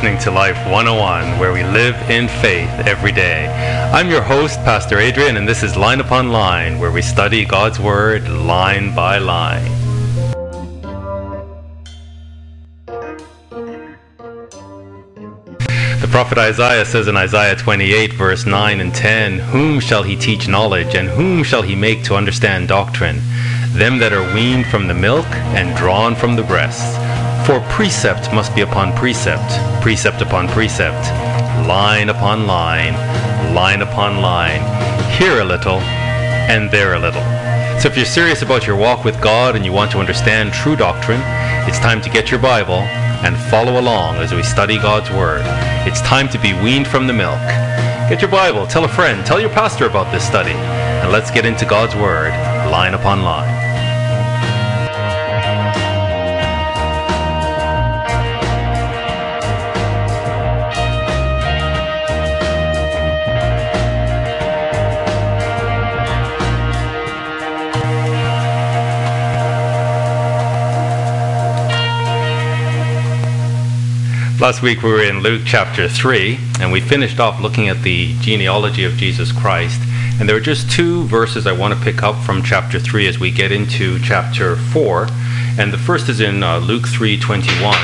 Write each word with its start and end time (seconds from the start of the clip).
Listening 0.00 0.18
to 0.20 0.30
Life 0.30 0.56
101, 0.66 1.38
where 1.38 1.52
we 1.52 1.62
live 1.62 1.94
in 2.08 2.26
faith 2.26 2.70
every 2.86 3.12
day. 3.12 3.48
I'm 3.92 4.08
your 4.08 4.22
host, 4.22 4.58
Pastor 4.60 4.98
Adrian, 4.98 5.36
and 5.36 5.46
this 5.46 5.62
is 5.62 5.76
Line 5.76 6.00
Upon 6.00 6.32
Line, 6.32 6.78
where 6.78 6.90
we 6.90 7.02
study 7.02 7.44
God's 7.44 7.78
Word 7.78 8.26
line 8.26 8.94
by 8.94 9.18
line. 9.18 9.62
The 16.00 16.08
prophet 16.08 16.38
Isaiah 16.38 16.86
says 16.86 17.06
in 17.06 17.18
Isaiah 17.18 17.56
28, 17.56 18.14
verse 18.14 18.46
9 18.46 18.80
and 18.80 18.94
10, 18.94 19.38
Whom 19.38 19.80
shall 19.80 20.02
he 20.02 20.16
teach 20.16 20.48
knowledge, 20.48 20.94
and 20.94 21.10
whom 21.10 21.44
shall 21.44 21.60
he 21.60 21.74
make 21.74 22.04
to 22.04 22.14
understand 22.14 22.68
doctrine? 22.68 23.20
Them 23.72 23.98
that 23.98 24.14
are 24.14 24.34
weaned 24.34 24.66
from 24.68 24.88
the 24.88 24.94
milk 24.94 25.26
and 25.52 25.76
drawn 25.76 26.14
from 26.14 26.36
the 26.36 26.42
breasts 26.42 26.96
for 27.50 27.60
precept 27.62 28.32
must 28.32 28.54
be 28.54 28.60
upon 28.60 28.92
precept, 28.94 29.50
precept 29.82 30.22
upon 30.22 30.46
precept, 30.46 31.04
line 31.66 32.08
upon 32.08 32.46
line, 32.46 32.94
line 33.52 33.82
upon 33.82 34.20
line, 34.20 34.60
here 35.18 35.40
a 35.40 35.44
little 35.44 35.80
and 36.46 36.70
there 36.70 36.94
a 36.94 36.98
little. 37.00 37.24
So 37.80 37.88
if 37.88 37.96
you're 37.96 38.06
serious 38.06 38.42
about 38.42 38.68
your 38.68 38.76
walk 38.76 39.02
with 39.02 39.20
God 39.20 39.56
and 39.56 39.64
you 39.64 39.72
want 39.72 39.90
to 39.90 39.98
understand 39.98 40.52
true 40.52 40.76
doctrine, 40.76 41.20
it's 41.68 41.80
time 41.80 42.00
to 42.02 42.08
get 42.08 42.30
your 42.30 42.38
Bible 42.38 42.82
and 43.26 43.36
follow 43.50 43.80
along 43.80 44.18
as 44.18 44.32
we 44.32 44.44
study 44.44 44.76
God's 44.76 45.10
Word. 45.10 45.42
It's 45.88 46.00
time 46.02 46.28
to 46.28 46.38
be 46.38 46.52
weaned 46.62 46.86
from 46.86 47.08
the 47.08 47.12
milk. 47.12 47.40
Get 48.08 48.22
your 48.22 48.30
Bible, 48.30 48.68
tell 48.68 48.84
a 48.84 48.88
friend, 48.88 49.26
tell 49.26 49.40
your 49.40 49.50
pastor 49.50 49.86
about 49.86 50.12
this 50.12 50.24
study, 50.24 50.52
and 50.52 51.10
let's 51.10 51.32
get 51.32 51.44
into 51.44 51.66
God's 51.66 51.96
Word 51.96 52.30
line 52.70 52.94
upon 52.94 53.24
line. 53.24 53.59
Last 74.40 74.62
week 74.62 74.82
we 74.82 74.90
were 74.90 75.02
in 75.02 75.20
Luke 75.20 75.42
chapter 75.44 75.86
3, 75.86 76.38
and 76.60 76.72
we 76.72 76.80
finished 76.80 77.20
off 77.20 77.42
looking 77.42 77.68
at 77.68 77.82
the 77.82 78.14
genealogy 78.20 78.84
of 78.84 78.94
Jesus 78.94 79.32
Christ. 79.32 79.78
And 80.18 80.26
there 80.26 80.34
are 80.34 80.40
just 80.40 80.70
two 80.70 81.04
verses 81.04 81.46
I 81.46 81.52
want 81.52 81.74
to 81.74 81.84
pick 81.84 82.02
up 82.02 82.16
from 82.24 82.42
chapter 82.42 82.80
3 82.80 83.06
as 83.06 83.18
we 83.18 83.30
get 83.30 83.52
into 83.52 83.98
chapter 83.98 84.56
4. 84.56 85.08
And 85.58 85.70
the 85.70 85.76
first 85.76 86.08
is 86.08 86.22
in 86.22 86.42
uh, 86.42 86.58
Luke 86.60 86.84
3:21, 86.88 87.76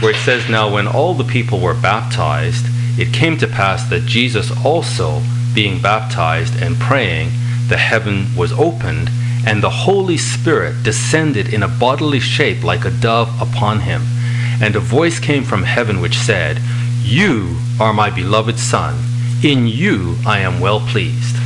where 0.00 0.12
it 0.12 0.18
says, 0.18 0.48
"Now 0.48 0.68
when 0.68 0.86
all 0.86 1.12
the 1.12 1.24
people 1.24 1.58
were 1.58 1.74
baptized, 1.74 2.66
it 2.96 3.12
came 3.12 3.36
to 3.38 3.48
pass 3.48 3.82
that 3.86 4.06
Jesus 4.06 4.52
also, 4.64 5.24
being 5.54 5.80
baptized 5.80 6.54
and 6.62 6.78
praying, 6.78 7.32
the 7.66 7.78
heaven 7.78 8.28
was 8.36 8.52
opened, 8.52 9.10
and 9.44 9.60
the 9.60 9.82
Holy 9.88 10.18
Spirit 10.18 10.84
descended 10.84 11.52
in 11.52 11.64
a 11.64 11.74
bodily 11.82 12.20
shape 12.20 12.62
like 12.62 12.84
a 12.84 12.92
dove 12.92 13.42
upon 13.42 13.80
him." 13.80 14.15
And 14.60 14.74
a 14.74 14.80
voice 14.80 15.18
came 15.18 15.44
from 15.44 15.62
heaven 15.62 16.00
which 16.00 16.18
said, 16.18 16.60
You 17.02 17.56
are 17.78 17.92
my 17.92 18.10
beloved 18.10 18.58
Son, 18.58 18.96
in 19.42 19.66
you 19.66 20.16
I 20.26 20.40
am 20.40 20.60
well 20.60 20.80
pleased. 20.80 21.36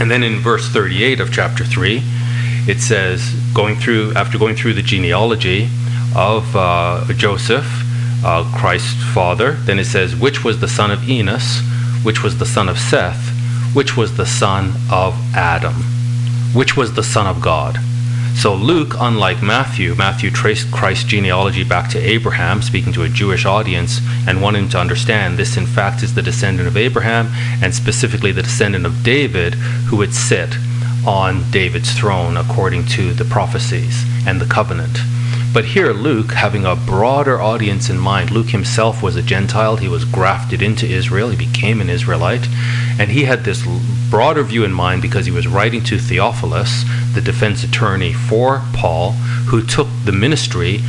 And 0.00 0.10
then 0.10 0.22
in 0.22 0.40
verse 0.40 0.68
38 0.68 1.20
of 1.20 1.32
chapter 1.32 1.64
3, 1.64 2.02
it 2.66 2.80
says, 2.80 3.34
going 3.54 3.76
through 3.76 4.12
after 4.14 4.38
going 4.38 4.56
through 4.56 4.74
the 4.74 4.82
genealogy 4.82 5.68
of 6.16 6.56
uh, 6.56 7.04
Joseph, 7.16 7.66
uh, 8.24 8.50
Christ's 8.56 9.02
father, 9.12 9.52
then 9.52 9.78
it 9.78 9.84
says, 9.84 10.16
which 10.16 10.42
was 10.42 10.60
the 10.60 10.68
son 10.68 10.90
of 10.90 11.08
Enos, 11.08 11.60
which 12.02 12.22
was 12.22 12.38
the 12.38 12.46
son 12.46 12.68
of 12.68 12.78
Seth, 12.78 13.30
which 13.74 13.96
was 13.96 14.16
the 14.16 14.26
son 14.26 14.72
of 14.90 15.14
Adam, 15.36 15.74
which 16.54 16.76
was 16.76 16.94
the 16.94 17.02
son 17.02 17.26
of 17.26 17.40
God. 17.40 17.78
So 18.36 18.54
Luke, 18.54 18.94
unlike 18.98 19.42
Matthew, 19.42 19.94
Matthew 19.94 20.30
traced 20.30 20.70
Christ's 20.70 21.04
genealogy 21.04 21.64
back 21.64 21.88
to 21.90 21.98
Abraham, 21.98 22.60
speaking 22.62 22.92
to 22.92 23.04
a 23.04 23.08
Jewish 23.08 23.46
audience 23.46 24.00
and 24.26 24.42
wanting 24.42 24.68
to 24.70 24.78
understand 24.78 25.38
this, 25.38 25.56
in 25.56 25.66
fact, 25.66 26.02
is 26.02 26.14
the 26.14 26.22
descendant 26.22 26.68
of 26.68 26.76
Abraham 26.76 27.28
and 27.62 27.74
specifically 27.74 28.32
the 28.32 28.42
descendant 28.42 28.84
of 28.84 29.02
David 29.02 29.54
who 29.54 29.96
would 29.96 30.12
sit 30.12 30.56
on 31.06 31.50
David's 31.50 31.92
throne 31.92 32.36
according 32.36 32.86
to 32.86 33.12
the 33.14 33.24
prophecies 33.24 34.04
and 34.26 34.40
the 34.40 34.46
covenant. 34.46 34.98
But 35.54 35.66
here, 35.66 35.92
Luke, 35.92 36.32
having 36.32 36.66
a 36.66 36.74
broader 36.74 37.40
audience 37.40 37.88
in 37.88 37.96
mind, 37.96 38.32
Luke 38.32 38.48
himself 38.48 39.04
was 39.04 39.14
a 39.14 39.22
Gentile. 39.22 39.76
He 39.76 39.86
was 39.86 40.04
grafted 40.04 40.60
into 40.60 40.84
Israel. 40.84 41.28
He 41.28 41.36
became 41.36 41.80
an 41.80 41.88
Israelite. 41.88 42.48
And 42.98 43.08
he 43.08 43.22
had 43.22 43.44
this 43.44 43.64
broader 44.10 44.42
view 44.42 44.64
in 44.64 44.72
mind 44.72 45.00
because 45.00 45.26
he 45.26 45.32
was 45.32 45.46
writing 45.46 45.84
to 45.84 45.98
Theophilus, 45.98 46.84
the 47.14 47.20
defense 47.20 47.64
attorney 47.64 48.12
for 48.12 48.62
Paul, 48.72 49.12
who 49.48 49.64
took 49.64 49.88
the 50.04 50.12
ministry 50.12 50.80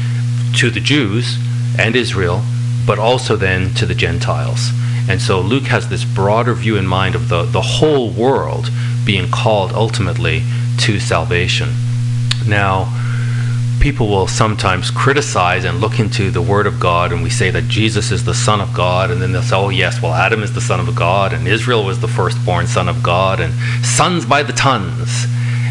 to 0.55 0.69
the 0.69 0.79
Jews 0.79 1.37
and 1.77 1.95
Israel, 1.95 2.41
but 2.85 2.99
also 2.99 3.35
then 3.35 3.73
to 3.75 3.85
the 3.85 3.95
Gentiles. 3.95 4.71
And 5.07 5.21
so 5.21 5.39
Luke 5.39 5.65
has 5.65 5.89
this 5.89 6.03
broader 6.03 6.53
view 6.53 6.77
in 6.77 6.87
mind 6.87 7.15
of 7.15 7.29
the, 7.29 7.43
the 7.43 7.61
whole 7.61 8.09
world 8.09 8.69
being 9.05 9.29
called 9.29 9.71
ultimately 9.73 10.43
to 10.79 10.99
salvation. 10.99 11.69
Now, 12.47 12.91
people 13.79 14.07
will 14.07 14.27
sometimes 14.27 14.89
criticize 14.89 15.63
and 15.63 15.79
look 15.79 15.99
into 15.99 16.31
the 16.31 16.41
Word 16.41 16.65
of 16.65 16.79
God, 16.79 17.11
and 17.11 17.21
we 17.21 17.29
say 17.29 17.51
that 17.51 17.67
Jesus 17.67 18.11
is 18.11 18.25
the 18.25 18.33
Son 18.33 18.59
of 18.59 18.73
God, 18.73 19.11
and 19.11 19.21
then 19.21 19.31
they'll 19.31 19.43
say, 19.43 19.55
oh, 19.55 19.69
yes, 19.69 20.01
well, 20.01 20.13
Adam 20.13 20.41
is 20.41 20.53
the 20.53 20.61
Son 20.61 20.79
of 20.79 20.95
God, 20.95 21.33
and 21.33 21.47
Israel 21.47 21.85
was 21.85 21.99
the 21.99 22.07
firstborn 22.07 22.65
Son 22.65 22.89
of 22.89 23.03
God, 23.03 23.39
and 23.39 23.53
sons 23.85 24.25
by 24.25 24.41
the 24.41 24.53
tons. 24.53 25.25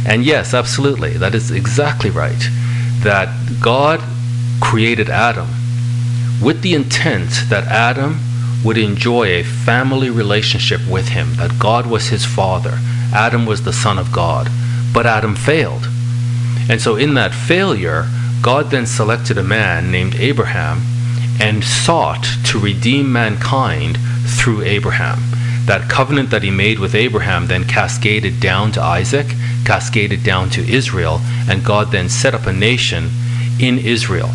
And 0.06 0.24
yes, 0.24 0.54
absolutely, 0.54 1.14
that 1.14 1.34
is 1.34 1.50
exactly 1.50 2.10
right. 2.10 2.48
That 3.02 3.28
God 3.60 4.00
created 4.60 5.08
Adam 5.08 5.48
with 6.42 6.62
the 6.62 6.74
intent 6.74 7.30
that 7.48 7.64
Adam 7.64 8.20
would 8.64 8.78
enjoy 8.78 9.28
a 9.28 9.42
family 9.42 10.10
relationship 10.10 10.80
with 10.88 11.08
him, 11.08 11.34
that 11.36 11.58
God 11.58 11.86
was 11.86 12.08
his 12.08 12.24
father, 12.24 12.78
Adam 13.12 13.46
was 13.46 13.62
the 13.62 13.72
Son 13.72 13.98
of 13.98 14.12
God. 14.12 14.48
But 14.92 15.06
Adam 15.06 15.34
failed. 15.36 15.86
And 16.68 16.80
so, 16.80 16.96
in 16.96 17.14
that 17.14 17.34
failure, 17.34 18.08
God 18.42 18.70
then 18.70 18.86
selected 18.86 19.38
a 19.38 19.42
man 19.42 19.90
named 19.90 20.14
Abraham 20.16 20.82
and 21.40 21.64
sought 21.64 22.26
to 22.46 22.58
redeem 22.58 23.12
mankind 23.12 23.98
through 24.26 24.62
Abraham. 24.62 25.18
That 25.66 25.88
covenant 25.88 26.28
that 26.30 26.42
he 26.42 26.50
made 26.50 26.78
with 26.78 26.94
Abraham 26.94 27.46
then 27.46 27.64
cascaded 27.64 28.38
down 28.38 28.70
to 28.72 28.82
Isaac, 28.82 29.26
cascaded 29.64 30.22
down 30.22 30.50
to 30.50 30.60
Israel, 30.60 31.20
and 31.48 31.64
God 31.64 31.90
then 31.90 32.10
set 32.10 32.34
up 32.34 32.46
a 32.46 32.52
nation 32.52 33.08
in 33.58 33.78
Israel, 33.78 34.30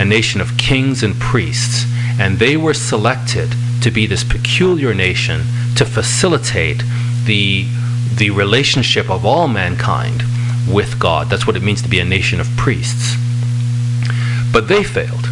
a 0.00 0.04
nation 0.04 0.40
of 0.40 0.56
kings 0.56 1.02
and 1.02 1.20
priests. 1.20 1.84
And 2.18 2.38
they 2.38 2.56
were 2.56 2.72
selected 2.72 3.54
to 3.82 3.90
be 3.90 4.06
this 4.06 4.24
peculiar 4.24 4.94
nation 4.94 5.42
to 5.76 5.84
facilitate 5.84 6.82
the, 7.26 7.66
the 8.16 8.30
relationship 8.30 9.10
of 9.10 9.26
all 9.26 9.48
mankind 9.48 10.22
with 10.66 10.98
God. 10.98 11.28
That's 11.28 11.46
what 11.46 11.56
it 11.56 11.62
means 11.62 11.82
to 11.82 11.88
be 11.88 12.00
a 12.00 12.04
nation 12.04 12.40
of 12.40 12.48
priests. 12.56 13.14
But 14.52 14.68
they 14.68 14.84
failed. 14.84 15.26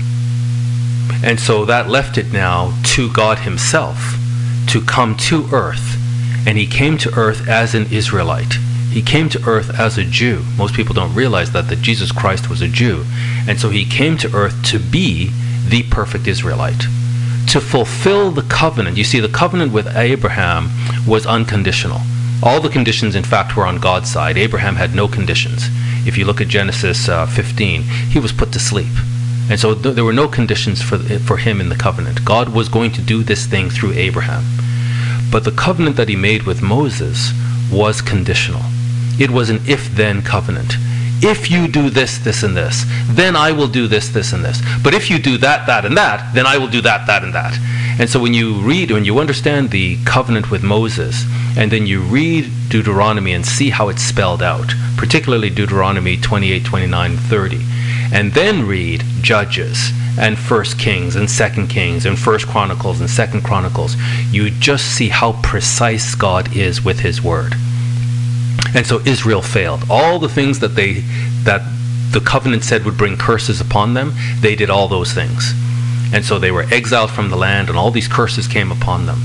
And 1.24 1.40
so 1.40 1.64
that 1.64 1.88
left 1.88 2.18
it 2.18 2.30
now 2.30 2.78
to 2.94 3.10
God 3.12 3.38
Himself 3.38 4.19
to 4.68 4.80
come 4.80 5.16
to 5.16 5.46
earth. 5.52 5.96
And 6.46 6.56
He 6.56 6.66
came 6.66 6.98
to 6.98 7.14
earth 7.14 7.48
as 7.48 7.74
an 7.74 7.92
Israelite. 7.92 8.54
He 8.90 9.02
came 9.02 9.28
to 9.30 9.48
earth 9.48 9.78
as 9.78 9.98
a 9.98 10.04
Jew. 10.04 10.42
Most 10.56 10.74
people 10.74 10.94
don't 10.94 11.14
realize 11.14 11.52
that, 11.52 11.68
that 11.68 11.80
Jesus 11.80 12.10
Christ 12.10 12.50
was 12.50 12.60
a 12.60 12.68
Jew. 12.68 13.04
And 13.46 13.60
so 13.60 13.70
He 13.70 13.84
came 13.84 14.16
to 14.18 14.34
earth 14.34 14.62
to 14.66 14.78
be 14.78 15.30
the 15.68 15.84
perfect 15.84 16.26
Israelite. 16.26 16.84
To 17.48 17.60
fulfill 17.60 18.30
the 18.30 18.42
covenant. 18.42 18.96
You 18.96 19.04
see, 19.04 19.20
the 19.20 19.28
covenant 19.28 19.72
with 19.72 19.96
Abraham 19.96 20.70
was 21.06 21.26
unconditional. 21.26 22.00
All 22.42 22.60
the 22.60 22.68
conditions, 22.68 23.14
in 23.14 23.24
fact, 23.24 23.56
were 23.56 23.66
on 23.66 23.78
God's 23.78 24.10
side. 24.10 24.38
Abraham 24.38 24.76
had 24.76 24.94
no 24.94 25.06
conditions. 25.06 25.68
If 26.06 26.16
you 26.16 26.24
look 26.24 26.40
at 26.40 26.48
Genesis 26.48 27.08
uh, 27.08 27.26
15, 27.26 27.82
he 27.82 28.18
was 28.18 28.32
put 28.32 28.52
to 28.52 28.58
sleep. 28.58 28.92
And 29.50 29.58
so 29.58 29.74
th- 29.74 29.96
there 29.96 30.04
were 30.04 30.12
no 30.12 30.28
conditions 30.28 30.80
for, 30.80 30.96
for 30.98 31.36
him 31.36 31.60
in 31.60 31.68
the 31.68 31.76
covenant. 31.76 32.24
God 32.24 32.50
was 32.50 32.68
going 32.68 32.92
to 32.92 33.02
do 33.02 33.24
this 33.24 33.46
thing 33.46 33.68
through 33.68 33.92
Abraham. 33.92 34.44
But 35.30 35.44
the 35.44 35.50
covenant 35.50 35.96
that 35.96 36.08
he 36.08 36.16
made 36.16 36.44
with 36.44 36.62
Moses 36.62 37.32
was 37.70 38.00
conditional. 38.00 38.62
It 39.18 39.30
was 39.30 39.50
an 39.50 39.60
if 39.66 39.94
then 39.94 40.22
covenant. 40.22 40.74
If 41.22 41.50
you 41.50 41.68
do 41.68 41.90
this, 41.90 42.16
this, 42.16 42.42
and 42.42 42.56
this, 42.56 42.84
then 43.08 43.36
I 43.36 43.52
will 43.52 43.68
do 43.68 43.86
this, 43.86 44.08
this, 44.08 44.32
and 44.32 44.42
this. 44.42 44.62
But 44.82 44.94
if 44.94 45.10
you 45.10 45.18
do 45.18 45.36
that, 45.38 45.66
that, 45.66 45.84
and 45.84 45.96
that, 45.96 46.32
then 46.34 46.46
I 46.46 46.56
will 46.56 46.68
do 46.68 46.80
that, 46.80 47.06
that, 47.08 47.22
and 47.22 47.34
that. 47.34 47.58
And 47.98 48.08
so 48.08 48.18
when 48.18 48.32
you 48.32 48.54
read, 48.62 48.90
when 48.90 49.04
you 49.04 49.18
understand 49.18 49.70
the 49.70 49.98
covenant 50.04 50.50
with 50.50 50.62
Moses, 50.62 51.26
and 51.58 51.70
then 51.70 51.86
you 51.86 52.00
read 52.00 52.50
Deuteronomy 52.70 53.34
and 53.34 53.44
see 53.44 53.68
how 53.68 53.90
it's 53.90 54.02
spelled 54.02 54.42
out, 54.42 54.72
particularly 54.96 55.50
Deuteronomy 55.50 56.16
28, 56.16 56.64
29, 56.64 57.16
30, 57.18 57.58
and 58.12 58.32
then 58.32 58.66
read 58.66 59.04
Judges 59.22 59.92
and 60.18 60.38
First 60.38 60.78
Kings 60.78 61.16
and 61.16 61.30
Second 61.30 61.68
Kings 61.68 62.04
and 62.04 62.18
First 62.18 62.46
Chronicles 62.46 63.00
and 63.00 63.08
Second 63.08 63.42
Chronicles, 63.42 63.96
you 64.30 64.50
just 64.50 64.96
see 64.96 65.08
how 65.08 65.40
precise 65.42 66.14
God 66.14 66.56
is 66.56 66.84
with 66.84 67.00
His 67.00 67.22
word. 67.22 67.54
And 68.74 68.86
so 68.86 69.00
Israel 69.06 69.42
failed. 69.42 69.84
All 69.88 70.18
the 70.18 70.28
things 70.28 70.58
that 70.60 70.74
they 70.74 71.04
that 71.44 71.62
the 72.12 72.20
covenant 72.20 72.64
said 72.64 72.84
would 72.84 72.98
bring 72.98 73.16
curses 73.16 73.60
upon 73.60 73.94
them, 73.94 74.12
they 74.40 74.56
did 74.56 74.68
all 74.68 74.88
those 74.88 75.12
things. 75.12 75.54
And 76.12 76.24
so 76.24 76.38
they 76.38 76.50
were 76.50 76.66
exiled 76.72 77.12
from 77.12 77.30
the 77.30 77.36
land, 77.36 77.68
and 77.68 77.78
all 77.78 77.92
these 77.92 78.08
curses 78.08 78.48
came 78.48 78.72
upon 78.72 79.06
them. 79.06 79.20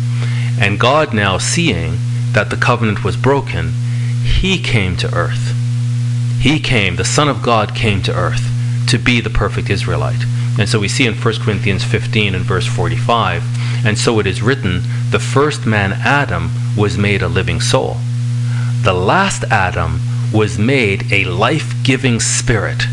And 0.60 0.80
God, 0.80 1.14
now 1.14 1.40
seeing 1.40 1.98
that 2.34 2.52
the 2.52 2.56
covenant 2.56 3.04
was 3.04 3.18
broken, 3.18 3.72
He 4.24 4.60
came 4.60 4.96
to 4.98 5.14
earth. 5.16 5.54
He 6.40 6.60
came, 6.60 6.96
the 6.96 7.04
Son 7.04 7.28
of 7.28 7.42
God 7.42 7.76
came 7.76 8.04
to 8.04 8.16
earth 8.16 8.55
to 8.88 8.98
be 8.98 9.22
the 9.22 9.30
perfect 9.30 9.70
Israelite. 9.70 10.24
And 10.58 10.70
so 10.70 10.80
we 10.80 10.88
see 10.88 11.06
in 11.06 11.16
1 11.16 11.34
Corinthians 11.42 11.84
15 11.84 12.36
and 12.36 12.46
verse 12.46 12.66
45, 12.66 13.44
and 13.86 13.98
so 13.98 14.20
it 14.20 14.28
is 14.28 14.42
written, 14.42 14.82
the 15.12 15.20
first 15.20 15.66
man, 15.66 15.94
Adam, 15.94 16.50
was 16.78 16.98
made 16.98 17.22
a 17.22 17.28
living 17.28 17.62
soul. 17.62 17.98
The 18.84 18.94
last 18.94 19.44
Adam 19.46 20.00
was 20.34 20.58
made 20.58 21.12
a 21.12 21.26
life 21.26 21.74
giving 21.84 22.20
spirit. 22.20 22.84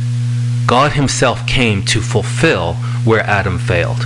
God 0.66 0.92
Himself 0.92 1.46
came 1.46 1.84
to 1.86 2.00
fulfill 2.00 2.74
where 3.04 3.22
Adam 3.22 3.58
failed. 3.58 4.04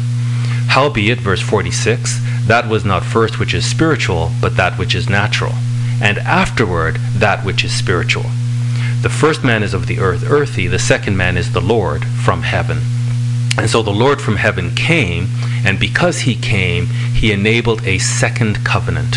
Howbeit, 0.69 1.19
verse 1.19 1.41
46, 1.41 2.21
that 2.47 2.69
was 2.69 2.85
not 2.85 3.05
first 3.05 3.39
which 3.39 3.55
is 3.55 3.69
spiritual, 3.69 4.31
but 4.41 4.56
that 4.56 4.79
which 4.79 4.94
is 4.94 5.09
natural, 5.09 5.53
and 6.03 6.19
afterward 6.19 6.97
that 7.15 7.44
which 7.44 7.65
is 7.65 7.77
spiritual. 7.77 8.27
The 9.02 9.10
first 9.10 9.44
man 9.44 9.62
is 9.62 9.75
of 9.75 9.87
the 9.87 9.98
earth, 9.98 10.25
earthy, 10.28 10.66
the 10.66 10.78
second 10.78 11.16
man 11.16 11.37
is 11.37 11.52
the 11.52 11.60
Lord 11.60 12.04
from 12.04 12.43
heaven. 12.43 12.78
And 13.58 13.70
so 13.70 13.82
the 13.82 13.90
Lord 13.90 14.20
from 14.20 14.37
heaven 14.37 14.75
came, 14.75 15.28
and 15.64 15.78
because 15.78 16.20
he 16.20 16.34
came, 16.34 16.87
he 16.87 17.32
enabled 17.32 17.87
a 17.87 17.98
second 17.98 18.64
covenant. 18.64 19.16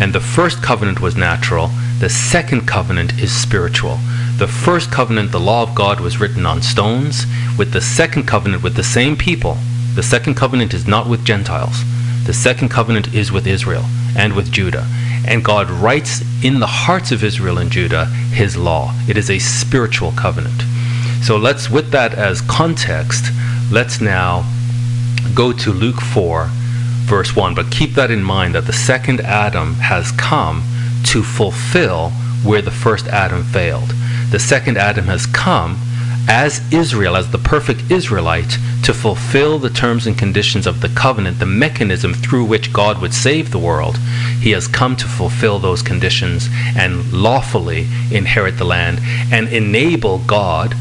And 0.00 0.12
the 0.12 0.20
first 0.20 0.62
covenant 0.62 1.00
was 1.00 1.16
natural, 1.16 1.70
the 1.98 2.10
second 2.10 2.66
covenant 2.68 3.18
is 3.18 3.34
spiritual. 3.34 3.98
The 4.36 4.46
first 4.46 4.92
covenant, 4.92 5.32
the 5.32 5.40
law 5.40 5.62
of 5.62 5.74
God, 5.74 5.98
was 5.98 6.20
written 6.20 6.44
on 6.44 6.60
stones. 6.60 7.24
With 7.56 7.72
the 7.72 7.80
second 7.80 8.26
covenant, 8.26 8.62
with 8.62 8.76
the 8.76 8.84
same 8.84 9.16
people, 9.16 9.56
the 9.94 10.02
second 10.02 10.34
covenant 10.34 10.74
is 10.74 10.86
not 10.86 11.08
with 11.08 11.24
Gentiles. 11.24 11.82
The 12.26 12.34
second 12.34 12.68
covenant 12.68 13.14
is 13.14 13.32
with 13.32 13.46
Israel 13.46 13.84
and 14.14 14.36
with 14.36 14.52
Judah. 14.52 14.86
And 15.26 15.44
God 15.44 15.68
writes 15.70 16.22
in 16.44 16.60
the 16.60 16.66
hearts 16.66 17.12
of 17.12 17.24
Israel 17.24 17.58
and 17.58 17.70
Judah 17.70 18.06
his 18.06 18.56
law. 18.56 18.94
It 19.08 19.16
is 19.16 19.30
a 19.30 19.38
spiritual 19.38 20.12
covenant. 20.12 20.62
So 21.22 21.36
let's, 21.36 21.68
with 21.68 21.90
that 21.90 22.14
as 22.14 22.40
context, 22.42 23.24
let's 23.70 24.00
now 24.00 24.50
go 25.34 25.52
to 25.52 25.72
Luke 25.72 26.00
4, 26.00 26.48
verse 27.04 27.34
1. 27.34 27.54
But 27.54 27.70
keep 27.70 27.94
that 27.94 28.10
in 28.10 28.22
mind 28.22 28.54
that 28.54 28.66
the 28.66 28.72
second 28.72 29.20
Adam 29.20 29.74
has 29.74 30.12
come 30.12 30.62
to 31.04 31.22
fulfill 31.22 32.10
where 32.44 32.62
the 32.62 32.70
first 32.70 33.06
Adam 33.08 33.42
failed. 33.42 33.92
The 34.30 34.38
second 34.38 34.76
Adam 34.76 35.06
has 35.06 35.26
come 35.26 35.78
as 36.28 36.60
Israel, 36.72 37.16
as 37.16 37.30
the 37.30 37.38
perfect 37.38 37.90
Israelite, 37.90 38.58
to 38.82 38.92
fulfill 38.92 39.58
the 39.58 39.70
terms 39.70 40.06
and 40.06 40.18
conditions 40.18 40.66
of 40.66 40.80
the 40.80 40.88
covenant, 40.88 41.38
the 41.38 41.46
mechanism 41.46 42.14
through 42.14 42.44
which 42.44 42.72
God 42.72 43.00
would 43.00 43.14
save 43.14 43.50
the 43.50 43.58
world. 43.58 43.98
He 44.40 44.50
has 44.50 44.68
come 44.68 44.96
to 44.96 45.06
fulfill 45.06 45.58
those 45.58 45.82
conditions 45.82 46.48
and 46.76 47.12
lawfully 47.12 47.88
inherit 48.10 48.58
the 48.58 48.64
land 48.64 49.00
and 49.32 49.48
enable 49.48 50.18
God 50.18 50.74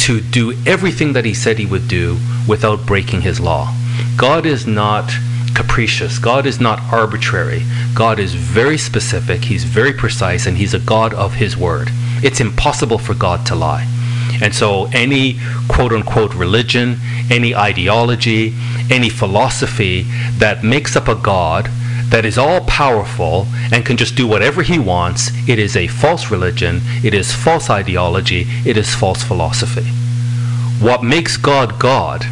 to 0.00 0.20
do 0.20 0.52
everything 0.66 1.12
that 1.14 1.24
He 1.24 1.34
said 1.34 1.58
He 1.58 1.66
would 1.66 1.88
do 1.88 2.18
without 2.48 2.86
breaking 2.86 3.22
His 3.22 3.40
law. 3.40 3.74
God 4.16 4.46
is 4.46 4.66
not 4.66 5.10
capricious. 5.54 6.18
God 6.18 6.44
is 6.44 6.60
not 6.60 6.80
arbitrary. 6.92 7.62
God 7.94 8.18
is 8.18 8.34
very 8.34 8.76
specific, 8.76 9.44
He's 9.44 9.64
very 9.64 9.92
precise, 9.92 10.46
and 10.46 10.56
He's 10.56 10.74
a 10.74 10.78
God 10.78 11.14
of 11.14 11.34
His 11.34 11.56
word. 11.56 11.88
It's 12.22 12.40
impossible 12.40 12.98
for 12.98 13.14
God 13.14 13.46
to 13.46 13.54
lie. 13.54 13.95
And 14.42 14.54
so, 14.54 14.86
any 14.92 15.38
quote 15.68 15.92
unquote 15.92 16.34
religion, 16.34 16.98
any 17.30 17.54
ideology, 17.54 18.54
any 18.90 19.08
philosophy 19.08 20.02
that 20.38 20.64
makes 20.64 20.96
up 20.96 21.08
a 21.08 21.14
God 21.14 21.68
that 22.10 22.24
is 22.24 22.38
all 22.38 22.60
powerful 22.62 23.46
and 23.72 23.84
can 23.84 23.96
just 23.96 24.14
do 24.14 24.26
whatever 24.26 24.62
he 24.62 24.78
wants, 24.78 25.30
it 25.48 25.58
is 25.58 25.76
a 25.76 25.88
false 25.88 26.30
religion, 26.30 26.80
it 27.02 27.14
is 27.14 27.34
false 27.34 27.68
ideology, 27.68 28.46
it 28.64 28.76
is 28.76 28.94
false 28.94 29.22
philosophy. 29.22 29.84
What 30.84 31.02
makes 31.02 31.36
God 31.36 31.78
God 31.80 32.24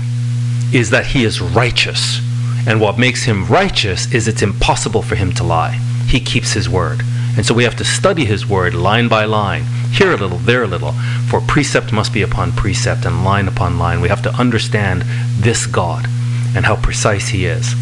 is 0.73 0.91
that 0.91 1.07
he 1.07 1.25
is 1.25 1.41
righteous 1.41 2.21
and 2.67 2.81
what 2.81 2.99
makes 2.99 3.25
him 3.25 3.47
righteous 3.47 4.13
is 4.13 4.27
it's 4.27 4.43
impossible 4.43 5.03
for 5.03 5.17
him 5.17 5.33
to 5.35 5.45
lie. 5.45 5.73
He 6.07 6.19
keeps 6.19 6.53
his 6.53 6.69
word. 6.69 7.03
And 7.37 7.45
so 7.45 7.53
we 7.53 7.65
have 7.65 7.77
to 7.77 7.85
study 7.85 8.25
his 8.25 8.47
word 8.47 8.75
line 8.75 9.09
by 9.09 9.25
line, 9.27 9.65
here 9.91 10.13
a 10.13 10.17
little, 10.17 10.39
there 10.39 10.63
a 10.63 10.67
little, 10.67 10.95
for 11.35 11.41
precept 11.49 11.93
must 11.93 12.13
be 12.13 12.23
upon 12.23 12.53
precept 12.53 13.05
and 13.05 13.25
line 13.25 13.49
upon 13.49 13.77
line. 13.77 14.01
We 14.01 14.09
have 14.09 14.23
to 14.23 14.33
understand 14.37 15.03
this 15.41 15.67
God 15.67 16.07
and 16.55 16.65
how 16.65 16.77
precise 16.77 17.27
he 17.27 17.45
is. 17.45 17.75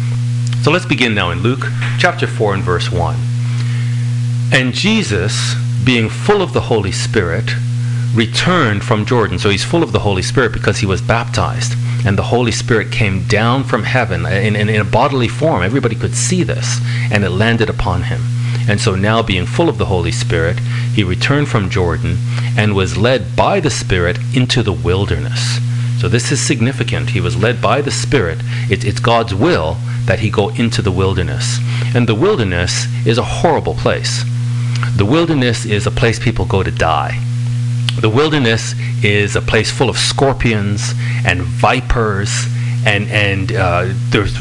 So 0.63 0.71
let's 0.71 0.87
begin 0.87 1.13
now 1.13 1.29
in 1.29 1.43
Luke 1.43 1.67
chapter 1.99 2.25
4 2.25 2.55
and 2.55 2.63
verse 2.63 2.91
1. 2.91 3.15
And 4.51 4.73
Jesus, 4.73 5.53
being 5.85 6.09
full 6.09 6.41
of 6.41 6.53
the 6.53 6.61
Holy 6.61 6.91
Spirit, 6.91 7.51
returned 8.15 8.83
from 8.83 9.05
Jordan. 9.05 9.37
So 9.37 9.51
he's 9.51 9.63
full 9.63 9.83
of 9.83 9.91
the 9.91 9.99
Holy 9.99 10.23
Spirit 10.23 10.51
because 10.51 10.79
he 10.79 10.87
was 10.87 11.03
baptized 11.03 11.73
and 12.07 12.17
the 12.17 12.23
Holy 12.23 12.51
Spirit 12.51 12.91
came 12.91 13.27
down 13.27 13.63
from 13.63 13.83
heaven 13.83 14.25
uh, 14.25 14.29
in, 14.29 14.55
in, 14.55 14.67
in, 14.67 14.81
a 14.81 14.83
bodily 14.83 15.27
form. 15.27 15.61
Everybody 15.61 15.95
could 15.95 16.15
see 16.15 16.43
this, 16.43 16.79
and 17.11 17.23
it 17.23 17.29
landed 17.29 17.69
upon 17.69 18.03
him. 18.03 18.21
And 18.67 18.81
so 18.81 18.95
now, 18.95 19.21
being 19.21 19.45
full 19.45 19.69
of 19.69 19.77
the 19.77 19.85
Holy 19.85 20.11
Spirit, 20.11 20.57
he 20.93 21.03
returned 21.03 21.49
from 21.49 21.69
Jordan 21.69 22.17
and 22.57 22.75
was 22.75 22.97
led 22.97 23.35
by 23.35 23.59
the 23.59 23.69
Spirit 23.69 24.17
into 24.35 24.61
the 24.61 24.71
wilderness. 24.71 25.57
So 25.99 26.07
this 26.07 26.31
is 26.31 26.39
significant. 26.39 27.09
He 27.09 27.21
was 27.21 27.35
led 27.35 27.61
by 27.61 27.81
the 27.81 27.91
Spirit. 27.91 28.39
It, 28.69 28.83
it's 28.85 28.99
God's 28.99 29.33
will 29.33 29.77
that 30.05 30.19
he 30.19 30.29
go 30.29 30.49
into 30.49 30.81
the 30.81 30.91
wilderness. 30.91 31.59
And 31.95 32.07
the 32.07 32.15
wilderness 32.15 32.85
is 33.07 33.17
a 33.17 33.23
horrible 33.23 33.73
place. 33.73 34.23
The 34.97 35.05
wilderness 35.05 35.65
is 35.65 35.87
a 35.87 35.91
place 35.91 36.19
people 36.19 36.45
go 36.45 36.61
to 36.61 36.71
die. 36.71 37.19
The 37.99 38.09
wilderness 38.09 38.75
is 39.03 39.35
a 39.35 39.41
place 39.41 39.71
full 39.71 39.89
of 39.89 39.97
scorpions 39.97 40.93
and 41.25 41.41
vipers, 41.41 42.47
and 42.85 43.07
and 43.09 43.51
uh, 43.51 43.85
there's 44.09 44.33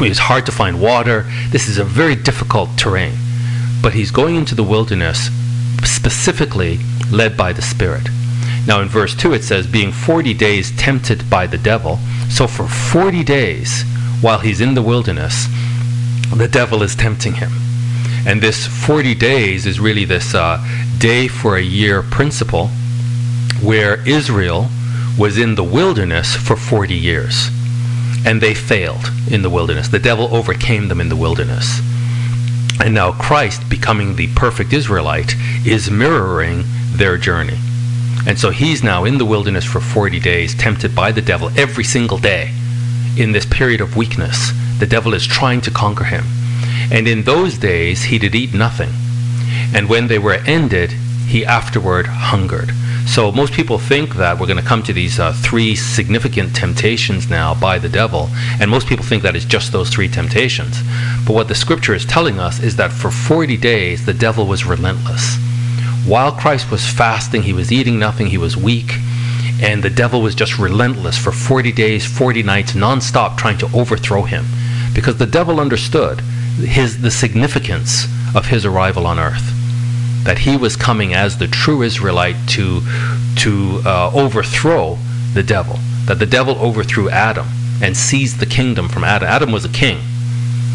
it's 0.00 0.18
hard 0.18 0.46
to 0.46 0.52
find 0.52 0.80
water. 0.80 1.26
This 1.50 1.68
is 1.68 1.78
a 1.78 1.84
very 1.84 2.14
difficult 2.14 2.70
terrain, 2.78 3.14
but 3.82 3.92
he's 3.92 4.10
going 4.10 4.36
into 4.36 4.54
the 4.54 4.62
wilderness 4.62 5.28
specifically 5.84 6.78
led 7.10 7.36
by 7.36 7.52
the 7.52 7.62
Spirit. 7.62 8.08
Now 8.66 8.80
in 8.80 8.88
verse 8.88 9.14
two 9.14 9.32
it 9.32 9.44
says, 9.44 9.66
"Being 9.66 9.92
forty 9.92 10.34
days 10.34 10.70
tempted 10.76 11.28
by 11.28 11.46
the 11.46 11.58
devil." 11.58 11.98
So 12.28 12.46
for 12.46 12.66
forty 12.66 13.24
days, 13.24 13.84
while 14.20 14.38
he's 14.38 14.60
in 14.60 14.74
the 14.74 14.82
wilderness, 14.82 15.48
the 16.34 16.48
devil 16.48 16.82
is 16.82 16.94
tempting 16.94 17.34
him. 17.34 17.52
And 18.24 18.40
this 18.40 18.66
40 18.66 19.14
days 19.16 19.66
is 19.66 19.80
really 19.80 20.04
this 20.04 20.34
uh, 20.34 20.64
day 20.98 21.26
for 21.26 21.56
a 21.56 21.62
year 21.62 22.02
principle 22.02 22.68
where 23.60 24.06
Israel 24.08 24.68
was 25.18 25.38
in 25.38 25.56
the 25.56 25.64
wilderness 25.64 26.36
for 26.36 26.56
40 26.56 26.94
years. 26.94 27.48
And 28.24 28.40
they 28.40 28.54
failed 28.54 29.10
in 29.28 29.42
the 29.42 29.50
wilderness. 29.50 29.88
The 29.88 29.98
devil 29.98 30.34
overcame 30.34 30.86
them 30.86 31.00
in 31.00 31.08
the 31.08 31.16
wilderness. 31.16 31.80
And 32.82 32.94
now 32.94 33.12
Christ, 33.12 33.68
becoming 33.68 34.16
the 34.16 34.26
perfect 34.34 34.72
Israelite, 34.72 35.36
is 35.64 35.88
mirroring 35.88 36.64
their 36.90 37.16
journey. 37.16 37.58
And 38.26 38.36
so 38.36 38.50
he's 38.50 38.82
now 38.82 39.04
in 39.04 39.18
the 39.18 39.24
wilderness 39.24 39.64
for 39.64 39.80
40 39.80 40.18
days, 40.18 40.52
tempted 40.56 40.92
by 40.92 41.12
the 41.12 41.22
devil 41.22 41.50
every 41.56 41.84
single 41.84 42.18
day. 42.18 42.52
In 43.16 43.30
this 43.30 43.46
period 43.46 43.80
of 43.80 43.96
weakness, 43.96 44.50
the 44.80 44.86
devil 44.86 45.14
is 45.14 45.24
trying 45.24 45.60
to 45.60 45.70
conquer 45.70 46.04
him. 46.04 46.24
And 46.90 47.06
in 47.06 47.22
those 47.22 47.56
days, 47.56 48.02
he 48.02 48.18
did 48.18 48.34
eat 48.34 48.52
nothing. 48.52 48.90
And 49.72 49.88
when 49.88 50.08
they 50.08 50.18
were 50.18 50.42
ended, 50.44 50.90
he 51.28 51.46
afterward 51.46 52.06
hungered. 52.06 52.72
So 53.06 53.30
most 53.30 53.52
people 53.52 53.78
think 53.78 54.14
that 54.16 54.38
we're 54.38 54.46
going 54.46 54.62
to 54.62 54.64
come 54.64 54.82
to 54.84 54.92
these 54.92 55.20
uh, 55.20 55.32
three 55.32 55.76
significant 55.76 56.56
temptations 56.56 57.28
now 57.28 57.54
by 57.54 57.78
the 57.78 57.88
devil, 57.88 58.28
and 58.60 58.70
most 58.70 58.86
people 58.86 59.04
think 59.04 59.22
that 59.22 59.36
it's 59.36 59.44
just 59.44 59.72
those 59.72 59.90
three 59.90 60.08
temptations. 60.08 60.80
But 61.26 61.34
what 61.34 61.48
the 61.48 61.54
scripture 61.54 61.94
is 61.94 62.06
telling 62.06 62.38
us 62.38 62.62
is 62.62 62.76
that 62.76 62.90
for 62.90 63.10
40 63.10 63.56
days 63.58 64.06
the 64.06 64.14
devil 64.14 64.46
was 64.46 64.64
relentless. 64.64 65.36
While 66.06 66.32
Christ 66.32 66.70
was 66.70 66.86
fasting, 66.86 67.42
he 67.42 67.52
was 67.52 67.70
eating 67.70 67.98
nothing, 67.98 68.28
he 68.28 68.38
was 68.38 68.56
weak, 68.56 68.94
and 69.60 69.82
the 69.82 69.90
devil 69.90 70.22
was 70.22 70.34
just 70.34 70.58
relentless 70.58 71.18
for 71.18 71.32
40 71.32 71.70
days, 71.72 72.06
40 72.06 72.42
nights, 72.42 72.72
nonstop 72.72 73.36
trying 73.36 73.58
to 73.58 73.70
overthrow 73.76 74.22
him. 74.22 74.46
Because 74.94 75.18
the 75.18 75.26
devil 75.26 75.60
understood 75.60 76.20
his, 76.56 77.02
the 77.02 77.10
significance 77.10 78.06
of 78.34 78.46
his 78.46 78.64
arrival 78.64 79.06
on 79.06 79.18
earth 79.18 79.51
that 80.24 80.38
he 80.38 80.56
was 80.56 80.76
coming 80.76 81.14
as 81.14 81.38
the 81.38 81.48
true 81.48 81.82
Israelite 81.82 82.36
to, 82.50 82.80
to 83.36 83.82
uh, 83.84 84.10
overthrow 84.14 84.98
the 85.34 85.42
devil, 85.42 85.76
that 86.06 86.18
the 86.18 86.26
devil 86.26 86.56
overthrew 86.58 87.08
Adam. 87.08 87.46
and 87.82 87.96
seized 87.96 88.38
the 88.38 88.46
kingdom 88.46 88.88
from 88.88 89.02
Adam. 89.02 89.28
Adam 89.28 89.50
was 89.50 89.64
a 89.64 89.68
king. 89.68 89.98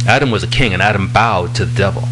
Adam 0.05 0.29
was 0.29 0.43
a 0.43 0.47
king, 0.47 0.73
and 0.73 0.81
Adam 0.81 1.07
bowed 1.11 1.55
to 1.55 1.65
the 1.65 1.75
devil. 1.75 2.03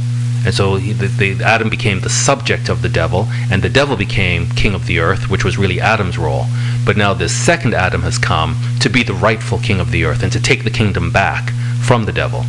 And 0.46 0.54
so 0.54 0.76
he, 0.76 0.94
the, 0.94 1.08
the, 1.08 1.44
Adam 1.44 1.70
became 1.70 2.00
the 2.00 2.10
subject 2.10 2.70
of 2.70 2.82
the 2.82 2.90
devil, 2.90 3.28
and 3.52 3.62
the 3.62 3.70
devil 3.70 3.98
became 3.98 4.48
king 4.52 4.74
of 4.74 4.86
the 4.86 5.00
earth, 5.00 5.30
which 5.30 5.44
was 5.44 5.58
really 5.58 5.82
Adam's 5.82 6.18
role. 6.18 6.46
But 6.86 6.98
now 6.98 7.14
this 7.14 7.36
second 7.36 7.74
Adam 7.74 8.04
has 8.04 8.18
come 8.18 8.56
to 8.80 8.90
be 8.90 9.04
the 9.04 9.14
rightful 9.14 9.58
king 9.60 9.80
of 9.80 9.92
the 9.92 10.06
earth 10.06 10.24
and 10.24 10.32
to 10.32 10.40
take 10.40 10.64
the 10.64 10.70
kingdom 10.70 11.12
back 11.12 11.52
from 11.82 12.06
the 12.06 12.14
devil. 12.14 12.46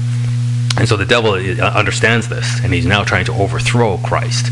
And 0.78 0.88
so 0.88 0.97
the 0.97 1.06
devil 1.06 1.33
uh, 1.33 1.71
understands 1.71 2.28
this, 2.28 2.62
and 2.62 2.73
he's 2.73 2.87
now 2.87 3.04
trying 3.04 3.25
to 3.26 3.33
overthrow 3.33 3.99
Christ 3.99 4.50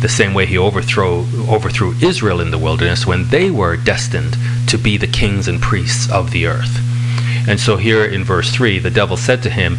the 0.00 0.08
same 0.08 0.32
way 0.32 0.46
he 0.46 0.56
overthrow, 0.56 1.26
overthrew 1.48 1.94
Israel 2.00 2.40
in 2.40 2.50
the 2.50 2.58
wilderness 2.58 3.06
when 3.06 3.28
they 3.28 3.50
were 3.50 3.76
destined 3.76 4.36
to 4.66 4.78
be 4.78 4.96
the 4.96 5.06
kings 5.06 5.46
and 5.46 5.60
priests 5.60 6.10
of 6.10 6.30
the 6.30 6.46
earth. 6.46 6.80
And 7.46 7.60
so 7.60 7.76
here 7.76 8.04
in 8.04 8.24
verse 8.24 8.50
3, 8.50 8.78
the 8.78 8.90
devil 8.90 9.16
said 9.16 9.42
to 9.42 9.50
him, 9.50 9.76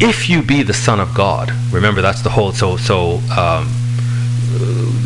If 0.00 0.28
you 0.28 0.42
be 0.42 0.62
the 0.62 0.74
Son 0.74 1.00
of 1.00 1.14
God, 1.14 1.50
remember 1.72 2.02
that's 2.02 2.22
the 2.22 2.30
whole, 2.30 2.52
so, 2.52 2.76
so 2.76 3.18
um, 3.36 3.68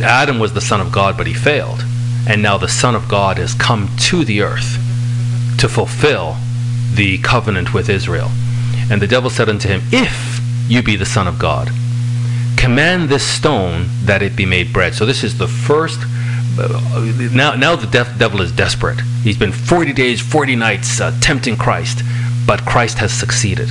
Adam 0.03 0.39
was 0.39 0.53
the 0.53 0.61
Son 0.61 0.81
of 0.81 0.91
God, 0.91 1.17
but 1.17 1.27
he 1.27 1.35
failed. 1.35 1.85
And 2.29 2.43
now 2.43 2.59
the 2.59 2.69
Son 2.69 2.95
of 2.95 3.09
God 3.09 3.39
has 3.39 3.55
come 3.55 3.89
to 3.99 4.25
the 4.25 4.43
earth 4.43 4.79
to 5.59 5.69
fulfill 5.69 6.37
the 6.95 7.19
covenant 7.19 7.73
with 7.73 7.89
Israel. 7.89 8.31
And 8.91 9.03
the 9.03 9.07
devil 9.07 9.31
said 9.31 9.49
unto 9.49 9.69
him, 9.69 9.83
If 9.93 10.41
you 10.69 10.83
be 10.83 10.97
the 10.97 11.07
Son 11.07 11.27
of 11.27 11.39
God, 11.39 11.71
command 12.57 13.09
this 13.09 13.27
stone 13.27 13.87
that 14.05 14.23
it 14.23 14.37
be 14.37 14.47
made 14.47 14.73
bread. 14.73 14.95
So 14.95 15.07
this 15.07 15.25
is 15.25 15.39
the 15.39 15.49
first. 15.49 16.01
Uh, 16.59 17.31
now, 17.33 17.55
now 17.55 17.77
the 17.77 17.87
devil 18.19 18.41
is 18.41 18.51
desperate. 18.51 19.01
He's 19.23 19.39
been 19.39 19.53
40 19.53 19.93
days, 19.93 20.21
40 20.21 20.57
nights 20.57 21.01
uh, 21.01 21.17
tempting 21.21 21.57
Christ, 21.57 22.03
but 22.47 22.65
Christ 22.65 22.99
has 22.99 23.13
succeeded 23.13 23.71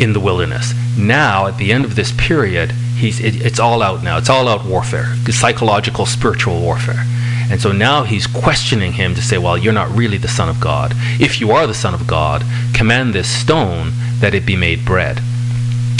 in 0.00 0.12
the 0.12 0.20
wilderness. 0.20 0.74
Now, 0.98 1.46
at 1.46 1.58
the 1.58 1.72
end 1.72 1.84
of 1.84 1.94
this 1.94 2.12
period, 2.12 2.72
he's 2.72 3.20
it, 3.20 3.44
it's 3.44 3.60
all 3.60 3.82
out 3.82 4.02
now. 4.02 4.18
It's 4.18 4.30
all 4.30 4.48
out 4.48 4.64
warfare, 4.64 5.14
psychological, 5.30 6.06
spiritual 6.06 6.60
warfare. 6.60 7.04
And 7.48 7.60
so 7.60 7.70
now 7.70 8.02
he's 8.02 8.26
questioning 8.26 8.92
him 8.92 9.14
to 9.14 9.22
say, 9.22 9.38
Well, 9.38 9.56
you're 9.56 9.72
not 9.72 9.90
really 9.90 10.18
the 10.18 10.28
Son 10.28 10.48
of 10.48 10.60
God. 10.60 10.92
If 11.20 11.40
you 11.40 11.52
are 11.52 11.66
the 11.66 11.74
Son 11.74 11.94
of 11.94 12.06
God, 12.06 12.44
command 12.74 13.14
this 13.14 13.28
stone 13.28 13.92
that 14.20 14.34
it 14.34 14.46
be 14.46 14.56
made 14.56 14.84
bread. 14.84 15.20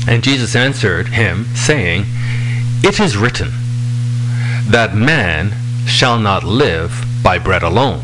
And 0.08 0.22
Jesus 0.22 0.54
answered 0.54 1.08
him, 1.08 1.46
saying, 1.54 2.04
It 2.82 3.00
is 3.00 3.16
written, 3.16 3.50
that 4.68 4.94
man 4.94 5.52
shall 5.86 6.18
not 6.18 6.44
live 6.44 7.04
by 7.22 7.38
bread 7.38 7.62
alone, 7.62 8.02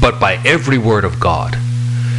but 0.00 0.18
by 0.20 0.34
every 0.44 0.78
word 0.78 1.04
of 1.04 1.20
God. 1.20 1.56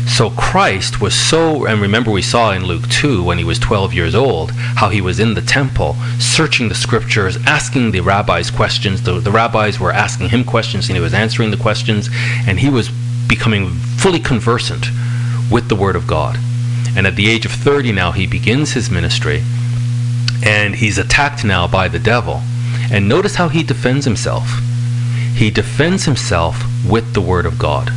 So 0.07 0.29
Christ 0.31 1.01
was 1.01 1.15
so, 1.15 1.65
and 1.65 1.81
remember 1.81 2.11
we 2.11 2.21
saw 2.21 2.51
in 2.51 2.65
Luke 2.65 2.87
2 2.89 3.23
when 3.23 3.37
he 3.37 3.43
was 3.43 3.57
12 3.57 3.93
years 3.93 4.13
old, 4.13 4.51
how 4.51 4.89
he 4.89 5.01
was 5.01 5.19
in 5.19 5.33
the 5.33 5.41
temple 5.41 5.95
searching 6.19 6.69
the 6.69 6.75
scriptures, 6.75 7.37
asking 7.47 7.91
the 7.91 8.01
rabbis 8.01 8.51
questions. 8.51 9.01
The, 9.01 9.13
the 9.19 9.31
rabbis 9.31 9.79
were 9.79 9.91
asking 9.91 10.29
him 10.29 10.43
questions 10.43 10.89
and 10.89 10.97
he 10.97 11.01
was 11.01 11.13
answering 11.13 11.51
the 11.51 11.57
questions, 11.57 12.09
and 12.47 12.59
he 12.59 12.69
was 12.69 12.89
becoming 13.27 13.69
fully 13.97 14.19
conversant 14.19 14.87
with 15.49 15.69
the 15.69 15.75
Word 15.75 15.95
of 15.95 16.05
God. 16.05 16.37
And 16.95 17.07
at 17.07 17.15
the 17.15 17.29
age 17.29 17.45
of 17.45 17.51
30 17.51 17.91
now, 17.91 18.11
he 18.11 18.27
begins 18.27 18.73
his 18.73 18.89
ministry, 18.89 19.41
and 20.45 20.75
he's 20.75 20.97
attacked 20.97 21.43
now 21.43 21.67
by 21.67 21.87
the 21.87 21.99
devil. 21.99 22.41
And 22.91 23.09
notice 23.09 23.35
how 23.35 23.47
he 23.47 23.63
defends 23.63 24.05
himself. 24.05 24.47
He 25.35 25.49
defends 25.49 26.05
himself 26.05 26.63
with 26.87 27.13
the 27.13 27.21
Word 27.21 27.45
of 27.45 27.57
God. 27.57 27.91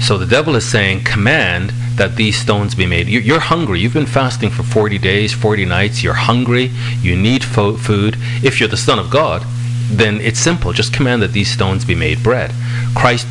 So 0.00 0.18
the 0.18 0.26
devil 0.26 0.54
is 0.54 0.68
saying, 0.68 1.04
Command 1.04 1.70
that 1.96 2.16
these 2.16 2.36
stones 2.36 2.74
be 2.74 2.86
made. 2.86 3.08
You're 3.08 3.40
hungry. 3.40 3.80
You've 3.80 3.92
been 3.92 4.06
fasting 4.06 4.50
for 4.50 4.62
40 4.62 4.98
days, 4.98 5.32
40 5.32 5.64
nights. 5.64 6.02
You're 6.02 6.14
hungry. 6.14 6.70
You 7.00 7.16
need 7.16 7.44
fo- 7.44 7.76
food. 7.76 8.16
If 8.42 8.60
you're 8.60 8.68
the 8.68 8.76
Son 8.76 8.98
of 8.98 9.10
God, 9.10 9.44
then 9.90 10.20
it's 10.20 10.38
simple. 10.38 10.72
Just 10.72 10.94
command 10.94 11.22
that 11.22 11.32
these 11.32 11.50
stones 11.50 11.84
be 11.84 11.94
made 11.94 12.22
bread. 12.22 12.52
Christ 12.94 13.26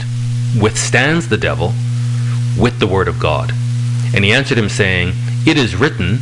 withstands 0.59 1.29
the 1.29 1.37
devil 1.37 1.73
with 2.57 2.79
the 2.79 2.87
Word 2.87 3.07
of 3.07 3.19
God. 3.19 3.53
And 4.13 4.25
he 4.25 4.31
answered 4.31 4.57
him, 4.57 4.69
saying, 4.69 5.13
It 5.45 5.57
is 5.57 5.75
written 5.75 6.19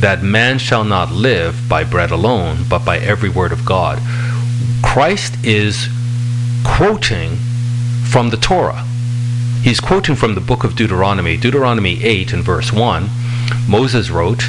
that 0.00 0.22
man 0.22 0.58
shall 0.58 0.84
not 0.84 1.10
live 1.10 1.68
by 1.68 1.84
bread 1.84 2.10
alone, 2.10 2.64
but 2.68 2.84
by 2.84 2.98
every 2.98 3.28
word 3.28 3.52
of 3.52 3.64
God. 3.64 3.98
Christ 4.82 5.34
is 5.44 5.88
quoting 6.64 7.36
from 8.04 8.30
the 8.30 8.36
Torah. 8.36 8.84
He's 9.62 9.80
quoting 9.80 10.14
from 10.14 10.34
the 10.34 10.40
book 10.40 10.64
of 10.64 10.76
Deuteronomy, 10.76 11.36
Deuteronomy 11.36 12.02
8 12.04 12.32
and 12.32 12.44
verse 12.44 12.72
1. 12.72 13.08
Moses 13.68 14.10
wrote, 14.10 14.44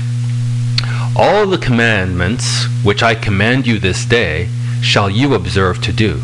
All 1.16 1.48
the 1.48 1.58
commandments 1.58 2.66
which 2.84 3.02
I 3.02 3.16
command 3.16 3.66
you 3.66 3.80
this 3.80 4.06
day 4.06 4.50
shall 4.82 5.10
you 5.10 5.34
observe 5.34 5.82
to 5.82 5.94
do, 5.94 6.22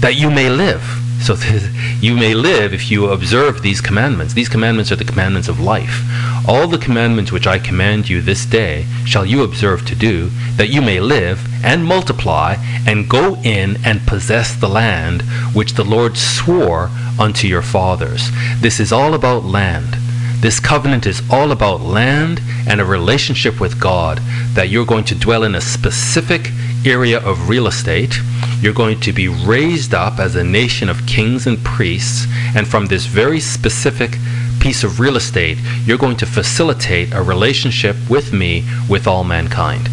that 0.00 0.16
you 0.16 0.30
may 0.30 0.48
live. 0.48 0.82
So 1.20 1.36
you 2.00 2.14
may 2.14 2.34
live 2.34 2.72
if 2.72 2.90
you 2.90 3.10
observe 3.10 3.62
these 3.62 3.80
commandments. 3.80 4.34
These 4.34 4.48
commandments 4.48 4.92
are 4.92 4.96
the 4.96 5.04
commandments 5.04 5.48
of 5.48 5.60
life. 5.60 6.02
All 6.48 6.66
the 6.66 6.78
commandments 6.78 7.32
which 7.32 7.46
I 7.46 7.58
command 7.58 8.08
you 8.08 8.22
this 8.22 8.46
day 8.46 8.86
shall 9.04 9.26
you 9.26 9.42
observe 9.42 9.84
to 9.86 9.94
do, 9.94 10.30
that 10.56 10.70
you 10.70 10.80
may 10.80 11.00
live 11.00 11.46
and 11.64 11.84
multiply 11.84 12.56
and 12.86 13.08
go 13.08 13.36
in 13.42 13.78
and 13.84 14.06
possess 14.06 14.54
the 14.54 14.68
land 14.68 15.22
which 15.52 15.74
the 15.74 15.84
Lord 15.84 16.16
swore 16.16 16.90
unto 17.18 17.46
your 17.46 17.62
fathers. 17.62 18.30
This 18.60 18.80
is 18.80 18.92
all 18.92 19.14
about 19.14 19.44
land. 19.44 19.96
This 20.40 20.60
covenant 20.60 21.04
is 21.04 21.20
all 21.30 21.50
about 21.50 21.80
land 21.80 22.40
and 22.68 22.80
a 22.80 22.84
relationship 22.84 23.60
with 23.60 23.80
God 23.80 24.20
that 24.54 24.68
you're 24.68 24.86
going 24.86 25.04
to 25.06 25.14
dwell 25.16 25.42
in 25.42 25.56
a 25.56 25.60
specific 25.60 26.52
area 26.84 27.18
of 27.18 27.48
real 27.48 27.66
estate. 27.66 28.14
You're 28.60 28.74
going 28.74 29.00
to 29.00 29.12
be 29.12 29.28
raised 29.28 29.94
up 29.94 30.18
as 30.18 30.34
a 30.34 30.44
nation 30.44 30.88
of 30.88 31.06
kings 31.06 31.46
and 31.46 31.62
priests, 31.64 32.26
and 32.56 32.66
from 32.66 32.86
this 32.86 33.06
very 33.06 33.40
specific 33.40 34.16
piece 34.60 34.82
of 34.82 34.98
real 34.98 35.16
estate, 35.16 35.58
you're 35.84 35.98
going 35.98 36.16
to 36.16 36.26
facilitate 36.26 37.12
a 37.14 37.22
relationship 37.22 37.96
with 38.10 38.32
me 38.32 38.64
with 38.88 39.06
all 39.06 39.24
mankind. 39.24 39.88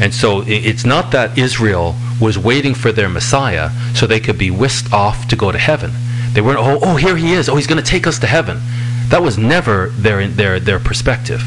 And 0.00 0.14
so 0.14 0.44
it's 0.46 0.84
not 0.84 1.10
that 1.12 1.36
Israel 1.36 1.94
was 2.20 2.38
waiting 2.38 2.74
for 2.74 2.92
their 2.92 3.08
Messiah 3.08 3.70
so 3.94 4.06
they 4.06 4.20
could 4.20 4.38
be 4.38 4.50
whisked 4.50 4.92
off 4.92 5.28
to 5.28 5.36
go 5.36 5.52
to 5.52 5.58
heaven. 5.58 5.92
They 6.32 6.40
weren't, 6.40 6.58
oh, 6.58 6.78
oh, 6.82 6.96
here 6.96 7.16
he 7.16 7.32
is. 7.32 7.48
Oh, 7.48 7.56
he's 7.56 7.66
going 7.66 7.82
to 7.82 7.90
take 7.90 8.06
us 8.06 8.18
to 8.20 8.26
heaven. 8.26 8.60
That 9.08 9.22
was 9.22 9.38
never 9.38 9.88
their, 9.90 10.26
their, 10.28 10.60
their 10.60 10.78
perspective. 10.78 11.42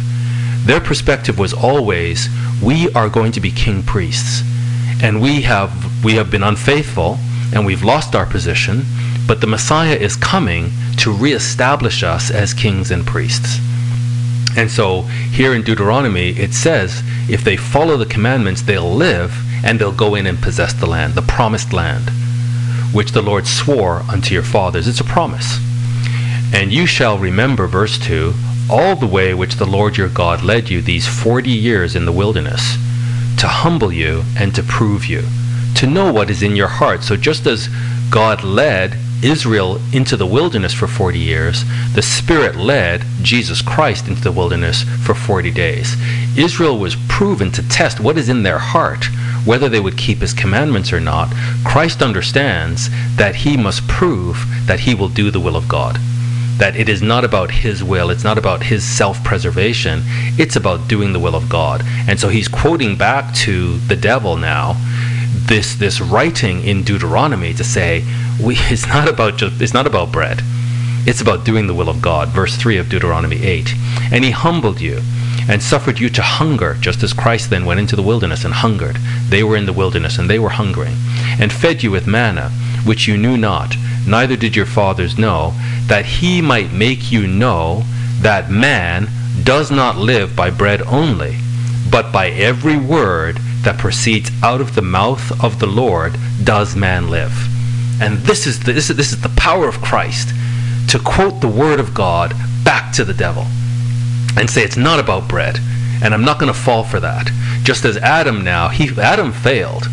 Their 0.65 0.81
perspective 0.81 1.39
was 1.39 1.53
always, 1.53 2.29
we 2.61 2.91
are 2.93 3.09
going 3.09 3.31
to 3.33 3.39
be 3.39 3.51
king 3.51 3.83
priests. 3.83 4.43
And 5.01 5.21
we 5.21 5.41
have, 5.41 6.03
we 6.03 6.15
have 6.15 6.29
been 6.29 6.43
unfaithful 6.43 7.17
and 7.53 7.65
we've 7.65 7.83
lost 7.83 8.15
our 8.15 8.25
position, 8.25 8.83
but 9.27 9.41
the 9.41 9.47
Messiah 9.47 9.95
is 9.95 10.15
coming 10.15 10.71
to 10.97 11.11
reestablish 11.11 12.03
us 12.03 12.29
as 12.29 12.53
kings 12.53 12.91
and 12.91 13.05
priests. 13.05 13.59
And 14.55 14.69
so 14.69 15.01
here 15.31 15.53
in 15.53 15.63
Deuteronomy, 15.63 16.29
it 16.31 16.53
says 16.53 17.01
if 17.29 17.43
they 17.43 17.57
follow 17.57 17.97
the 17.97 18.05
commandments, 18.05 18.61
they'll 18.61 18.93
live 18.93 19.33
and 19.63 19.79
they'll 19.79 19.91
go 19.91 20.15
in 20.15 20.27
and 20.27 20.41
possess 20.41 20.73
the 20.73 20.85
land, 20.85 21.13
the 21.13 21.21
promised 21.21 21.73
land, 21.73 22.09
which 22.93 23.11
the 23.11 23.21
Lord 23.21 23.47
swore 23.47 24.03
unto 24.09 24.33
your 24.33 24.43
fathers. 24.43 24.87
It's 24.87 24.99
a 24.99 25.05
promise. 25.05 25.59
And 26.53 26.73
you 26.73 26.85
shall 26.85 27.17
remember, 27.17 27.67
verse 27.67 27.97
2, 27.97 28.33
all 28.69 28.95
the 28.95 29.07
way 29.07 29.33
which 29.33 29.55
the 29.55 29.65
Lord 29.65 29.97
your 29.97 30.09
God 30.09 30.43
led 30.43 30.69
you 30.69 30.81
these 30.81 31.07
forty 31.07 31.51
years 31.51 31.95
in 31.95 32.05
the 32.05 32.11
wilderness, 32.11 32.77
to 33.37 33.47
humble 33.47 33.91
you 33.91 34.23
and 34.37 34.53
to 34.55 34.63
prove 34.63 35.05
you, 35.05 35.23
to 35.75 35.87
know 35.87 36.11
what 36.11 36.29
is 36.29 36.43
in 36.43 36.55
your 36.55 36.67
heart. 36.67 37.03
So 37.03 37.15
just 37.15 37.45
as 37.47 37.69
God 38.09 38.43
led 38.43 38.97
Israel 39.23 39.79
into 39.93 40.17
the 40.17 40.25
wilderness 40.25 40.73
for 40.73 40.87
40 40.87 41.19
years, 41.19 41.63
the 41.93 42.01
Spirit 42.01 42.55
led 42.55 43.03
Jesus 43.21 43.61
Christ 43.61 44.07
into 44.07 44.21
the 44.21 44.31
wilderness 44.31 44.83
for 45.05 45.13
40 45.13 45.51
days. 45.51 45.95
Israel 46.37 46.77
was 46.79 46.95
proven 47.07 47.51
to 47.51 47.67
test 47.69 47.99
what 47.99 48.17
is 48.17 48.29
in 48.29 48.43
their 48.43 48.59
heart, 48.59 49.05
whether 49.45 49.69
they 49.69 49.79
would 49.79 49.97
keep 49.97 50.19
his 50.19 50.33
commandments 50.33 50.91
or 50.91 50.99
not. 50.99 51.31
Christ 51.63 52.01
understands 52.01 52.89
that 53.15 53.35
he 53.35 53.57
must 53.57 53.87
prove 53.87 54.43
that 54.65 54.81
he 54.81 54.95
will 54.95 55.09
do 55.09 55.29
the 55.29 55.39
will 55.39 55.55
of 55.55 55.67
God 55.67 55.99
that 56.61 56.75
it 56.75 56.87
is 56.87 57.01
not 57.01 57.25
about 57.25 57.49
his 57.49 57.83
will, 57.83 58.11
it's 58.11 58.23
not 58.23 58.37
about 58.37 58.61
his 58.61 58.83
self 58.83 59.23
preservation, 59.23 60.03
it's 60.37 60.55
about 60.55 60.87
doing 60.87 61.11
the 61.11 61.19
will 61.19 61.35
of 61.35 61.49
God. 61.49 61.81
And 62.07 62.19
so 62.19 62.29
he's 62.29 62.47
quoting 62.47 62.95
back 62.95 63.33
to 63.45 63.79
the 63.79 63.95
devil 63.95 64.37
now 64.37 64.75
this 65.47 65.73
this 65.73 65.99
writing 65.99 66.63
in 66.63 66.83
Deuteronomy 66.83 67.51
to 67.55 67.63
say 67.63 68.05
we 68.39 68.55
it's 68.69 68.87
not 68.87 69.09
about 69.09 69.37
just 69.37 69.59
it's 69.59 69.73
not 69.73 69.87
about 69.87 70.11
bread. 70.11 70.41
It's 71.07 71.19
about 71.19 71.45
doing 71.45 71.65
the 71.65 71.73
will 71.73 71.89
of 71.89 71.99
God. 71.99 72.27
Verse 72.29 72.55
3 72.55 72.77
of 72.77 72.89
Deuteronomy 72.89 73.41
8. 73.43 73.73
And 74.11 74.23
he 74.23 74.29
humbled 74.29 74.79
you 74.79 75.01
and 75.49 75.63
suffered 75.63 75.99
you 75.99 76.09
to 76.09 76.21
hunger, 76.21 76.75
just 76.79 77.01
as 77.01 77.11
Christ 77.11 77.49
then 77.49 77.65
went 77.65 77.79
into 77.79 77.95
the 77.95 78.03
wilderness 78.03 78.45
and 78.45 78.53
hungered. 78.53 78.97
They 79.29 79.43
were 79.43 79.57
in 79.57 79.65
the 79.65 79.73
wilderness 79.73 80.19
and 80.19 80.29
they 80.29 80.37
were 80.37 80.49
hungering, 80.61 80.93
and 81.39 81.51
fed 81.51 81.81
you 81.81 81.89
with 81.89 82.05
manna, 82.05 82.51
which 82.85 83.07
you 83.07 83.17
knew 83.17 83.35
not, 83.35 83.75
neither 84.05 84.35
did 84.35 84.55
your 84.55 84.67
fathers 84.67 85.17
know, 85.17 85.53
that 85.91 86.05
he 86.05 86.41
might 86.41 86.71
make 86.71 87.11
you 87.11 87.27
know 87.27 87.83
that 88.21 88.49
man 88.49 89.09
does 89.43 89.69
not 89.69 89.97
live 89.97 90.33
by 90.37 90.49
bread 90.49 90.81
only, 90.83 91.35
but 91.91 92.13
by 92.13 92.29
every 92.29 92.77
word 92.77 93.35
that 93.63 93.77
proceeds 93.77 94.31
out 94.41 94.61
of 94.61 94.73
the 94.73 94.81
mouth 94.81 95.43
of 95.43 95.59
the 95.59 95.67
Lord 95.67 96.15
does 96.45 96.77
man 96.77 97.09
live. 97.09 97.33
And 98.01 98.19
this 98.19 98.47
is 98.47 98.61
the, 98.61 98.71
this 98.71 98.89
is, 98.89 98.95
this 98.95 99.11
is 99.11 99.19
the 99.19 99.35
power 99.35 99.67
of 99.67 99.81
Christ 99.81 100.33
to 100.87 100.97
quote 100.97 101.41
the 101.41 101.49
word 101.49 101.81
of 101.81 101.93
God 101.93 102.33
back 102.63 102.93
to 102.93 103.03
the 103.03 103.13
devil 103.13 103.43
and 104.37 104.49
say 104.49 104.63
it's 104.63 104.77
not 104.77 104.97
about 104.97 105.27
bread 105.27 105.59
and 106.01 106.13
I'm 106.13 106.23
not 106.23 106.39
going 106.39 106.53
to 106.53 106.57
fall 106.57 106.85
for 106.85 107.01
that. 107.01 107.29
Just 107.63 107.83
as 107.83 107.97
Adam 107.97 108.45
now, 108.45 108.69
he 108.69 108.89
Adam 108.97 109.33
failed 109.33 109.87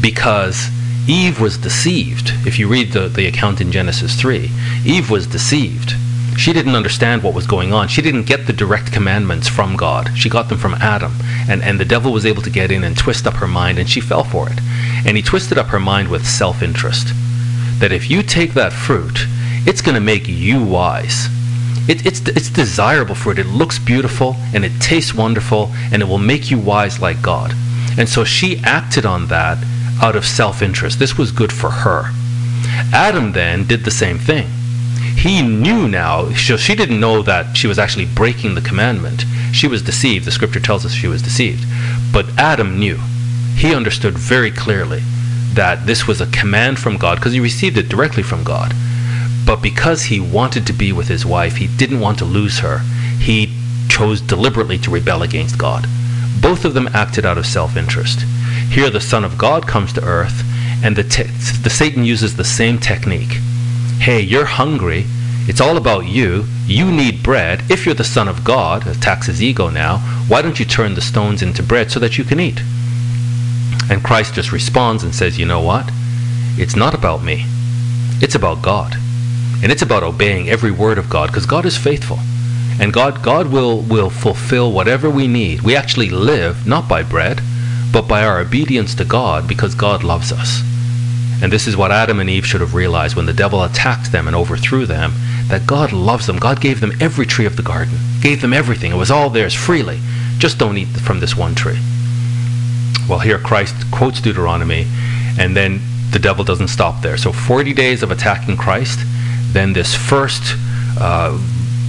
because 0.00 0.68
Eve 1.08 1.40
was 1.40 1.56
deceived. 1.56 2.32
If 2.46 2.58
you 2.58 2.68
read 2.68 2.92
the, 2.92 3.08
the 3.08 3.26
account 3.26 3.62
in 3.62 3.72
Genesis 3.72 4.14
3, 4.20 4.50
Eve 4.84 5.10
was 5.10 5.26
deceived. 5.26 5.94
She 6.36 6.52
didn't 6.52 6.76
understand 6.76 7.22
what 7.22 7.32
was 7.32 7.46
going 7.46 7.72
on. 7.72 7.88
She 7.88 8.02
didn't 8.02 8.26
get 8.26 8.46
the 8.46 8.52
direct 8.52 8.92
commandments 8.92 9.48
from 9.48 9.74
God. 9.74 10.10
She 10.16 10.28
got 10.28 10.50
them 10.50 10.58
from 10.58 10.74
Adam. 10.74 11.14
And, 11.48 11.62
and 11.62 11.80
the 11.80 11.86
devil 11.86 12.12
was 12.12 12.26
able 12.26 12.42
to 12.42 12.50
get 12.50 12.70
in 12.70 12.84
and 12.84 12.94
twist 12.94 13.26
up 13.26 13.34
her 13.36 13.46
mind, 13.46 13.78
and 13.78 13.88
she 13.88 14.02
fell 14.02 14.22
for 14.22 14.50
it. 14.50 14.58
And 15.06 15.16
he 15.16 15.22
twisted 15.22 15.56
up 15.56 15.68
her 15.68 15.80
mind 15.80 16.08
with 16.08 16.26
self 16.26 16.62
interest. 16.62 17.08
That 17.80 17.90
if 17.90 18.10
you 18.10 18.22
take 18.22 18.52
that 18.52 18.74
fruit, 18.74 19.26
it's 19.66 19.80
going 19.80 19.94
to 19.94 20.00
make 20.02 20.28
you 20.28 20.62
wise. 20.62 21.28
It, 21.88 22.04
it's, 22.04 22.20
it's 22.20 22.50
desirable 22.50 23.14
fruit. 23.14 23.38
It 23.38 23.46
looks 23.46 23.78
beautiful, 23.78 24.36
and 24.52 24.62
it 24.62 24.78
tastes 24.78 25.14
wonderful, 25.14 25.70
and 25.90 26.02
it 26.02 26.08
will 26.08 26.18
make 26.18 26.50
you 26.50 26.58
wise 26.58 27.00
like 27.00 27.22
God. 27.22 27.54
And 27.96 28.06
so 28.08 28.24
she 28.24 28.58
acted 28.58 29.06
on 29.06 29.28
that 29.28 29.58
out 30.02 30.16
of 30.16 30.26
self 30.26 30.62
interest. 30.62 30.98
This 30.98 31.18
was 31.18 31.32
good 31.32 31.52
for 31.52 31.70
her. 31.70 32.10
Adam 32.92 33.32
then 33.32 33.66
did 33.66 33.84
the 33.84 33.90
same 33.90 34.18
thing. 34.18 34.46
He 35.16 35.42
knew 35.42 35.88
now, 35.88 36.32
she 36.32 36.74
didn't 36.74 37.00
know 37.00 37.22
that 37.22 37.56
she 37.56 37.66
was 37.66 37.78
actually 37.78 38.06
breaking 38.06 38.54
the 38.54 38.60
commandment. 38.60 39.24
She 39.52 39.66
was 39.66 39.82
deceived. 39.82 40.24
The 40.24 40.30
scripture 40.30 40.60
tells 40.60 40.86
us 40.86 40.92
she 40.92 41.08
was 41.08 41.22
deceived. 41.22 41.64
But 42.12 42.28
Adam 42.38 42.78
knew. 42.78 42.98
He 43.56 43.74
understood 43.74 44.16
very 44.16 44.52
clearly 44.52 45.00
that 45.54 45.86
this 45.86 46.06
was 46.06 46.20
a 46.20 46.26
command 46.26 46.78
from 46.78 46.98
God 46.98 47.16
because 47.16 47.32
he 47.32 47.40
received 47.40 47.76
it 47.76 47.88
directly 47.88 48.22
from 48.22 48.44
God. 48.44 48.72
But 49.44 49.60
because 49.60 50.04
he 50.04 50.20
wanted 50.20 50.66
to 50.66 50.72
be 50.72 50.92
with 50.92 51.08
his 51.08 51.26
wife, 51.26 51.56
he 51.56 51.66
didn't 51.66 52.00
want 52.00 52.18
to 52.18 52.24
lose 52.24 52.60
her. 52.60 52.78
He 53.18 53.52
chose 53.88 54.20
deliberately 54.20 54.78
to 54.78 54.90
rebel 54.90 55.22
against 55.22 55.58
God. 55.58 55.86
Both 56.40 56.64
of 56.64 56.74
them 56.74 56.88
acted 56.94 57.26
out 57.26 57.38
of 57.38 57.46
self 57.46 57.76
interest. 57.76 58.20
Here, 58.70 58.90
the 58.90 59.00
Son 59.00 59.24
of 59.24 59.38
God 59.38 59.66
comes 59.66 59.92
to 59.94 60.04
earth, 60.04 60.42
and 60.84 60.94
the, 60.94 61.04
te- 61.04 61.24
the 61.62 61.70
Satan 61.70 62.04
uses 62.04 62.36
the 62.36 62.44
same 62.44 62.78
technique. 62.78 63.38
Hey, 63.98 64.20
you're 64.20 64.44
hungry. 64.44 65.04
It's 65.48 65.60
all 65.60 65.76
about 65.76 66.06
you. 66.06 66.44
You 66.66 66.92
need 66.92 67.22
bread. 67.22 67.62
If 67.70 67.86
you're 67.86 67.94
the 67.94 68.04
Son 68.04 68.28
of 68.28 68.44
God, 68.44 68.86
attacks 68.86 69.26
his 69.26 69.42
ego 69.42 69.70
now, 69.70 69.98
why 70.28 70.42
don't 70.42 70.60
you 70.60 70.66
turn 70.66 70.94
the 70.94 71.00
stones 71.00 71.42
into 71.42 71.62
bread 71.62 71.90
so 71.90 71.98
that 72.00 72.18
you 72.18 72.24
can 72.24 72.38
eat? 72.38 72.60
And 73.90 74.04
Christ 74.04 74.34
just 74.34 74.52
responds 74.52 75.02
and 75.02 75.14
says, 75.14 75.38
You 75.38 75.46
know 75.46 75.62
what? 75.62 75.90
It's 76.56 76.76
not 76.76 76.94
about 76.94 77.24
me, 77.24 77.46
it's 78.20 78.34
about 78.34 78.62
God. 78.62 78.94
And 79.62 79.72
it's 79.72 79.82
about 79.82 80.02
obeying 80.02 80.48
every 80.48 80.70
word 80.70 80.98
of 80.98 81.10
God 81.10 81.28
because 81.28 81.46
God 81.46 81.64
is 81.64 81.76
faithful. 81.76 82.18
And 82.80 82.92
God, 82.92 83.22
God 83.22 83.50
will, 83.50 83.80
will 83.80 84.10
fulfill 84.10 84.70
whatever 84.70 85.10
we 85.10 85.26
need. 85.26 85.62
We 85.62 85.74
actually 85.74 86.10
live 86.10 86.66
not 86.66 86.88
by 86.88 87.02
bread, 87.02 87.40
but 87.92 88.08
by 88.08 88.24
our 88.24 88.40
obedience 88.40 88.94
to 88.96 89.04
God 89.04 89.48
because 89.48 89.74
God 89.74 90.04
loves 90.04 90.32
us. 90.32 90.62
And 91.40 91.52
this 91.52 91.66
is 91.66 91.76
what 91.76 91.92
Adam 91.92 92.18
and 92.20 92.28
Eve 92.28 92.46
should 92.46 92.60
have 92.60 92.74
realized 92.74 93.14
when 93.14 93.26
the 93.26 93.32
devil 93.32 93.62
attacked 93.62 94.10
them 94.10 94.26
and 94.26 94.34
overthrew 94.34 94.86
them 94.86 95.12
that 95.48 95.66
God 95.66 95.92
loves 95.92 96.26
them. 96.26 96.38
God 96.38 96.60
gave 96.60 96.80
them 96.80 96.92
every 97.00 97.26
tree 97.26 97.46
of 97.46 97.56
the 97.56 97.62
garden, 97.62 97.96
gave 98.20 98.40
them 98.42 98.52
everything. 98.52 98.92
It 98.92 98.96
was 98.96 99.10
all 99.10 99.30
theirs 99.30 99.54
freely. 99.54 100.00
Just 100.38 100.58
don't 100.58 100.76
eat 100.76 100.88
from 100.88 101.20
this 101.20 101.36
one 101.36 101.54
tree. 101.54 101.78
Well, 103.08 103.20
here 103.20 103.38
Christ 103.38 103.74
quotes 103.90 104.20
Deuteronomy, 104.20 104.86
and 105.38 105.56
then 105.56 105.80
the 106.10 106.18
devil 106.18 106.44
doesn't 106.44 106.68
stop 106.68 107.02
there. 107.02 107.16
So 107.16 107.32
40 107.32 107.72
days 107.72 108.02
of 108.02 108.10
attacking 108.10 108.56
Christ, 108.56 108.98
then 109.52 109.72
this 109.72 109.94
first, 109.94 110.56
uh, 111.00 111.38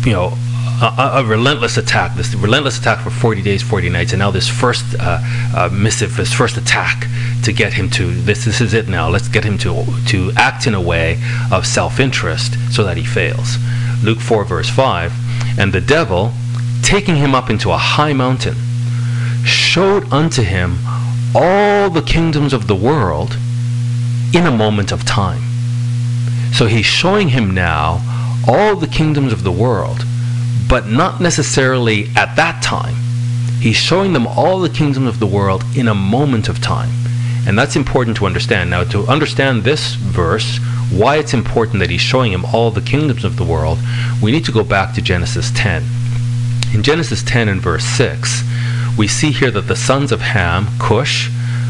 you 0.06 0.14
know, 0.14 0.38
a, 0.82 1.12
a, 1.16 1.26
relentless 1.26 1.78
attack, 1.78 2.16
this 2.16 2.34
relentless 2.36 2.80
attack 2.80 3.04
for 3.04 3.10
40 3.10 3.42
days, 3.42 3.62
40 3.62 3.90
nights, 3.90 4.14
and 4.14 4.20
now 4.20 4.32
this 4.32 4.48
first 4.48 4.86
uh, 5.00 5.20
uh, 5.56 5.70
missive, 5.72 6.16
this 6.16 6.34
first 6.34 6.58
attack 6.58 7.06
to 7.44 7.52
get 7.52 7.74
him 7.74 7.90
to 7.92 8.12
this. 8.22 8.46
This 8.46 8.62
is 8.62 8.74
it 8.74 8.88
now. 8.88 9.10
Let's 9.10 9.28
get 9.28 9.44
him 9.44 9.58
to 9.60 9.84
to 10.08 10.32
act 10.38 10.68
in 10.68 10.74
a 10.74 10.82
way 10.82 11.22
of 11.52 11.66
self-interest 11.66 12.56
so 12.72 12.84
that 12.84 12.98
he 12.98 13.04
fails. 13.04 13.58
Luke 14.04 14.20
4 14.20 14.46
verse 14.46 14.70
5, 14.70 15.12
and 15.60 15.74
the 15.74 15.82
devil, 15.82 16.32
taking 16.82 17.18
him 17.18 17.36
up 17.36 17.50
into 17.50 17.72
a 17.72 17.78
high 17.78 18.14
mountain, 18.14 18.56
showed 19.44 20.12
unto 20.14 20.44
him 20.44 20.78
all 21.36 21.90
the 21.90 22.02
kingdoms 22.02 22.54
of 22.54 22.68
the 22.68 22.76
world 22.76 23.38
in 24.34 24.46
a 24.46 24.52
moment 24.52 24.92
of 24.92 25.06
time. 25.06 25.42
So 26.54 26.68
he's 26.68 26.86
showing 26.86 27.30
him 27.30 27.54
now 27.54 28.02
all 28.48 28.76
the 28.76 28.88
kingdoms 28.88 29.34
of 29.34 29.44
the 29.44 29.52
world 29.52 30.06
but 30.70 30.88
not 30.88 31.20
necessarily 31.20 32.08
at 32.16 32.36
that 32.36 32.62
time. 32.64 32.96
He's 33.60 33.76
showing 33.76 34.14
them 34.14 34.28
all 34.28 34.60
the 34.60 34.70
kingdoms 34.70 35.08
of 35.08 35.20
the 35.20 35.28
world 35.28 35.64
in 35.76 35.90
a 35.90 35.96
moment 35.96 36.48
of 36.48 36.62
time. 36.62 36.92
And 37.48 37.58
that's 37.58 37.76
important 37.76 38.16
to 38.18 38.26
understand. 38.26 38.70
Now, 38.70 38.84
to 38.86 39.06
understand 39.08 39.64
this 39.64 39.96
verse, 39.96 40.60
why 40.92 41.18
it's 41.18 41.34
important 41.34 41.80
that 41.80 41.90
he's 41.90 42.02
showing 42.02 42.32
him 42.32 42.46
all 42.54 42.72
the 42.72 42.82
kingdoms 42.82 43.26
of 43.26 43.36
the 43.38 43.44
world, 43.44 43.80
we 44.22 44.32
need 44.32 44.46
to 44.46 44.52
go 44.52 44.64
back 44.64 44.94
to 44.96 45.02
Genesis 45.02 45.52
10. 45.56 45.84
In 46.74 46.84
Genesis 46.84 47.24
10 47.24 47.50
and 47.50 47.60
verse 47.60 47.84
6, 47.84 48.44
we 48.98 49.08
see 49.08 49.32
here 49.32 49.52
that 49.52 49.68
the 49.68 49.76
sons 49.76 50.12
of 50.12 50.22
Ham, 50.22 50.68
Cush, 50.80 51.30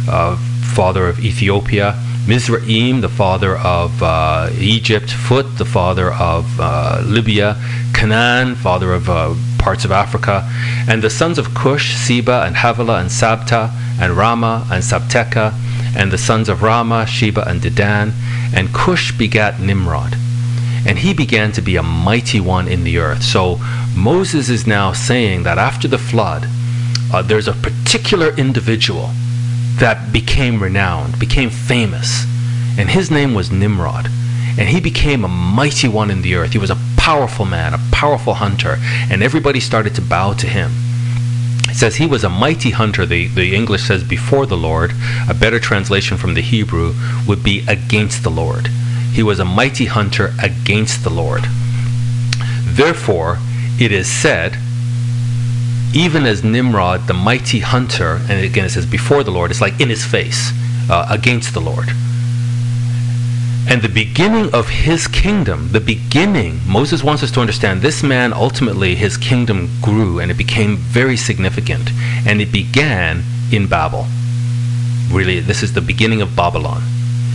uh, 0.10 0.36
father 0.74 1.08
of 1.08 1.20
Ethiopia, 1.20 1.98
Mizraim, 2.28 3.02
the 3.02 3.10
father 3.10 3.58
of 3.58 4.04
uh, 4.04 4.50
Egypt, 4.58 5.10
Phut, 5.10 5.58
the 5.58 5.66
father 5.66 6.12
of 6.14 6.46
uh, 6.60 7.02
Libya, 7.06 7.56
Canaan, 7.94 8.56
father 8.56 8.94
of 8.94 9.10
uh, 9.10 9.34
parts 9.58 9.84
of 9.86 9.92
Africa, 9.92 10.48
and 10.88 11.02
the 11.02 11.10
sons 11.10 11.38
of 11.38 11.54
Cush, 11.54 11.96
Seba, 11.96 12.44
and 12.46 12.56
Havilah, 12.56 13.02
and 13.02 13.10
Sabta, 13.10 13.72
and 14.00 14.14
Rama, 14.14 14.66
and 14.72 14.84
Sabteca, 14.84 15.54
and 15.96 16.12
the 16.12 16.18
sons 16.18 16.50
of 16.50 16.62
Rama, 16.62 17.06
Sheba, 17.06 17.48
and 17.48 17.62
Dedan. 17.62 18.14
And 18.54 18.74
Cush 18.74 19.12
begat 19.18 19.60
Nimrod. 19.60 20.16
And 20.86 21.00
he 21.00 21.14
began 21.14 21.52
to 21.54 21.62
be 21.62 21.76
a 21.76 21.84
mighty 21.84 22.40
one 22.40 22.68
in 22.68 22.84
the 22.84 22.98
earth. 22.98 23.24
So 23.24 23.60
Moses 23.96 24.50
is 24.50 24.66
now 24.66 24.94
saying 24.94 25.44
that 25.44 25.58
after 25.58 25.88
the 25.88 25.98
flood, 25.98 26.48
uh, 27.12 27.22
there's 27.22 27.48
a 27.48 27.54
particular 27.54 28.36
individual 28.38 29.10
that 29.80 30.12
became 30.12 30.62
renowned, 30.62 31.20
became 31.20 31.50
famous. 31.50 32.26
And 32.78 32.90
his 32.90 33.10
name 33.10 33.34
was 33.34 33.52
Nimrod. 33.52 34.08
And 34.58 34.70
he 34.70 34.82
became 34.82 35.24
a 35.24 35.30
mighty 35.30 35.88
one 35.88 36.12
in 36.12 36.22
the 36.22 36.36
earth. 36.36 36.52
He 36.52 36.58
was 36.58 36.70
a 36.70 36.78
powerful 36.98 37.46
man, 37.46 37.74
a 37.74 37.80
powerful 37.92 38.36
hunter, 38.36 38.78
and 39.10 39.24
everybody 39.24 39.60
started 39.60 39.96
to 39.96 40.02
bow 40.02 40.34
to 40.34 40.48
him. 40.48 40.72
It 41.70 41.76
says 41.76 41.96
he 41.96 42.06
was 42.06 42.24
a 42.24 42.30
mighty 42.30 42.72
hunter. 42.72 43.06
The, 43.06 43.28
the 43.28 43.56
English 43.56 43.84
says 43.84 44.04
before 44.04 44.46
the 44.46 44.58
Lord. 44.58 44.92
A 45.30 45.34
better 45.34 45.60
translation 45.60 46.18
from 46.18 46.34
the 46.34 46.42
Hebrew 46.42 46.94
would 47.28 47.44
be 47.44 47.64
against 47.68 48.24
the 48.24 48.32
Lord. 48.32 48.68
He 49.14 49.24
was 49.24 49.40
a 49.40 49.46
mighty 49.46 49.86
hunter 49.86 50.34
against 50.42 51.04
the 51.04 51.10
Lord. 51.10 51.44
Therefore, 52.66 53.38
it 53.80 53.92
is 53.92 54.12
said, 54.12 54.58
even 55.94 56.26
as 56.26 56.44
Nimrod, 56.44 57.08
the 57.08 57.14
mighty 57.14 57.60
hunter, 57.60 58.22
and 58.30 58.44
again 58.44 58.66
it 58.66 58.70
says 58.70 58.86
before 58.86 59.24
the 59.24 59.32
Lord, 59.32 59.50
it's 59.50 59.62
like 59.62 59.80
in 59.80 59.90
his 59.90 60.06
face, 60.06 60.52
uh, 60.90 61.08
against 61.10 61.54
the 61.54 61.62
Lord. 61.62 61.90
And 63.68 63.82
the 63.82 63.90
beginning 63.90 64.54
of 64.54 64.68
his 64.70 65.08
kingdom, 65.08 65.72
the 65.72 65.80
beginning, 65.80 66.60
Moses 66.66 67.04
wants 67.04 67.22
us 67.22 67.32
to 67.32 67.40
understand 67.40 67.82
this 67.82 68.02
man 68.02 68.34
ultimately, 68.34 68.96
his 68.96 69.18
kingdom 69.18 69.70
grew 69.82 70.20
and 70.20 70.32
it 70.32 70.38
became 70.38 70.78
very 70.78 71.16
significant. 71.16 71.92
And 72.26 72.42
it 72.42 72.52
began 72.52 73.24
in 73.52 73.68
Babel. 73.68 74.08
Really, 75.12 75.40
this 75.40 75.62
is 75.62 75.74
the 75.74 75.82
beginning 75.82 76.22
of 76.22 76.36
Babylon. 76.36 76.82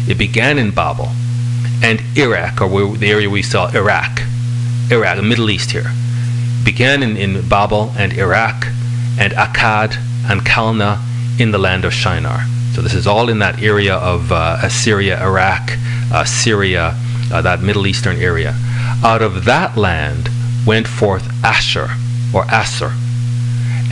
It 0.08 0.18
began 0.18 0.58
in 0.58 0.72
Babel. 0.72 1.10
And 1.82 2.02
Iraq, 2.16 2.60
or 2.60 2.96
the 2.96 3.10
area 3.10 3.30
we 3.30 3.42
saw, 3.42 3.70
Iraq, 3.70 4.20
Iraq, 4.90 5.16
the 5.16 5.22
Middle 5.22 5.50
East 5.50 5.70
here 5.70 5.92
began 6.64 7.02
in, 7.02 7.16
in 7.16 7.48
Babel 7.48 7.92
and 7.96 8.12
Iraq 8.12 8.66
and 9.18 9.32
Akkad 9.32 9.96
and 10.28 10.40
Calneh 10.40 10.98
in 11.38 11.50
the 11.50 11.58
land 11.58 11.84
of 11.84 11.92
Shinar. 11.92 12.44
So 12.74 12.82
this 12.82 12.94
is 12.94 13.06
all 13.06 13.28
in 13.28 13.38
that 13.38 13.62
area 13.62 13.94
of 13.94 14.32
uh, 14.32 14.58
Assyria, 14.62 15.22
Iraq, 15.22 15.72
uh, 16.12 16.24
Syria, 16.24 16.94
uh, 17.32 17.42
that 17.42 17.60
Middle 17.60 17.86
Eastern 17.86 18.16
area. 18.16 18.54
Out 19.04 19.22
of 19.22 19.44
that 19.44 19.76
land 19.76 20.28
went 20.66 20.88
forth 20.88 21.28
Asher 21.44 21.90
or 22.34 22.44
Asser 22.46 22.92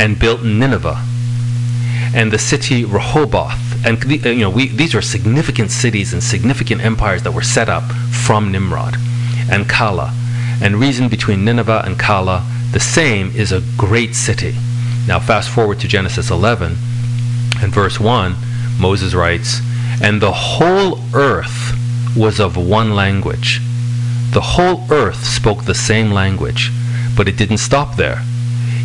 and 0.00 0.18
built 0.18 0.42
Nineveh 0.42 1.00
and 2.14 2.32
the 2.32 2.38
city 2.38 2.84
Rehoboth. 2.84 3.86
And 3.86 4.02
you 4.04 4.40
know, 4.40 4.50
we, 4.50 4.68
these 4.68 4.94
are 4.94 5.02
significant 5.02 5.70
cities 5.70 6.12
and 6.12 6.22
significant 6.22 6.84
empires 6.84 7.22
that 7.22 7.32
were 7.32 7.42
set 7.42 7.68
up 7.68 7.84
from 8.24 8.50
Nimrod 8.52 8.96
and 9.50 9.66
Calah 9.66 10.12
and 10.62 10.76
Resen 10.76 11.10
between 11.10 11.44
Nineveh 11.44 11.82
and 11.84 11.98
Calah. 11.98 12.44
The 12.72 12.80
same 12.80 13.30
is 13.36 13.52
a 13.52 13.62
great 13.76 14.14
city. 14.14 14.54
Now, 15.06 15.18
fast 15.18 15.50
forward 15.50 15.80
to 15.80 15.88
Genesis 15.88 16.30
11 16.30 16.76
and 17.60 17.72
verse 17.72 18.00
1, 18.00 18.34
Moses 18.78 19.14
writes, 19.14 19.60
And 20.00 20.22
the 20.22 20.32
whole 20.32 20.98
earth 21.14 21.76
was 22.16 22.40
of 22.40 22.56
one 22.56 22.94
language. 22.94 23.60
The 24.32 24.40
whole 24.40 24.86
earth 24.90 25.24
spoke 25.24 25.64
the 25.64 25.74
same 25.74 26.12
language, 26.12 26.70
but 27.16 27.28
it 27.28 27.36
didn't 27.36 27.58
stop 27.58 27.96
there. 27.96 28.22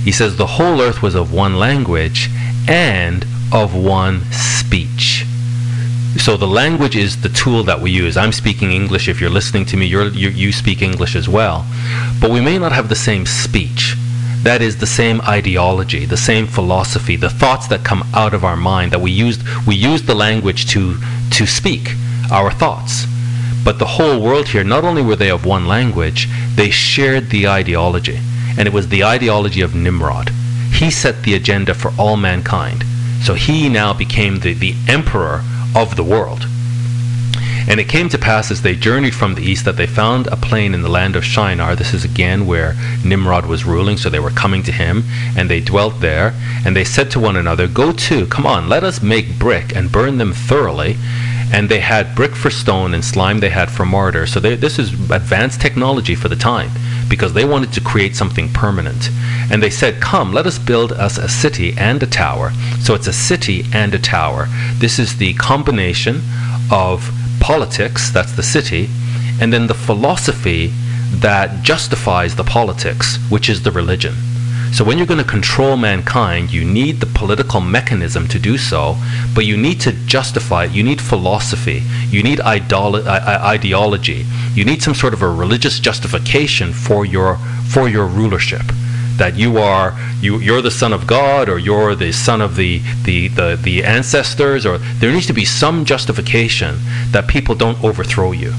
He 0.04 0.12
says 0.12 0.36
the 0.36 0.48
whole 0.48 0.82
earth 0.82 1.02
was 1.02 1.16
of 1.16 1.34
one 1.34 1.56
language 1.58 2.30
and 2.68 3.26
of 3.54 3.74
one 3.74 4.24
speech. 4.32 5.26
So 6.18 6.36
the 6.36 6.48
language 6.48 6.96
is 6.96 7.22
the 7.22 7.30
tool 7.30 7.64
that 7.64 7.80
we 7.80 7.92
use. 7.92 8.18
I'm 8.18 8.32
speaking 8.32 8.72
English. 8.72 9.08
If 9.08 9.22
you're 9.22 9.30
listening 9.30 9.66
to 9.68 9.78
me, 9.78 9.86
you're, 9.86 10.08
you 10.10 10.30
you 10.30 10.52
speak 10.52 10.82
English 10.82 11.16
as 11.16 11.30
well. 11.30 11.66
But 12.20 12.32
we 12.32 12.42
may 12.42 12.58
not 12.58 12.72
have 12.72 12.90
the 12.90 12.96
same 12.96 13.26
speech. 13.26 13.96
That 14.44 14.62
is 14.62 14.78
the 14.78 14.88
same 14.88 15.22
ideology, 15.22 16.06
the 16.06 16.18
same 16.18 16.48
philosophy, 16.48 17.16
the 17.16 17.30
thoughts 17.30 17.68
that 17.68 17.84
come 17.84 18.04
out 18.14 18.34
of 18.34 18.44
our 18.44 18.56
mind 18.56 18.92
that 18.92 19.02
we 19.02 19.12
used. 19.12 19.42
We 19.66 19.76
use 19.76 20.04
the 20.04 20.16
language 20.16 20.68
to 20.72 20.98
to 21.32 21.46
speak 21.46 21.94
our 22.32 22.52
thoughts. 22.52 23.06
But 23.64 23.80
the 23.80 23.94
whole 23.98 24.20
world 24.22 24.50
here, 24.50 24.64
not 24.64 24.86
only 24.86 25.02
were 25.02 25.16
they 25.16 25.30
of 25.30 25.46
one 25.46 25.68
language, 25.68 26.28
they 26.56 26.70
shared 26.70 27.30
the 27.30 27.48
ideology. 27.48 28.20
And 28.58 28.68
it 28.68 28.74
was 28.74 28.88
the 28.88 29.04
ideology 29.04 29.62
of 29.62 29.76
Nimrod. 29.76 30.30
He 30.72 30.90
set 30.90 31.24
the 31.24 31.36
agenda 31.36 31.74
for 31.74 31.92
all 31.98 32.18
mankind. 32.18 32.84
So 33.22 33.34
he 33.34 33.70
now 33.70 33.94
became 33.94 34.40
the, 34.40 34.54
the 34.54 34.76
emperor 34.88 35.44
of 35.78 35.96
the 35.96 36.04
world. 36.04 36.48
And 37.70 37.80
it 37.80 37.88
came 37.88 38.10
to 38.10 38.18
pass 38.18 38.50
as 38.50 38.64
they 38.64 38.76
journeyed 38.76 39.14
from 39.14 39.36
the 39.36 39.44
east 39.44 39.66
that 39.66 39.76
they 39.76 39.86
found 39.86 40.26
a 40.28 40.36
plain 40.36 40.74
in 40.74 40.82
the 40.82 40.90
land 40.90 41.16
of 41.16 41.24
Shinar. 41.24 41.76
This 41.76 41.94
is 41.94 42.04
again 42.04 42.48
where 42.48 42.76
Nimrod 43.06 43.46
was 43.46 43.64
ruling, 43.64 43.98
so 43.98 44.10
they 44.10 44.20
were 44.20 44.32
coming 44.32 44.64
to 44.64 44.72
him, 44.72 45.04
and 45.38 45.50
they 45.50 45.60
dwelt 45.62 46.00
there. 46.00 46.34
And 46.66 46.76
they 46.76 46.84
said 46.84 47.12
to 47.12 47.20
one 47.20 47.36
another, 47.36 47.68
Go 47.68 47.92
to, 47.92 48.26
come 48.26 48.48
on, 48.48 48.70
let 48.70 48.84
us 48.84 49.04
make 49.04 49.38
brick 49.38 49.76
and 49.76 49.92
burn 49.92 50.18
them 50.18 50.34
thoroughly. 50.34 50.96
And 51.54 51.70
they 51.70 51.82
had 51.82 52.16
brick 52.16 52.36
for 52.36 52.50
stone 52.50 52.94
and 52.94 53.06
slime 53.06 53.40
they 53.40 53.50
had 53.50 53.70
for 53.70 53.86
mortar. 53.86 54.26
So 54.26 54.40
they, 54.40 54.56
this 54.56 54.80
is 54.80 54.94
advanced 55.12 55.62
technology 55.62 56.16
for 56.16 56.28
the 56.28 56.36
time 56.36 56.72
because 57.10 57.34
they 57.34 57.46
wanted 57.46 57.74
to 57.74 57.82
create 57.82 58.16
something 58.16 58.52
permanent. 58.54 59.10
And 59.52 59.62
they 59.62 59.70
said, 59.70 60.02
Come, 60.02 60.34
let 60.34 60.46
us 60.46 60.60
build 60.60 60.92
us 60.92 61.18
a 61.18 61.30
city 61.30 61.74
and 61.78 62.02
a 62.04 62.08
tower. 62.08 62.52
So 62.82 62.94
it's 62.94 63.08
a 63.08 63.14
city 63.14 63.64
and 63.74 63.94
a 63.94 64.00
tower. 64.00 64.48
This 64.76 65.00
is 65.00 65.18
the 65.18 65.34
combination 65.36 66.22
of 66.72 67.10
politics, 67.40 68.10
that's 68.12 68.34
the 68.34 68.44
city, 68.44 68.90
and 69.40 69.54
then 69.54 69.68
the 69.68 69.74
philosophy 69.74 70.74
that 71.12 71.64
justifies 71.64 72.36
the 72.36 72.44
politics, 72.44 73.18
which 73.30 73.50
is 73.50 73.64
the 73.64 73.72
religion. 73.72 74.14
So 74.74 74.84
when 74.84 74.98
you're 74.98 75.08
going 75.08 75.24
to 75.24 75.30
control 75.30 75.78
mankind, 75.78 76.52
you 76.52 76.66
need 76.66 77.00
the 77.00 77.06
political 77.06 77.62
mechanism 77.62 78.28
to 78.28 78.38
do 78.38 78.58
so, 78.58 78.98
but 79.34 79.46
you 79.46 79.56
need 79.58 79.80
to 79.82 79.94
justify 80.06 80.66
it. 80.66 80.72
You 80.72 80.84
need 80.84 81.02
philosophy. 81.02 81.82
You 82.10 82.24
need 82.24 82.40
ideology. 82.40 84.26
You 84.54 84.66
need 84.66 84.82
some 84.82 84.94
sort 84.94 85.14
of 85.14 85.22
a 85.22 85.30
religious 85.30 85.80
justification 85.80 86.74
for 86.74 87.06
your 87.06 87.38
for 87.68 87.90
your 87.90 88.08
rulership. 88.08 88.64
That 89.18 89.36
you 89.36 89.58
are 89.58 89.98
you 90.22 90.38
you're 90.40 90.62
the 90.62 90.72
son 90.72 90.94
of 90.94 91.06
God 91.06 91.50
or 91.50 91.60
you're 91.60 91.96
the 91.96 92.12
son 92.12 92.42
of 92.42 92.56
the, 92.56 92.82
the, 93.04 93.28
the, 93.28 93.60
the 93.62 93.84
ancestors 93.84 94.66
or 94.66 94.78
there 94.78 95.12
needs 95.12 95.28
to 95.28 95.34
be 95.34 95.46
some 95.46 95.86
justification 95.86 96.78
that 97.12 97.28
people 97.28 97.56
don't 97.56 97.84
overthrow 97.84 98.32
you. 98.32 98.54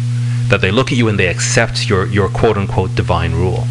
That 0.49 0.61
they 0.61 0.71
look 0.71 0.93
at 0.93 0.99
you 0.99 1.09
and 1.09 1.19
they 1.19 1.29
accept 1.29 1.89
your, 1.89 2.07
your 2.07 2.29
quote 2.29 2.59
unquote 2.59 2.95
divine 2.95 3.33
rule. 3.33 3.65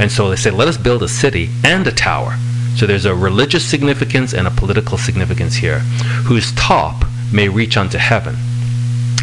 And 0.00 0.10
so 0.10 0.30
they 0.30 0.36
say, 0.36 0.50
let 0.50 0.68
us 0.68 0.76
build 0.76 1.02
a 1.02 1.08
city 1.08 1.50
and 1.64 1.86
a 1.86 1.92
tower. 1.92 2.36
So 2.76 2.86
there's 2.86 3.04
a 3.04 3.14
religious 3.14 3.64
significance 3.64 4.32
and 4.32 4.46
a 4.46 4.52
political 4.52 4.96
significance 4.96 5.56
here, 5.56 5.80
whose 6.28 6.52
top 6.52 7.04
may 7.32 7.48
reach 7.48 7.76
unto 7.76 7.98
heaven. 7.98 8.36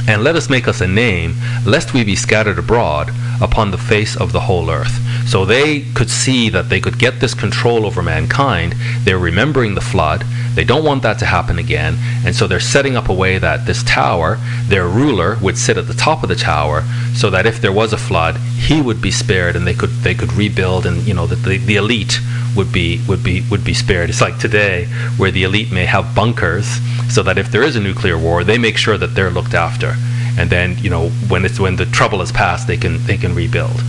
And 0.08 0.24
let 0.24 0.36
us 0.36 0.50
make 0.50 0.68
us 0.68 0.82
a 0.82 0.88
name, 0.88 1.36
lest 1.66 1.94
we 1.94 2.04
be 2.04 2.16
scattered 2.16 2.60
abroad 2.60 3.12
upon 3.42 3.72
the 3.72 3.78
face 3.78 4.16
of 4.16 4.32
the 4.32 4.42
whole 4.42 4.70
earth. 4.70 5.00
So 5.28 5.46
they 5.46 5.82
could 5.94 6.10
see 6.10 6.50
that 6.50 6.70
they 6.70 6.80
could 6.80 7.00
get 7.00 7.20
this 7.20 7.34
control 7.34 7.86
over 7.86 8.04
mankind. 8.04 8.76
They're 9.04 9.18
remembering 9.18 9.74
the 9.74 9.82
flood. 9.82 10.24
They 10.56 10.64
don't 10.64 10.86
want 10.86 11.04
that 11.04 11.20
to 11.20 11.26
happen 11.26 11.60
again. 11.60 11.98
And 12.26 12.36
so 12.36 12.48
they're 12.48 12.60
setting 12.60 12.96
up 12.96 13.10
a 13.10 13.14
way 13.14 13.38
that 13.38 13.66
this 13.66 13.84
tower, 13.84 14.40
their 14.68 14.88
ruler, 14.88 15.38
would 15.42 15.58
sit 15.58 15.78
at 15.78 15.88
the 15.88 15.94
top 15.94 16.24
of 16.24 16.30
the 16.30 16.36
tower 16.36 16.84
so 17.14 17.30
that 17.30 17.46
if 17.46 17.62
there 17.62 17.72
was 17.72 17.94
a 17.94 17.98
flood, 17.98 18.38
he 18.38 18.82
would 18.82 19.02
be 19.02 19.12
spared 19.12 19.56
and 19.56 19.68
they 19.68 19.74
could 19.74 19.92
they 20.02 20.16
could 20.16 20.34
rebuild 20.34 20.86
and 20.86 21.06
you 21.08 21.14
know 21.14 21.28
that 21.28 21.44
the, 21.48 21.58
the 21.58 21.76
elite 21.76 22.20
would 22.56 22.72
be 22.72 23.02
would 23.08 23.24
be 23.24 23.44
would 23.52 23.64
be 23.64 23.74
spared. 23.74 24.10
It's 24.10 24.22
like 24.22 24.40
today 24.40 24.86
where 25.18 25.32
the 25.32 25.44
elite 25.44 25.72
may 25.72 25.86
have 25.86 26.16
bunkers 26.16 26.80
so 27.10 27.22
that 27.24 27.38
if 27.38 27.52
there 27.52 27.64
is 27.64 27.76
a 27.76 27.82
nuclear 27.82 28.18
war, 28.18 28.44
they 28.44 28.58
make 28.58 28.78
sure 28.78 28.98
that 28.98 29.14
they're 29.14 29.30
looked 29.30 29.54
after. 29.54 29.96
And 30.38 30.50
then, 30.50 30.78
you 30.80 30.90
know, 30.90 31.10
when 31.30 31.46
it's 31.46 31.60
when 31.60 31.76
the 31.76 31.86
trouble 31.86 32.22
is 32.22 32.32
past, 32.32 32.68
they 32.68 32.78
can 32.78 33.04
they 33.06 33.18
can 33.18 33.36
rebuild. 33.36 33.82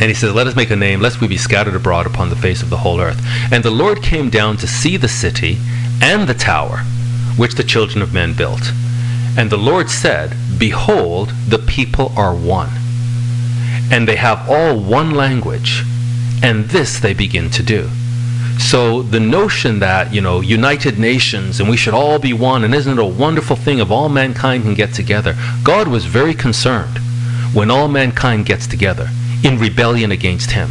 And 0.00 0.10
he 0.10 0.14
says, 0.14 0.34
Let 0.34 0.46
us 0.46 0.56
make 0.56 0.70
a 0.70 0.76
name, 0.76 1.00
lest 1.00 1.20
we 1.20 1.28
be 1.28 1.36
scattered 1.36 1.76
abroad 1.76 2.06
upon 2.06 2.28
the 2.28 2.36
face 2.36 2.62
of 2.62 2.70
the 2.70 2.78
whole 2.78 3.00
earth. 3.00 3.20
And 3.52 3.62
the 3.62 3.70
Lord 3.70 4.02
came 4.02 4.28
down 4.28 4.56
to 4.58 4.66
see 4.66 4.96
the 4.96 5.08
city 5.08 5.58
and 6.02 6.28
the 6.28 6.34
tower 6.34 6.78
which 7.36 7.54
the 7.54 7.64
children 7.64 8.02
of 8.02 8.12
men 8.12 8.34
built. 8.34 8.72
And 9.36 9.50
the 9.50 9.56
Lord 9.56 9.90
said, 9.90 10.34
Behold, 10.58 11.30
the 11.48 11.58
people 11.58 12.12
are 12.16 12.34
one. 12.34 12.70
And 13.90 14.08
they 14.08 14.16
have 14.16 14.48
all 14.48 14.78
one 14.78 15.12
language. 15.12 15.82
And 16.42 16.66
this 16.66 16.98
they 16.98 17.14
begin 17.14 17.50
to 17.50 17.62
do. 17.62 17.88
So 18.58 19.02
the 19.02 19.20
notion 19.20 19.80
that, 19.80 20.12
you 20.12 20.20
know, 20.20 20.40
United 20.40 20.98
Nations 20.98 21.58
and 21.58 21.68
we 21.68 21.76
should 21.76 21.94
all 21.94 22.18
be 22.18 22.32
one, 22.32 22.64
and 22.64 22.74
isn't 22.74 22.98
it 22.98 23.02
a 23.02 23.04
wonderful 23.04 23.56
thing 23.56 23.78
if 23.78 23.90
all 23.90 24.08
mankind 24.08 24.62
can 24.64 24.74
get 24.74 24.92
together? 24.92 25.36
God 25.62 25.88
was 25.88 26.06
very 26.06 26.34
concerned 26.34 26.98
when 27.52 27.70
all 27.70 27.88
mankind 27.88 28.46
gets 28.46 28.66
together 28.66 29.08
in 29.44 29.58
rebellion 29.58 30.10
against 30.10 30.50
him. 30.50 30.70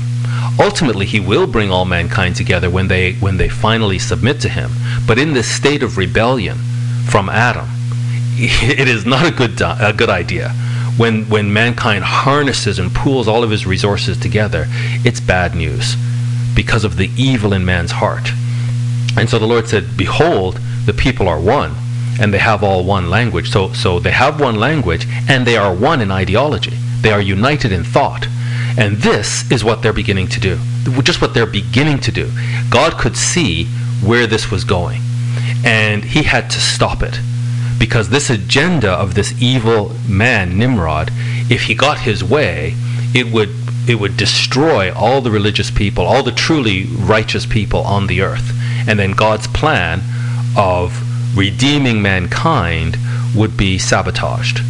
Ultimately, 0.60 1.06
he 1.06 1.20
will 1.20 1.48
bring 1.48 1.72
all 1.72 1.86
mankind 1.86 2.36
together 2.36 2.70
when 2.70 2.88
they 2.88 3.14
when 3.14 3.38
they 3.38 3.48
finally 3.48 4.00
submit 4.00 4.42
to 4.42 4.50
him. 4.50 4.72
But 5.08 5.18
in 5.18 5.34
this 5.34 5.48
state 5.50 5.84
of 5.84 5.98
rebellion 5.98 6.58
from 7.06 7.30
Adam, 7.30 7.68
it 8.36 8.88
is 8.88 9.06
not 9.06 9.26
a 9.26 9.32
good 9.32 9.62
a 9.62 9.94
good 9.96 10.10
idea. 10.10 10.50
When 10.98 11.30
when 11.30 11.54
mankind 11.54 12.04
harnesses 12.04 12.80
and 12.80 12.94
pools 12.94 13.28
all 13.28 13.44
of 13.44 13.50
his 13.50 13.66
resources 13.66 14.18
together, 14.18 14.66
it's 15.06 15.20
bad 15.20 15.56
news 15.56 15.96
because 16.56 16.84
of 16.84 16.98
the 16.98 17.10
evil 17.18 17.54
in 17.54 17.66
man's 17.66 17.92
heart. 17.92 18.30
And 19.18 19.30
so 19.30 19.38
the 19.40 19.48
Lord 19.48 19.68
said, 19.68 19.96
Behold, 19.96 20.60
the 20.86 20.94
people 20.94 21.28
are 21.28 21.40
one, 21.40 21.76
and 22.20 22.34
they 22.34 22.40
have 22.40 22.64
all 22.64 22.84
one 22.84 23.10
language. 23.10 23.52
So, 23.52 23.74
so 23.74 24.00
they 24.00 24.12
have 24.12 24.40
one 24.40 24.60
language, 24.60 25.08
and 25.30 25.46
they 25.46 25.58
are 25.58 25.74
one 25.74 26.02
in 26.02 26.12
ideology. 26.12 26.78
They 27.02 27.12
are 27.12 27.22
united 27.22 27.72
in 27.72 27.84
thought. 27.84 28.28
And 28.78 28.98
this 28.98 29.50
is 29.52 29.64
what 29.64 29.82
they're 29.82 29.94
beginning 29.94 30.28
to 30.30 30.40
do. 30.40 30.60
Just 31.04 31.22
what 31.22 31.34
they're 31.34 31.46
beginning 31.46 32.00
to 32.02 32.12
do. 32.12 32.32
God 32.70 32.94
could 32.94 33.16
see 33.16 33.66
where 34.04 34.28
this 34.28 34.52
was 34.52 34.64
going, 34.64 35.02
and 35.64 36.04
He 36.04 36.24
had 36.24 36.50
to 36.50 36.60
stop 36.60 37.02
it. 37.04 37.20
Because 37.80 38.10
this 38.10 38.30
agenda 38.30 38.92
of 38.92 39.14
this 39.14 39.34
evil 39.42 39.92
man, 40.08 40.58
Nimrod, 40.58 41.12
if 41.50 41.64
he 41.64 41.76
got 41.76 42.00
his 42.00 42.24
way, 42.24 42.76
it 43.14 43.32
would 43.32 43.50
it 43.86 43.96
would 43.96 44.16
destroy 44.16 44.94
all 44.94 45.20
the 45.20 45.30
religious 45.30 45.70
people, 45.70 46.06
all 46.06 46.24
the 46.24 46.32
truly 46.32 46.86
righteous 46.86 47.46
people 47.46 47.82
on 47.82 48.08
the 48.08 48.22
earth. 48.22 48.54
And 48.88 48.98
then 48.98 49.12
God's 49.12 49.48
plan 49.48 50.02
of 50.56 51.38
redeeming 51.38 52.02
mankind 52.02 52.98
would 53.36 53.58
be 53.58 53.78
sabotaged. 53.78 54.62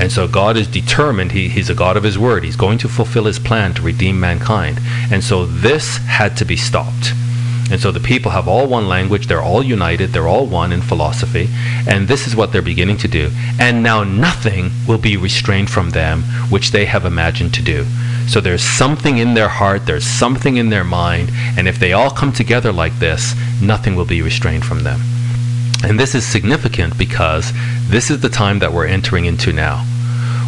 And 0.00 0.10
so 0.10 0.26
God 0.26 0.56
is 0.56 0.66
determined, 0.66 1.32
he, 1.32 1.48
He's 1.48 1.70
a 1.70 1.74
God 1.74 1.96
of 1.96 2.02
His 2.02 2.18
word. 2.18 2.44
He's 2.44 2.56
going 2.56 2.78
to 2.78 2.88
fulfill 2.88 3.24
His 3.24 3.38
plan 3.38 3.74
to 3.74 3.82
redeem 3.82 4.18
mankind. 4.18 4.80
And 5.10 5.22
so 5.22 5.46
this 5.46 5.98
had 5.98 6.36
to 6.38 6.44
be 6.44 6.56
stopped. 6.56 7.12
And 7.70 7.80
so 7.80 7.90
the 7.90 8.00
people 8.00 8.30
have 8.30 8.46
all 8.46 8.66
one 8.66 8.88
language, 8.88 9.26
they're 9.26 9.42
all 9.42 9.62
united, 9.62 10.12
they're 10.12 10.28
all 10.28 10.46
one 10.46 10.70
in 10.70 10.82
philosophy, 10.82 11.48
and 11.88 12.06
this 12.06 12.26
is 12.26 12.36
what 12.36 12.52
they're 12.52 12.60
beginning 12.60 12.98
to 12.98 13.08
do. 13.08 13.30
And 13.58 13.82
now 13.82 14.04
nothing 14.04 14.70
will 14.86 14.98
be 14.98 15.16
restrained 15.16 15.70
from 15.70 15.90
them 15.90 16.22
which 16.50 16.72
they 16.72 16.84
have 16.84 17.06
imagined 17.06 17.54
to 17.54 17.62
do. 17.62 17.86
So 18.28 18.40
there's 18.40 18.62
something 18.62 19.18
in 19.18 19.34
their 19.34 19.48
heart, 19.48 19.86
there's 19.86 20.06
something 20.06 20.56
in 20.56 20.68
their 20.68 20.84
mind, 20.84 21.30
and 21.56 21.66
if 21.66 21.78
they 21.78 21.94
all 21.94 22.10
come 22.10 22.32
together 22.32 22.72
like 22.72 22.98
this, 22.98 23.34
nothing 23.62 23.94
will 23.94 24.04
be 24.04 24.20
restrained 24.20 24.64
from 24.64 24.82
them. 24.82 25.00
And 25.84 26.00
this 26.00 26.14
is 26.14 26.26
significant 26.26 26.96
because 26.96 27.52
this 27.88 28.10
is 28.10 28.20
the 28.20 28.30
time 28.30 28.58
that 28.60 28.72
we're 28.72 28.86
entering 28.86 29.26
into 29.26 29.52
now. 29.52 29.86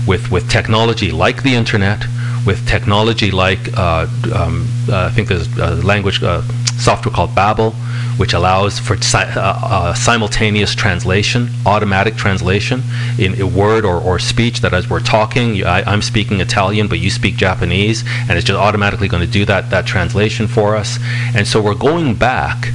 With, 0.06 0.30
with 0.30 0.48
technology 0.48 1.10
like 1.10 1.42
the 1.42 1.54
internet, 1.54 2.04
with 2.46 2.66
technology 2.66 3.30
like, 3.30 3.76
uh, 3.76 4.06
um, 4.34 4.66
uh, 4.88 5.06
I 5.06 5.10
think 5.10 5.28
there's 5.28 5.48
a 5.58 5.74
language 5.74 6.22
uh, 6.22 6.42
software 6.78 7.12
called 7.12 7.34
Babel, 7.34 7.72
which 8.16 8.32
allows 8.32 8.78
for 8.78 8.96
si- 8.96 9.18
uh, 9.18 9.40
uh, 9.62 9.94
simultaneous 9.94 10.74
translation, 10.74 11.48
automatic 11.66 12.16
translation 12.16 12.82
in 13.18 13.38
a 13.40 13.46
word 13.46 13.84
or, 13.84 14.00
or 14.00 14.18
speech 14.18 14.60
that 14.60 14.72
as 14.72 14.88
we're 14.88 15.00
talking, 15.00 15.64
I, 15.64 15.82
I'm 15.82 16.00
speaking 16.02 16.40
Italian, 16.40 16.88
but 16.88 16.98
you 16.98 17.10
speak 17.10 17.36
Japanese, 17.36 18.04
and 18.28 18.32
it's 18.38 18.46
just 18.46 18.58
automatically 18.58 19.08
going 19.08 19.26
to 19.26 19.30
do 19.30 19.44
that, 19.46 19.68
that 19.70 19.86
translation 19.86 20.46
for 20.46 20.76
us. 20.76 20.98
And 21.34 21.46
so 21.46 21.60
we're 21.60 21.74
going 21.74 22.14
back 22.14 22.68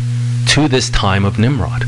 to 0.50 0.68
this 0.68 0.90
time 0.90 1.26
of 1.26 1.40
Nimrod. 1.40 1.86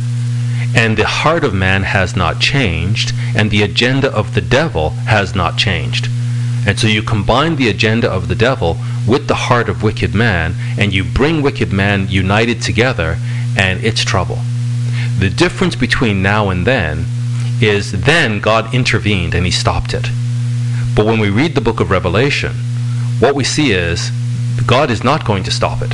And 0.75 0.97
the 0.97 1.05
heart 1.05 1.43
of 1.43 1.53
man 1.53 1.83
has 1.83 2.15
not 2.15 2.39
changed, 2.39 3.13
and 3.35 3.51
the 3.51 3.61
agenda 3.61 4.11
of 4.11 4.33
the 4.33 4.41
devil 4.41 4.91
has 5.07 5.35
not 5.35 5.57
changed. 5.57 6.07
And 6.65 6.79
so 6.79 6.87
you 6.87 7.03
combine 7.03 7.57
the 7.57 7.69
agenda 7.69 8.09
of 8.09 8.27
the 8.27 8.35
devil 8.35 8.77
with 9.07 9.27
the 9.27 9.35
heart 9.35 9.69
of 9.69 9.83
wicked 9.83 10.15
man, 10.15 10.55
and 10.77 10.93
you 10.93 11.03
bring 11.03 11.41
wicked 11.41 11.71
man 11.71 12.07
united 12.07 12.61
together, 12.61 13.17
and 13.57 13.83
it's 13.83 14.03
trouble. 14.03 14.39
The 15.19 15.29
difference 15.29 15.75
between 15.75 16.21
now 16.21 16.49
and 16.49 16.65
then 16.65 17.05
is 17.61 17.91
then 17.91 18.39
God 18.39 18.73
intervened 18.73 19.33
and 19.33 19.45
he 19.45 19.51
stopped 19.51 19.93
it. 19.93 20.07
But 20.95 21.05
when 21.05 21.19
we 21.19 21.29
read 21.29 21.55
the 21.55 21.61
book 21.61 21.79
of 21.79 21.91
Revelation, 21.91 22.53
what 23.19 23.35
we 23.35 23.43
see 23.43 23.71
is 23.71 24.11
God 24.65 24.89
is 24.89 25.03
not 25.03 25.25
going 25.25 25.43
to 25.43 25.51
stop 25.51 25.81
it. 25.81 25.93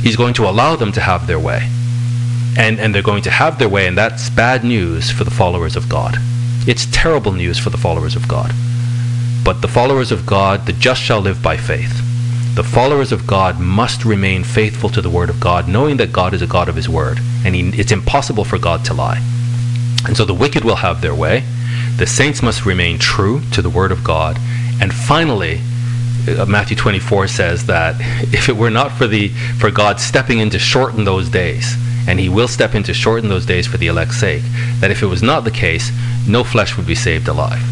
He's 0.00 0.16
going 0.16 0.34
to 0.34 0.48
allow 0.48 0.76
them 0.76 0.92
to 0.92 1.00
have 1.00 1.26
their 1.26 1.38
way. 1.38 1.68
And, 2.58 2.80
and 2.80 2.94
they're 2.94 3.02
going 3.02 3.22
to 3.24 3.30
have 3.30 3.58
their 3.58 3.68
way, 3.68 3.86
and 3.86 3.98
that's 3.98 4.30
bad 4.30 4.64
news 4.64 5.10
for 5.10 5.24
the 5.24 5.30
followers 5.30 5.76
of 5.76 5.88
God. 5.88 6.16
It's 6.66 6.86
terrible 6.86 7.32
news 7.32 7.58
for 7.58 7.70
the 7.70 7.76
followers 7.76 8.16
of 8.16 8.26
God. 8.26 8.52
But 9.44 9.60
the 9.60 9.68
followers 9.68 10.10
of 10.10 10.26
God, 10.26 10.66
the 10.66 10.72
just 10.72 11.00
shall 11.00 11.20
live 11.20 11.42
by 11.42 11.56
faith. 11.56 12.02
The 12.56 12.64
followers 12.64 13.12
of 13.12 13.26
God 13.26 13.60
must 13.60 14.04
remain 14.04 14.42
faithful 14.42 14.88
to 14.88 15.02
the 15.02 15.10
Word 15.10 15.28
of 15.28 15.38
God, 15.38 15.68
knowing 15.68 15.98
that 15.98 16.12
God 16.12 16.32
is 16.32 16.40
a 16.40 16.46
God 16.46 16.68
of 16.68 16.74
His 16.74 16.88
Word, 16.88 17.18
and 17.44 17.54
he, 17.54 17.68
it's 17.78 17.92
impossible 17.92 18.44
for 18.44 18.58
God 18.58 18.84
to 18.86 18.94
lie. 18.94 19.20
And 20.06 20.16
so 20.16 20.24
the 20.24 20.34
wicked 20.34 20.64
will 20.64 20.76
have 20.76 21.02
their 21.02 21.14
way. 21.14 21.44
The 21.98 22.06
saints 22.06 22.42
must 22.42 22.64
remain 22.66 22.98
true 22.98 23.42
to 23.52 23.62
the 23.62 23.70
Word 23.70 23.92
of 23.92 24.02
God. 24.02 24.38
And 24.80 24.92
finally, 24.92 25.60
uh, 26.26 26.46
Matthew 26.46 26.76
24 26.76 27.28
says 27.28 27.66
that 27.66 27.94
if 28.32 28.48
it 28.48 28.56
were 28.56 28.70
not 28.70 28.90
for 28.90 29.06
the 29.06 29.28
for 29.58 29.70
God 29.70 30.00
stepping 30.00 30.38
in 30.38 30.50
to 30.50 30.58
shorten 30.58 31.04
those 31.04 31.28
days, 31.28 31.76
and 32.06 32.18
He 32.18 32.28
will 32.28 32.48
step 32.48 32.74
in 32.74 32.82
to 32.84 32.94
shorten 32.94 33.28
those 33.28 33.46
days 33.46 33.66
for 33.66 33.76
the 33.76 33.88
elect's 33.88 34.18
sake, 34.18 34.42
that 34.80 34.90
if 34.90 35.02
it 35.02 35.06
was 35.06 35.22
not 35.22 35.44
the 35.44 35.50
case, 35.50 35.90
no 36.28 36.44
flesh 36.44 36.76
would 36.76 36.86
be 36.86 36.94
saved 36.94 37.28
alive. 37.28 37.62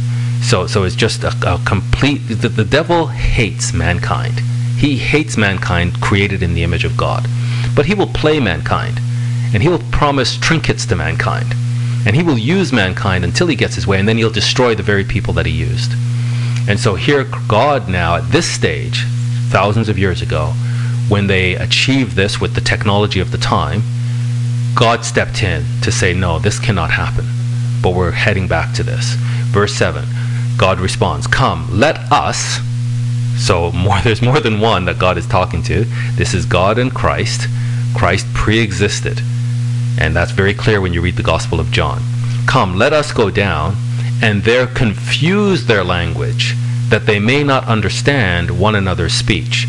So, 0.42 0.66
so 0.66 0.84
it's 0.84 0.96
just 0.96 1.24
a, 1.24 1.34
a 1.46 1.58
complete. 1.64 2.18
The, 2.18 2.48
the 2.48 2.64
devil 2.64 3.06
hates 3.06 3.72
mankind. 3.72 4.40
He 4.76 4.96
hates 4.98 5.36
mankind 5.36 6.00
created 6.00 6.42
in 6.42 6.54
the 6.54 6.62
image 6.62 6.84
of 6.84 6.96
God. 6.96 7.26
But 7.74 7.86
he 7.86 7.94
will 7.94 8.08
play 8.08 8.40
mankind, 8.40 8.98
and 9.54 9.62
he 9.62 9.68
will 9.68 9.82
promise 9.90 10.36
trinkets 10.36 10.84
to 10.86 10.96
mankind, 10.96 11.54
and 12.06 12.14
he 12.14 12.22
will 12.22 12.38
use 12.38 12.72
mankind 12.72 13.24
until 13.24 13.46
he 13.46 13.56
gets 13.56 13.74
his 13.74 13.86
way, 13.86 13.98
and 13.98 14.06
then 14.06 14.18
he'll 14.18 14.30
destroy 14.30 14.74
the 14.74 14.82
very 14.82 15.04
people 15.04 15.32
that 15.34 15.46
he 15.46 15.52
used. 15.52 15.92
And 16.68 16.78
so 16.78 16.94
here, 16.94 17.24
God 17.48 17.88
now, 17.88 18.16
at 18.16 18.30
this 18.30 18.46
stage, 18.46 19.04
thousands 19.48 19.88
of 19.88 19.98
years 19.98 20.22
ago, 20.22 20.52
when 21.08 21.26
they 21.26 21.54
achieved 21.54 22.16
this 22.16 22.40
with 22.40 22.54
the 22.54 22.60
technology 22.60 23.20
of 23.20 23.30
the 23.30 23.38
time, 23.38 23.82
God 24.74 25.04
stepped 25.04 25.42
in 25.42 25.64
to 25.82 25.92
say, 25.92 26.12
no, 26.12 26.38
this 26.38 26.58
cannot 26.58 26.90
happen. 26.90 27.24
But 27.82 27.94
we're 27.94 28.10
heading 28.10 28.48
back 28.48 28.74
to 28.74 28.82
this. 28.82 29.14
Verse 29.52 29.72
7 29.74 30.04
God 30.56 30.80
responds, 30.80 31.26
Come, 31.26 31.68
let 31.70 31.98
us. 32.12 32.58
So 33.36 33.72
more, 33.72 34.00
there's 34.04 34.22
more 34.22 34.40
than 34.40 34.60
one 34.60 34.84
that 34.86 34.98
God 34.98 35.18
is 35.18 35.26
talking 35.26 35.62
to. 35.64 35.84
This 36.14 36.34
is 36.34 36.46
God 36.46 36.78
and 36.78 36.92
Christ. 36.92 37.48
Christ 37.94 38.26
pre 38.34 38.58
existed. 38.58 39.20
And 39.98 40.14
that's 40.14 40.32
very 40.32 40.54
clear 40.54 40.80
when 40.80 40.92
you 40.92 41.00
read 41.00 41.16
the 41.16 41.22
Gospel 41.22 41.60
of 41.60 41.70
John. 41.70 42.02
Come, 42.46 42.76
let 42.76 42.92
us 42.92 43.12
go 43.12 43.30
down 43.30 43.76
and 44.22 44.42
there 44.42 44.66
confuse 44.66 45.66
their 45.66 45.84
language, 45.84 46.54
that 46.88 47.06
they 47.06 47.18
may 47.18 47.44
not 47.44 47.66
understand 47.66 48.58
one 48.58 48.74
another's 48.74 49.12
speech. 49.12 49.66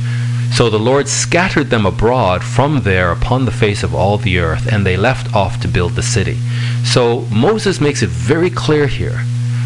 So 0.54 0.70
the 0.70 0.80
Lord 0.80 1.08
scattered 1.08 1.70
them 1.70 1.86
abroad 1.86 2.44
from 2.44 2.82
there 2.82 3.12
upon 3.12 3.46
the 3.46 3.52
face 3.52 3.84
of 3.84 3.94
all 3.94 4.18
the 4.18 4.40
earth, 4.40 4.72
and 4.72 4.86
they 4.86 4.98
left 4.98 5.36
off 5.36 5.60
to 5.62 5.68
build 5.68 5.94
the 5.94 6.04
city. 6.04 6.38
So 6.84 7.22
Moses 7.32 7.82
makes 7.82 8.02
it 8.02 8.10
very 8.10 8.50
clear 8.50 8.88
here 8.88 9.24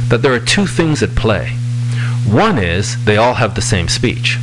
that 0.10 0.22
there 0.22 0.34
are 0.34 0.40
two 0.40 0.66
things 0.66 1.04
at 1.04 1.16
play. 1.16 1.50
One 2.28 2.58
is 2.58 3.04
they 3.06 3.18
all 3.18 3.36
have 3.36 3.56
the 3.56 3.62
same 3.62 3.88
speech. 3.88 4.38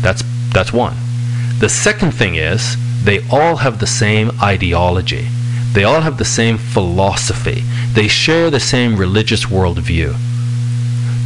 That's, 0.00 0.22
that's 0.52 0.72
one. 0.72 0.96
The 1.60 1.68
second 1.68 2.12
thing 2.12 2.34
is 2.34 2.76
they 3.04 3.20
all 3.30 3.56
have 3.56 3.78
the 3.78 3.86
same 3.86 4.32
ideology. 4.42 5.28
They 5.72 5.84
all 5.84 6.00
have 6.00 6.18
the 6.18 6.24
same 6.24 6.58
philosophy. 6.58 7.62
They 7.92 8.08
share 8.08 8.50
the 8.50 8.60
same 8.60 8.96
religious 8.96 9.46
worldview. 9.46 10.16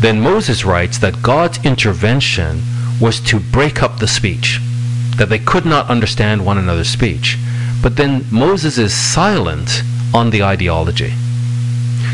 Then 0.01 0.21
Moses 0.21 0.65
writes 0.65 0.99
that 0.99 1.23
God's 1.23 1.65
intervention 1.65 2.63
was 3.01 3.21
to 3.21 3.39
break 3.39 3.83
up 3.83 3.99
the 3.99 4.09
speech, 4.09 4.61
that 5.17 5.29
they 5.29 5.39
could 5.39 5.65
not 5.65 5.89
understand 5.91 6.45
one 6.45 6.59
another's 6.59 6.89
speech. 6.89 7.37
But 7.83 7.97
then 7.97 8.25
Moses 8.31 8.79
is 8.79 8.93
silent 8.93 9.83
on 10.13 10.31
the 10.31 10.43
ideology. 10.43 11.13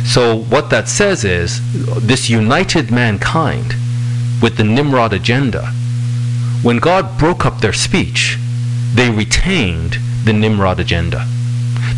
So 0.04 0.36
what 0.36 0.70
that 0.70 0.88
says 0.88 1.24
is 1.24 1.60
this 2.06 2.28
united 2.28 2.90
mankind 2.90 3.74
with 4.42 4.56
the 4.56 4.64
Nimrod 4.64 5.12
agenda. 5.12 5.66
When 6.62 6.78
God 6.78 7.18
broke 7.18 7.46
up 7.46 7.60
their 7.60 7.72
speech, 7.72 8.36
they 8.94 9.10
retained 9.10 9.96
the 10.24 10.32
Nimrod 10.32 10.80
agenda. 10.80 11.26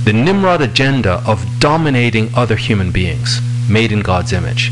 The 0.05 0.13
Nimrod 0.13 0.61
agenda 0.61 1.23
of 1.27 1.45
dominating 1.59 2.31
other 2.35 2.57
human 2.57 2.93
beings 2.93 3.41
made 3.69 3.91
in 3.91 4.01
God's 4.01 4.33
image. 4.33 4.71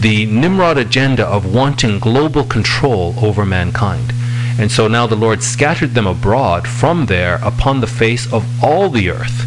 The 0.00 0.26
Nimrod 0.26 0.78
agenda 0.78 1.26
of 1.26 1.52
wanting 1.52 1.98
global 1.98 2.44
control 2.44 3.14
over 3.20 3.44
mankind. 3.44 4.12
And 4.56 4.70
so 4.70 4.86
now 4.86 5.08
the 5.08 5.16
Lord 5.16 5.42
scattered 5.42 5.94
them 5.94 6.06
abroad 6.06 6.68
from 6.68 7.06
there 7.06 7.40
upon 7.42 7.80
the 7.80 7.88
face 7.88 8.32
of 8.32 8.44
all 8.62 8.90
the 8.90 9.10
earth, 9.10 9.44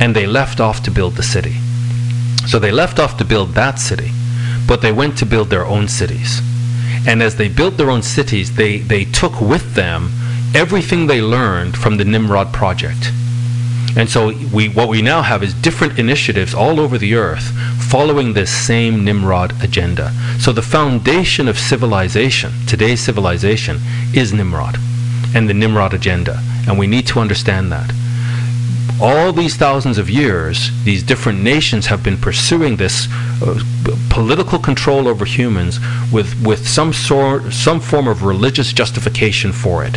and 0.00 0.14
they 0.14 0.26
left 0.26 0.60
off 0.60 0.82
to 0.84 0.92
build 0.92 1.16
the 1.16 1.24
city. 1.24 1.56
So 2.46 2.60
they 2.60 2.70
left 2.70 3.00
off 3.00 3.16
to 3.18 3.24
build 3.24 3.54
that 3.54 3.80
city, 3.80 4.10
but 4.66 4.80
they 4.80 4.92
went 4.92 5.18
to 5.18 5.26
build 5.26 5.50
their 5.50 5.66
own 5.66 5.88
cities. 5.88 6.40
And 7.06 7.20
as 7.20 7.34
they 7.34 7.48
built 7.48 7.76
their 7.76 7.90
own 7.90 8.02
cities, 8.02 8.54
they, 8.54 8.78
they 8.78 9.06
took 9.06 9.40
with 9.40 9.74
them 9.74 10.10
everything 10.54 11.06
they 11.06 11.20
learned 11.20 11.76
from 11.76 11.96
the 11.96 12.04
Nimrod 12.04 12.52
project. 12.52 13.10
And 13.96 14.08
so 14.08 14.32
we, 14.52 14.68
what 14.68 14.88
we 14.88 15.02
now 15.02 15.22
have 15.22 15.42
is 15.42 15.52
different 15.52 15.98
initiatives 15.98 16.54
all 16.54 16.78
over 16.78 16.96
the 16.96 17.16
earth 17.16 17.50
following 17.90 18.32
this 18.32 18.52
same 18.52 19.04
Nimrod 19.04 19.52
agenda. 19.64 20.12
So 20.38 20.52
the 20.52 20.62
foundation 20.62 21.48
of 21.48 21.58
civilization, 21.58 22.52
today's 22.68 23.00
civilization, 23.00 23.78
is 24.14 24.32
Nimrod 24.32 24.76
and 25.34 25.48
the 25.48 25.54
Nimrod 25.54 25.92
agenda. 25.92 26.40
And 26.68 26.78
we 26.78 26.86
need 26.86 27.08
to 27.08 27.18
understand 27.18 27.72
that 27.72 27.92
all 29.02 29.32
these 29.32 29.56
thousands 29.56 29.98
of 29.98 30.08
years, 30.08 30.70
these 30.84 31.02
different 31.02 31.40
nations 31.40 31.86
have 31.86 32.04
been 32.04 32.18
pursuing 32.18 32.76
this 32.76 33.08
uh, 33.42 33.58
political 34.10 34.58
control 34.58 35.08
over 35.08 35.24
humans 35.24 35.80
with, 36.12 36.40
with 36.46 36.68
some 36.68 36.92
sort, 36.92 37.52
some 37.52 37.80
form 37.80 38.06
of 38.06 38.22
religious 38.22 38.72
justification 38.72 39.52
for 39.52 39.84
it. 39.84 39.96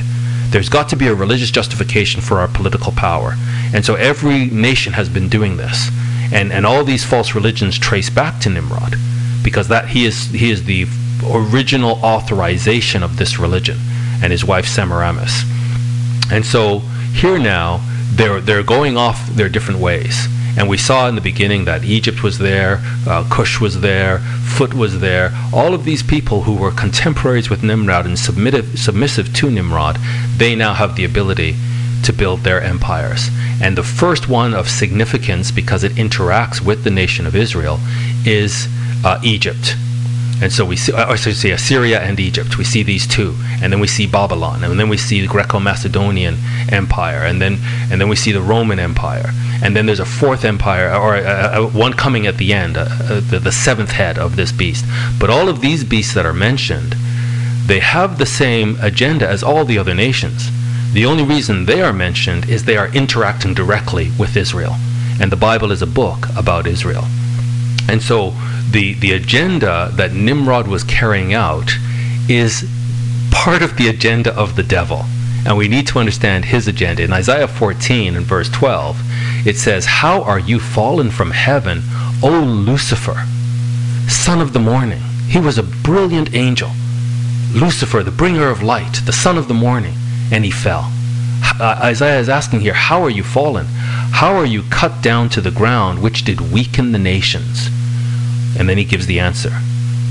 There's 0.49 0.69
got 0.69 0.87
to 0.89 0.95
be 0.95 1.07
a 1.07 1.15
religious 1.15 1.51
justification 1.51 2.21
for 2.21 2.39
our 2.39 2.47
political 2.47 2.91
power. 2.93 3.35
And 3.73 3.83
so 3.83 3.95
every 3.95 4.45
nation 4.45 4.93
has 4.93 5.09
been 5.09 5.27
doing 5.27 5.57
this. 5.57 5.89
And, 6.33 6.51
and 6.51 6.65
all 6.65 6.83
these 6.83 7.05
false 7.05 7.35
religions 7.35 7.77
trace 7.77 8.09
back 8.09 8.39
to 8.41 8.49
Nimrod 8.49 8.95
because 9.43 9.67
that 9.67 9.89
he 9.89 10.05
is, 10.05 10.25
he 10.31 10.49
is 10.49 10.63
the 10.65 10.87
original 11.25 11.91
authorization 12.03 13.03
of 13.03 13.17
this 13.17 13.37
religion 13.37 13.77
and 14.21 14.31
his 14.31 14.43
wife 14.43 14.65
Semiramis. 14.65 15.43
And 16.31 16.45
so 16.45 16.79
here 17.13 17.37
now, 17.37 17.81
they're 18.15 18.41
they're 18.41 18.63
going 18.63 18.97
off 18.97 19.27
their 19.29 19.49
different 19.49 19.79
ways. 19.79 20.27
And 20.55 20.69
we 20.69 20.77
saw 20.77 21.07
in 21.07 21.15
the 21.15 21.21
beginning 21.21 21.65
that 21.65 21.83
Egypt 21.83 22.21
was 22.21 22.37
there, 22.37 22.79
uh, 23.07 23.27
Cush 23.29 23.59
was 23.59 23.81
there, 23.81 24.19
Phut 24.19 24.75
was 24.75 24.99
there. 24.99 25.31
All 25.51 25.73
of 25.73 25.83
these 25.83 26.03
people 26.03 26.43
who 26.43 26.55
were 26.55 26.71
contemporaries 26.71 27.49
with 27.49 27.63
Nimrod 27.63 28.05
and 28.05 28.17
submissive, 28.19 28.77
submissive 28.77 29.33
to 29.33 29.49
Nimrod, 29.49 29.97
they 30.37 30.55
now 30.55 30.75
have 30.75 30.95
the 30.95 31.05
ability 31.05 31.55
to 32.03 32.13
build 32.13 32.41
their 32.41 32.61
empires. 32.61 33.29
And 33.61 33.77
the 33.77 33.83
first 33.83 34.29
one 34.29 34.53
of 34.53 34.69
significance, 34.69 35.51
because 35.51 35.83
it 35.83 35.93
interacts 35.93 36.61
with 36.61 36.83
the 36.83 36.91
nation 36.91 37.25
of 37.25 37.35
Israel, 37.35 37.79
is 38.25 38.67
uh, 39.03 39.19
Egypt. 39.23 39.75
And 40.41 40.51
so 40.51 40.65
we 40.65 40.75
see, 40.75 40.91
or 40.91 41.15
so 41.15 41.29
we 41.29 41.35
see 41.35 41.51
Assyria 41.51 42.01
and 42.01 42.19
Egypt. 42.19 42.57
We 42.57 42.65
see 42.65 42.83
these 42.83 43.07
two, 43.07 43.35
and 43.61 43.71
then 43.71 43.79
we 43.79 43.87
see 43.87 44.05
Babylon, 44.07 44.63
and 44.63 44.77
then 44.77 44.89
we 44.89 44.97
see 44.97 45.21
the 45.21 45.27
Greco-Macedonian 45.27 46.35
Empire, 46.69 47.23
and 47.23 47.41
then 47.41 47.59
and 47.89 48.01
then 48.01 48.09
we 48.09 48.17
see 48.17 48.33
the 48.33 48.41
Roman 48.41 48.79
Empire, 48.79 49.31
and 49.63 49.73
then 49.75 49.85
there's 49.85 50.01
a 50.01 50.05
fourth 50.05 50.43
empire, 50.43 50.93
or 50.93 51.15
uh, 51.15 51.21
uh, 51.21 51.67
one 51.69 51.93
coming 51.93 52.27
at 52.27 52.37
the 52.37 52.51
end, 52.51 52.75
uh, 52.75 52.87
uh, 52.89 53.21
the, 53.21 53.39
the 53.39 53.51
seventh 53.51 53.91
head 53.91 54.17
of 54.17 54.35
this 54.35 54.51
beast. 54.51 54.83
But 55.17 55.29
all 55.29 55.47
of 55.47 55.61
these 55.61 55.85
beasts 55.85 56.13
that 56.15 56.25
are 56.25 56.33
mentioned, 56.33 56.95
they 57.67 57.79
have 57.79 58.17
the 58.17 58.25
same 58.25 58.77
agenda 58.81 59.29
as 59.29 59.43
all 59.43 59.63
the 59.63 59.77
other 59.77 59.93
nations. 59.93 60.49
The 60.93 61.07
only 61.07 61.23
reason 61.23 61.65
they 61.65 61.81
are 61.81 61.91
mentioned 61.91 62.47
is 62.47 62.65
they 62.65 62.77
are 62.77 62.93
interacting 62.93 63.55
directly 63.55 64.11
with 64.19 64.37
Israel. 64.37 64.75
And 65.19 65.31
the 65.31 65.35
Bible 65.35 65.71
is 65.71 65.81
a 65.81 65.87
book 65.87 66.27
about 66.37 66.67
Israel. 66.67 67.05
And 67.89 67.99
so 67.99 68.35
the, 68.69 68.93
the 68.93 69.13
agenda 69.13 69.89
that 69.95 70.13
Nimrod 70.13 70.67
was 70.67 70.83
carrying 70.83 71.33
out 71.33 71.71
is 72.29 72.69
part 73.31 73.63
of 73.63 73.75
the 73.77 73.87
agenda 73.87 74.35
of 74.35 74.55
the 74.55 74.61
devil. 74.61 75.05
And 75.47 75.57
we 75.57 75.67
need 75.67 75.87
to 75.87 75.99
understand 75.99 76.45
his 76.45 76.67
agenda. 76.67 77.01
In 77.01 77.11
Isaiah 77.11 77.47
14 77.47 78.15
and 78.15 78.25
verse 78.25 78.49
12, 78.49 79.47
it 79.47 79.57
says, 79.57 79.85
How 79.85 80.21
are 80.21 80.39
you 80.39 80.59
fallen 80.59 81.09
from 81.09 81.31
heaven, 81.31 81.81
O 82.21 82.29
Lucifer, 82.39 83.25
son 84.07 84.41
of 84.41 84.53
the 84.53 84.59
morning? 84.59 85.01
He 85.27 85.39
was 85.39 85.57
a 85.57 85.63
brilliant 85.63 86.35
angel. 86.35 86.69
Lucifer, 87.51 88.03
the 88.03 88.11
bringer 88.11 88.49
of 88.49 88.61
light, 88.61 89.01
the 89.05 89.11
son 89.11 89.39
of 89.39 89.47
the 89.47 89.53
morning, 89.55 89.95
and 90.33 90.43
he 90.43 90.51
fell. 90.51 90.91
Uh, 91.59 91.79
Isaiah 91.83 92.19
is 92.19 92.27
asking 92.27 92.61
here, 92.61 92.73
How 92.73 93.03
are 93.03 93.09
you 93.09 93.23
fallen? 93.23 93.67
How 93.67 94.35
are 94.35 94.45
you 94.45 94.63
cut 94.63 95.03
down 95.03 95.29
to 95.29 95.41
the 95.41 95.51
ground, 95.51 96.01
which 96.01 96.23
did 96.23 96.51
weaken 96.51 96.91
the 96.91 96.99
nations? 96.99 97.67
And 98.57 98.67
then 98.67 98.79
he 98.79 98.83
gives 98.83 99.05
the 99.05 99.19
answer 99.19 99.51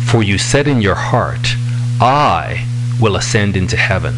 For 0.07 0.23
you 0.23 0.39
said 0.39 0.69
in 0.69 0.81
your 0.81 0.95
heart, 0.95 1.57
I 2.01 2.67
will 3.01 3.17
ascend 3.17 3.57
into 3.57 3.77
heaven. 3.77 4.15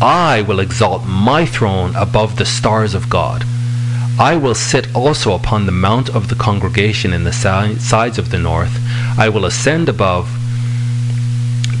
I 0.00 0.44
will 0.46 0.60
exalt 0.60 1.04
my 1.04 1.44
throne 1.44 1.96
above 1.96 2.36
the 2.36 2.46
stars 2.46 2.94
of 2.94 3.10
God. 3.10 3.44
I 4.18 4.36
will 4.36 4.54
sit 4.54 4.94
also 4.94 5.34
upon 5.34 5.66
the 5.66 5.72
mount 5.72 6.14
of 6.14 6.28
the 6.28 6.36
congregation 6.36 7.12
in 7.12 7.24
the 7.24 7.32
sides 7.32 8.18
of 8.18 8.30
the 8.30 8.38
north. 8.38 8.78
I 9.18 9.28
will 9.28 9.44
ascend 9.44 9.88
above 9.88 10.26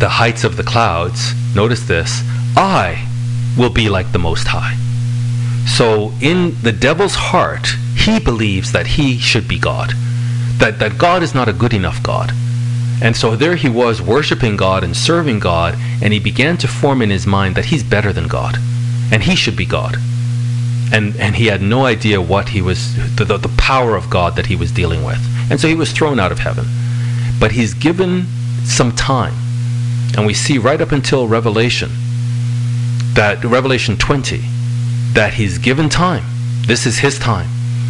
the 0.00 0.08
heights 0.08 0.42
of 0.42 0.56
the 0.56 0.64
clouds. 0.64 1.34
Notice 1.54 1.86
this 1.86 2.22
I 2.56 3.13
will 3.56 3.70
be 3.70 3.88
like 3.88 4.12
the 4.12 4.18
Most 4.18 4.48
High. 4.48 4.76
So, 5.66 6.12
in 6.20 6.60
the 6.62 6.72
devil's 6.72 7.14
heart, 7.14 7.68
he 7.96 8.18
believes 8.18 8.72
that 8.72 8.86
he 8.86 9.18
should 9.18 9.48
be 9.48 9.58
God, 9.58 9.92
that, 10.58 10.78
that 10.78 10.98
God 10.98 11.22
is 11.22 11.34
not 11.34 11.48
a 11.48 11.52
good 11.52 11.72
enough 11.72 12.02
God. 12.02 12.32
And 13.02 13.16
so 13.16 13.34
there 13.34 13.56
he 13.56 13.68
was 13.68 14.00
worshiping 14.00 14.56
God 14.56 14.84
and 14.84 14.96
serving 14.96 15.40
God, 15.40 15.76
and 16.02 16.12
he 16.12 16.18
began 16.18 16.56
to 16.58 16.68
form 16.68 17.02
in 17.02 17.10
his 17.10 17.26
mind 17.26 17.54
that 17.56 17.66
he's 17.66 17.82
better 17.82 18.12
than 18.12 18.28
God, 18.28 18.56
and 19.10 19.22
he 19.22 19.34
should 19.34 19.56
be 19.56 19.66
God. 19.66 19.96
And, 20.92 21.16
and 21.16 21.34
he 21.34 21.46
had 21.46 21.60
no 21.60 21.86
idea 21.86 22.20
what 22.20 22.50
he 22.50 22.62
was, 22.62 22.94
the, 23.16 23.24
the, 23.24 23.38
the 23.38 23.54
power 23.56 23.96
of 23.96 24.10
God 24.10 24.36
that 24.36 24.46
he 24.46 24.56
was 24.56 24.70
dealing 24.70 25.04
with. 25.04 25.18
And 25.50 25.60
so 25.60 25.66
he 25.66 25.74
was 25.74 25.92
thrown 25.92 26.20
out 26.20 26.30
of 26.30 26.38
heaven. 26.38 26.66
But 27.40 27.52
he's 27.52 27.74
given 27.74 28.26
some 28.64 28.92
time. 28.92 29.34
And 30.16 30.26
we 30.26 30.34
see 30.34 30.58
right 30.58 30.80
up 30.80 30.92
until 30.92 31.26
Revelation, 31.26 31.90
that 33.14 33.44
Revelation 33.44 33.96
20, 33.96 34.42
that 35.12 35.34
he's 35.34 35.58
given 35.58 35.88
time. 35.88 36.24
This 36.66 36.84
is 36.84 36.98
his 36.98 37.18
time. 37.18 37.48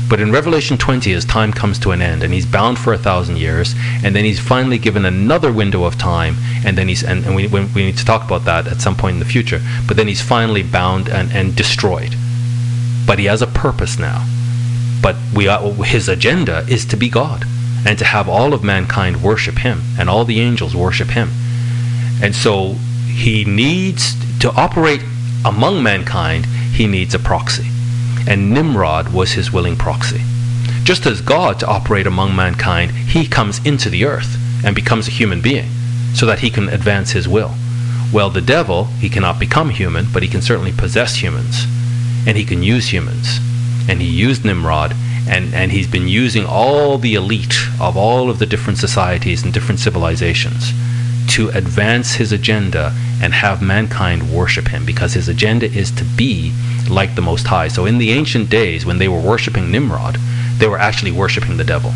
But 0.08 0.20
in 0.20 0.30
Revelation 0.30 0.76
20, 0.76 1.10
his 1.10 1.24
time 1.24 1.50
comes 1.50 1.78
to 1.80 1.92
an 1.92 2.02
end, 2.02 2.22
and 2.22 2.32
he's 2.32 2.44
bound 2.44 2.78
for 2.78 2.92
a 2.92 2.98
thousand 2.98 3.38
years, 3.38 3.74
and 4.04 4.14
then 4.14 4.24
he's 4.24 4.38
finally 4.38 4.76
given 4.76 5.06
another 5.06 5.50
window 5.50 5.84
of 5.84 5.96
time, 5.96 6.36
and 6.64 6.76
then 6.76 6.88
he's 6.88 7.02
and, 7.02 7.24
and 7.24 7.34
we, 7.34 7.46
we 7.46 7.64
need 7.74 7.96
to 7.96 8.04
talk 8.04 8.22
about 8.22 8.44
that 8.44 8.66
at 8.66 8.82
some 8.82 8.96
point 8.96 9.14
in 9.14 9.18
the 9.18 9.24
future. 9.24 9.62
But 9.88 9.96
then 9.96 10.06
he's 10.06 10.20
finally 10.20 10.62
bound 10.62 11.08
and, 11.08 11.32
and 11.32 11.56
destroyed. 11.56 12.14
But 13.06 13.18
he 13.18 13.24
has 13.24 13.40
a 13.40 13.46
purpose 13.46 13.98
now. 13.98 14.26
But 15.00 15.16
we 15.34 15.48
are, 15.48 15.72
his 15.84 16.08
agenda 16.08 16.66
is 16.68 16.84
to 16.86 16.98
be 16.98 17.08
God, 17.08 17.44
and 17.86 17.98
to 17.98 18.04
have 18.04 18.28
all 18.28 18.52
of 18.52 18.62
mankind 18.62 19.22
worship 19.22 19.58
him, 19.58 19.80
and 19.98 20.10
all 20.10 20.26
the 20.26 20.40
angels 20.40 20.76
worship 20.76 21.08
him. 21.08 21.30
And 22.22 22.34
so 22.34 22.74
he 23.06 23.44
needs 23.46 24.14
to 24.40 24.50
operate 24.52 25.00
among 25.44 25.82
mankind. 25.82 26.46
He 26.46 26.86
needs 26.86 27.14
a 27.14 27.18
proxy 27.18 27.68
and 28.26 28.52
Nimrod 28.52 29.12
was 29.12 29.32
his 29.32 29.52
willing 29.52 29.76
proxy. 29.76 30.22
Just 30.82 31.06
as 31.06 31.20
God, 31.20 31.60
to 31.60 31.66
operate 31.66 32.06
among 32.06 32.34
mankind, 32.34 32.90
he 32.92 33.26
comes 33.26 33.64
into 33.64 33.90
the 33.90 34.04
earth 34.04 34.36
and 34.64 34.74
becomes 34.74 35.08
a 35.08 35.12
human 35.12 35.40
being 35.40 35.68
so 36.14 36.26
that 36.26 36.40
he 36.40 36.50
can 36.50 36.68
advance 36.68 37.12
his 37.12 37.28
will. 37.28 37.54
Well, 38.12 38.30
the 38.30 38.40
devil, 38.40 38.84
he 38.84 39.08
cannot 39.08 39.40
become 39.40 39.70
human, 39.70 40.06
but 40.12 40.22
he 40.22 40.28
can 40.28 40.42
certainly 40.42 40.72
possess 40.72 41.16
humans 41.16 41.64
and 42.26 42.36
he 42.36 42.44
can 42.44 42.62
use 42.62 42.92
humans. 42.92 43.38
And 43.88 44.00
he 44.00 44.08
used 44.08 44.44
Nimrod 44.44 44.94
and, 45.28 45.54
and 45.54 45.72
he's 45.72 45.86
been 45.86 46.08
using 46.08 46.46
all 46.46 46.98
the 46.98 47.14
elite 47.14 47.56
of 47.80 47.96
all 47.96 48.30
of 48.30 48.38
the 48.38 48.46
different 48.46 48.78
societies 48.78 49.42
and 49.42 49.52
different 49.52 49.80
civilizations 49.80 50.72
to 51.28 51.48
advance 51.50 52.14
his 52.14 52.32
agenda 52.32 52.94
and 53.22 53.32
have 53.32 53.62
mankind 53.62 54.34
worship 54.34 54.68
him 54.68 54.84
because 54.84 55.14
his 55.14 55.28
agenda 55.28 55.66
is 55.66 55.90
to 55.92 56.04
be 56.16 56.52
like 56.88 57.14
the 57.14 57.22
Most 57.22 57.46
High. 57.46 57.68
So 57.68 57.86
in 57.86 57.98
the 57.98 58.10
ancient 58.10 58.50
days, 58.50 58.84
when 58.84 58.98
they 58.98 59.08
were 59.08 59.20
worshiping 59.20 59.70
Nimrod, 59.70 60.16
they 60.58 60.66
were 60.66 60.78
actually 60.78 61.12
worshiping 61.12 61.56
the 61.56 61.64
devil. 61.64 61.92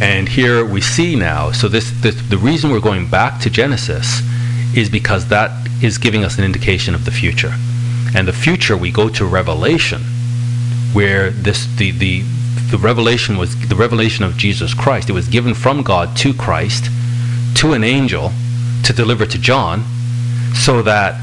And 0.00 0.28
here 0.28 0.64
we 0.64 0.80
see 0.80 1.16
now, 1.16 1.50
so 1.50 1.68
this, 1.68 1.90
this 2.02 2.14
the 2.28 2.38
reason 2.38 2.70
we're 2.70 2.80
going 2.80 3.10
back 3.10 3.40
to 3.40 3.50
Genesis 3.50 4.20
is 4.76 4.88
because 4.88 5.28
that 5.28 5.50
is 5.82 5.98
giving 5.98 6.24
us 6.24 6.38
an 6.38 6.44
indication 6.44 6.94
of 6.94 7.04
the 7.04 7.10
future. 7.10 7.52
And 8.14 8.28
the 8.28 8.32
future 8.32 8.76
we 8.76 8.92
go 8.92 9.08
to 9.08 9.26
Revelation, 9.26 10.02
where 10.92 11.30
this 11.30 11.66
the, 11.76 11.90
the 11.90 12.22
the 12.70 12.78
revelation 12.78 13.38
was 13.38 13.56
the 13.68 13.74
revelation 13.74 14.24
of 14.24 14.36
Jesus 14.36 14.74
Christ. 14.74 15.08
It 15.08 15.12
was 15.12 15.26
given 15.26 15.54
from 15.54 15.82
God 15.82 16.16
to 16.18 16.34
Christ, 16.34 16.90
to 17.56 17.72
an 17.72 17.82
angel, 17.82 18.30
to 18.84 18.92
deliver 18.92 19.26
to 19.26 19.38
John, 19.38 19.84
so 20.54 20.82
that 20.82 21.20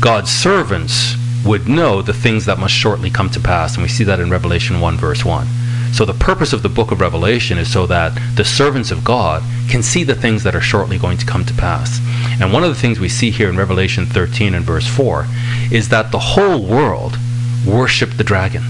God's 0.00 0.30
servants 0.30 1.14
would 1.44 1.68
know 1.68 2.02
the 2.02 2.12
things 2.12 2.46
that 2.46 2.58
must 2.58 2.74
shortly 2.74 3.10
come 3.10 3.30
to 3.30 3.40
pass. 3.40 3.74
And 3.74 3.82
we 3.82 3.88
see 3.88 4.04
that 4.04 4.20
in 4.20 4.30
Revelation 4.30 4.80
1, 4.80 4.96
verse 4.96 5.24
1. 5.24 5.46
So 5.92 6.04
the 6.04 6.14
purpose 6.14 6.52
of 6.52 6.62
the 6.62 6.68
book 6.68 6.92
of 6.92 7.00
Revelation 7.00 7.58
is 7.58 7.72
so 7.72 7.86
that 7.86 8.16
the 8.36 8.44
servants 8.44 8.90
of 8.90 9.04
God 9.04 9.42
can 9.68 9.82
see 9.82 10.04
the 10.04 10.14
things 10.14 10.42
that 10.44 10.54
are 10.54 10.60
shortly 10.60 10.98
going 10.98 11.18
to 11.18 11.26
come 11.26 11.44
to 11.44 11.54
pass. 11.54 12.00
And 12.40 12.52
one 12.52 12.62
of 12.62 12.70
the 12.70 12.80
things 12.80 13.00
we 13.00 13.08
see 13.08 13.30
here 13.30 13.48
in 13.48 13.56
Revelation 13.56 14.06
13 14.06 14.54
and 14.54 14.64
verse 14.64 14.86
4 14.86 15.26
is 15.72 15.88
that 15.88 16.12
the 16.12 16.18
whole 16.18 16.64
world 16.64 17.18
worshiped 17.66 18.18
the 18.18 18.24
dragon. 18.24 18.62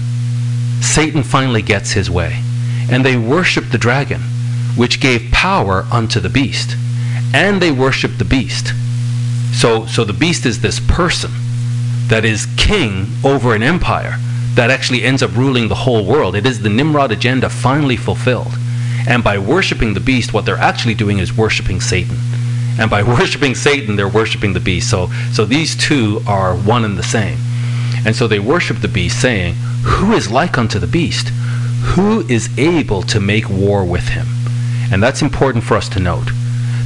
Satan 0.81 1.23
finally 1.23 1.61
gets 1.61 1.91
his 1.91 2.09
way. 2.09 2.41
And 2.89 3.05
they 3.05 3.15
worshiped 3.15 3.71
the 3.71 3.77
dragon, 3.77 4.21
which 4.75 4.99
gave 4.99 5.31
power 5.31 5.85
unto 5.91 6.19
the 6.19 6.29
beast. 6.29 6.75
And 7.33 7.61
they 7.61 7.71
worship 7.71 8.17
the 8.17 8.25
beast 8.25 8.73
so, 9.53 9.85
so 9.85 10.03
the 10.03 10.13
beast 10.13 10.45
is 10.45 10.61
this 10.61 10.79
person 10.79 11.31
that 12.07 12.25
is 12.25 12.47
king 12.57 13.07
over 13.23 13.53
an 13.53 13.61
empire 13.61 14.15
that 14.55 14.71
actually 14.71 15.03
ends 15.03 15.21
up 15.21 15.35
ruling 15.35 15.67
the 15.67 15.75
whole 15.75 16.05
world. 16.05 16.35
It 16.35 16.45
is 16.45 16.61
the 16.61 16.69
Nimrod 16.69 17.11
agenda 17.11 17.49
finally 17.49 17.95
fulfilled. 17.95 18.53
And 19.07 19.23
by 19.23 19.37
worshiping 19.37 19.93
the 19.93 19.99
beast, 19.99 20.33
what 20.33 20.45
they're 20.45 20.57
actually 20.57 20.93
doing 20.93 21.19
is 21.19 21.35
worshiping 21.35 21.79
Satan. 21.79 22.17
And 22.79 22.89
by 22.89 23.03
worshiping 23.19 23.55
Satan, 23.55 23.95
they're 23.95 24.07
worshiping 24.07 24.53
the 24.53 24.59
beast. 24.59 24.89
So, 24.89 25.09
so 25.31 25.45
these 25.45 25.75
two 25.75 26.21
are 26.27 26.55
one 26.55 26.85
and 26.85 26.97
the 26.97 27.03
same. 27.03 27.37
And 28.05 28.15
so 28.15 28.27
they 28.27 28.39
worship 28.39 28.77
the 28.77 28.87
beast, 28.87 29.21
saying, 29.21 29.55
Who 29.83 30.13
is 30.13 30.31
like 30.31 30.57
unto 30.57 30.79
the 30.79 30.87
beast? 30.87 31.29
Who 31.93 32.21
is 32.27 32.57
able 32.57 33.03
to 33.03 33.19
make 33.19 33.49
war 33.49 33.85
with 33.85 34.09
him? 34.09 34.27
And 34.91 35.03
that's 35.03 35.21
important 35.21 35.63
for 35.63 35.77
us 35.77 35.87
to 35.89 35.99
note 35.99 36.29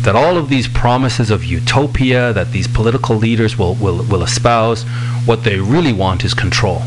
that 0.06 0.16
all 0.16 0.38
of 0.38 0.50
these 0.50 0.68
promises 0.68 1.32
of 1.32 1.44
utopia 1.44 2.32
that 2.32 2.52
these 2.52 2.68
political 2.68 3.16
leaders 3.16 3.58
will, 3.58 3.74
will, 3.76 4.04
will 4.06 4.22
espouse, 4.22 4.84
what 5.26 5.44
they 5.44 5.60
really 5.60 5.92
want 5.92 6.24
is 6.24 6.34
control. 6.34 6.84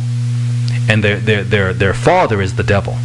And 0.88 1.02
their, 1.02 1.18
their, 1.18 1.42
their, 1.42 1.72
their 1.72 1.94
father 1.94 2.40
is 2.40 2.54
the 2.54 2.62
devil. 2.62 2.96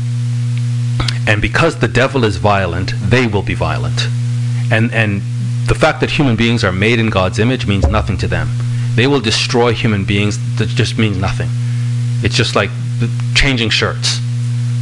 And 1.28 1.42
because 1.42 1.80
the 1.80 1.88
devil 1.88 2.24
is 2.24 2.38
violent, 2.38 2.94
they 3.10 3.26
will 3.28 3.42
be 3.42 3.56
violent. 3.56 4.08
And, 4.72 4.94
and 4.94 5.22
the 5.68 5.76
fact 5.76 6.00
that 6.02 6.12
human 6.12 6.36
beings 6.36 6.64
are 6.64 6.72
made 6.72 7.00
in 7.00 7.10
God's 7.10 7.40
image 7.40 7.66
means 7.66 7.88
nothing 7.88 8.18
to 8.20 8.28
them. 8.28 8.50
They 8.96 9.08
will 9.08 9.22
destroy 9.22 9.74
human 9.74 10.06
beings, 10.06 10.38
that 10.58 10.70
just 10.70 11.00
means 11.00 11.18
nothing. 11.18 11.50
It's 12.22 12.36
just 12.36 12.56
like 12.56 12.70
changing 13.34 13.72
shirts. 13.72 14.20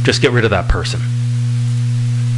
Just 0.02 0.20
get 0.20 0.32
rid 0.32 0.44
of 0.44 0.50
that 0.50 0.68
person. 0.68 1.00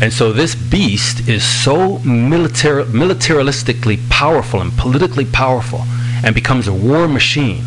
And 0.03 0.13
so 0.13 0.33
this 0.33 0.55
beast 0.55 1.29
is 1.29 1.45
so 1.45 1.99
militar- 1.99 2.85
militaristically 2.85 3.99
powerful 4.11 4.61
and 4.61 4.73
politically 4.77 5.25
powerful 5.25 5.83
and 6.25 6.35
becomes 6.35 6.67
a 6.67 6.73
war 6.73 7.07
machine 7.07 7.63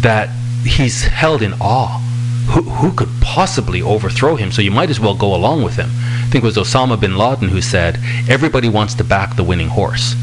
that 0.00 0.28
he's 0.64 1.02
held 1.04 1.42
in 1.42 1.54
awe. 1.60 2.02
Who, 2.50 2.62
who 2.62 2.92
could 2.92 3.08
possibly 3.20 3.82
overthrow 3.82 4.36
him? 4.36 4.52
So 4.52 4.62
you 4.62 4.70
might 4.70 4.90
as 4.90 5.00
well 5.00 5.14
go 5.14 5.34
along 5.34 5.64
with 5.64 5.74
him. 5.74 5.90
I 5.90 6.28
think 6.30 6.44
it 6.44 6.46
was 6.46 6.56
Osama 6.56 6.98
bin 7.00 7.16
Laden 7.16 7.48
who 7.48 7.60
said, 7.60 7.98
everybody 8.28 8.68
wants 8.68 8.94
to 8.94 9.04
back 9.04 9.34
the 9.34 9.44
winning 9.44 9.68
horse. 9.68 10.14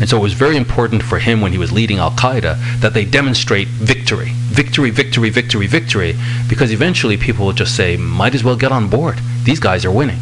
And 0.00 0.08
so 0.08 0.16
it 0.16 0.22
was 0.22 0.32
very 0.32 0.56
important 0.56 1.02
for 1.02 1.18
him 1.18 1.40
when 1.40 1.52
he 1.52 1.58
was 1.58 1.72
leading 1.72 1.98
Al 1.98 2.12
Qaeda 2.12 2.80
that 2.80 2.94
they 2.94 3.04
demonstrate 3.04 3.68
victory. 3.68 4.30
Victory, 4.50 4.90
victory, 4.90 5.30
victory, 5.30 5.66
victory. 5.66 6.16
Because 6.48 6.72
eventually 6.72 7.16
people 7.16 7.46
will 7.46 7.52
just 7.52 7.76
say, 7.76 7.96
might 7.96 8.34
as 8.34 8.44
well 8.44 8.56
get 8.56 8.72
on 8.72 8.88
board. 8.88 9.18
These 9.44 9.60
guys 9.60 9.84
are 9.84 9.90
winning. 9.90 10.18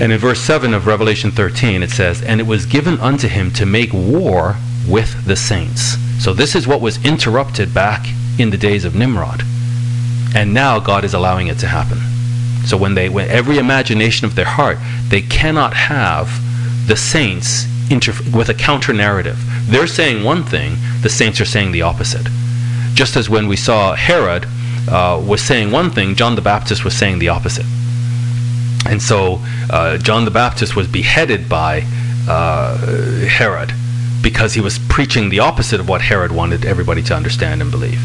And 0.00 0.10
in 0.10 0.18
verse 0.18 0.40
7 0.40 0.72
of 0.72 0.86
Revelation 0.86 1.30
13, 1.30 1.82
it 1.82 1.90
says, 1.90 2.22
And 2.22 2.40
it 2.40 2.46
was 2.46 2.66
given 2.66 2.98
unto 3.00 3.28
him 3.28 3.50
to 3.52 3.66
make 3.66 3.92
war 3.92 4.56
with 4.88 5.24
the 5.26 5.36
saints. 5.36 5.96
So 6.22 6.32
this 6.32 6.54
is 6.54 6.66
what 6.66 6.80
was 6.80 7.04
interrupted 7.04 7.74
back 7.74 8.06
in 8.38 8.50
the 8.50 8.56
days 8.56 8.84
of 8.84 8.94
Nimrod. 8.94 9.42
And 10.34 10.54
now 10.54 10.78
God 10.78 11.04
is 11.04 11.14
allowing 11.14 11.48
it 11.48 11.58
to 11.58 11.66
happen. 11.66 11.98
So 12.64 12.76
when 12.76 12.94
they 12.94 13.08
when 13.08 13.28
every 13.28 13.58
imagination 13.58 14.24
of 14.26 14.34
their 14.34 14.46
heart, 14.46 14.78
they 15.08 15.20
cannot 15.20 15.74
have 15.74 16.30
the 16.86 16.96
saints 16.96 17.66
inter- 17.90 18.14
with 18.34 18.48
a 18.48 18.54
counter 18.54 18.92
narrative. 18.92 19.38
They're 19.66 19.86
saying 19.86 20.24
one 20.24 20.44
thing, 20.44 20.76
the 21.02 21.08
saints 21.08 21.40
are 21.40 21.44
saying 21.44 21.72
the 21.72 21.82
opposite. 21.82 22.28
Just 22.94 23.16
as 23.16 23.28
when 23.28 23.46
we 23.46 23.56
saw 23.56 23.94
Herod 23.94 24.46
uh, 24.88 25.22
was 25.24 25.42
saying 25.42 25.70
one 25.70 25.90
thing, 25.90 26.14
John 26.14 26.34
the 26.34 26.40
Baptist 26.40 26.84
was 26.84 26.96
saying 26.96 27.18
the 27.18 27.28
opposite. 27.28 27.66
And 28.86 29.00
so 29.00 29.40
uh, 29.70 29.98
John 29.98 30.24
the 30.24 30.30
Baptist 30.30 30.74
was 30.76 30.88
beheaded 30.88 31.48
by 31.48 31.86
uh, 32.28 32.76
Herod 33.26 33.72
because 34.22 34.54
he 34.54 34.60
was 34.60 34.78
preaching 34.88 35.28
the 35.28 35.40
opposite 35.40 35.80
of 35.80 35.88
what 35.88 36.00
Herod 36.00 36.32
wanted 36.32 36.64
everybody 36.64 37.02
to 37.04 37.14
understand 37.14 37.60
and 37.60 37.70
believe. 37.70 38.00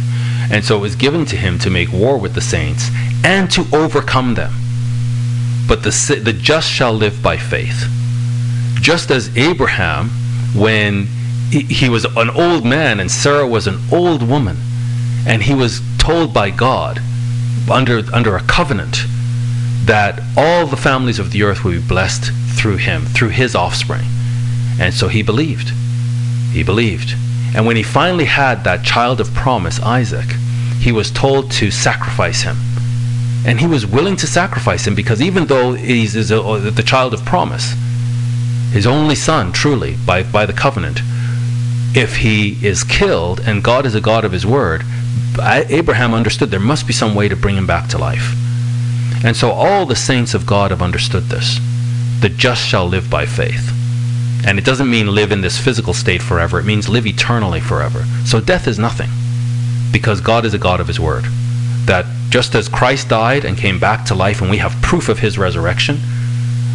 And 0.52 0.64
so 0.64 0.78
it 0.78 0.82
was 0.82 0.96
given 0.96 1.26
to 1.26 1.36
him 1.36 1.60
to 1.60 1.70
make 1.70 1.92
war 1.92 2.18
with 2.18 2.34
the 2.34 2.42
saints 2.42 2.90
and 3.24 3.50
to 3.52 3.66
overcome 3.74 4.36
them. 4.36 4.54
But 5.68 5.84
the, 5.84 6.22
the 6.24 6.34
just 6.34 6.72
shall 6.72 6.94
live 6.94 7.22
by 7.22 7.38
faith. 7.38 7.88
Just 8.76 9.12
as 9.12 9.36
Abraham, 9.38 10.10
when 10.56 11.08
he, 11.52 11.62
he 11.64 11.90
was 11.90 12.06
an 12.06 12.30
old 12.30 12.66
man 12.66 13.00
and 13.00 13.12
Sarah 13.12 13.48
was 13.48 13.68
an 13.68 13.80
old 13.92 14.24
woman, 14.24 14.58
and 15.28 15.44
he 15.44 15.54
was 15.54 15.82
told 15.98 16.34
by 16.34 16.50
God 16.50 17.02
under, 17.70 18.02
under 18.14 18.38
a 18.38 18.42
covenant 18.44 19.06
that 19.88 20.22
all 20.36 20.68
the 20.68 20.78
families 20.78 21.18
of 21.18 21.32
the 21.32 21.44
earth 21.44 21.64
would 21.64 21.82
be 21.82 21.88
blessed 21.88 22.32
through 22.58 22.78
him, 22.78 23.06
through 23.06 23.30
his 23.30 23.56
offspring. 23.56 24.06
And 24.80 24.94
so 24.94 25.08
he 25.08 25.24
believed. 25.24 25.70
He 26.52 26.62
believed. 26.62 27.16
And 27.56 27.66
when 27.66 27.78
he 27.78 27.84
finally 27.84 28.26
had 28.26 28.64
that 28.64 28.84
child 28.84 29.22
of 29.22 29.34
promise, 29.34 29.80
Isaac, 29.80 30.30
he 30.80 30.92
was 30.92 31.10
told 31.10 31.52
to 31.52 31.72
sacrifice 31.72 32.42
him. 32.42 32.58
And 33.46 33.60
he 33.60 33.66
was 33.66 33.86
willing 33.86 34.18
to 34.18 34.28
sacrifice 34.28 34.86
him 34.86 34.94
because 34.94 35.22
even 35.22 35.46
though 35.46 35.74
he's 35.74 36.30
a, 36.30 36.42
uh, 36.42 36.42
uh, 36.42 36.70
the 36.70 36.84
child 36.84 37.14
of 37.14 37.24
promise, 37.24 37.74
his 38.72 38.86
only 38.86 39.16
son, 39.16 39.54
truly, 39.54 39.96
by, 40.06 40.24
by 40.24 40.46
the 40.46 40.54
covenant, 40.54 41.00
if 41.96 42.18
he 42.18 42.64
is 42.66 42.84
killed 42.84 43.40
and 43.40 43.64
God 43.64 43.86
is 43.86 43.96
a 43.96 44.02
God 44.02 44.26
of 44.26 44.34
his 44.34 44.46
word, 44.46 44.84
Abraham 45.40 46.14
understood 46.14 46.52
there 46.52 46.60
must 46.60 46.86
be 46.86 46.94
some 46.94 47.16
way 47.16 47.30
to 47.30 47.36
bring 47.36 47.56
him 47.56 47.66
back 47.66 47.88
to 47.90 47.98
life. 47.98 48.36
And 49.24 49.36
so 49.36 49.52
all 49.52 49.86
the 49.86 49.96
saints 49.96 50.34
of 50.34 50.46
God 50.46 50.72
have 50.72 50.82
understood 50.82 51.24
this. 51.24 51.60
The 52.22 52.30
just 52.30 52.66
shall 52.66 52.88
live 52.88 53.10
by 53.10 53.26
faith. 53.26 53.72
And 54.46 54.58
it 54.58 54.66
doesn't 54.66 54.90
mean 54.90 55.14
live 55.14 55.32
in 55.32 55.42
this 55.42 55.58
physical 55.58 55.94
state 55.94 56.22
forever, 56.22 56.60
it 56.60 56.66
means 56.66 56.88
live 56.88 57.06
eternally 57.06 57.60
forever. 57.60 58.06
So 58.26 58.40
death 58.40 58.68
is 58.68 58.80
nothing 58.80 59.10
because 59.92 60.22
God 60.22 60.46
is 60.46 60.54
a 60.54 60.60
God 60.60 60.80
of 60.80 60.88
his 60.88 61.00
word. 61.00 61.26
That 61.86 62.06
just 62.30 62.56
as 62.56 62.70
Christ 62.70 63.10
died 63.10 63.46
and 63.46 63.58
came 63.58 63.80
back 63.80 64.06
to 64.06 64.16
life 64.16 64.42
and 64.42 64.50
we 64.50 64.58
have 64.58 64.82
proof 64.82 65.10
of 65.10 65.20
his 65.20 65.38
resurrection, 65.38 65.98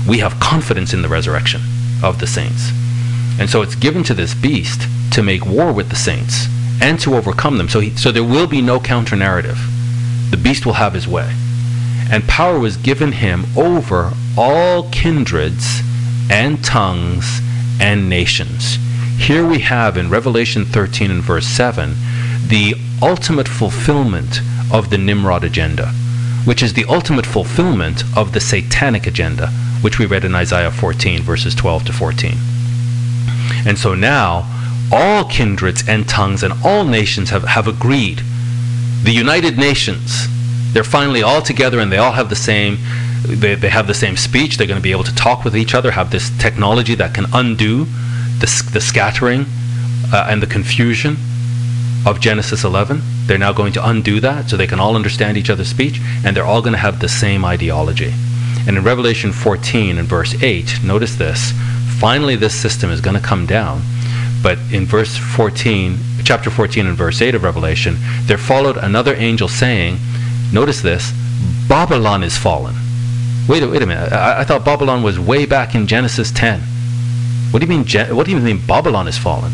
we 0.08 0.18
have 0.18 0.40
confidence 0.40 0.92
in 0.92 1.02
the 1.02 1.08
resurrection 1.08 1.60
of 2.02 2.18
the 2.18 2.26
saints. 2.26 2.70
And 3.38 3.48
so 3.48 3.62
it's 3.62 3.74
given 3.74 4.02
to 4.04 4.14
this 4.14 4.34
beast 4.34 4.82
to 5.12 5.22
make 5.22 5.46
war 5.46 5.72
with 5.72 5.90
the 5.90 5.96
saints 5.96 6.46
and 6.80 6.98
to 7.00 7.14
overcome 7.14 7.58
them. 7.58 7.68
So, 7.68 7.80
he, 7.80 7.90
so 7.96 8.10
there 8.10 8.24
will 8.24 8.46
be 8.46 8.60
no 8.60 8.80
counter 8.80 9.16
narrative. 9.16 9.58
The 10.30 10.36
beast 10.36 10.66
will 10.66 10.74
have 10.74 10.94
his 10.94 11.06
way. 11.06 11.34
And 12.10 12.28
power 12.28 12.58
was 12.58 12.76
given 12.76 13.12
him 13.12 13.44
over 13.56 14.12
all 14.36 14.90
kindreds 14.90 15.80
and 16.30 16.64
tongues 16.64 17.40
and 17.80 18.08
nations. 18.08 18.78
Here 19.18 19.46
we 19.46 19.60
have 19.60 19.96
in 19.96 20.10
Revelation 20.10 20.64
13 20.64 21.10
and 21.10 21.22
verse 21.22 21.46
7 21.46 21.94
the 22.48 22.74
ultimate 23.00 23.48
fulfillment 23.48 24.40
of 24.72 24.90
the 24.90 24.98
Nimrod 24.98 25.44
agenda, 25.44 25.88
which 26.44 26.62
is 26.62 26.74
the 26.74 26.84
ultimate 26.86 27.26
fulfillment 27.26 28.02
of 28.16 28.32
the 28.32 28.40
satanic 28.40 29.06
agenda, 29.06 29.48
which 29.80 29.98
we 29.98 30.06
read 30.06 30.24
in 30.24 30.34
Isaiah 30.34 30.70
14, 30.70 31.22
verses 31.22 31.54
12 31.54 31.84
to 31.86 31.92
14. 31.92 32.34
And 33.66 33.78
so 33.78 33.94
now 33.94 34.48
all 34.92 35.24
kindreds 35.24 35.88
and 35.88 36.08
tongues 36.08 36.42
and 36.42 36.52
all 36.64 36.84
nations 36.84 37.30
have, 37.30 37.44
have 37.44 37.66
agreed. 37.66 38.22
The 39.02 39.12
United 39.12 39.56
Nations, 39.56 40.26
they're 40.72 40.84
finally 40.84 41.22
all 41.22 41.42
together 41.42 41.80
and 41.80 41.92
they 41.92 41.98
all 41.98 42.12
have 42.12 42.28
the 42.28 42.36
same 42.36 42.78
they, 43.24 43.54
they 43.54 43.68
have 43.68 43.86
the 43.86 43.94
same 43.94 44.16
speech. 44.16 44.56
They're 44.56 44.66
going 44.66 44.80
to 44.80 44.82
be 44.82 44.90
able 44.90 45.04
to 45.04 45.14
talk 45.14 45.44
with 45.44 45.56
each 45.56 45.74
other, 45.74 45.92
have 45.92 46.10
this 46.10 46.30
technology 46.38 46.96
that 46.96 47.14
can 47.14 47.26
undo 47.32 47.84
the, 48.40 48.70
the 48.72 48.80
scattering 48.80 49.46
uh, 50.12 50.26
and 50.28 50.42
the 50.42 50.46
confusion 50.48 51.16
of 52.04 52.20
Genesis 52.20 52.64
11. 52.64 53.00
They're 53.26 53.38
now 53.38 53.52
going 53.52 53.72
to 53.74 53.88
undo 53.88 54.18
that 54.18 54.50
so 54.50 54.56
they 54.56 54.66
can 54.66 54.80
all 54.80 54.96
understand 54.96 55.36
each 55.36 55.50
other's 55.50 55.68
speech 55.68 56.00
and 56.24 56.36
they're 56.36 56.44
all 56.44 56.62
going 56.62 56.72
to 56.72 56.78
have 56.78 56.98
the 56.98 57.08
same 57.08 57.44
ideology. 57.44 58.12
And 58.66 58.76
in 58.76 58.82
Revelation 58.82 59.30
14 59.30 59.98
and 59.98 60.08
verse 60.08 60.42
8, 60.42 60.82
notice 60.82 61.14
this 61.14 61.52
finally, 62.00 62.34
this 62.34 62.60
system 62.60 62.90
is 62.90 63.00
going 63.00 63.14
to 63.14 63.22
come 63.22 63.46
down 63.46 63.82
but 64.42 64.58
in 64.72 64.86
verse 64.86 65.16
14, 65.16 65.96
chapter 66.24 66.50
14 66.50 66.86
and 66.86 66.96
verse 66.96 67.22
8 67.22 67.36
of 67.36 67.44
Revelation, 67.44 67.96
there 68.22 68.38
followed 68.38 68.76
another 68.76 69.14
angel 69.14 69.46
saying, 69.46 69.98
notice 70.52 70.80
this, 70.80 71.12
Babylon 71.68 72.22
is 72.22 72.36
fallen. 72.36 72.74
Wait, 73.48 73.64
wait 73.64 73.82
a 73.82 73.86
minute. 73.86 74.12
I, 74.12 74.40
I 74.40 74.44
thought 74.44 74.64
Babylon 74.64 75.02
was 75.02 75.18
way 75.18 75.46
back 75.46 75.74
in 75.74 75.86
Genesis 75.86 76.30
10. 76.30 76.60
What 77.50 77.60
do 77.60 77.66
you 77.66 77.70
mean? 77.70 77.86
What 78.16 78.26
do 78.26 78.32
you 78.32 78.38
mean 78.38 78.64
Babylon 78.66 79.08
is 79.08 79.18
fallen? 79.18 79.52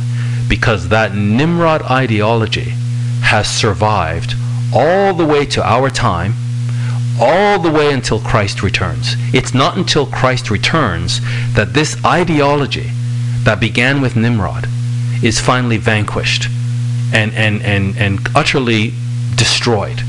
Because 0.49 0.89
that 0.89 1.15
Nimrod 1.15 1.83
ideology 1.83 2.73
has 3.23 3.49
survived 3.49 4.35
all 4.75 5.15
the 5.15 5.27
way 5.27 5.45
to 5.47 5.67
our 5.67 5.91
time, 5.91 6.35
all 7.21 7.59
the 7.59 7.71
way 7.71 7.93
until 7.93 8.21
Christ 8.21 8.63
returns. 8.63 9.15
It's 9.35 9.55
not 9.55 9.77
until 9.77 10.07
Christ 10.07 10.51
returns 10.51 11.21
that 11.55 11.73
this 11.75 12.03
ideology 12.05 12.91
that 13.43 13.61
began 13.61 14.01
with 14.01 14.15
Nimrod 14.15 14.69
is 15.23 15.41
finally 15.41 15.79
vanquished 15.79 16.49
and, 17.13 17.33
and, 17.35 17.63
and, 17.63 17.97
and 17.97 18.21
utterly 18.35 18.93
destroyed. 19.35 20.03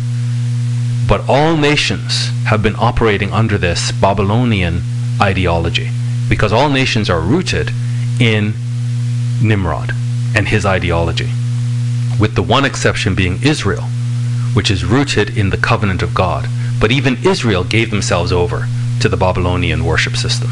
But 1.09 1.27
all 1.27 1.57
nations 1.57 2.27
have 2.45 2.61
been 2.61 2.75
operating 2.75 3.33
under 3.33 3.57
this 3.57 3.91
Babylonian 3.91 4.83
ideology 5.19 5.89
because 6.29 6.53
all 6.53 6.69
nations 6.69 7.09
are 7.09 7.19
rooted 7.19 7.71
in 8.19 8.53
Nimrod 9.41 9.91
and 10.35 10.47
his 10.47 10.67
ideology, 10.67 11.31
with 12.19 12.35
the 12.35 12.43
one 12.43 12.63
exception 12.63 13.15
being 13.15 13.41
Israel, 13.41 13.85
which 14.53 14.69
is 14.69 14.85
rooted 14.85 15.35
in 15.35 15.49
the 15.49 15.57
covenant 15.57 16.03
of 16.03 16.13
God. 16.13 16.47
But 16.79 16.91
even 16.91 17.25
Israel 17.25 17.63
gave 17.63 17.89
themselves 17.89 18.31
over 18.31 18.67
to 19.01 19.09
the 19.09 19.17
Babylonian 19.17 19.83
worship 19.83 20.15
system. 20.15 20.51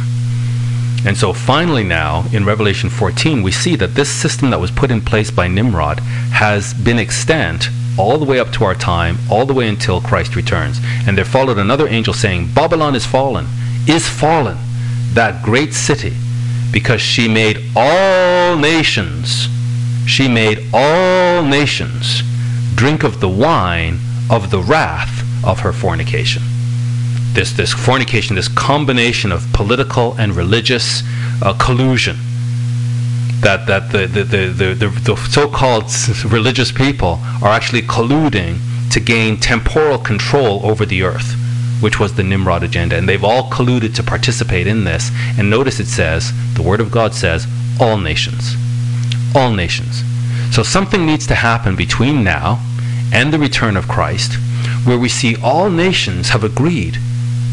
And 1.06 1.16
so 1.16 1.34
finally 1.34 1.84
now 1.84 2.26
in 2.34 2.46
Revelation 2.46 2.90
14 2.90 3.44
we 3.44 3.52
see 3.52 3.76
that 3.76 3.94
this 3.94 4.10
system 4.10 4.50
that 4.50 4.60
was 4.60 4.72
put 4.72 4.90
in 4.90 5.02
place 5.02 5.30
by 5.30 5.48
Nimrod 5.48 6.00
has 6.32 6.74
been 6.74 6.98
extant 6.98 7.70
all 7.98 8.18
the 8.18 8.26
way 8.26 8.40
up 8.40 8.52
to 8.54 8.64
our 8.64 8.76
time, 8.76 9.18
all 9.30 9.46
the 9.46 9.54
way 9.54 9.68
until 9.68 10.02
Christ 10.02 10.36
returns. 10.36 10.80
And 11.08 11.18
there 11.18 11.26
followed 11.26 11.58
another 11.58 11.88
angel 11.88 12.14
saying, 12.14 12.54
Babylon 12.54 12.96
is 12.96 13.06
fallen, 13.06 13.48
is 13.88 14.08
fallen, 14.08 14.58
that 15.14 15.44
great 15.44 15.74
city, 15.74 16.14
because 16.72 17.02
she 17.02 17.28
made 17.28 17.64
all 17.76 18.58
nations, 18.58 19.48
she 20.06 20.28
made 20.28 20.68
all 20.74 21.44
nations 21.44 22.22
drink 22.76 23.04
of 23.04 23.20
the 23.20 23.30
wine 23.30 24.00
of 24.30 24.52
the 24.52 24.60
wrath 24.60 25.24
of 25.44 25.60
her 25.62 25.74
fornication 25.74 26.44
this, 27.38 27.52
this 27.52 27.72
fornication, 27.72 28.36
this 28.36 28.48
combination 28.48 29.32
of 29.32 29.46
political 29.54 30.14
and 30.18 30.36
religious 30.36 31.04
uh, 31.44 31.54
collusion 31.60 32.18
that, 33.42 33.68
that 33.68 33.92
the, 33.92 34.08
the, 34.08 34.24
the, 34.24 34.74
the, 34.74 34.88
the 34.90 35.16
so-called 35.30 35.86
religious 36.26 36.72
people 36.72 37.20
are 37.42 37.50
actually 37.50 37.82
colluding 37.82 38.60
to 38.92 39.00
gain 39.00 39.38
temporal 39.38 39.98
control 39.98 40.66
over 40.66 40.86
the 40.86 41.04
earth, 41.04 41.36
which 41.82 42.00
was 42.00 42.16
the 42.16 42.24
Nimrod 42.24 42.64
agenda. 42.64 42.96
And 42.96 43.08
they've 43.08 43.24
all 43.24 43.50
colluded 43.50 43.96
to 43.96 44.04
participate 44.04 44.68
in 44.68 44.84
this. 44.84 45.12
And 45.38 45.50
notice 45.50 45.80
it 45.80 45.88
says, 45.88 46.32
the 46.56 46.64
Word 46.64 46.80
of 46.80 46.92
God 46.92 47.14
says, 47.14 47.46
all 47.80 47.98
nations. 47.98 48.56
All 49.36 49.52
nations. 49.52 50.04
So 50.52 50.64
something 50.64 51.06
needs 51.06 51.28
to 51.28 51.36
happen 51.36 51.76
between 51.76 52.24
now 52.24 52.64
and 53.14 53.32
the 53.32 53.40
return 53.40 53.78
of 53.78 53.88
Christ 53.88 54.38
where 54.88 54.98
we 54.98 55.10
see 55.10 55.36
all 55.44 55.70
nations 55.70 56.30
have 56.30 56.46
agreed 56.46 56.98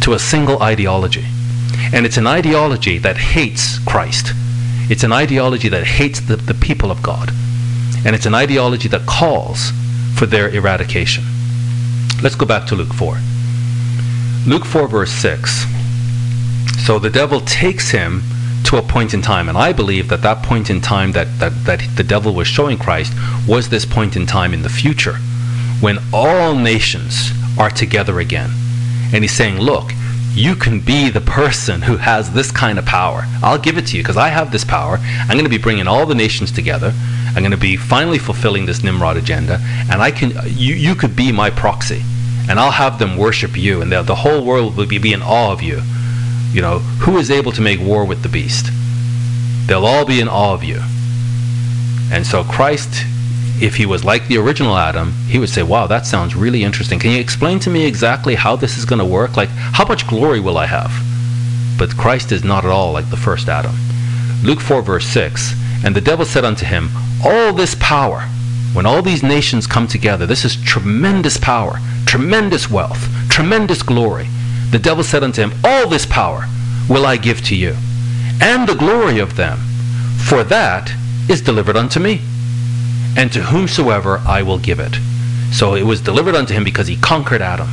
to 0.00 0.12
a 0.12 0.18
single 0.18 0.62
ideology. 0.62 1.24
And 1.92 2.06
it's 2.06 2.16
an 2.16 2.28
ideology 2.28 2.98
that 2.98 3.16
hates 3.16 3.78
Christ. 3.80 4.32
It's 4.90 5.04
an 5.04 5.12
ideology 5.12 5.68
that 5.68 5.84
hates 5.84 6.20
the, 6.20 6.36
the 6.36 6.54
people 6.54 6.90
of 6.90 7.02
God. 7.02 7.30
And 8.04 8.14
it's 8.14 8.26
an 8.26 8.34
ideology 8.34 8.88
that 8.88 9.06
calls 9.06 9.70
for 10.14 10.26
their 10.26 10.50
eradication. 10.50 11.24
Let's 12.22 12.34
go 12.34 12.46
back 12.46 12.66
to 12.68 12.74
Luke 12.74 12.92
4. 12.92 13.18
Luke 14.46 14.64
4, 14.64 14.88
verse 14.88 15.12
6. 15.12 15.64
So 16.84 16.98
the 16.98 17.10
devil 17.10 17.40
takes 17.40 17.90
him 17.90 18.22
to 18.64 18.76
a 18.76 18.82
point 18.82 19.14
in 19.14 19.22
time, 19.22 19.48
and 19.48 19.56
I 19.56 19.72
believe 19.72 20.08
that 20.08 20.22
that 20.22 20.42
point 20.42 20.70
in 20.70 20.80
time 20.80 21.12
that, 21.12 21.38
that, 21.38 21.52
that 21.64 21.80
the 21.96 22.02
devil 22.02 22.34
was 22.34 22.46
showing 22.46 22.78
Christ 22.78 23.12
was 23.46 23.68
this 23.68 23.84
point 23.84 24.16
in 24.16 24.26
time 24.26 24.52
in 24.52 24.62
the 24.62 24.68
future 24.68 25.16
when 25.80 25.98
all 26.12 26.54
nations 26.54 27.30
are 27.58 27.70
together 27.70 28.20
again. 28.20 28.50
And 29.12 29.22
he's 29.22 29.32
saying, 29.32 29.58
Look, 29.60 29.92
you 30.34 30.56
can 30.56 30.80
be 30.80 31.10
the 31.10 31.20
person 31.20 31.82
who 31.82 31.96
has 31.96 32.32
this 32.32 32.50
kind 32.50 32.78
of 32.78 32.84
power. 32.84 33.22
I'll 33.42 33.58
give 33.58 33.78
it 33.78 33.86
to 33.88 33.96
you 33.96 34.02
because 34.02 34.16
I 34.16 34.28
have 34.28 34.50
this 34.50 34.64
power. 34.64 34.98
I'm 35.00 35.36
going 35.36 35.44
to 35.44 35.48
be 35.50 35.58
bringing 35.58 35.86
all 35.86 36.06
the 36.06 36.14
nations 36.14 36.50
together. 36.50 36.92
I'm 37.28 37.42
going 37.42 37.52
to 37.52 37.56
be 37.56 37.76
finally 37.76 38.18
fulfilling 38.18 38.66
this 38.66 38.82
Nimrod 38.82 39.16
agenda, 39.16 39.58
and 39.90 40.02
I 40.02 40.10
can. 40.10 40.32
You, 40.46 40.74
you 40.74 40.94
could 40.94 41.14
be 41.14 41.30
my 41.30 41.50
proxy, 41.50 42.02
and 42.48 42.58
I'll 42.58 42.72
have 42.72 42.98
them 42.98 43.16
worship 43.16 43.56
you, 43.56 43.80
and 43.80 43.92
the, 43.92 44.14
whole 44.14 44.44
world 44.44 44.76
will 44.76 44.86
be, 44.86 44.98
be 44.98 45.12
in 45.12 45.22
awe 45.22 45.52
of 45.52 45.62
you. 45.62 45.82
You 46.52 46.62
know, 46.62 46.78
who 46.78 47.16
is 47.18 47.30
able 47.30 47.52
to 47.52 47.60
make 47.60 47.80
war 47.80 48.04
with 48.04 48.22
the 48.22 48.28
beast? 48.28 48.66
They'll 49.66 49.86
all 49.86 50.04
be 50.04 50.20
in 50.20 50.28
awe 50.28 50.54
of 50.54 50.62
you. 50.62 50.80
And 52.12 52.26
so 52.26 52.44
Christ, 52.44 53.04
if 53.60 53.76
he 53.76 53.86
was 53.86 54.04
like 54.04 54.26
the 54.26 54.38
original 54.38 54.76
Adam, 54.76 55.12
he 55.28 55.38
would 55.38 55.48
say, 55.48 55.62
Wow, 55.62 55.86
that 55.86 56.06
sounds 56.06 56.34
really 56.34 56.64
interesting. 56.64 56.98
Can 56.98 57.12
you 57.12 57.20
explain 57.20 57.58
to 57.60 57.70
me 57.70 57.86
exactly 57.86 58.34
how 58.34 58.56
this 58.56 58.76
is 58.76 58.84
going 58.84 58.98
to 58.98 59.04
work? 59.04 59.36
Like, 59.36 59.48
how 59.48 59.86
much 59.86 60.06
glory 60.06 60.40
will 60.40 60.58
I 60.58 60.66
have? 60.66 60.92
But 61.78 61.96
Christ 61.96 62.32
is 62.32 62.44
not 62.44 62.64
at 62.64 62.70
all 62.70 62.92
like 62.92 63.10
the 63.10 63.16
first 63.16 63.48
Adam. 63.48 63.74
Luke 64.42 64.60
4, 64.60 64.82
verse 64.82 65.06
6 65.06 65.54
And 65.84 65.94
the 65.94 66.00
devil 66.00 66.24
said 66.24 66.44
unto 66.44 66.66
him, 66.66 66.90
All 67.24 67.52
this 67.52 67.76
power, 67.80 68.22
when 68.72 68.86
all 68.86 69.02
these 69.02 69.22
nations 69.22 69.66
come 69.66 69.86
together, 69.86 70.26
this 70.26 70.44
is 70.44 70.56
tremendous 70.56 71.36
power, 71.36 71.78
tremendous 72.06 72.70
wealth, 72.70 73.08
tremendous 73.28 73.82
glory. 73.82 74.28
The 74.70 74.78
devil 74.78 75.04
said 75.04 75.22
unto 75.22 75.42
him, 75.42 75.52
All 75.64 75.88
this 75.88 76.06
power 76.06 76.46
will 76.88 77.06
I 77.06 77.16
give 77.16 77.42
to 77.46 77.56
you, 77.56 77.76
and 78.40 78.68
the 78.68 78.74
glory 78.74 79.18
of 79.20 79.36
them, 79.36 79.58
for 80.18 80.42
that 80.44 80.92
is 81.28 81.40
delivered 81.40 81.76
unto 81.76 82.00
me, 82.00 82.20
and 83.16 83.32
to 83.32 83.42
whomsoever 83.42 84.18
I 84.26 84.42
will 84.42 84.58
give 84.58 84.80
it. 84.80 84.96
So 85.52 85.74
it 85.74 85.84
was 85.84 86.00
delivered 86.00 86.34
unto 86.34 86.54
him 86.54 86.64
because 86.64 86.88
he 86.88 86.96
conquered 86.96 87.42
Adam. 87.42 87.68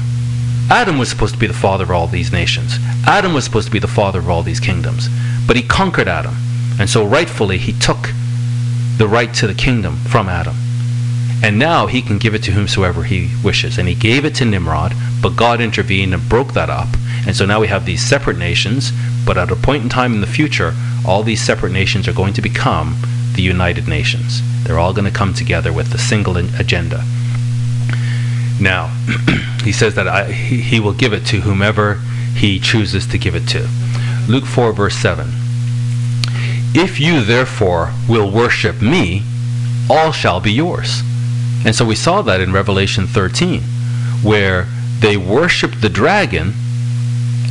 Adam 0.70 0.98
was 0.98 1.10
supposed 1.10 1.34
to 1.34 1.40
be 1.40 1.48
the 1.48 1.54
father 1.54 1.84
of 1.84 1.92
all 1.92 2.08
these 2.08 2.32
nations. 2.32 2.78
Adam 3.06 3.34
was 3.34 3.44
supposed 3.44 3.68
to 3.68 3.72
be 3.72 3.80
the 3.80 3.88
father 3.88 4.20
of 4.20 4.30
all 4.30 4.44
these 4.44 4.60
kingdoms. 4.60 5.10
But 5.48 5.56
he 5.56 5.64
conquered 5.64 6.08
Adam. 6.08 6.36
And 6.80 6.90
so 6.90 7.06
rightfully 7.06 7.58
he 7.58 7.74
took 7.74 8.10
the 8.98 9.08
right 9.08 9.34
to 9.34 9.48
the 9.48 9.54
kingdom 9.54 9.98
from 9.98 10.30
Adam. 10.30 10.56
And 11.44 11.58
now 11.58 11.88
he 11.88 12.02
can 12.02 12.20
give 12.20 12.36
it 12.36 12.44
to 12.44 12.52
whomsoever 12.52 13.04
he 13.04 13.32
wishes. 13.44 13.78
And 13.78 13.88
he 13.88 13.96
gave 13.96 14.26
it 14.26 14.36
to 14.36 14.46
Nimrod, 14.46 14.94
but 15.22 15.36
God 15.36 15.60
intervened 15.60 16.14
and 16.14 16.30
broke 16.30 16.54
that 16.54 16.70
up. 16.70 16.88
And 17.26 17.36
so 17.36 17.46
now 17.46 17.60
we 17.60 17.68
have 17.68 17.86
these 17.86 18.08
separate 18.08 18.38
nations, 18.38 18.92
but 19.26 19.38
at 19.38 19.52
a 19.52 19.56
point 19.56 19.84
in 19.84 19.90
time 19.90 20.14
in 20.14 20.22
the 20.22 20.28
future, 20.28 20.74
all 21.06 21.24
these 21.24 21.42
separate 21.42 21.72
nations 21.72 22.08
are 22.08 22.14
going 22.14 22.34
to 22.34 22.42
become 22.42 22.96
the 23.36 23.42
United 23.42 23.88
Nations. 23.88 24.42
They're 24.64 24.80
all 24.80 24.94
going 24.94 25.12
to 25.12 25.18
come 25.18 25.34
together 25.34 25.74
with 25.74 25.94
a 25.94 25.98
single 25.98 26.38
agenda. 26.38 27.04
Now, 28.60 28.88
he 29.64 29.72
says 29.72 29.96
that 29.96 30.08
I, 30.08 30.32
he, 30.32 30.62
he 30.62 30.80
will 30.80 30.94
give 30.94 31.14
it 31.14 31.26
to 31.28 31.42
whomever 31.42 31.96
he 32.36 32.60
chooses 32.60 33.08
to 33.08 33.18
give 33.18 33.36
it 33.36 33.48
to. 33.50 33.68
Luke 34.28 34.46
4, 34.46 34.74
verse 34.74 34.96
7. 34.96 35.28
If 36.74 37.00
you 37.00 37.24
therefore 37.24 37.94
will 38.08 38.32
worship 38.32 38.82
me, 38.82 39.24
all 39.90 40.12
shall 40.12 40.40
be 40.40 40.54
yours. 40.54 41.02
And 41.66 41.76
so 41.76 41.86
we 41.86 41.96
saw 41.96 42.22
that 42.22 42.40
in 42.40 42.54
Revelation 42.54 43.08
13, 43.08 43.62
where 44.24 44.68
they 45.00 45.18
worshiped 45.18 45.82
the 45.82 45.90
dragon 45.90 46.54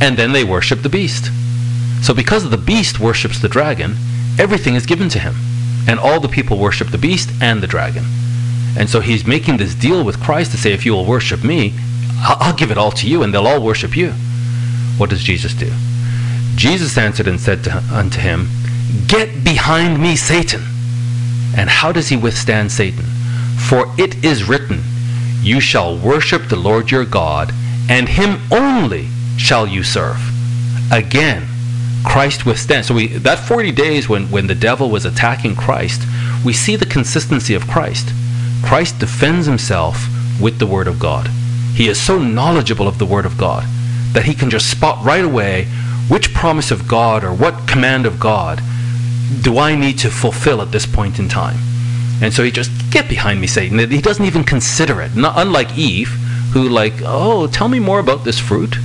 and 0.01 0.17
then 0.17 0.31
they 0.31 0.43
worshiped 0.43 0.83
the 0.83 0.89
beast. 0.89 1.29
So 2.01 2.13
because 2.13 2.49
the 2.49 2.57
beast 2.57 2.99
worships 2.99 3.39
the 3.39 3.47
dragon, 3.47 3.95
everything 4.39 4.75
is 4.75 4.85
given 4.85 5.09
to 5.09 5.19
him. 5.19 5.35
And 5.87 5.99
all 5.99 6.19
the 6.19 6.27
people 6.27 6.57
worship 6.57 6.89
the 6.89 6.97
beast 6.97 7.29
and 7.41 7.61
the 7.61 7.67
dragon. 7.67 8.03
And 8.77 8.89
so 8.89 8.99
he's 8.99 9.25
making 9.25 9.57
this 9.57 9.75
deal 9.75 10.03
with 10.03 10.21
Christ 10.21 10.51
to 10.51 10.57
say, 10.57 10.73
if 10.73 10.85
you 10.85 10.93
will 10.93 11.05
worship 11.05 11.43
me, 11.43 11.73
I'll 12.19 12.55
give 12.55 12.71
it 12.71 12.77
all 12.77 12.91
to 12.91 13.07
you 13.07 13.23
and 13.23 13.33
they'll 13.33 13.47
all 13.47 13.61
worship 13.61 13.97
you. 13.97 14.11
What 14.97 15.09
does 15.09 15.23
Jesus 15.23 15.53
do? 15.53 15.71
Jesus 16.55 16.97
answered 16.97 17.27
and 17.27 17.39
said 17.39 17.63
to, 17.63 17.83
unto 17.91 18.19
him, 18.19 18.47
Get 19.07 19.43
behind 19.43 20.01
me, 20.01 20.15
Satan. 20.15 20.61
And 21.57 21.69
how 21.69 21.91
does 21.91 22.09
he 22.09 22.17
withstand 22.17 22.71
Satan? 22.71 23.05
For 23.57 23.87
it 23.97 24.23
is 24.23 24.47
written, 24.47 24.81
You 25.41 25.59
shall 25.59 25.97
worship 25.97 26.47
the 26.47 26.55
Lord 26.55 26.91
your 26.91 27.05
God, 27.05 27.51
and 27.89 28.07
him 28.07 28.39
only 28.51 29.07
shall 29.37 29.65
you 29.65 29.83
serve. 29.83 30.19
Again, 30.91 31.47
Christ 32.05 32.45
withstands. 32.45 32.87
So 32.87 32.95
we, 32.95 33.07
that 33.07 33.39
40 33.39 33.71
days 33.71 34.09
when, 34.09 34.29
when 34.31 34.47
the 34.47 34.55
devil 34.55 34.89
was 34.89 35.05
attacking 35.05 35.55
Christ, 35.55 36.01
we 36.43 36.53
see 36.53 36.75
the 36.75 36.85
consistency 36.85 37.53
of 37.53 37.67
Christ. 37.67 38.09
Christ 38.63 38.99
defends 38.99 39.45
himself 39.45 40.07
with 40.41 40.59
the 40.59 40.67
Word 40.67 40.87
of 40.87 40.99
God. 40.99 41.27
He 41.73 41.87
is 41.87 42.01
so 42.01 42.19
knowledgeable 42.19 42.87
of 42.87 42.97
the 42.97 43.05
Word 43.05 43.25
of 43.25 43.37
God 43.37 43.65
that 44.13 44.25
he 44.25 44.33
can 44.33 44.49
just 44.49 44.69
spot 44.69 45.03
right 45.05 45.23
away 45.23 45.65
which 46.09 46.33
promise 46.33 46.71
of 46.71 46.87
God 46.87 47.23
or 47.23 47.33
what 47.33 47.67
command 47.67 48.05
of 48.05 48.19
God 48.19 48.61
do 49.41 49.57
I 49.57 49.75
need 49.75 49.97
to 49.99 50.09
fulfill 50.09 50.61
at 50.61 50.71
this 50.71 50.85
point 50.85 51.19
in 51.19 51.29
time. 51.29 51.57
And 52.21 52.33
so 52.33 52.43
he 52.43 52.51
just, 52.51 52.71
get 52.91 53.07
behind 53.07 53.39
me, 53.39 53.47
Satan. 53.47 53.79
He 53.89 54.01
doesn't 54.01 54.25
even 54.25 54.43
consider 54.43 55.01
it. 55.01 55.15
Not 55.15 55.33
unlike 55.37 55.77
Eve, 55.77 56.09
who 56.53 56.67
like, 56.67 56.93
oh, 57.03 57.47
tell 57.47 57.69
me 57.69 57.79
more 57.79 57.99
about 57.99 58.25
this 58.25 58.37
fruit. 58.39 58.75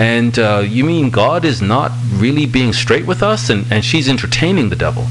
And 0.00 0.38
uh, 0.38 0.64
you 0.66 0.82
mean 0.82 1.10
God 1.10 1.44
is 1.44 1.60
not 1.60 1.92
really 2.14 2.46
being 2.46 2.72
straight 2.72 3.06
with 3.06 3.22
us? 3.22 3.50
And, 3.50 3.70
and 3.70 3.84
she's 3.84 4.08
entertaining 4.08 4.70
the 4.70 4.76
devil. 4.76 5.06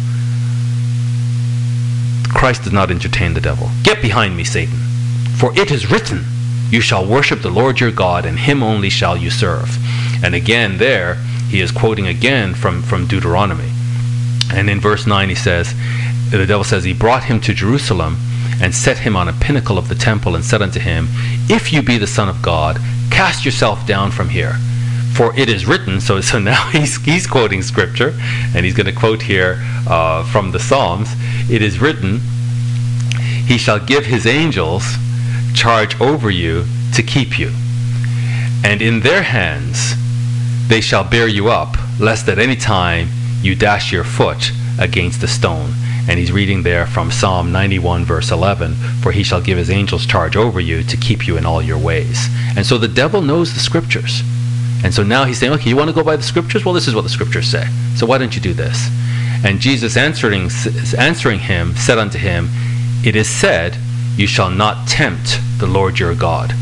Christ 2.34 2.64
does 2.64 2.74
not 2.74 2.90
entertain 2.90 3.36
the 3.36 3.42
devil. 3.42 3.70
Get 3.84 4.02
behind 4.02 4.36
me, 4.36 4.44
Satan. 4.44 4.80
For 5.38 5.56
it 5.56 5.70
is 5.70 5.92
written, 5.92 6.26
You 6.72 6.82
shall 6.82 7.06
worship 7.06 7.44
the 7.44 7.52
Lord 7.52 7.80
your 7.80 7.92
God, 7.92 8.26
and 8.26 8.40
him 8.40 8.64
only 8.64 8.90
shall 8.90 9.16
you 9.16 9.30
serve. 9.30 9.78
And 10.24 10.34
again, 10.34 10.80
there, 10.80 11.16
he 11.50 11.62
is 11.62 11.72
quoting 11.72 12.08
again 12.08 12.56
from, 12.56 12.82
from 12.82 13.06
Deuteronomy. 13.06 13.72
And 14.52 14.72
in 14.72 14.80
verse 14.80 15.06
9, 15.06 15.30
he 15.30 15.36
says, 15.36 15.76
the 16.32 16.46
devil 16.48 16.64
says, 16.64 16.84
He 16.84 16.94
brought 16.94 17.26
him 17.26 17.40
to 17.42 17.54
Jerusalem 17.54 18.18
and 18.60 18.74
set 18.74 18.98
him 18.98 19.16
on 19.16 19.28
a 19.28 19.34
pinnacle 19.34 19.78
of 19.78 19.88
the 19.88 19.96
temple 19.96 20.36
and 20.36 20.44
said 20.44 20.64
unto 20.64 20.80
him, 20.80 21.08
If 21.48 21.72
you 21.72 21.84
be 21.84 22.00
the 22.00 22.08
Son 22.08 22.28
of 22.28 22.42
God, 22.42 22.80
cast 23.12 23.46
yourself 23.46 23.86
down 23.86 24.12
from 24.12 24.30
here. 24.30 24.56
For 25.20 25.38
it 25.38 25.50
is 25.50 25.66
written, 25.66 26.00
so, 26.00 26.22
so 26.22 26.40
now 26.40 26.70
he's, 26.72 26.96
he's 27.04 27.28
quoting 27.28 27.62
scripture, 27.62 28.14
and 28.56 28.64
he's 28.64 28.74
going 28.74 28.86
to 28.86 28.94
quote 28.94 29.22
here 29.22 29.58
uh, 29.86 30.24
from 30.24 30.52
the 30.52 30.62
Psalms. 30.62 31.10
It 31.52 31.62
is 31.62 31.82
written, 31.82 32.22
He 33.46 33.58
shall 33.58 33.86
give 33.86 34.06
his 34.06 34.26
angels 34.26 34.96
charge 35.54 36.00
over 36.00 36.32
you 36.32 36.64
to 36.94 37.04
keep 37.04 37.38
you. 37.38 37.52
And 38.64 38.82
in 38.82 39.02
their 39.02 39.24
hands 39.24 39.94
they 40.70 40.80
shall 40.80 41.04
bear 41.04 41.28
you 41.28 41.50
up, 41.50 41.76
lest 42.00 42.30
at 42.30 42.40
any 42.40 42.56
time 42.56 43.10
you 43.42 43.56
dash 43.56 43.92
your 43.92 44.06
foot 44.06 44.54
against 44.80 45.22
a 45.22 45.28
stone. 45.28 45.74
And 46.08 46.18
he's 46.18 46.32
reading 46.32 46.64
there 46.64 46.88
from 46.88 47.12
Psalm 47.12 47.52
91, 47.52 48.06
verse 48.06 48.32
11 48.32 48.74
For 49.02 49.12
he 49.12 49.24
shall 49.24 49.42
give 49.42 49.58
his 49.58 49.70
angels 49.70 50.06
charge 50.06 50.38
over 50.38 50.62
you 50.62 50.82
to 50.84 50.96
keep 50.96 51.28
you 51.28 51.36
in 51.36 51.46
all 51.46 51.62
your 51.62 51.78
ways. 51.78 52.30
And 52.56 52.66
so 52.66 52.78
the 52.78 52.88
devil 52.88 53.22
knows 53.22 53.54
the 53.54 53.60
scriptures. 53.60 54.24
And 54.84 54.94
so 54.94 55.04
now 55.04 55.26
he's 55.26 55.40
saying, 55.40 55.54
Okay, 55.54 55.70
you 55.70 55.76
want 55.76 55.90
to 55.90 55.96
go 55.96 56.04
by 56.04 56.16
the 56.16 56.24
scriptures? 56.24 56.66
Well, 56.66 56.74
this 56.74 56.88
is 56.88 56.96
what 56.96 57.02
the 57.02 57.10
scriptures 57.10 57.50
say. 57.50 57.68
So 57.96 58.06
why 58.06 58.18
don't 58.18 58.34
you 58.36 58.42
do 58.42 58.54
this? 58.54 58.90
And 59.44 59.60
Jesus 59.60 59.96
answering, 59.96 60.50
answering 60.98 61.40
him 61.40 61.76
said 61.76 61.98
unto 61.98 62.18
him, 62.18 62.50
It 63.06 63.16
is 63.16 63.30
said, 63.30 63.78
You 64.16 64.28
shall 64.28 64.50
not 64.50 64.88
tempt 64.88 65.40
the 65.58 65.68
Lord 65.68 66.00
your 66.00 66.16
God. 66.16 66.54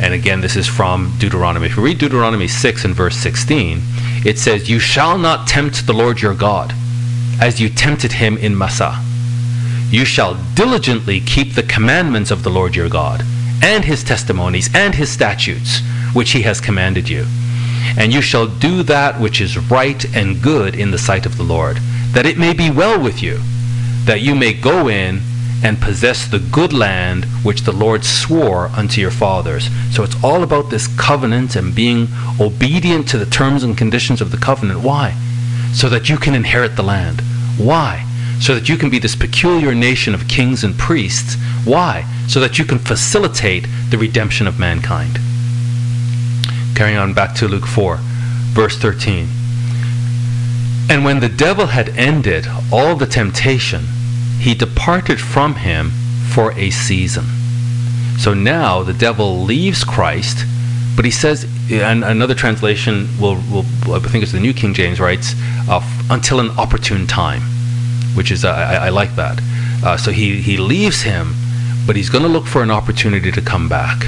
And 0.00 0.14
again, 0.14 0.40
this 0.40 0.56
is 0.56 0.66
from 0.66 1.14
Deuteronomy. 1.18 1.66
If 1.66 1.76
you 1.76 1.82
read 1.82 1.98
Deuteronomy 1.98 2.46
6 2.46 2.84
and 2.84 2.94
verse 2.94 3.16
16, 3.16 3.80
it 4.24 4.38
says, 4.38 4.68
You 4.68 4.78
shall 4.78 5.18
not 5.18 5.48
tempt 5.48 5.86
the 5.86 5.92
Lord 5.92 6.20
your 6.20 6.34
God 6.34 6.72
as 7.40 7.60
you 7.60 7.68
tempted 7.68 8.12
him 8.12 8.36
in 8.36 8.56
Massah. 8.56 9.02
You 9.90 10.04
shall 10.04 10.34
diligently 10.54 11.20
keep 11.20 11.54
the 11.54 11.62
commandments 11.62 12.30
of 12.30 12.42
the 12.42 12.50
Lord 12.50 12.76
your 12.76 12.88
God, 12.88 13.22
and 13.62 13.84
his 13.84 14.04
testimonies, 14.04 14.68
and 14.74 14.94
his 14.94 15.10
statutes, 15.10 15.80
which 16.12 16.32
he 16.32 16.42
has 16.42 16.60
commanded 16.60 17.08
you. 17.08 17.26
And 17.96 18.12
you 18.12 18.20
shall 18.20 18.46
do 18.46 18.82
that 18.84 19.20
which 19.20 19.40
is 19.40 19.58
right 19.70 20.04
and 20.14 20.42
good 20.42 20.74
in 20.74 20.90
the 20.90 20.98
sight 20.98 21.26
of 21.26 21.36
the 21.36 21.42
Lord, 21.42 21.78
that 22.12 22.26
it 22.26 22.38
may 22.38 22.52
be 22.52 22.70
well 22.70 23.00
with 23.00 23.22
you, 23.22 23.40
that 24.04 24.20
you 24.20 24.34
may 24.34 24.52
go 24.52 24.88
in 24.88 25.20
and 25.62 25.80
possess 25.80 26.26
the 26.26 26.38
good 26.38 26.72
land 26.72 27.24
which 27.42 27.62
the 27.62 27.72
Lord 27.72 28.04
swore 28.04 28.68
unto 28.68 29.00
your 29.00 29.10
fathers. 29.10 29.68
So 29.90 30.02
it's 30.02 30.22
all 30.22 30.42
about 30.42 30.70
this 30.70 30.86
covenant 30.96 31.56
and 31.56 31.74
being 31.74 32.08
obedient 32.40 33.08
to 33.08 33.18
the 33.18 33.26
terms 33.26 33.64
and 33.64 33.76
conditions 33.76 34.20
of 34.20 34.30
the 34.30 34.36
covenant. 34.36 34.82
Why? 34.82 35.16
So 35.72 35.88
that 35.88 36.08
you 36.08 36.16
can 36.16 36.34
inherit 36.34 36.76
the 36.76 36.82
land. 36.82 37.20
Why? 37.58 38.04
So 38.40 38.54
that 38.54 38.68
you 38.68 38.76
can 38.76 38.88
be 38.88 39.00
this 39.00 39.16
peculiar 39.16 39.74
nation 39.74 40.14
of 40.14 40.28
kings 40.28 40.62
and 40.62 40.78
priests. 40.78 41.34
Why? 41.64 42.06
So 42.28 42.38
that 42.40 42.58
you 42.58 42.64
can 42.64 42.78
facilitate 42.78 43.66
the 43.90 43.98
redemption 43.98 44.46
of 44.46 44.60
mankind. 44.60 45.18
Carrying 46.78 46.98
on 46.98 47.12
back 47.12 47.34
to 47.34 47.48
Luke 47.48 47.66
4, 47.66 47.98
verse 48.54 48.78
13. 48.78 49.26
And 50.88 51.04
when 51.04 51.18
the 51.18 51.28
devil 51.28 51.66
had 51.66 51.88
ended 51.98 52.46
all 52.72 52.94
the 52.94 53.04
temptation, 53.04 53.80
he 54.38 54.54
departed 54.54 55.20
from 55.20 55.56
him 55.56 55.90
for 56.30 56.52
a 56.52 56.70
season. 56.70 57.24
So 58.16 58.32
now 58.32 58.84
the 58.84 58.92
devil 58.92 59.40
leaves 59.42 59.82
Christ, 59.82 60.46
but 60.94 61.04
he 61.04 61.10
says, 61.10 61.48
and 61.68 62.04
another 62.04 62.36
translation 62.36 63.08
will, 63.20 63.42
will 63.50 63.64
I 63.92 63.98
think 63.98 64.22
it's 64.22 64.30
the 64.30 64.38
New 64.38 64.54
King 64.54 64.72
James 64.72 65.00
writes, 65.00 65.34
uh, 65.68 65.82
until 66.10 66.38
an 66.38 66.50
opportune 66.50 67.08
time, 67.08 67.42
which 68.14 68.30
is, 68.30 68.44
uh, 68.44 68.50
I, 68.50 68.86
I, 68.86 68.88
like 68.90 69.16
that. 69.16 69.40
Uh, 69.84 69.96
so 69.96 70.12
he, 70.12 70.40
he 70.40 70.56
leaves 70.56 71.02
him, 71.02 71.34
but 71.88 71.96
he's 71.96 72.08
going 72.08 72.22
to 72.22 72.30
look 72.30 72.46
for 72.46 72.62
an 72.62 72.70
opportunity 72.70 73.32
to 73.32 73.40
come 73.40 73.68
back. 73.68 74.04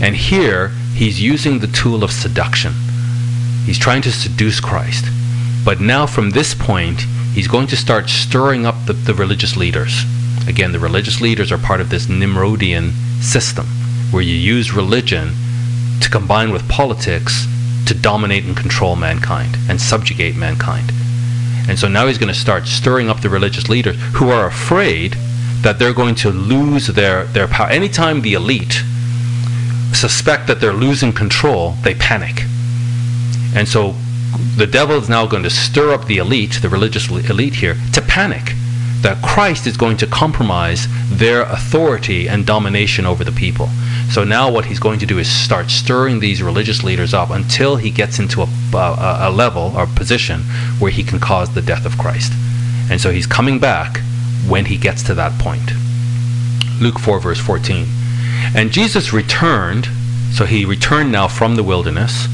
And 0.00 0.14
here, 0.14 0.70
he's 0.96 1.20
using 1.20 1.58
the 1.58 1.66
tool 1.66 2.02
of 2.02 2.10
seduction. 2.10 2.72
He's 3.66 3.78
trying 3.78 4.00
to 4.02 4.12
seduce 4.12 4.60
Christ. 4.60 5.04
But 5.64 5.80
now, 5.80 6.06
from 6.06 6.30
this 6.30 6.54
point, 6.54 7.00
he's 7.34 7.48
going 7.48 7.66
to 7.66 7.76
start 7.76 8.08
stirring 8.08 8.64
up 8.64 8.86
the, 8.86 8.94
the 8.94 9.12
religious 9.12 9.56
leaders. 9.56 10.04
Again, 10.48 10.72
the 10.72 10.78
religious 10.78 11.20
leaders 11.20 11.52
are 11.52 11.58
part 11.58 11.80
of 11.80 11.90
this 11.90 12.06
Nimrodian 12.06 12.92
system 13.20 13.66
where 14.10 14.22
you 14.22 14.34
use 14.34 14.72
religion 14.72 15.34
to 16.00 16.08
combine 16.08 16.50
with 16.50 16.68
politics 16.68 17.46
to 17.86 17.94
dominate 17.94 18.44
and 18.44 18.56
control 18.56 18.96
mankind 18.96 19.56
and 19.68 19.80
subjugate 19.80 20.36
mankind. 20.36 20.92
And 21.68 21.78
so 21.78 21.88
now 21.88 22.06
he's 22.06 22.18
going 22.18 22.32
to 22.32 22.38
start 22.38 22.66
stirring 22.66 23.10
up 23.10 23.20
the 23.20 23.28
religious 23.28 23.68
leaders 23.68 23.96
who 24.14 24.30
are 24.30 24.46
afraid 24.46 25.12
that 25.60 25.78
they're 25.78 25.92
going 25.92 26.14
to 26.16 26.30
lose 26.30 26.86
their, 26.86 27.24
their 27.24 27.48
power. 27.48 27.68
Anytime 27.68 28.22
the 28.22 28.34
elite 28.34 28.82
suspect 29.92 30.46
that 30.48 30.60
they're 30.60 30.72
losing 30.72 31.12
control, 31.12 31.72
they 31.82 31.94
panic. 31.94 32.42
And 33.54 33.66
so 33.68 33.94
the 34.56 34.66
devil 34.66 34.96
is 34.96 35.08
now 35.08 35.26
going 35.26 35.42
to 35.42 35.50
stir 35.50 35.92
up 35.92 36.06
the 36.06 36.18
elite, 36.18 36.58
the 36.60 36.68
religious 36.68 37.08
elite 37.08 37.54
here, 37.54 37.76
to 37.92 38.02
panic 38.02 38.52
that 39.02 39.22
Christ 39.22 39.66
is 39.66 39.76
going 39.76 39.98
to 39.98 40.06
compromise 40.06 40.88
their 41.10 41.42
authority 41.42 42.28
and 42.28 42.44
domination 42.44 43.06
over 43.06 43.22
the 43.22 43.32
people. 43.32 43.68
So 44.10 44.24
now 44.24 44.50
what 44.50 44.64
he's 44.64 44.80
going 44.80 44.98
to 45.00 45.06
do 45.06 45.18
is 45.18 45.30
start 45.30 45.70
stirring 45.70 46.18
these 46.18 46.42
religious 46.42 46.82
leaders 46.82 47.14
up 47.14 47.30
until 47.30 47.76
he 47.76 47.90
gets 47.90 48.18
into 48.18 48.42
a, 48.42 48.48
a, 48.74 49.28
a 49.28 49.30
level 49.30 49.72
or 49.76 49.86
position 49.86 50.40
where 50.78 50.90
he 50.90 51.04
can 51.04 51.20
cause 51.20 51.54
the 51.54 51.62
death 51.62 51.86
of 51.86 51.98
Christ. 51.98 52.32
And 52.90 53.00
so 53.00 53.10
he's 53.10 53.26
coming 53.26 53.58
back 53.58 53.98
when 54.48 54.64
he 54.64 54.76
gets 54.76 55.02
to 55.04 55.14
that 55.14 55.38
point. 55.40 55.70
Luke 56.80 56.98
4, 56.98 57.20
verse 57.20 57.40
14. 57.40 57.86
And 58.54 58.72
Jesus 58.72 59.12
returned, 59.12 59.88
so 60.32 60.44
he 60.44 60.64
returned 60.64 61.12
now 61.12 61.28
from 61.28 61.56
the 61.56 61.62
wilderness, 61.62 62.26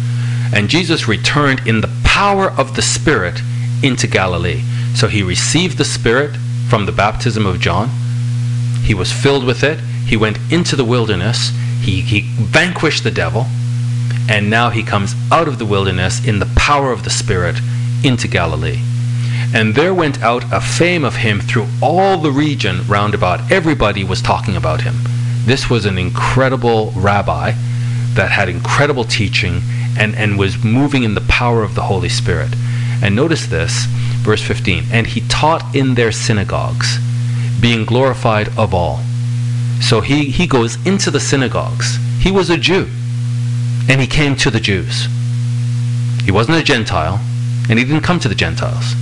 and 0.54 0.68
Jesus 0.68 1.08
returned 1.08 1.66
in 1.66 1.80
the 1.80 1.90
power 2.04 2.50
of 2.50 2.76
the 2.76 2.82
Spirit 2.82 3.40
into 3.82 4.06
Galilee. 4.06 4.62
So 4.94 5.08
he 5.08 5.22
received 5.22 5.78
the 5.78 5.84
Spirit 5.84 6.36
from 6.68 6.86
the 6.86 6.92
baptism 6.92 7.46
of 7.46 7.60
John. 7.60 7.88
He 8.82 8.94
was 8.94 9.12
filled 9.12 9.44
with 9.44 9.64
it. 9.64 9.80
He 10.06 10.16
went 10.16 10.38
into 10.50 10.76
the 10.76 10.84
wilderness. 10.84 11.50
He, 11.80 12.00
he 12.02 12.20
vanquished 12.20 13.02
the 13.02 13.10
devil. 13.10 13.46
And 14.28 14.50
now 14.50 14.70
he 14.70 14.82
comes 14.82 15.14
out 15.30 15.48
of 15.48 15.58
the 15.58 15.66
wilderness 15.66 16.24
in 16.24 16.38
the 16.38 16.52
power 16.56 16.92
of 16.92 17.04
the 17.04 17.10
Spirit 17.10 17.56
into 18.04 18.28
Galilee. 18.28 18.80
And 19.54 19.74
there 19.74 19.94
went 19.94 20.22
out 20.22 20.44
a 20.52 20.60
fame 20.60 21.04
of 21.04 21.16
him 21.16 21.40
through 21.40 21.66
all 21.82 22.18
the 22.18 22.30
region 22.30 22.86
round 22.86 23.14
about. 23.14 23.50
Everybody 23.50 24.04
was 24.04 24.22
talking 24.22 24.56
about 24.56 24.82
him. 24.82 24.94
This 25.44 25.68
was 25.68 25.86
an 25.86 25.98
incredible 25.98 26.92
rabbi 26.96 27.52
that 28.14 28.30
had 28.30 28.48
incredible 28.48 29.04
teaching 29.04 29.62
and, 29.98 30.14
and 30.14 30.38
was 30.38 30.62
moving 30.64 31.02
in 31.02 31.14
the 31.14 31.20
power 31.22 31.62
of 31.62 31.74
the 31.74 31.82
Holy 31.82 32.08
Spirit. 32.08 32.54
And 33.02 33.16
notice 33.16 33.46
this 33.46 33.86
Verse 34.22 34.42
15 34.42 34.84
And 34.92 35.08
he 35.08 35.20
taught 35.22 35.74
in 35.74 35.94
their 35.94 36.12
synagogues, 36.12 36.98
being 37.60 37.84
glorified 37.84 38.56
of 38.56 38.72
all. 38.72 39.00
So 39.80 40.00
he, 40.00 40.26
he 40.26 40.46
goes 40.46 40.84
into 40.86 41.10
the 41.10 41.18
synagogues. 41.18 41.98
He 42.20 42.30
was 42.30 42.48
a 42.48 42.56
Jew, 42.56 42.88
and 43.88 44.00
he 44.00 44.06
came 44.06 44.36
to 44.36 44.50
the 44.50 44.60
Jews. 44.60 45.08
He 46.24 46.30
wasn't 46.30 46.58
a 46.58 46.62
Gentile, 46.62 47.20
and 47.68 47.80
he 47.80 47.84
didn't 47.84 48.04
come 48.04 48.20
to 48.20 48.28
the 48.28 48.36
Gentiles. 48.36 48.94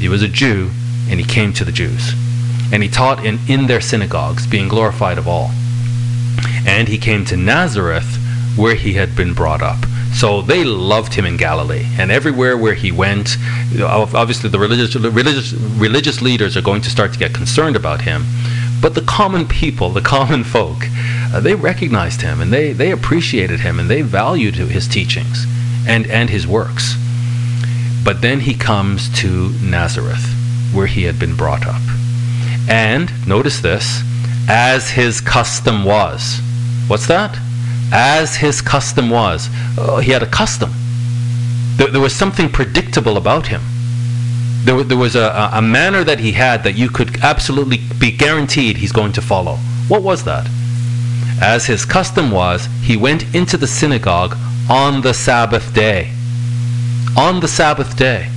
He 0.00 0.08
was 0.08 0.22
a 0.22 0.28
Jew, 0.28 0.70
and 1.08 1.20
he 1.20 1.26
came 1.26 1.52
to 1.52 1.64
the 1.64 1.70
Jews. 1.70 2.14
And 2.72 2.82
he 2.82 2.88
taught 2.88 3.24
in, 3.24 3.38
in 3.46 3.68
their 3.68 3.80
synagogues, 3.80 4.48
being 4.48 4.66
glorified 4.66 5.16
of 5.16 5.28
all. 5.28 5.52
And 6.66 6.88
he 6.88 6.98
came 6.98 7.24
to 7.26 7.36
Nazareth, 7.36 8.18
where 8.56 8.74
he 8.74 8.94
had 8.94 9.14
been 9.14 9.34
brought 9.34 9.62
up. 9.62 9.78
So 10.14 10.40
they 10.40 10.64
loved 10.64 11.14
him 11.14 11.26
in 11.26 11.36
Galilee, 11.36 11.86
and 11.98 12.10
everywhere 12.10 12.56
where 12.56 12.74
he 12.74 12.90
went, 12.90 13.36
obviously 13.78 14.48
the 14.48 14.58
religious, 14.58 14.96
religious, 14.96 15.52
religious 15.52 16.22
leaders 16.22 16.56
are 16.56 16.62
going 16.62 16.80
to 16.82 16.90
start 16.90 17.12
to 17.12 17.18
get 17.18 17.34
concerned 17.34 17.76
about 17.76 18.00
him. 18.00 18.24
But 18.80 18.94
the 18.94 19.02
common 19.02 19.46
people, 19.46 19.90
the 19.90 20.00
common 20.00 20.42
folk, 20.42 20.84
uh, 21.34 21.40
they 21.40 21.54
recognized 21.54 22.22
him 22.22 22.40
and 22.40 22.52
they, 22.52 22.72
they 22.72 22.92
appreciated 22.92 23.60
him 23.60 23.78
and 23.78 23.90
they 23.90 24.02
valued 24.02 24.54
his 24.54 24.88
teachings 24.88 25.46
and, 25.86 26.06
and 26.06 26.30
his 26.30 26.46
works. 26.46 26.96
But 28.04 28.22
then 28.22 28.40
he 28.40 28.54
comes 28.54 29.10
to 29.20 29.50
Nazareth, 29.62 30.24
where 30.72 30.86
he 30.86 31.02
had 31.02 31.18
been 31.18 31.36
brought 31.36 31.66
up. 31.66 31.82
And, 32.68 33.12
notice 33.26 33.60
this, 33.60 34.02
as 34.48 34.90
his 34.90 35.20
custom 35.20 35.84
was. 35.84 36.40
What's 36.88 37.06
that? 37.06 37.38
as 37.92 38.36
his 38.36 38.60
custom 38.60 39.10
was. 39.10 39.48
Uh, 39.78 39.98
he 39.98 40.10
had 40.10 40.22
a 40.22 40.26
custom. 40.26 40.70
There, 41.76 41.88
there, 41.88 42.00
was 42.00 42.14
something 42.14 42.48
predictable 42.48 43.16
about 43.16 43.48
him. 43.48 43.62
There, 44.64 44.82
there 44.82 44.96
was 44.96 45.14
a, 45.14 45.50
a 45.52 45.62
manner 45.62 46.02
that 46.02 46.18
he 46.18 46.32
had 46.32 46.64
that 46.64 46.76
you 46.76 46.88
could 46.88 47.22
absolutely 47.22 47.78
be 47.98 48.10
guaranteed 48.10 48.78
he's 48.78 48.92
going 48.92 49.12
to 49.12 49.22
follow. 49.22 49.56
What 49.88 50.02
was 50.02 50.24
that? 50.24 50.48
As 51.40 51.66
his 51.66 51.84
custom 51.84 52.30
was, 52.30 52.66
he 52.82 52.96
went 52.96 53.34
into 53.34 53.56
the 53.56 53.66
synagogue 53.66 54.36
on 54.68 55.02
the 55.02 55.14
Sabbath 55.14 55.74
day. 55.74 56.10
On 57.16 57.40
the 57.40 57.48
Sabbath 57.48 57.96
day. 57.96 58.30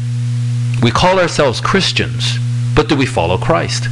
We 0.83 0.91
call 0.91 1.19
ourselves 1.19 1.59
Christians, 1.59 2.37
but 2.75 2.87
do 2.87 2.95
we 2.95 3.05
follow 3.05 3.37
Christ? 3.37 3.87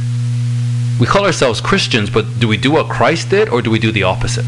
We 1.00 1.06
call 1.06 1.24
ourselves 1.24 1.60
Christians, 1.60 2.10
but 2.10 2.40
do 2.40 2.48
we 2.48 2.56
do 2.56 2.72
what 2.72 2.88
Christ 2.88 3.30
did 3.30 3.48
or 3.48 3.62
do 3.62 3.70
we 3.70 3.78
do 3.78 3.92
the 3.92 4.02
opposite? 4.02 4.46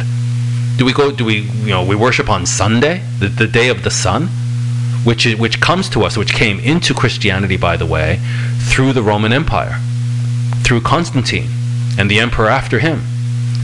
Do 0.77 0.85
we 0.85 0.93
go? 0.93 1.13
Do 1.13 1.25
we 1.25 1.43
you 1.43 1.69
know 1.69 1.85
we 1.85 1.95
worship 1.95 2.29
on 2.29 2.45
Sunday, 2.45 3.03
the, 3.19 3.29
the 3.29 3.47
day 3.47 3.69
of 3.69 3.85
the 3.85 3.91
sun, 3.91 4.27
which 5.05 5.27
is, 5.27 5.39
which 5.39 5.61
comes 5.61 5.89
to 5.91 6.03
us, 6.05 6.17
which 6.17 6.33
came 6.33 6.59
into 6.59 6.93
Christianity, 6.93 7.57
by 7.57 7.77
the 7.77 7.87
way, 7.87 8.19
through 8.59 8.93
the 8.95 9.03
Roman 9.03 9.33
Empire, 9.33 9.79
through 10.63 10.81
Constantine 10.81 11.51
and 11.99 12.11
the 12.11 12.19
emperor 12.19 12.49
after 12.49 12.81
him, 12.81 13.01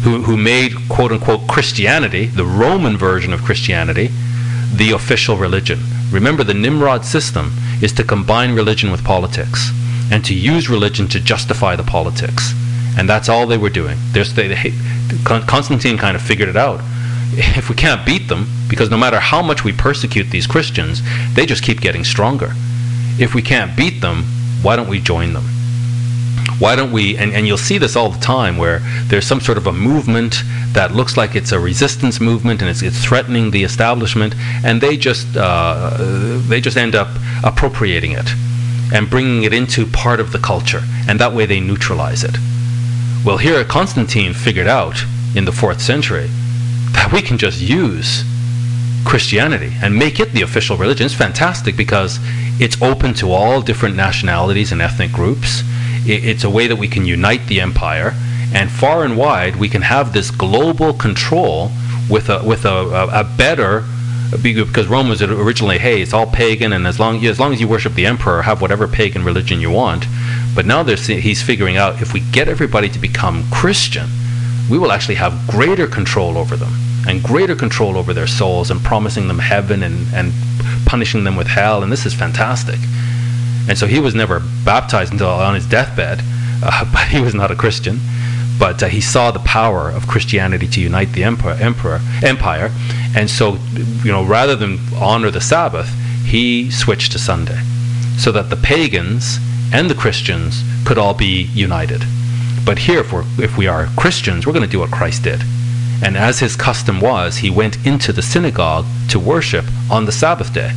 who 0.05 0.23
who 0.23 0.37
made 0.37 0.75
quote 0.89 1.11
unquote 1.11 1.49
Christianity, 1.49 2.27
the 2.27 2.45
Roman 2.45 2.97
version 2.97 3.33
of 3.33 3.43
Christianity, 3.43 4.11
the 4.73 4.93
official 4.93 5.37
religion. 5.37 5.81
Remember, 6.13 6.45
the 6.45 6.55
Nimrod 6.55 7.05
system 7.05 7.53
is 7.83 7.93
to 7.95 8.05
combine 8.05 8.55
religion 8.55 8.93
with 8.93 9.03
politics 9.03 9.71
and 10.13 10.25
to 10.25 10.35
use 10.35 10.69
religion 10.69 11.09
to 11.09 11.19
justify 11.19 11.75
the 11.75 11.83
politics. 11.83 12.55
And 12.97 13.09
that's 13.09 13.29
all 13.29 13.47
they 13.47 13.59
were 13.59 13.71
doing. 13.71 13.99
They, 14.13 14.23
they, 14.23 14.73
Constantine 15.25 15.99
kind 15.99 16.17
of 16.17 16.23
figured 16.23 16.49
it 16.49 16.57
out 16.57 16.81
if 17.33 17.69
we 17.69 17.75
can't 17.75 18.07
beat 18.07 18.29
them, 18.29 18.47
because 18.69 18.91
no 18.91 18.97
matter 18.97 19.21
how 19.21 19.43
much 19.43 19.65
we 19.65 19.73
persecute 19.73 20.31
these 20.31 20.47
Christians, 20.47 21.03
they 21.35 21.45
just 21.45 21.63
keep 21.63 21.81
getting 21.81 22.05
stronger. 22.05 22.53
If 23.19 23.35
we 23.35 23.43
can't 23.43 23.77
beat 23.77 24.01
them, 24.01 24.25
why 24.63 24.77
don't 24.77 24.89
we 24.89 25.01
join 25.01 25.33
them? 25.33 25.45
Why 26.59 26.75
don't 26.77 26.93
we, 26.93 27.17
and, 27.19 27.33
and 27.33 27.47
you'll 27.47 27.59
see 27.59 27.77
this 27.77 27.97
all 27.97 28.09
the 28.09 28.21
time, 28.21 28.57
where 28.57 28.79
there's 29.09 29.27
some 29.27 29.41
sort 29.41 29.59
of 29.59 29.67
a 29.67 29.73
movement 29.73 30.43
that 30.73 30.93
looks 30.93 31.17
like 31.17 31.35
it's 31.35 31.53
a 31.53 31.61
resistance 31.61 32.21
movement 32.21 32.63
and 32.63 32.71
it's, 32.71 32.83
it's 32.83 33.05
threatening 33.05 33.51
the 33.51 33.63
establishment, 33.65 34.35
and 34.65 34.81
they 34.81 34.97
just, 34.97 35.37
uh, 35.37 35.97
they 36.49 36.61
just 36.61 36.77
end 36.77 36.95
up 36.95 37.09
appropriating 37.45 38.13
it 38.13 38.29
and 38.95 39.11
bringing 39.11 39.43
it 39.43 39.53
into 39.53 39.85
part 39.87 40.21
of 40.21 40.33
the 40.33 40.39
culture, 40.39 40.83
and 41.09 41.21
that 41.21 41.33
way 41.35 41.45
they 41.45 41.61
neutralize 41.61 42.25
it. 42.25 42.37
Well, 43.27 43.39
here 43.39 43.65
Constantine 43.65 44.35
figured 44.35 44.69
out 44.69 45.05
in 45.35 45.47
the 45.47 45.51
fourth 45.51 45.83
century 45.83 46.29
that 46.93 47.11
we 47.13 47.21
can 47.21 47.39
just 47.39 47.61
use 47.61 48.23
Christianity 49.05 49.73
and 49.83 49.97
make 49.97 50.21
it 50.21 50.31
the 50.31 50.43
official 50.43 50.77
religion. 50.77 51.07
It's 51.07 51.15
fantastic 51.15 51.77
because 51.77 52.21
it's 52.61 52.81
open 52.81 53.15
to 53.15 53.33
all 53.33 53.63
different 53.63 53.97
nationalities 53.97 54.71
and 54.71 54.81
ethnic 54.81 55.11
groups. 55.11 55.65
It's 56.07 56.45
a 56.45 56.51
way 56.51 56.69
that 56.69 56.77
we 56.77 56.87
can 56.87 57.05
unite 57.05 57.45
the 57.49 57.61
empire, 57.61 58.15
and 58.55 58.71
far 58.71 59.05
and 59.05 59.17
wide 59.17 59.57
we 59.57 59.69
can 59.69 59.83
have 59.83 60.13
this 60.13 60.31
global 60.31 60.93
control 60.93 61.73
with 62.09 62.29
a 62.29 62.45
with 62.45 62.65
a, 62.65 63.09
a, 63.13 63.25
better 63.25 63.83
because 64.41 64.87
Rome 64.87 65.09
was 65.09 65.21
originally 65.21 65.79
hey 65.79 66.01
it's 66.01 66.13
all 66.13 66.29
pagan 66.29 66.73
and 66.73 66.87
as 66.87 67.01
long 67.01 67.27
as 67.27 67.41
long 67.41 67.53
as 67.53 67.61
you 67.61 67.67
worship 67.67 67.95
the 67.95 68.07
emperor 68.07 68.43
have 68.43 68.63
whatever 68.63 68.87
pagan 68.87 69.25
religion 69.25 69.61
you 69.61 69.73
want. 69.73 70.07
But 70.57 70.65
now 70.65 70.83
he's 70.85 71.43
figuring 71.43 71.77
out 71.77 72.01
if 72.01 72.15
we 72.15 72.21
get 72.33 72.49
everybody 72.49 72.89
to 72.89 72.99
become 72.99 73.45
Christian, 73.53 74.09
we 74.71 74.79
will 74.79 74.91
actually 74.91 75.17
have 75.17 75.47
greater 75.47 75.87
control 75.87 76.39
over 76.39 76.57
them 76.57 76.73
and 77.07 77.23
greater 77.23 77.55
control 77.55 77.99
over 77.99 78.15
their 78.15 78.27
souls 78.27 78.71
and 78.71 78.81
promising 78.83 79.29
them 79.29 79.39
heaven 79.39 79.83
and, 79.83 80.13
and 80.15 80.33
punishing 80.87 81.25
them 81.25 81.37
with 81.37 81.47
hell. 81.47 81.83
And 81.83 81.93
this 81.93 82.07
is 82.07 82.15
fantastic. 82.15 82.81
And 83.69 83.77
so 83.77 83.87
he 83.87 84.01
was 84.01 84.15
never 84.15 84.41
baptized 84.65 85.13
until 85.13 85.29
on 85.29 85.55
his 85.55 85.67
deathbed, 85.67 86.21
uh, 86.63 86.91
but 86.93 87.09
he 87.09 87.21
was 87.21 87.35
not 87.35 87.51
a 87.51 87.55
Christian. 87.55 88.01
But 88.59 88.83
uh, 88.83 88.87
he 88.87 89.03
saw 89.03 89.31
the 89.31 89.41
power 89.41 89.91
of 89.91 90.09
Christianity 90.09 90.67
to 90.69 90.81
unite 90.81 91.13
the 91.13 91.23
emperor, 91.23 91.53
emperor, 91.53 92.01
empire. 92.25 92.71
And 93.15 93.29
so, 93.29 93.59
you 94.03 94.11
know, 94.11 94.25
rather 94.25 94.57
than 94.57 94.79
honor 94.97 95.31
the 95.31 95.43
Sabbath, 95.43 95.91
he 96.25 96.71
switched 96.71 97.13
to 97.13 97.19
Sunday 97.19 97.61
so 98.17 98.33
that 98.33 98.49
the 98.49 98.57
pagans 98.57 99.39
and 99.73 99.91
the 99.91 99.95
Christians 99.95 100.63
could 100.85 100.99
all 100.99 101.15
be 101.15 101.51
united. 101.55 102.03
But 102.65 102.79
here, 102.79 103.01
if, 103.01 103.13
if 103.39 103.57
we 103.57 103.67
are 103.67 103.87
Christians, 103.97 104.47
we're 104.47 104.53
going 104.53 104.65
to 104.65 104.71
do 104.71 104.81
what 104.81 104.91
Christ 104.91 105.23
did. 105.23 105.43
And 106.03 106.17
as 106.17 106.41
his 106.41 106.57
custom 106.57 107.01
was, 107.01 107.39
he 107.39 107.51
went 107.51 107.85
into 107.87 108.13
the 108.13 108.23
synagogue 108.23 108.87
to 109.09 109.19
worship 109.19 109.65
on 109.91 110.05
the 110.05 110.13
Sabbath 110.13 110.53
day, 110.53 110.73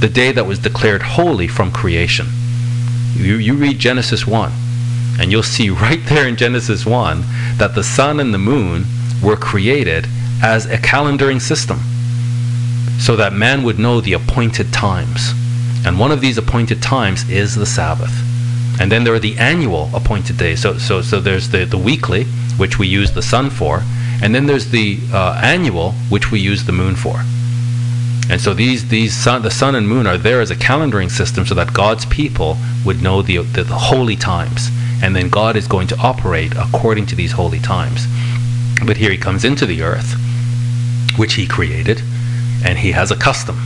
the 0.00 0.08
day 0.08 0.32
that 0.32 0.46
was 0.46 0.58
declared 0.58 1.02
holy 1.02 1.46
from 1.46 1.70
creation. 1.70 2.26
You, 3.14 3.36
you 3.36 3.54
read 3.54 3.78
Genesis 3.78 4.26
1, 4.26 4.52
and 5.20 5.30
you'll 5.30 5.42
see 5.42 5.70
right 5.86 6.04
there 6.06 6.26
in 6.26 6.36
Genesis 6.36 6.84
1 6.84 7.22
that 7.58 7.74
the 7.74 7.84
sun 7.84 8.20
and 8.20 8.32
the 8.32 8.38
moon 8.38 8.84
were 9.22 9.36
created 9.36 10.06
as 10.42 10.66
a 10.66 10.78
calendaring 10.78 11.40
system 11.40 11.80
so 12.98 13.16
that 13.16 13.32
man 13.32 13.62
would 13.62 13.78
know 13.78 14.00
the 14.00 14.12
appointed 14.12 14.72
times. 14.72 15.32
And 15.86 15.98
one 15.98 16.12
of 16.12 16.20
these 16.20 16.38
appointed 16.38 16.82
times 16.82 17.28
is 17.30 17.54
the 17.54 17.66
Sabbath. 17.66 18.12
And 18.80 18.92
then 18.92 19.04
there 19.04 19.14
are 19.14 19.18
the 19.18 19.36
annual 19.38 19.90
appointed 19.94 20.36
days. 20.36 20.62
So, 20.62 20.78
so, 20.78 21.02
so 21.02 21.20
there's 21.20 21.48
the, 21.48 21.64
the 21.64 21.78
weekly, 21.78 22.24
which 22.56 22.78
we 22.78 22.86
use 22.86 23.12
the 23.12 23.22
sun 23.22 23.50
for, 23.50 23.82
and 24.22 24.34
then 24.34 24.46
there's 24.46 24.70
the 24.70 24.98
uh, 25.12 25.40
annual, 25.42 25.92
which 26.10 26.30
we 26.30 26.40
use 26.40 26.64
the 26.64 26.72
moon 26.72 26.96
for. 26.96 27.22
And 28.30 28.40
so 28.40 28.52
these, 28.52 28.88
these 28.88 29.16
sun, 29.16 29.42
the 29.42 29.50
sun 29.50 29.74
and 29.74 29.88
moon 29.88 30.06
are 30.06 30.18
there 30.18 30.40
as 30.40 30.50
a 30.50 30.56
calendaring 30.56 31.10
system 31.10 31.46
so 31.46 31.54
that 31.54 31.72
God's 31.72 32.04
people 32.06 32.56
would 32.84 33.02
know 33.02 33.22
the, 33.22 33.38
the, 33.38 33.64
the 33.64 33.74
holy 33.74 34.16
times. 34.16 34.68
And 35.02 35.14
then 35.14 35.30
God 35.30 35.56
is 35.56 35.66
going 35.66 35.86
to 35.88 35.98
operate 35.98 36.52
according 36.56 37.06
to 37.06 37.16
these 37.16 37.32
holy 37.32 37.60
times. 37.60 38.06
But 38.84 38.96
here 38.96 39.10
he 39.10 39.16
comes 39.16 39.44
into 39.44 39.64
the 39.64 39.82
earth, 39.82 40.14
which 41.16 41.34
he 41.34 41.46
created, 41.46 42.02
and 42.64 42.78
he 42.78 42.92
has 42.92 43.10
a 43.10 43.16
custom 43.16 43.60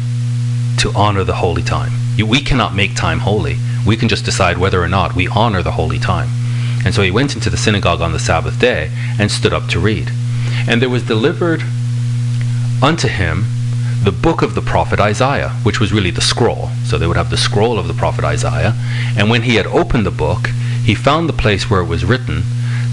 to 0.79 0.93
honor 0.95 1.25
the 1.25 1.35
holy 1.35 1.63
time. 1.63 1.93
We 2.19 2.41
cannot 2.41 2.75
make 2.75 2.95
time 2.95 3.21
holy. 3.21 3.57
We 3.87 3.97
can 3.97 4.09
just 4.09 4.25
decide 4.25 4.59
whether 4.59 4.83
or 4.83 4.89
not 4.89 5.15
we 5.15 5.29
honor 5.29 5.63
the 5.63 5.73
holy 5.73 5.99
time. 5.99 6.29
And 6.85 6.95
so 6.95 7.03
he 7.03 7.11
went 7.11 7.35
into 7.35 7.51
the 7.51 7.57
synagogue 7.57 8.01
on 8.01 8.13
the 8.13 8.19
Sabbath 8.19 8.59
day 8.59 8.91
and 9.19 9.31
stood 9.31 9.53
up 9.53 9.69
to 9.69 9.81
read. 9.81 10.11
And 10.69 10.83
there 10.83 10.91
was 10.91 11.03
delivered 11.03 11.63
unto 12.83 13.09
him 13.09 13.45
the 14.03 14.13
book 14.13 14.43
of 14.43 14.55
the 14.55 14.61
prophet 14.61 14.99
Isaiah, 14.99 15.51
which 15.63 15.79
was 15.79 15.93
really 15.93 16.11
the 16.11 16.21
scroll. 16.21 16.71
So 16.85 16.99
they 16.99 17.07
would 17.07 17.17
have 17.17 17.31
the 17.31 17.37
scroll 17.37 17.79
of 17.79 17.87
the 17.87 17.95
prophet 17.95 18.25
Isaiah. 18.25 18.75
And 19.17 19.31
when 19.31 19.43
he 19.43 19.55
had 19.55 19.67
opened 19.67 20.05
the 20.05 20.11
book, 20.11 20.49
he 20.85 20.95
found 20.95 21.29
the 21.29 21.33
place 21.33 21.71
where 21.71 21.81
it 21.81 21.87
was 21.87 22.05
written, 22.05 22.43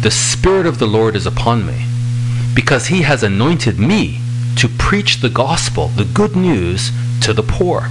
The 0.02 0.12
Spirit 0.12 0.68
of 0.68 0.78
the 0.78 0.88
Lord 0.88 1.16
is 1.16 1.26
upon 1.26 1.66
me, 1.66 1.86
because 2.54 2.88
he 2.88 3.02
has 3.02 3.24
anointed 3.24 3.80
me 3.80 4.20
to 4.58 4.68
preach 4.68 5.22
the 5.22 5.30
gospel, 5.30 5.88
the 5.88 6.06
good 6.06 6.36
news, 6.36 6.92
to 7.22 7.34
the 7.34 7.44
poor. 7.44 7.90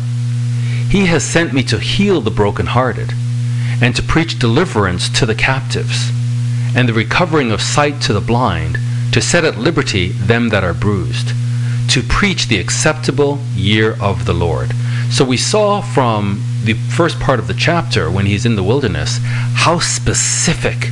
He 0.91 1.07
has 1.07 1.23
sent 1.23 1.53
me 1.53 1.63
to 1.65 1.79
heal 1.79 2.21
the 2.21 2.31
brokenhearted, 2.31 3.13
and 3.83 3.95
to 3.95 4.03
preach 4.03 4.39
deliverance 4.39 5.09
to 5.19 5.27
the 5.27 5.35
captives, 5.35 6.11
and 6.75 6.89
the 6.89 6.95
recovering 6.95 7.53
of 7.53 7.61
sight 7.61 8.01
to 8.03 8.13
the 8.13 8.21
blind, 8.21 8.79
to 9.13 9.21
set 9.21 9.45
at 9.45 9.59
liberty 9.59 10.09
them 10.09 10.49
that 10.49 10.65
are 10.65 10.75
bruised, 10.75 11.33
to 11.91 12.03
preach 12.03 12.49
the 12.49 12.59
acceptable 12.59 13.39
year 13.55 13.97
of 14.01 14.25
the 14.25 14.33
Lord. 14.33 14.73
So 15.11 15.25
we 15.25 15.37
saw 15.37 15.81
from 15.81 16.43
the 16.65 16.75
first 16.75 17.21
part 17.21 17.39
of 17.39 17.49
the 17.49 17.55
chapter, 17.55 18.11
when 18.11 18.27
he's 18.27 18.47
in 18.47 18.57
the 18.57 18.63
wilderness, 18.63 19.19
how 19.23 19.79
specific 19.79 20.89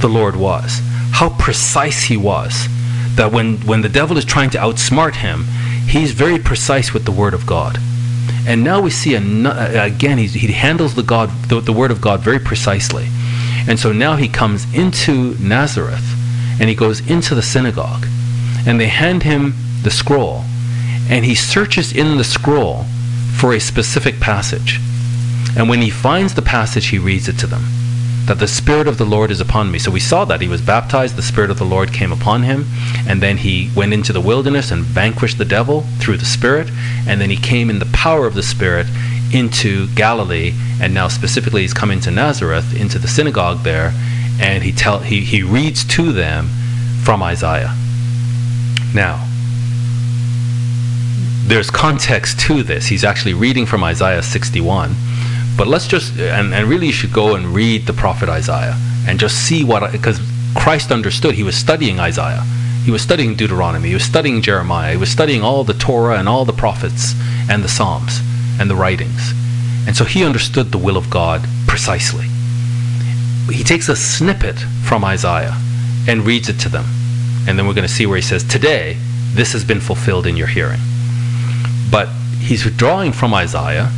the 0.00 0.08
Lord 0.08 0.36
was, 0.36 0.80
how 1.12 1.30
precise 1.30 2.04
he 2.04 2.16
was. 2.16 2.68
That 3.16 3.32
when, 3.32 3.58
when 3.66 3.82
the 3.82 3.88
devil 3.88 4.16
is 4.16 4.24
trying 4.24 4.50
to 4.50 4.58
outsmart 4.58 5.16
him, 5.16 5.44
he's 5.88 6.12
very 6.12 6.38
precise 6.38 6.94
with 6.94 7.04
the 7.04 7.12
word 7.12 7.34
of 7.34 7.46
God. 7.46 7.78
And 8.46 8.64
now 8.64 8.80
we 8.80 8.90
see 8.90 9.14
an, 9.14 9.46
uh, 9.46 9.70
again 9.74 10.18
he 10.18 10.52
handles 10.52 10.94
the 10.94 11.02
God 11.02 11.30
the, 11.48 11.60
the 11.60 11.72
word 11.72 11.90
of 11.90 12.00
God 12.00 12.20
very 12.20 12.38
precisely. 12.38 13.06
And 13.68 13.78
so 13.78 13.92
now 13.92 14.16
he 14.16 14.28
comes 14.28 14.72
into 14.74 15.36
Nazareth 15.38 16.04
and 16.58 16.68
he 16.68 16.74
goes 16.74 17.00
into 17.08 17.34
the 17.34 17.42
synagogue 17.42 18.06
and 18.66 18.80
they 18.80 18.88
hand 18.88 19.22
him 19.22 19.54
the 19.82 19.90
scroll 19.90 20.44
and 21.08 21.24
he 21.24 21.34
searches 21.34 21.94
in 21.94 22.16
the 22.16 22.24
scroll 22.24 22.84
for 23.36 23.52
a 23.52 23.60
specific 23.60 24.20
passage. 24.20 24.78
And 25.56 25.68
when 25.68 25.80
he 25.80 25.90
finds 25.90 26.34
the 26.34 26.42
passage 26.42 26.88
he 26.88 26.98
reads 26.98 27.28
it 27.28 27.38
to 27.40 27.46
them 27.46 27.64
that 28.30 28.38
the 28.38 28.46
Spirit 28.46 28.86
of 28.86 28.96
the 28.96 29.04
Lord 29.04 29.32
is 29.32 29.40
upon 29.40 29.72
me. 29.72 29.80
So 29.80 29.90
we 29.90 29.98
saw 29.98 30.24
that 30.26 30.40
he 30.40 30.46
was 30.46 30.62
baptized, 30.62 31.16
the 31.16 31.20
Spirit 31.20 31.50
of 31.50 31.58
the 31.58 31.64
Lord 31.64 31.92
came 31.92 32.12
upon 32.12 32.44
him, 32.44 32.64
and 33.08 33.20
then 33.20 33.38
he 33.38 33.72
went 33.74 33.92
into 33.92 34.12
the 34.12 34.20
wilderness 34.20 34.70
and 34.70 34.84
vanquished 34.84 35.36
the 35.36 35.44
devil 35.44 35.80
through 35.98 36.18
the 36.18 36.24
Spirit, 36.24 36.70
and 37.08 37.20
then 37.20 37.28
he 37.28 37.36
came 37.36 37.68
in 37.68 37.80
the 37.80 37.90
power 37.92 38.28
of 38.28 38.34
the 38.34 38.42
Spirit 38.44 38.86
into 39.34 39.88
Galilee, 39.96 40.54
and 40.80 40.94
now 40.94 41.08
specifically 41.08 41.62
he's 41.62 41.74
coming 41.74 41.98
to 42.02 42.12
Nazareth, 42.12 42.72
into 42.80 43.00
the 43.00 43.08
synagogue 43.08 43.64
there, 43.64 43.92
and 44.40 44.62
he 44.62 44.70
tell 44.70 45.00
he, 45.00 45.22
he 45.22 45.42
reads 45.42 45.84
to 45.86 46.12
them 46.12 46.50
from 47.02 47.24
Isaiah. 47.24 47.74
Now, 48.94 49.26
there's 51.48 51.68
context 51.68 52.38
to 52.42 52.62
this. 52.62 52.86
He's 52.86 53.02
actually 53.02 53.34
reading 53.34 53.66
from 53.66 53.82
Isaiah 53.82 54.22
61 54.22 54.94
but 55.60 55.68
let's 55.68 55.86
just, 55.86 56.18
and, 56.18 56.54
and 56.54 56.66
really 56.66 56.86
you 56.86 56.92
should 56.92 57.12
go 57.12 57.34
and 57.34 57.48
read 57.48 57.84
the 57.84 57.92
prophet 57.92 58.30
Isaiah 58.30 58.78
and 59.06 59.20
just 59.20 59.46
see 59.46 59.62
what, 59.62 59.92
because 59.92 60.18
Christ 60.56 60.90
understood. 60.90 61.34
He 61.34 61.42
was 61.42 61.54
studying 61.54 62.00
Isaiah. 62.00 62.40
He 62.82 62.90
was 62.90 63.02
studying 63.02 63.36
Deuteronomy. 63.36 63.88
He 63.88 63.92
was 63.92 64.02
studying 64.02 64.40
Jeremiah. 64.40 64.92
He 64.92 64.96
was 64.96 65.10
studying 65.10 65.42
all 65.42 65.62
the 65.62 65.74
Torah 65.74 66.18
and 66.18 66.30
all 66.30 66.46
the 66.46 66.54
prophets 66.54 67.12
and 67.50 67.62
the 67.62 67.68
Psalms 67.68 68.22
and 68.58 68.70
the 68.70 68.74
writings. 68.74 69.34
And 69.86 69.94
so 69.94 70.06
he 70.06 70.24
understood 70.24 70.72
the 70.72 70.78
will 70.78 70.96
of 70.96 71.10
God 71.10 71.46
precisely. 71.66 72.24
He 73.52 73.62
takes 73.62 73.90
a 73.90 73.96
snippet 73.96 74.58
from 74.58 75.04
Isaiah 75.04 75.60
and 76.08 76.24
reads 76.24 76.48
it 76.48 76.58
to 76.60 76.70
them. 76.70 76.86
And 77.46 77.58
then 77.58 77.66
we're 77.66 77.74
going 77.74 77.86
to 77.86 77.92
see 77.92 78.06
where 78.06 78.16
he 78.16 78.22
says, 78.22 78.44
Today, 78.44 78.96
this 79.34 79.52
has 79.52 79.62
been 79.62 79.80
fulfilled 79.80 80.26
in 80.26 80.38
your 80.38 80.46
hearing. 80.46 80.80
But 81.90 82.08
he's 82.38 82.64
drawing 82.78 83.12
from 83.12 83.34
Isaiah 83.34 83.92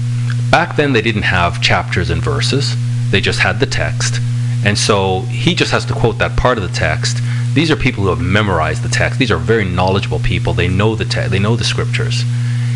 Back 0.52 0.76
then, 0.76 0.92
they 0.92 1.00
didn't 1.00 1.22
have 1.22 1.62
chapters 1.62 2.10
and 2.10 2.22
verses, 2.22 2.76
they 3.10 3.22
just 3.22 3.38
had 3.40 3.58
the 3.58 3.64
text. 3.64 4.20
And 4.66 4.76
so 4.76 5.20
he 5.22 5.54
just 5.54 5.72
has 5.72 5.86
to 5.86 5.94
quote 5.94 6.18
that 6.18 6.36
part 6.36 6.58
of 6.58 6.62
the 6.62 6.78
text. 6.78 7.16
These 7.54 7.70
are 7.70 7.76
people 7.76 8.04
who 8.04 8.10
have 8.10 8.20
memorized 8.20 8.82
the 8.82 8.90
text. 8.90 9.18
These 9.18 9.30
are 9.30 9.38
very 9.38 9.64
knowledgeable 9.64 10.18
people. 10.18 10.52
They 10.52 10.68
know 10.68 10.94
the 10.94 11.06
te- 11.06 11.28
they 11.28 11.38
know 11.38 11.56
the 11.56 11.64
scriptures. 11.64 12.22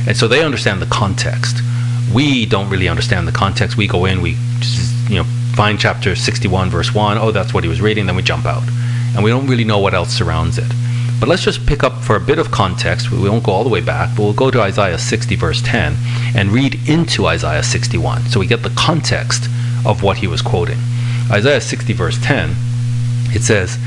And 0.08 0.16
so 0.16 0.26
they 0.26 0.42
understand 0.42 0.80
the 0.80 0.86
context. 0.86 1.58
We 2.14 2.46
don't 2.46 2.70
really 2.70 2.88
understand 2.88 3.28
the 3.28 3.32
context. 3.32 3.76
We 3.76 3.86
go 3.86 4.06
in, 4.06 4.22
we 4.22 4.36
just, 4.58 5.10
you 5.10 5.16
know, 5.16 5.24
find 5.54 5.78
chapter 5.78 6.16
61 6.16 6.70
verse 6.70 6.94
1, 6.94 7.18
oh 7.18 7.30
that's 7.30 7.52
what 7.52 7.62
he 7.62 7.68
was 7.68 7.82
reading, 7.82 8.06
then 8.06 8.16
we 8.16 8.22
jump 8.22 8.46
out. 8.46 8.62
And 9.14 9.22
we 9.22 9.28
don't 9.28 9.46
really 9.46 9.64
know 9.64 9.78
what 9.78 9.92
else 9.92 10.10
surrounds 10.10 10.56
it. 10.56 10.70
But 11.18 11.30
let's 11.30 11.42
just 11.42 11.66
pick 11.66 11.82
up 11.82 12.02
for 12.02 12.16
a 12.16 12.20
bit 12.20 12.38
of 12.38 12.50
context. 12.50 13.10
We 13.10 13.28
won't 13.28 13.44
go 13.44 13.52
all 13.52 13.64
the 13.64 13.70
way 13.70 13.80
back, 13.80 14.10
but 14.14 14.22
we'll 14.22 14.32
go 14.34 14.50
to 14.50 14.60
Isaiah 14.60 14.98
60, 14.98 15.34
verse 15.36 15.62
10, 15.62 15.96
and 16.36 16.50
read 16.50 16.78
into 16.88 17.26
Isaiah 17.26 17.62
61 17.62 18.26
so 18.26 18.38
we 18.38 18.46
get 18.46 18.62
the 18.62 18.70
context 18.70 19.48
of 19.86 20.02
what 20.02 20.18
he 20.18 20.26
was 20.26 20.42
quoting. 20.42 20.78
Isaiah 21.30 21.60
60, 21.60 21.92
verse 21.94 22.18
10, 22.22 22.54
it 23.34 23.42
says, 23.42 23.78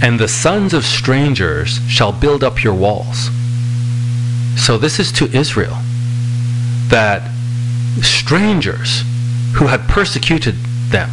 And 0.00 0.20
the 0.20 0.28
sons 0.28 0.72
of 0.74 0.84
strangers 0.84 1.80
shall 1.88 2.12
build 2.12 2.44
up 2.44 2.62
your 2.62 2.74
walls. 2.74 3.30
So 4.56 4.78
this 4.78 5.00
is 5.00 5.10
to 5.12 5.26
Israel 5.36 5.76
that 6.88 7.28
strangers 8.00 9.02
who 9.56 9.66
had 9.66 9.80
persecuted 9.88 10.54
them 10.90 11.10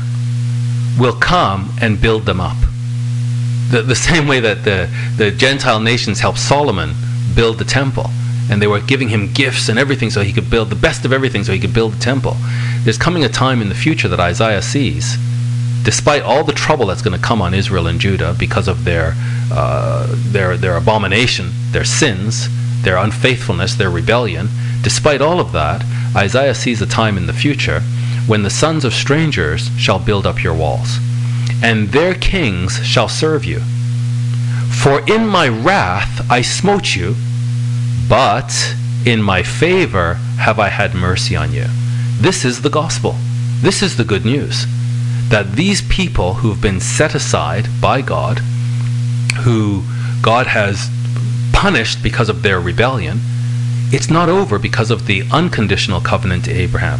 will 0.99 1.15
come 1.15 1.74
and 1.82 1.99
build 1.99 2.26
them 2.26 2.39
up 2.39 2.57
the, 3.72 3.82
the 3.82 3.95
same 3.95 4.28
way 4.28 4.39
that 4.39 4.64
the, 4.64 4.89
the 5.18 5.32
Gentile 5.32 5.80
nations 5.80 6.20
helped 6.20 6.39
Solomon 6.39 6.93
build 7.36 7.57
the 7.57 7.66
temple. 7.66 8.09
And 8.49 8.61
they 8.61 8.68
were 8.68 8.82
giving 8.82 9.09
him 9.09 9.32
gifts 9.32 9.70
and 9.70 9.80
everything 9.80 10.09
so 10.09 10.22
he 10.22 10.34
could 10.34 10.49
build 10.49 10.70
the 10.70 10.76
best 10.76 11.05
of 11.05 11.14
everything 11.14 11.43
so 11.43 11.53
he 11.53 11.59
could 11.59 11.74
build 11.74 11.93
the 11.93 11.99
temple. 11.99 12.36
There's 12.84 12.97
coming 12.97 13.24
a 13.24 13.30
time 13.30 13.61
in 13.61 13.70
the 13.70 13.76
future 13.76 14.09
that 14.09 14.20
Isaiah 14.20 14.61
sees, 14.61 15.18
despite 15.84 16.24
all 16.24 16.43
the 16.43 16.51
trouble 16.53 16.88
that's 16.88 17.01
going 17.01 17.18
to 17.18 17.26
come 17.26 17.41
on 17.41 17.53
Israel 17.53 17.88
and 17.88 17.99
Judah 17.99 18.36
because 18.38 18.68
of 18.68 18.84
their, 18.84 19.14
uh, 19.51 20.07
their, 20.09 20.57
their 20.57 20.76
abomination, 20.76 21.51
their 21.72 21.86
sins, 21.86 22.49
their 22.84 22.97
unfaithfulness, 22.97 23.76
their 23.76 23.89
rebellion, 23.89 24.49
despite 24.82 25.22
all 25.22 25.39
of 25.39 25.53
that, 25.53 25.84
Isaiah 26.16 26.53
sees 26.53 26.82
a 26.82 26.86
time 26.86 27.18
in 27.18 27.28
the 27.28 27.34
future 27.34 27.80
when 28.28 28.43
the 28.43 28.49
sons 28.49 28.86
of 28.86 28.93
strangers 28.93 29.70
shall 29.78 29.99
build 29.99 30.28
up 30.28 30.43
your 30.43 30.53
walls 30.53 30.99
and 31.64 31.88
their 31.89 32.14
kings 32.14 32.86
shall 32.86 33.07
serve 33.07 33.45
you. 33.45 33.61
For 34.70 34.99
in 35.09 35.26
my 35.26 35.47
wrath 35.47 36.30
I 36.30 36.41
smote 36.41 36.95
you, 36.95 37.16
but 38.09 38.76
in 39.05 39.22
my 39.22 39.41
favor 39.41 40.16
have 40.39 40.59
I 40.59 40.68
had 40.68 40.93
mercy 40.93 41.36
on 41.36 41.53
you. 41.53 41.66
This 42.20 42.43
is 42.43 42.61
the 42.61 42.70
gospel. 42.70 43.16
This 43.61 43.82
is 43.82 43.95
the 43.95 44.03
good 44.03 44.26
news 44.26 44.66
that 45.30 45.53
these 45.53 45.82
people 45.84 46.36
who've 46.36 46.61
been 46.61 46.80
set 46.80 47.16
aside 47.16 47.68
by 47.82 48.01
God, 48.01 48.39
who 49.43 49.84
God 50.22 50.47
has 50.47 50.89
punished 51.53 52.03
because 52.03 52.30
of 52.30 52.43
their 52.43 52.59
rebellion, 52.59 53.20
it's 53.91 54.09
not 54.09 54.30
over 54.30 54.59
because 54.59 54.91
of 54.91 55.07
the 55.07 55.24
unconditional 55.32 56.01
covenant 56.01 56.45
to 56.45 56.51
Abraham. 56.51 56.99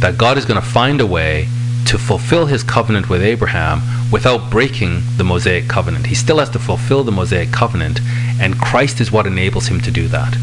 That 0.00 0.16
God 0.16 0.38
is 0.38 0.44
going 0.46 0.60
to 0.60 0.66
find 0.66 1.00
a 1.00 1.06
way 1.06 1.48
to 1.90 1.98
fulfill 1.98 2.46
his 2.46 2.62
covenant 2.62 3.08
with 3.08 3.20
Abraham 3.20 3.82
without 4.12 4.48
breaking 4.48 5.02
the 5.16 5.24
Mosaic 5.24 5.66
covenant. 5.66 6.06
He 6.06 6.14
still 6.14 6.38
has 6.38 6.48
to 6.50 6.60
fulfill 6.60 7.02
the 7.02 7.10
Mosaic 7.10 7.50
covenant, 7.50 8.00
and 8.40 8.60
Christ 8.60 9.00
is 9.00 9.10
what 9.10 9.26
enables 9.26 9.66
him 9.66 9.80
to 9.80 9.90
do 9.90 10.06
that. 10.06 10.36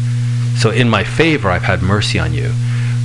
So, 0.58 0.68
in 0.68 0.90
my 0.90 1.04
favor, 1.04 1.48
I've 1.48 1.62
had 1.62 1.80
mercy 1.80 2.18
on 2.18 2.34
you. 2.34 2.50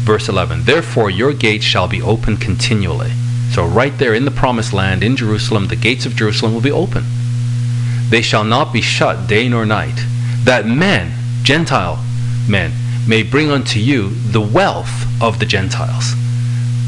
Verse 0.03 0.27
11 0.27 0.65
Therefore, 0.65 1.09
your 1.09 1.31
gates 1.31 1.63
shall 1.63 1.87
be 1.87 2.01
open 2.01 2.35
continually. 2.35 3.13
So, 3.51 3.65
right 3.65 3.97
there 3.97 4.13
in 4.13 4.25
the 4.25 4.31
promised 4.31 4.73
land, 4.73 5.05
in 5.05 5.15
Jerusalem, 5.15 5.67
the 5.67 5.77
gates 5.77 6.05
of 6.05 6.17
Jerusalem 6.17 6.53
will 6.53 6.59
be 6.59 6.69
open. 6.69 7.05
They 8.09 8.21
shall 8.21 8.43
not 8.43 8.73
be 8.73 8.81
shut 8.81 9.25
day 9.25 9.47
nor 9.47 9.65
night, 9.65 10.03
that 10.43 10.65
men, 10.65 11.13
Gentile 11.43 12.03
men, 12.49 12.73
may 13.07 13.23
bring 13.23 13.49
unto 13.49 13.79
you 13.79 14.09
the 14.09 14.41
wealth 14.41 15.05
of 15.21 15.39
the 15.39 15.45
Gentiles 15.45 16.13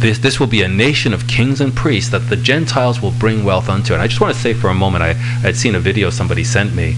this, 0.05 0.19
this 0.19 0.39
will 0.39 0.47
be 0.47 0.61
a 0.61 0.67
nation 0.67 1.13
of 1.13 1.27
kings 1.27 1.59
and 1.59 1.75
priests 1.75 2.11
that 2.11 2.29
the 2.29 2.35
Gentiles 2.35 3.01
will 3.01 3.11
bring 3.11 3.43
wealth 3.43 3.69
unto. 3.69 3.93
And 3.93 4.01
I 4.03 4.07
just 4.07 4.21
want 4.21 4.35
to 4.35 4.39
say 4.39 4.53
for 4.53 4.69
a 4.69 4.73
moment, 4.73 5.03
I 5.03 5.13
had 5.13 5.55
seen 5.55 5.73
a 5.73 5.79
video 5.79 6.11
somebody 6.11 6.43
sent 6.43 6.75
me 6.75 6.95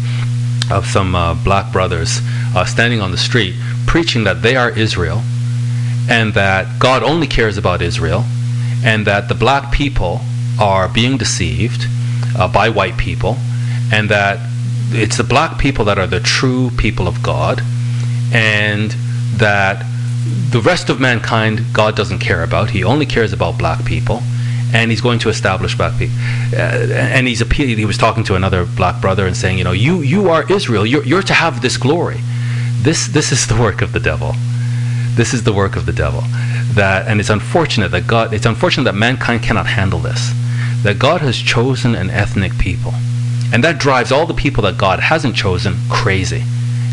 of 0.70 0.86
some 0.86 1.16
uh, 1.16 1.34
black 1.34 1.72
brothers 1.72 2.20
uh, 2.53 2.66
standing 2.66 2.99
on 2.99 3.12
the 3.12 3.18
street 3.18 3.55
preaching 3.86 4.26
that 4.26 4.41
they 4.41 4.58
are 4.58 4.78
Israel 4.78 5.22
and 6.10 6.34
that 6.34 6.80
God 6.80 7.01
only 7.01 7.28
cares 7.28 7.58
about 7.58 7.82
Israel 7.82 8.26
and 8.84 9.08
that 9.08 9.30
the 9.30 9.36
black 9.36 9.72
people 9.72 10.20
are 10.60 10.89
being 10.89 11.16
deceived 11.16 11.86
uh, 12.38 12.49
by 12.49 12.68
white 12.68 12.97
people 12.97 13.38
and 13.93 14.10
that 14.10 14.38
it's 14.91 15.16
the 15.16 15.24
black 15.24 15.58
people 15.58 15.86
that 15.86 15.97
are 15.97 16.08
the 16.08 16.20
true 16.20 16.72
people 16.72 17.08
of 17.08 17.24
God 17.24 17.62
and 18.34 18.91
that 19.38 19.86
the 20.51 20.61
rest 20.61 20.89
of 20.89 20.99
mankind, 20.99 21.61
God 21.73 21.95
doesn't 21.95 22.19
care 22.19 22.43
about. 22.43 22.69
He 22.69 22.84
only 22.84 23.05
cares 23.05 23.34
about 23.34 23.57
black 23.57 23.84
people, 23.86 24.21
and 24.73 24.91
He's 24.91 25.01
going 25.01 25.19
to 25.19 25.30
establish 25.30 25.75
black 25.75 25.97
people. 25.97 26.15
Uh, 26.53 26.88
and 26.93 27.28
he's 27.28 27.41
appealing. 27.41 27.78
He 27.78 27.86
was 27.86 27.97
talking 27.97 28.23
to 28.25 28.36
another 28.36 28.65
black 28.65 29.01
brother 29.01 29.28
and 29.28 29.36
saying, 29.36 29.57
you 29.57 29.63
know, 29.63 29.73
you 29.73 30.01
you 30.01 30.30
are 30.30 30.49
Israel. 30.51 30.86
You're 30.86 31.03
you're 31.03 31.23
to 31.23 31.34
have 31.34 31.61
this 31.61 31.78
glory. 31.78 32.19
This 32.82 33.07
this 33.07 33.32
is 33.32 33.47
the 33.47 33.59
work 33.59 33.82
of 33.82 33.91
the 33.91 33.99
devil. 33.99 34.34
This 35.15 35.34
is 35.34 35.43
the 35.43 35.53
work 35.53 35.75
of 35.75 35.86
the 35.86 35.93
devil. 35.93 36.21
That 36.73 37.07
and 37.07 37.19
it's 37.19 37.30
unfortunate 37.30 37.91
that 37.91 38.07
God. 38.07 38.34
It's 38.34 38.45
unfortunate 38.45 38.86
that 38.86 38.95
mankind 38.95 39.43
cannot 39.43 39.67
handle 39.67 39.99
this. 39.99 40.32
That 40.84 40.99
God 40.99 41.21
has 41.21 41.38
chosen 41.38 41.95
an 41.95 42.09
ethnic 42.09 42.57
people, 42.57 42.93
and 43.51 43.63
that 43.63 43.80
drives 43.80 44.11
all 44.11 44.25
the 44.25 44.34
people 44.34 44.63
that 44.63 44.78
God 44.78 44.99
hasn't 44.99 45.36
chosen 45.36 45.75
crazy, 45.89 46.43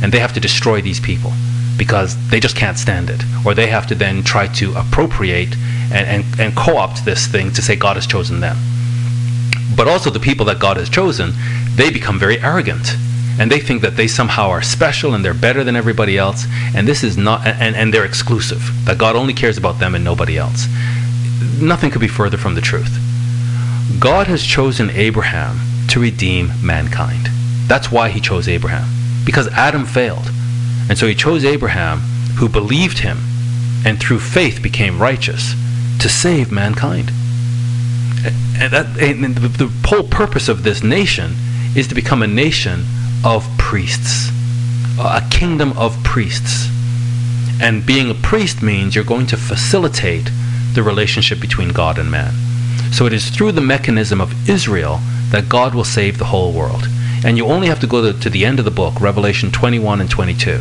and 0.02 0.10
they 0.10 0.18
have 0.18 0.32
to 0.32 0.40
destroy 0.40 0.80
these 0.80 1.00
people 1.00 1.32
because 1.76 2.16
they 2.30 2.40
just 2.40 2.56
can't 2.56 2.78
stand 2.78 3.10
it. 3.10 3.22
Or 3.44 3.54
they 3.54 3.66
have 3.68 3.86
to 3.88 3.94
then 3.94 4.22
try 4.22 4.46
to 4.48 4.74
appropriate 4.74 5.54
and, 5.92 6.06
and, 6.06 6.40
and 6.40 6.56
co 6.56 6.76
opt 6.76 7.04
this 7.04 7.26
thing 7.26 7.52
to 7.52 7.62
say 7.62 7.76
God 7.76 7.96
has 7.96 8.06
chosen 8.06 8.40
them. 8.40 8.56
But 9.76 9.88
also, 9.88 10.10
the 10.10 10.20
people 10.20 10.46
that 10.46 10.60
God 10.60 10.76
has 10.76 10.88
chosen, 10.88 11.32
they 11.74 11.90
become 11.90 12.18
very 12.18 12.40
arrogant. 12.40 12.94
And 13.38 13.50
they 13.50 13.58
think 13.58 13.82
that 13.82 13.96
they 13.96 14.06
somehow 14.06 14.50
are 14.50 14.62
special 14.62 15.14
and 15.14 15.24
they're 15.24 15.34
better 15.34 15.64
than 15.64 15.74
everybody 15.74 16.16
else. 16.16 16.46
And 16.74 16.86
this 16.86 17.02
is 17.02 17.16
not, 17.16 17.44
and, 17.46 17.74
and 17.74 17.92
they're 17.92 18.04
exclusive. 18.04 18.70
That 18.84 18.98
God 18.98 19.16
only 19.16 19.34
cares 19.34 19.58
about 19.58 19.80
them 19.80 19.94
and 19.96 20.04
nobody 20.04 20.38
else. 20.38 20.68
Nothing 21.60 21.90
could 21.90 22.00
be 22.00 22.08
further 22.08 22.36
from 22.36 22.54
the 22.54 22.60
truth. 22.60 22.96
God 23.98 24.28
has 24.28 24.44
chosen 24.44 24.90
Abraham 24.90 25.58
to 25.88 26.00
redeem 26.00 26.52
mankind. 26.62 27.28
That's 27.66 27.90
why 27.90 28.10
he 28.10 28.20
chose 28.20 28.48
Abraham. 28.48 28.88
Because 29.24 29.48
Adam 29.48 29.84
failed. 29.84 30.30
And 30.88 30.98
so 30.98 31.06
he 31.06 31.14
chose 31.14 31.44
Abraham, 31.44 32.00
who 32.36 32.48
believed 32.48 32.98
him 32.98 33.18
and 33.84 34.00
through 34.00 34.18
faith 34.18 34.62
became 34.62 35.00
righteous, 35.00 35.54
to 36.00 36.08
save 36.08 36.50
mankind. 36.50 37.10
And, 38.58 38.72
that, 38.72 38.98
and 38.98 39.36
the, 39.36 39.48
the 39.48 39.88
whole 39.88 40.04
purpose 40.04 40.48
of 40.48 40.62
this 40.62 40.82
nation 40.82 41.34
is 41.76 41.86
to 41.88 41.94
become 41.94 42.22
a 42.22 42.26
nation 42.26 42.84
of 43.24 43.46
priests, 43.58 44.30
a 44.98 45.22
kingdom 45.30 45.76
of 45.76 46.02
priests. 46.02 46.68
And 47.60 47.84
being 47.84 48.10
a 48.10 48.14
priest 48.14 48.62
means 48.62 48.94
you're 48.94 49.04
going 49.04 49.26
to 49.26 49.36
facilitate 49.36 50.30
the 50.72 50.82
relationship 50.82 51.40
between 51.40 51.68
God 51.68 51.98
and 51.98 52.10
man. 52.10 52.32
So 52.92 53.06
it 53.06 53.12
is 53.12 53.28
through 53.28 53.52
the 53.52 53.60
mechanism 53.60 54.20
of 54.20 54.48
Israel 54.48 55.00
that 55.30 55.48
God 55.48 55.74
will 55.74 55.84
save 55.84 56.18
the 56.18 56.26
whole 56.26 56.52
world. 56.52 56.86
And 57.24 57.36
you 57.36 57.46
only 57.46 57.68
have 57.68 57.80
to 57.80 57.86
go 57.86 58.12
to, 58.12 58.18
to 58.18 58.30
the 58.30 58.44
end 58.44 58.58
of 58.58 58.64
the 58.64 58.70
book, 58.70 59.00
Revelation 59.00 59.50
21 59.50 60.00
and 60.00 60.10
22 60.10 60.60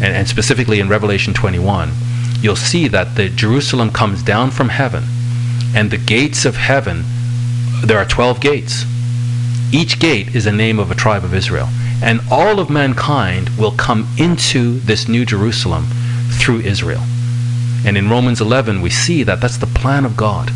and, 0.00 0.14
and 0.14 0.28
specifically 0.28 0.80
in 0.80 0.88
Revelation 0.88 1.34
21, 1.34 1.92
you'll 2.40 2.56
see 2.56 2.88
that 2.88 3.16
the 3.16 3.28
Jerusalem 3.28 3.90
comes 3.90 4.22
down 4.22 4.50
from 4.50 4.68
heaven, 4.68 5.04
and 5.74 5.90
the 5.90 5.98
gates 5.98 6.44
of 6.44 6.56
heaven, 6.56 7.04
there 7.84 7.98
are 7.98 8.04
12 8.04 8.40
gates. 8.40 8.84
Each 9.72 9.98
gate 9.98 10.34
is 10.34 10.46
a 10.46 10.52
name 10.52 10.78
of 10.78 10.90
a 10.90 10.94
tribe 10.94 11.24
of 11.24 11.34
Israel. 11.34 11.68
And 12.02 12.20
all 12.30 12.60
of 12.60 12.70
mankind 12.70 13.50
will 13.58 13.72
come 13.72 14.08
into 14.18 14.78
this 14.80 15.08
new 15.08 15.26
Jerusalem 15.26 15.86
through 16.40 16.60
Israel. 16.60 17.02
And 17.84 17.96
in 17.96 18.08
Romans 18.08 18.40
11, 18.40 18.80
we 18.80 18.90
see 18.90 19.22
that 19.24 19.40
that's 19.40 19.56
the 19.56 19.66
plan 19.66 20.04
of 20.04 20.16
God. 20.16 20.50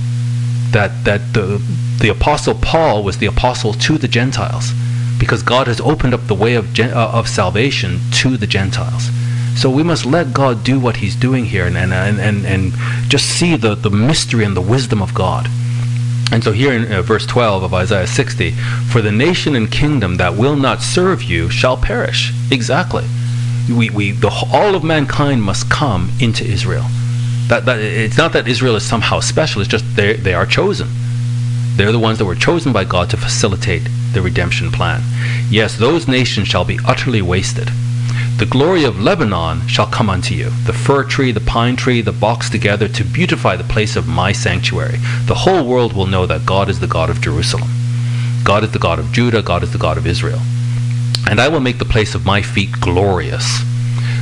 That, 0.71 1.05
that 1.05 1.35
the, 1.35 1.61
the 2.01 2.09
Apostle 2.09 2.55
Paul 2.55 3.05
was 3.05 3.19
the 3.19 3.27
apostle 3.27 3.75
to 3.75 3.99
the 3.99 4.09
Gentiles 4.09 4.73
because 5.19 5.43
God 5.43 5.67
has 5.67 5.81
opened 5.81 6.15
up 6.15 6.27
the 6.27 6.35
way 6.35 6.55
of, 6.55 6.79
uh, 6.81 7.11
of 7.13 7.29
salvation 7.29 8.01
to 8.13 8.37
the 8.37 8.47
Gentiles. 8.47 9.11
So 9.57 9.71
we 9.71 9.83
must 9.83 10.07
let 10.07 10.33
God 10.33 10.65
do 10.65 10.81
what 10.81 10.97
He's 10.97 11.17
doing 11.17 11.45
here 11.45 11.67
and, 11.67 11.77
and, 11.77 12.21
and, 12.21 12.47
and 12.47 12.73
just 13.09 13.27
see 13.27 13.57
the, 13.57 13.75
the 13.75 13.91
mystery 13.91 14.45
and 14.45 14.57
the 14.57 14.61
wisdom 14.61 15.03
of 15.03 15.15
God. 15.15 15.49
And 16.33 16.43
so 16.43 16.53
here 16.53 16.73
in 16.73 16.91
uh, 16.91 17.03
verse 17.03 17.27
12 17.27 17.63
of 17.63 17.75
Isaiah 17.75 18.07
60, 18.07 18.53
for 18.91 19.03
the 19.03 19.13
nation 19.13 19.55
and 19.55 19.71
kingdom 19.71 20.17
that 20.17 20.35
will 20.35 20.57
not 20.57 20.81
serve 20.81 21.23
you 21.23 21.51
shall 21.51 21.77
perish. 21.77 22.33
Exactly. 22.51 23.05
We, 23.69 23.91
we, 23.91 24.13
the, 24.13 24.31
all 24.51 24.75
of 24.75 24.83
mankind 24.83 25.43
must 25.43 25.71
come 25.71 26.11
into 26.21 26.45
Israel. 26.45 26.87
That, 27.49 27.67
that, 27.67 27.81
it's 27.81 28.17
not 28.17 28.33
that 28.33 28.49
Israel 28.49 28.77
is 28.77 28.83
somehow 28.83 29.21
special, 29.21 29.61
it's 29.61 29.71
just 29.71 29.85
they, 29.95 30.15
they 30.15 30.33
are 30.33 30.47
chosen. 30.47 30.89
They're 31.77 31.93
the 31.93 31.99
ones 31.99 32.19
that 32.19 32.25
were 32.25 32.35
chosen 32.35 32.73
by 32.73 32.85
God 32.85 33.11
to 33.11 33.17
facilitate 33.19 33.87
the 34.13 34.23
redemption 34.23 34.71
plan. 34.73 35.03
Yes, 35.51 35.77
those 35.77 36.09
nations 36.09 36.49
shall 36.49 36.65
be 36.65 36.79
utterly 36.87 37.21
wasted. 37.21 37.69
The 38.39 38.47
glory 38.47 38.83
of 38.83 39.01
Lebanon 39.01 39.69
shall 39.69 39.87
come 39.87 40.11
unto 40.11 40.35
you, 40.35 40.51
the 40.65 40.73
fir 40.73 41.05
tree, 41.05 41.31
the 41.31 41.41
pine 41.41 41.77
tree, 41.77 42.01
the 42.01 42.13
box 42.13 42.51
together, 42.51 42.89
to 42.89 43.05
beautify 43.05 43.57
the 43.57 43.63
place 43.63 43.95
of 43.95 44.09
my 44.09 44.33
sanctuary. 44.33 44.97
The 45.27 45.35
whole 45.35 45.65
world 45.65 45.93
will 45.93 46.07
know 46.07 46.27
that 46.27 46.47
God 46.47 46.69
is 46.69 46.81
the 46.81 46.89
God 46.89 47.09
of 47.09 47.21
Jerusalem. 47.21 47.69
God 48.43 48.65
is 48.65 48.73
the 48.73 48.81
God 48.81 48.99
of 48.99 49.13
Judah, 49.13 49.43
God 49.43 49.63
is 49.63 49.73
the 49.73 49.79
God 49.79 49.97
of 49.97 50.07
Israel. 50.07 50.41
And 51.31 51.41
I 51.41 51.49
will 51.49 51.61
make 51.61 51.79
the 51.79 51.85
place 51.85 52.15
of 52.17 52.27
my 52.27 52.43
feet 52.43 52.73
glorious. 52.81 53.63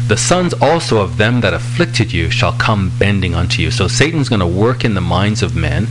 The 0.08 0.18
sons 0.18 0.52
also 0.54 1.00
of 1.00 1.16
them 1.16 1.40
that 1.40 1.54
afflicted 1.54 2.12
you 2.12 2.30
shall 2.30 2.52
come 2.52 2.92
bending 2.98 3.34
unto 3.34 3.62
you. 3.62 3.70
So 3.70 3.88
Satan's 3.88 4.28
going 4.28 4.40
to 4.40 4.46
work 4.46 4.84
in 4.84 4.94
the 4.94 5.00
minds 5.00 5.42
of 5.42 5.56
men. 5.56 5.86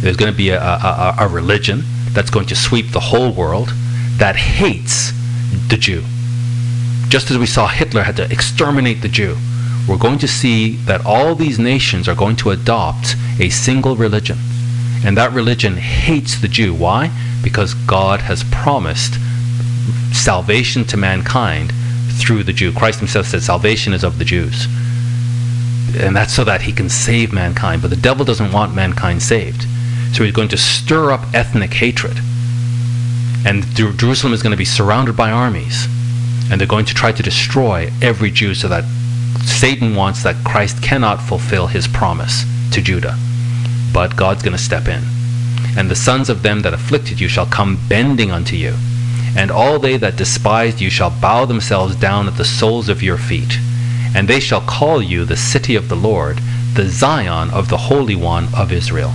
There's 0.00 0.16
going 0.16 0.30
to 0.30 0.36
be 0.36 0.50
a, 0.50 0.62
a, 0.62 1.16
a 1.20 1.28
religion 1.28 1.82
that's 2.10 2.30
going 2.30 2.46
to 2.46 2.56
sweep 2.56 2.92
the 2.92 3.00
whole 3.00 3.32
world 3.32 3.70
that 4.18 4.36
hates 4.36 5.12
the 5.68 5.76
Jew 5.76 6.04
just 7.14 7.30
as 7.30 7.38
we 7.38 7.46
saw 7.46 7.68
Hitler 7.68 8.02
had 8.02 8.16
to 8.16 8.28
exterminate 8.28 9.00
the 9.00 9.08
Jew, 9.08 9.36
we're 9.88 9.96
going 9.96 10.18
to 10.18 10.26
see 10.26 10.74
that 10.78 11.06
all 11.06 11.36
these 11.36 11.60
nations 11.60 12.08
are 12.08 12.14
going 12.16 12.34
to 12.34 12.50
adopt 12.50 13.14
a 13.38 13.50
single 13.50 13.94
religion. 13.94 14.36
And 15.04 15.16
that 15.16 15.30
religion 15.30 15.76
hates 15.76 16.40
the 16.40 16.48
Jew. 16.48 16.74
Why? 16.74 17.16
Because 17.40 17.74
God 17.74 18.22
has 18.22 18.42
promised 18.50 19.14
salvation 20.12 20.84
to 20.86 20.96
mankind 20.96 21.72
through 22.18 22.42
the 22.42 22.52
Jew. 22.52 22.72
Christ 22.72 22.98
himself 22.98 23.26
said 23.26 23.44
salvation 23.44 23.92
is 23.92 24.02
of 24.02 24.18
the 24.18 24.24
Jews. 24.24 24.66
And 25.96 26.16
that's 26.16 26.34
so 26.34 26.42
that 26.42 26.62
he 26.62 26.72
can 26.72 26.88
save 26.88 27.32
mankind. 27.32 27.80
But 27.80 27.90
the 27.90 27.96
devil 27.96 28.24
doesn't 28.24 28.50
want 28.50 28.74
mankind 28.74 29.22
saved. 29.22 29.66
So 30.14 30.24
he's 30.24 30.34
going 30.34 30.48
to 30.48 30.56
stir 30.56 31.12
up 31.12 31.32
ethnic 31.32 31.74
hatred. 31.74 32.18
And 33.46 33.64
Jerusalem 33.76 34.32
is 34.32 34.42
going 34.42 34.50
to 34.50 34.56
be 34.56 34.64
surrounded 34.64 35.16
by 35.16 35.30
armies 35.30 35.86
and 36.50 36.60
they're 36.60 36.68
going 36.68 36.84
to 36.86 36.94
try 36.94 37.12
to 37.12 37.22
destroy 37.22 37.90
every 38.02 38.30
Jew 38.30 38.54
so 38.54 38.68
that 38.68 38.84
Satan 39.44 39.94
wants 39.94 40.22
that 40.22 40.44
Christ 40.44 40.82
cannot 40.82 41.22
fulfill 41.22 41.66
his 41.66 41.88
promise 41.88 42.44
to 42.72 42.80
Judah. 42.80 43.16
But 43.92 44.16
God's 44.16 44.42
going 44.42 44.56
to 44.56 44.62
step 44.62 44.88
in. 44.88 45.02
And 45.76 45.90
the 45.90 45.96
sons 45.96 46.28
of 46.28 46.42
them 46.42 46.62
that 46.62 46.74
afflicted 46.74 47.20
you 47.20 47.28
shall 47.28 47.46
come 47.46 47.78
bending 47.88 48.30
unto 48.30 48.56
you, 48.56 48.74
and 49.36 49.50
all 49.50 49.78
they 49.78 49.96
that 49.96 50.16
despised 50.16 50.80
you 50.80 50.90
shall 50.90 51.10
bow 51.10 51.44
themselves 51.44 51.96
down 51.96 52.28
at 52.28 52.36
the 52.36 52.44
soles 52.44 52.88
of 52.88 53.02
your 53.02 53.18
feet. 53.18 53.58
And 54.14 54.28
they 54.28 54.38
shall 54.38 54.60
call 54.60 55.02
you 55.02 55.24
the 55.24 55.36
city 55.36 55.74
of 55.74 55.88
the 55.88 55.96
Lord, 55.96 56.38
the 56.74 56.88
Zion 56.88 57.50
of 57.50 57.68
the 57.68 57.76
Holy 57.76 58.14
One 58.14 58.48
of 58.54 58.70
Israel. 58.70 59.10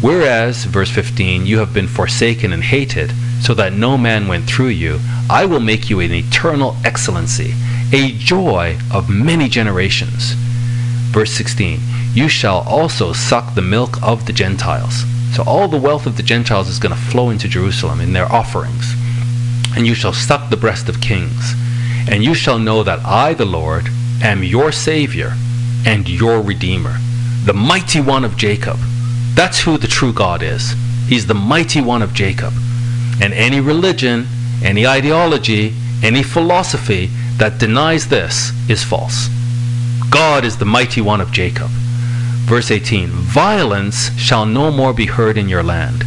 Whereas, 0.00 0.64
verse 0.64 0.90
15, 0.90 1.46
you 1.46 1.58
have 1.58 1.74
been 1.74 1.88
forsaken 1.88 2.52
and 2.52 2.62
hated, 2.62 3.12
so 3.40 3.54
that 3.54 3.72
no 3.72 3.96
man 3.96 4.28
went 4.28 4.46
through 4.46 4.68
you, 4.68 5.00
I 5.28 5.46
will 5.46 5.60
make 5.60 5.88
you 5.88 6.00
an 6.00 6.12
eternal 6.12 6.76
excellency, 6.84 7.54
a 7.92 8.12
joy 8.12 8.78
of 8.92 9.08
many 9.08 9.48
generations. 9.48 10.34
Verse 11.12 11.32
16, 11.32 11.80
you 12.12 12.28
shall 12.28 12.60
also 12.60 13.12
suck 13.12 13.54
the 13.54 13.62
milk 13.62 14.02
of 14.02 14.26
the 14.26 14.32
Gentiles. 14.32 15.04
So 15.34 15.42
all 15.44 15.68
the 15.68 15.78
wealth 15.78 16.06
of 16.06 16.16
the 16.16 16.22
Gentiles 16.22 16.68
is 16.68 16.78
going 16.78 16.94
to 16.94 17.00
flow 17.00 17.30
into 17.30 17.48
Jerusalem 17.48 18.00
in 18.00 18.12
their 18.12 18.30
offerings. 18.30 18.94
And 19.76 19.86
you 19.86 19.94
shall 19.94 20.12
suck 20.12 20.50
the 20.50 20.56
breast 20.56 20.88
of 20.88 21.00
kings. 21.00 21.54
And 22.08 22.24
you 22.24 22.34
shall 22.34 22.58
know 22.58 22.82
that 22.82 23.00
I, 23.04 23.34
the 23.34 23.44
Lord, 23.44 23.88
am 24.22 24.42
your 24.42 24.72
Savior 24.72 25.34
and 25.86 26.08
your 26.08 26.40
Redeemer, 26.40 26.96
the 27.44 27.54
mighty 27.54 28.00
one 28.00 28.24
of 28.24 28.36
Jacob. 28.36 28.78
That's 29.34 29.60
who 29.60 29.78
the 29.78 29.86
true 29.86 30.12
God 30.12 30.42
is. 30.42 30.74
He's 31.06 31.26
the 31.26 31.34
mighty 31.34 31.80
one 31.80 32.02
of 32.02 32.12
Jacob. 32.12 32.52
And 33.20 33.34
any 33.34 33.60
religion, 33.60 34.26
any 34.62 34.86
ideology, 34.86 35.74
any 36.02 36.22
philosophy 36.22 37.10
that 37.36 37.58
denies 37.58 38.08
this 38.08 38.52
is 38.68 38.84
false. 38.84 39.28
God 40.10 40.44
is 40.44 40.56
the 40.56 40.64
mighty 40.64 41.00
one 41.00 41.20
of 41.20 41.32
Jacob. 41.32 41.68
Verse 42.50 42.70
18 42.70 43.08
Violence 43.08 44.10
shall 44.18 44.44
no 44.44 44.70
more 44.70 44.92
be 44.92 45.06
heard 45.06 45.38
in 45.38 45.48
your 45.48 45.62
land. 45.62 46.04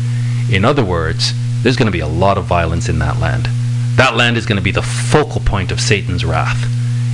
In 0.51 0.65
other 0.65 0.83
words, 0.83 1.33
there's 1.63 1.77
going 1.77 1.87
to 1.87 1.91
be 1.91 2.01
a 2.01 2.07
lot 2.07 2.37
of 2.37 2.45
violence 2.45 2.89
in 2.89 2.99
that 2.99 3.19
land. 3.19 3.47
That 3.95 4.15
land 4.15 4.37
is 4.37 4.45
going 4.45 4.57
to 4.57 4.63
be 4.63 4.71
the 4.71 4.81
focal 4.81 5.39
point 5.41 5.71
of 5.71 5.79
Satan's 5.79 6.25
wrath. 6.25 6.61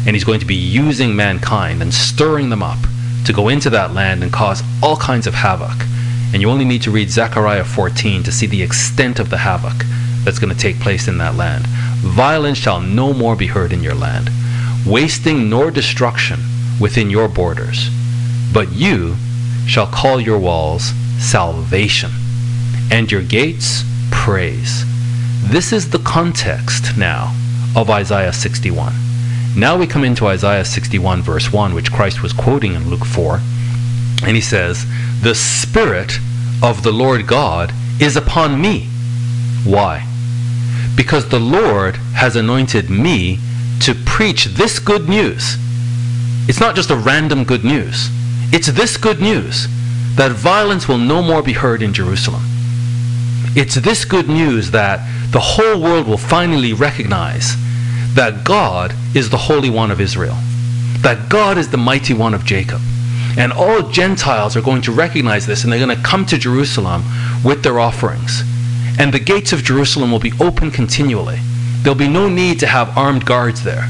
And 0.07 0.15
he's 0.15 0.23
going 0.23 0.39
to 0.39 0.45
be 0.45 0.55
using 0.55 1.15
mankind 1.15 1.81
and 1.81 1.93
stirring 1.93 2.49
them 2.49 2.63
up 2.63 2.79
to 3.25 3.33
go 3.33 3.49
into 3.49 3.69
that 3.69 3.93
land 3.93 4.23
and 4.23 4.33
cause 4.33 4.63
all 4.81 4.97
kinds 4.97 5.27
of 5.27 5.35
havoc. 5.35 5.77
And 6.31 6.41
you 6.41 6.49
only 6.49 6.65
need 6.65 6.83
to 6.83 6.91
read 6.91 7.09
Zechariah 7.09 7.65
14 7.65 8.23
to 8.23 8.31
see 8.31 8.45
the 8.45 8.61
extent 8.61 9.19
of 9.19 9.29
the 9.29 9.37
havoc 9.37 9.85
that's 10.23 10.39
going 10.39 10.53
to 10.53 10.59
take 10.59 10.79
place 10.79 11.07
in 11.07 11.17
that 11.17 11.35
land. 11.35 11.65
Violence 11.67 12.57
shall 12.57 12.81
no 12.81 13.13
more 13.13 13.35
be 13.35 13.47
heard 13.47 13.73
in 13.73 13.81
your 13.81 13.95
land, 13.95 14.29
wasting 14.85 15.49
nor 15.49 15.71
destruction 15.71 16.39
within 16.79 17.09
your 17.09 17.27
borders. 17.27 17.89
But 18.53 18.71
you 18.71 19.15
shall 19.67 19.87
call 19.87 20.19
your 20.19 20.39
walls 20.39 20.93
salvation, 21.19 22.11
and 22.91 23.11
your 23.11 23.21
gates 23.21 23.83
praise. 24.11 24.85
This 25.43 25.73
is 25.73 25.89
the 25.89 25.99
context 25.99 26.97
now 26.97 27.35
of 27.75 27.89
Isaiah 27.89 28.33
61. 28.33 28.93
Now 29.55 29.77
we 29.77 29.87
come 29.87 30.03
into 30.03 30.27
Isaiah 30.27 30.65
61, 30.65 31.21
verse 31.21 31.51
1, 31.51 31.73
which 31.73 31.91
Christ 31.91 32.23
was 32.23 32.33
quoting 32.33 32.73
in 32.73 32.89
Luke 32.89 33.05
4. 33.05 33.39
And 34.23 34.35
he 34.35 34.41
says, 34.41 34.85
The 35.21 35.35
Spirit 35.35 36.17
of 36.63 36.83
the 36.83 36.93
Lord 36.93 37.27
God 37.27 37.73
is 37.99 38.15
upon 38.15 38.61
me. 38.61 38.87
Why? 39.65 40.07
Because 40.95 41.27
the 41.27 41.39
Lord 41.39 41.97
has 42.15 42.37
anointed 42.37 42.89
me 42.89 43.39
to 43.81 43.93
preach 43.93 44.45
this 44.45 44.79
good 44.79 45.09
news. 45.09 45.57
It's 46.47 46.61
not 46.61 46.75
just 46.75 46.89
a 46.89 46.95
random 46.95 47.43
good 47.43 47.65
news, 47.65 48.09
it's 48.53 48.67
this 48.67 48.95
good 48.95 49.19
news 49.19 49.67
that 50.15 50.31
violence 50.31 50.87
will 50.87 50.97
no 50.97 51.21
more 51.21 51.41
be 51.41 51.53
heard 51.53 51.81
in 51.81 51.93
Jerusalem. 51.93 52.43
It's 53.55 53.75
this 53.75 54.05
good 54.05 54.29
news 54.29 54.71
that 54.71 54.99
the 55.31 55.39
whole 55.39 55.81
world 55.81 56.07
will 56.07 56.17
finally 56.17 56.73
recognize 56.73 57.55
that 58.15 58.43
God 58.43 58.93
is 59.13 59.29
the 59.29 59.37
Holy 59.37 59.69
One 59.69 59.91
of 59.91 59.99
Israel, 59.99 60.37
that 61.01 61.29
God 61.29 61.57
is 61.57 61.69
the 61.69 61.77
Mighty 61.77 62.13
One 62.13 62.33
of 62.33 62.45
Jacob. 62.45 62.81
And 63.39 63.53
all 63.53 63.81
Gentiles 63.83 64.57
are 64.57 64.61
going 64.61 64.81
to 64.81 64.91
recognize 64.91 65.47
this 65.47 65.63
and 65.63 65.71
they're 65.71 65.79
going 65.79 65.95
to 65.95 66.03
come 66.03 66.25
to 66.25 66.37
Jerusalem 66.37 67.03
with 67.43 67.63
their 67.63 67.79
offerings. 67.79 68.43
And 68.99 69.13
the 69.13 69.19
gates 69.19 69.53
of 69.53 69.63
Jerusalem 69.63 70.11
will 70.11 70.19
be 70.19 70.33
open 70.41 70.71
continually. 70.71 71.39
There'll 71.81 71.97
be 71.97 72.09
no 72.09 72.27
need 72.27 72.59
to 72.59 72.67
have 72.67 72.97
armed 72.97 73.25
guards 73.25 73.63
there 73.63 73.87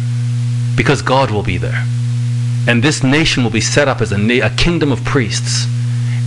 because 0.77 1.01
God 1.01 1.31
will 1.31 1.41
be 1.41 1.57
there. 1.57 1.83
And 2.67 2.83
this 2.83 3.03
nation 3.03 3.43
will 3.43 3.49
be 3.49 3.59
set 3.59 3.87
up 3.87 4.01
as 4.01 4.11
a, 4.11 4.17
na- 4.19 4.45
a 4.45 4.51
kingdom 4.51 4.91
of 4.91 5.03
priests. 5.03 5.65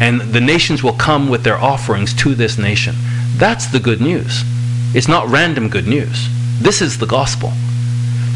And 0.01 0.21
the 0.21 0.41
nations 0.41 0.83
will 0.83 0.95
come 0.95 1.29
with 1.29 1.45
their 1.45 1.59
offerings 1.59 2.13
to 2.15 2.35
this 2.35 2.59
nation. 2.59 2.97
That's 3.37 3.67
the 3.67 3.79
good 3.79 4.01
news. 4.01 4.43
It's 4.95 5.07
not 5.07 5.29
random 5.29 5.69
good 5.69 5.87
news. 5.87 6.29
This 6.61 6.83
is 6.83 6.99
the 6.99 7.07
gospel. 7.07 7.53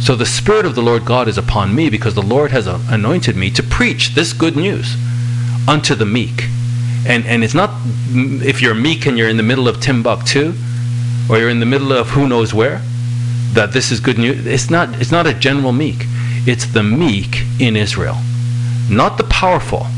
So 0.07 0.15
the 0.15 0.25
Spirit 0.25 0.67
of 0.67 0.77
the 0.77 0.83
Lord 0.83 1.05
God 1.05 1.27
is 1.27 1.37
upon 1.37 1.75
me 1.75 1.91
because 1.91 2.15
the 2.15 2.23
Lord 2.23 2.53
has 2.53 2.69
anointed 2.69 3.35
me 3.35 3.51
to 3.51 3.61
preach 3.61 4.15
this 4.15 4.33
good 4.33 4.55
news 4.55 4.95
unto 5.67 5.97
the 5.97 6.07
meek. 6.07 6.45
And, 7.05 7.27
and 7.27 7.43
it's 7.43 7.55
not 7.55 7.71
mm, 7.71 8.41
if 8.41 8.63
you're 8.63 8.73
meek 8.73 9.07
and 9.07 9.19
you're 9.19 9.29
in 9.29 9.37
the 9.37 9.43
middle 9.43 9.67
of 9.67 9.81
Timbuktu 9.81 10.55
or 11.29 11.39
you're 11.39 11.51
in 11.51 11.59
the 11.59 11.67
middle 11.67 11.91
of 11.91 12.11
who 12.11 12.29
knows 12.29 12.55
where 12.55 12.83
that 13.55 13.73
this 13.73 13.91
is 13.91 13.99
good 13.99 14.17
news. 14.17 14.47
It's 14.47 14.71
not, 14.71 14.91
it's 15.01 15.11
not 15.11 15.27
a 15.27 15.35
general 15.35 15.73
meek. 15.73 16.05
It's 16.47 16.67
the 16.67 16.85
meek 16.85 17.43
in 17.59 17.75
Israel. 17.75 18.19
Not 18.89 19.19
the 19.19 19.25
powerful. 19.25 19.89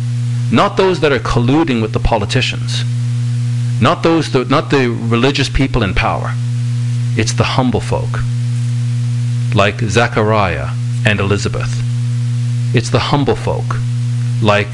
Not 0.51 0.79
those 0.79 1.01
that 1.01 1.13
are 1.13 1.19
colluding 1.19 1.83
with 1.83 1.93
the 1.93 2.01
politicians. 2.01 2.83
Not 3.83 4.03
those, 4.03 4.33
not 4.49 4.71
the 4.71 4.89
religious 4.89 5.51
people 5.51 5.83
in 5.83 5.93
power. 5.93 6.33
It's 7.15 7.35
the 7.35 7.45
humble 7.45 7.81
folk 7.81 8.21
like 9.55 9.81
Zechariah 9.81 10.69
and 11.07 11.21
Elizabeth. 11.21 11.71
It's 12.75 12.91
the 12.91 12.99
humble 12.99 13.37
folk, 13.37 13.77
like 14.43 14.69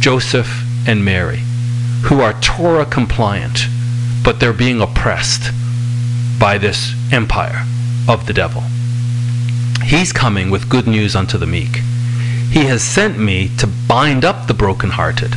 Joseph 0.00 0.62
and 0.86 1.04
Mary, 1.04 1.40
who 2.04 2.20
are 2.20 2.38
Torah 2.40 2.86
compliant, 2.86 3.60
but 4.24 4.40
they're 4.40 4.52
being 4.52 4.80
oppressed 4.80 5.50
by 6.38 6.58
this 6.58 6.94
empire 7.12 7.64
of 8.08 8.26
the 8.26 8.32
devil. 8.32 8.62
He's 9.84 10.12
coming 10.12 10.50
with 10.50 10.68
good 10.68 10.86
news 10.86 11.16
unto 11.16 11.38
the 11.38 11.46
meek. 11.46 11.76
He 12.50 12.64
has 12.64 12.82
sent 12.82 13.18
me 13.18 13.50
to 13.58 13.66
bind 13.66 14.24
up 14.24 14.46
the 14.46 14.54
brokenhearted, 14.54 15.34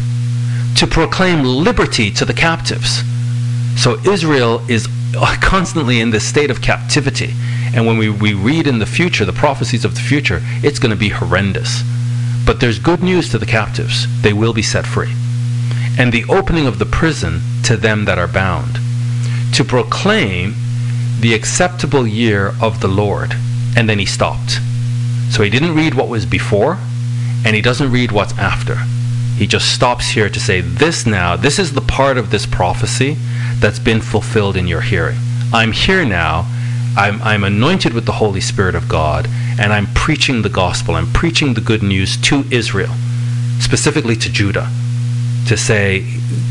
to 0.78 0.88
proclaim 0.88 1.44
liberty 1.44 2.10
to 2.12 2.26
the 2.26 2.34
captives. 2.34 3.04
So 3.76 4.00
Israel 4.06 4.62
is 4.70 4.88
uh, 5.16 5.38
constantly 5.42 6.00
in 6.00 6.10
this 6.10 6.28
state 6.28 6.50
of 6.50 6.62
captivity. 6.62 7.34
And 7.74 7.88
when 7.88 7.98
we, 7.98 8.10
we 8.10 8.34
read 8.34 8.68
in 8.68 8.80
the 8.80 8.86
future, 8.86 9.26
the 9.26 9.34
prophecies 9.34 9.84
of 9.84 9.96
the 9.96 10.02
future, 10.02 10.42
it's 10.64 10.80
going 10.80 10.92
to 10.92 10.98
be 10.98 11.10
horrendous. 11.10 11.82
But 12.46 12.60
there's 12.60 12.78
good 12.78 13.02
news 13.02 13.30
to 13.30 13.38
the 13.38 13.46
captives. 13.46 14.06
They 14.22 14.34
will 14.34 14.54
be 14.54 14.62
set 14.62 14.86
free. 14.86 15.14
And 15.98 16.12
the 16.12 16.26
opening 16.30 16.68
of 16.68 16.80
the 16.80 16.86
prison 16.86 17.42
to 17.64 17.78
them 17.78 18.06
that 18.06 18.18
are 18.18 18.28
bound. 18.28 18.78
To 19.54 19.64
proclaim 19.64 20.56
the 21.20 21.34
acceptable 21.34 22.06
year 22.06 22.54
of 22.62 22.82
the 22.82 22.88
Lord. 22.88 23.34
And 23.76 23.90
then 23.90 24.00
he 24.00 24.06
stopped. 24.06 24.60
So 25.30 25.42
he 25.42 25.50
didn't 25.50 25.76
read 25.76 25.96
what 25.96 26.10
was 26.10 26.26
before, 26.26 26.78
and 27.46 27.56
he 27.56 27.62
doesn't 27.62 27.92
read 27.92 28.12
what's 28.12 28.38
after. 28.38 28.76
He 29.38 29.48
just 29.48 29.74
stops 29.74 30.10
here 30.10 30.30
to 30.30 30.40
say, 30.40 30.62
This 30.62 31.08
now, 31.08 31.36
this 31.36 31.58
is 31.58 31.74
the 31.74 31.82
part 31.82 32.18
of 32.18 32.30
this 32.30 32.46
prophecy 32.46 33.18
that's 33.56 33.80
been 33.80 34.00
fulfilled 34.00 34.56
in 34.56 34.68
your 34.68 34.82
hearing. 34.82 35.18
I'm 35.52 35.72
here 35.72 36.06
now 36.06 36.46
I'm, 36.96 37.22
I'm 37.24 37.44
anointed 37.44 37.94
with 37.94 38.06
the 38.06 38.12
Holy 38.14 38.42
Spirit 38.42 38.76
of 38.76 38.88
God, 38.88 39.28
and 39.60 39.74
I'm 39.74 39.88
preaching 39.94 40.42
the 40.42 40.50
gospel. 40.50 40.96
I'm 40.96 41.12
preaching 41.12 41.54
the 41.54 41.62
good 41.62 41.82
news 41.82 42.18
to 42.18 42.46
Israel, 42.52 42.94
specifically 43.60 44.16
to 44.18 44.32
Judah, 44.32 44.70
to 45.48 45.58
say, 45.58 46.06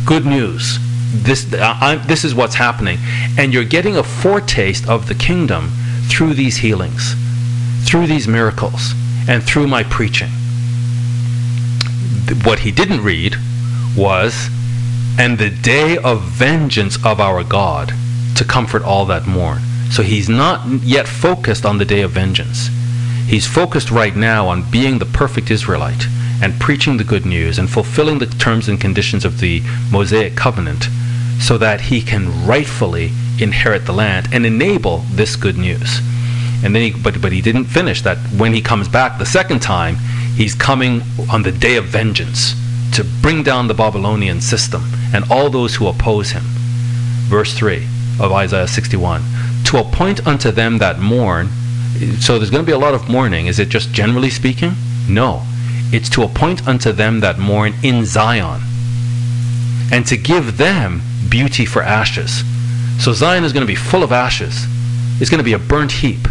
good 0.04 0.26
news. 0.26 0.78
This, 1.14 1.52
I, 1.54 1.96
this 2.06 2.24
is 2.24 2.34
what's 2.34 2.54
happening. 2.54 2.98
And 3.38 3.52
you're 3.52 3.64
getting 3.64 3.96
a 3.96 4.02
foretaste 4.02 4.88
of 4.88 5.08
the 5.08 5.14
kingdom 5.14 5.70
through 6.08 6.34
these 6.34 6.56
healings, 6.56 7.14
through 7.84 8.06
these 8.06 8.26
miracles, 8.26 8.94
and 9.28 9.42
through 9.42 9.68
my 9.68 9.84
preaching. 9.84 10.30
What 12.44 12.60
he 12.60 12.72
didn't 12.72 13.04
read 13.04 13.36
was, 13.96 14.48
and 15.18 15.38
the 15.38 15.50
day 15.50 15.98
of 15.98 16.22
vengeance 16.22 16.96
of 17.04 17.20
our 17.20 17.44
God 17.44 17.92
to 18.36 18.44
comfort 18.44 18.82
all 18.82 19.04
that 19.06 19.26
mourn. 19.26 19.60
So 19.92 20.02
he's 20.02 20.30
not 20.30 20.66
yet 20.82 21.06
focused 21.06 21.66
on 21.66 21.76
the 21.76 21.84
day 21.84 22.00
of 22.00 22.12
vengeance. 22.12 22.70
He's 23.26 23.46
focused 23.46 23.90
right 23.90 24.16
now 24.16 24.48
on 24.48 24.70
being 24.70 24.98
the 24.98 25.04
perfect 25.04 25.50
Israelite 25.50 26.06
and 26.42 26.58
preaching 26.58 26.96
the 26.96 27.04
good 27.04 27.26
news 27.26 27.58
and 27.58 27.68
fulfilling 27.68 28.18
the 28.18 28.24
terms 28.24 28.70
and 28.70 28.80
conditions 28.80 29.26
of 29.26 29.38
the 29.38 29.60
Mosaic 29.90 30.34
covenant 30.34 30.88
so 31.38 31.58
that 31.58 31.82
he 31.82 32.00
can 32.00 32.46
rightfully 32.46 33.12
inherit 33.38 33.84
the 33.84 33.92
land 33.92 34.28
and 34.32 34.46
enable 34.46 35.04
this 35.10 35.36
good 35.36 35.58
news. 35.58 36.00
And 36.64 36.74
then 36.74 36.90
he, 36.90 36.90
but, 36.92 37.20
but 37.20 37.32
he 37.32 37.42
didn't 37.42 37.66
finish 37.66 38.00
that. 38.00 38.16
When 38.38 38.54
he 38.54 38.62
comes 38.62 38.88
back 38.88 39.18
the 39.18 39.26
second 39.26 39.60
time, 39.60 39.96
he's 40.36 40.54
coming 40.54 41.02
on 41.30 41.42
the 41.42 41.52
day 41.52 41.76
of 41.76 41.84
vengeance 41.84 42.54
to 42.94 43.04
bring 43.20 43.42
down 43.42 43.68
the 43.68 43.74
Babylonian 43.74 44.40
system 44.40 44.84
and 45.12 45.30
all 45.30 45.50
those 45.50 45.74
who 45.74 45.86
oppose 45.86 46.30
him. 46.30 46.44
Verse 47.28 47.52
3 47.52 47.86
of 48.20 48.32
Isaiah 48.32 48.66
61 48.66 49.22
to 49.72 49.78
appoint 49.78 50.26
unto 50.26 50.50
them 50.50 50.76
that 50.76 50.98
mourn. 50.98 51.48
So 52.20 52.38
there's 52.38 52.50
going 52.50 52.62
to 52.62 52.66
be 52.66 52.72
a 52.72 52.78
lot 52.78 52.92
of 52.92 53.08
mourning. 53.08 53.46
Is 53.46 53.58
it 53.58 53.70
just 53.70 53.90
generally 53.90 54.28
speaking? 54.28 54.72
No. 55.08 55.42
It's 55.90 56.10
to 56.10 56.24
appoint 56.24 56.68
unto 56.68 56.92
them 56.92 57.20
that 57.20 57.38
mourn 57.38 57.72
in 57.82 58.04
Zion, 58.04 58.60
and 59.90 60.06
to 60.06 60.18
give 60.18 60.58
them 60.58 61.00
beauty 61.30 61.64
for 61.64 61.82
ashes. 61.82 62.42
So 63.02 63.14
Zion 63.14 63.44
is 63.44 63.54
going 63.54 63.66
to 63.66 63.72
be 63.72 63.74
full 63.74 64.02
of 64.02 64.12
ashes. 64.12 64.66
It's 65.20 65.30
going 65.30 65.38
to 65.38 65.44
be 65.44 65.54
a 65.54 65.58
burnt 65.58 65.92
heap. 65.92 66.28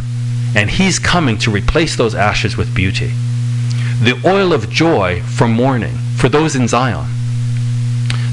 And 0.55 0.69
he's 0.69 0.99
coming 0.99 1.39
to 1.39 1.49
replace 1.49 1.95
those 1.95 2.13
ashes 2.13 2.55
with 2.55 2.75
beauty. 2.75 3.11
The 4.03 4.21
oil 4.23 4.53
of 4.53 4.69
joy 4.69 5.23
for 5.23 5.47
mourning, 5.47 5.95
for 6.15 6.29
those 6.29 6.55
in 6.55 6.67
Zion. 6.67 7.07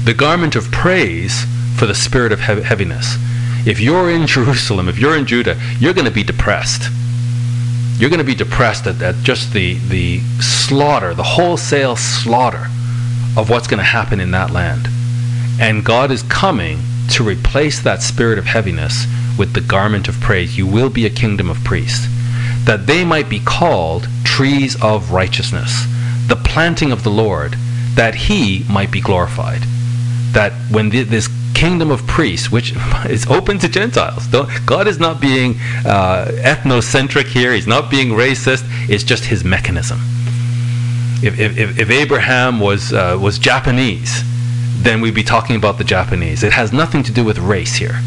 The 0.03 0.13
garment 0.15 0.55
of 0.55 0.71
praise 0.71 1.45
for 1.77 1.87
the 1.87 1.95
spirit 1.95 2.31
of 2.31 2.41
heaviness. 2.41 3.17
If 3.65 3.79
you're 3.79 4.09
in 4.09 4.25
Jerusalem, 4.27 4.87
if 4.89 4.97
you're 4.97 5.17
in 5.17 5.25
Judah, 5.25 5.59
you're 5.79 5.93
going 5.93 6.05
to 6.05 6.11
be 6.11 6.23
depressed. 6.23 6.89
You're 7.97 8.09
going 8.09 8.19
to 8.19 8.25
be 8.25 8.35
depressed 8.35 8.87
at, 8.87 9.01
at 9.01 9.15
just 9.23 9.51
the, 9.53 9.75
the 9.89 10.19
slaughter, 10.39 11.13
the 11.13 11.23
wholesale 11.23 11.95
slaughter 11.95 12.67
of 13.37 13.49
what's 13.49 13.67
going 13.67 13.79
to 13.79 13.83
happen 13.83 14.19
in 14.19 14.31
that 14.31 14.51
land. 14.51 14.87
And 15.59 15.83
God 15.83 16.09
is 16.11 16.23
coming 16.23 16.79
to 17.09 17.23
replace 17.23 17.81
that 17.81 18.01
spirit 18.01 18.39
of 18.39 18.45
heaviness 18.45 19.05
with 19.37 19.53
the 19.53 19.61
garment 19.61 20.07
of 20.07 20.19
praise. 20.21 20.57
You 20.57 20.67
will 20.67 20.89
be 20.89 21.05
a 21.05 21.09
kingdom 21.09 21.49
of 21.49 21.63
priests, 21.63 22.07
that 22.65 22.87
they 22.87 23.03
might 23.03 23.29
be 23.29 23.39
called 23.39 24.07
trees 24.23 24.81
of 24.81 25.11
righteousness, 25.11 25.85
the 26.27 26.35
planting 26.35 26.91
of 26.91 27.03
the 27.03 27.09
Lord, 27.09 27.55
that 27.95 28.15
he 28.15 28.63
might 28.69 28.91
be 28.91 29.01
glorified. 29.01 29.63
That 30.31 30.53
when 30.71 30.89
this 30.89 31.27
kingdom 31.59 31.91
of 31.91 32.07
priests, 32.07 32.49
which 32.49 32.73
is 33.09 33.27
open 33.27 33.59
to 33.59 33.67
Gentiles. 33.67 34.27
God 34.65 34.87
is 34.87 34.97
not 34.97 35.19
being 35.19 35.55
uh, 35.85 36.31
ethnocentric 36.39 37.25
here. 37.25 37.53
He's 37.53 37.67
not 37.67 37.91
being 37.91 38.09
racist. 38.09 38.63
It's 38.87 39.03
just 39.03 39.25
his 39.25 39.43
mechanism. 39.43 39.99
If, 41.21 41.37
if, 41.37 41.77
if 41.77 41.89
Abraham 41.89 42.61
was, 42.61 42.93
uh, 42.93 43.17
was 43.21 43.37
Japanese, 43.37 44.23
then 44.83 45.01
we'd 45.01 45.13
be 45.13 45.23
talking 45.23 45.57
about 45.57 45.77
the 45.77 45.83
Japanese. 45.83 46.43
It 46.43 46.53
has 46.53 46.71
nothing 46.71 47.03
to 47.03 47.11
do 47.11 47.25
with 47.25 47.37
race 47.37 47.75
here. 47.75 47.99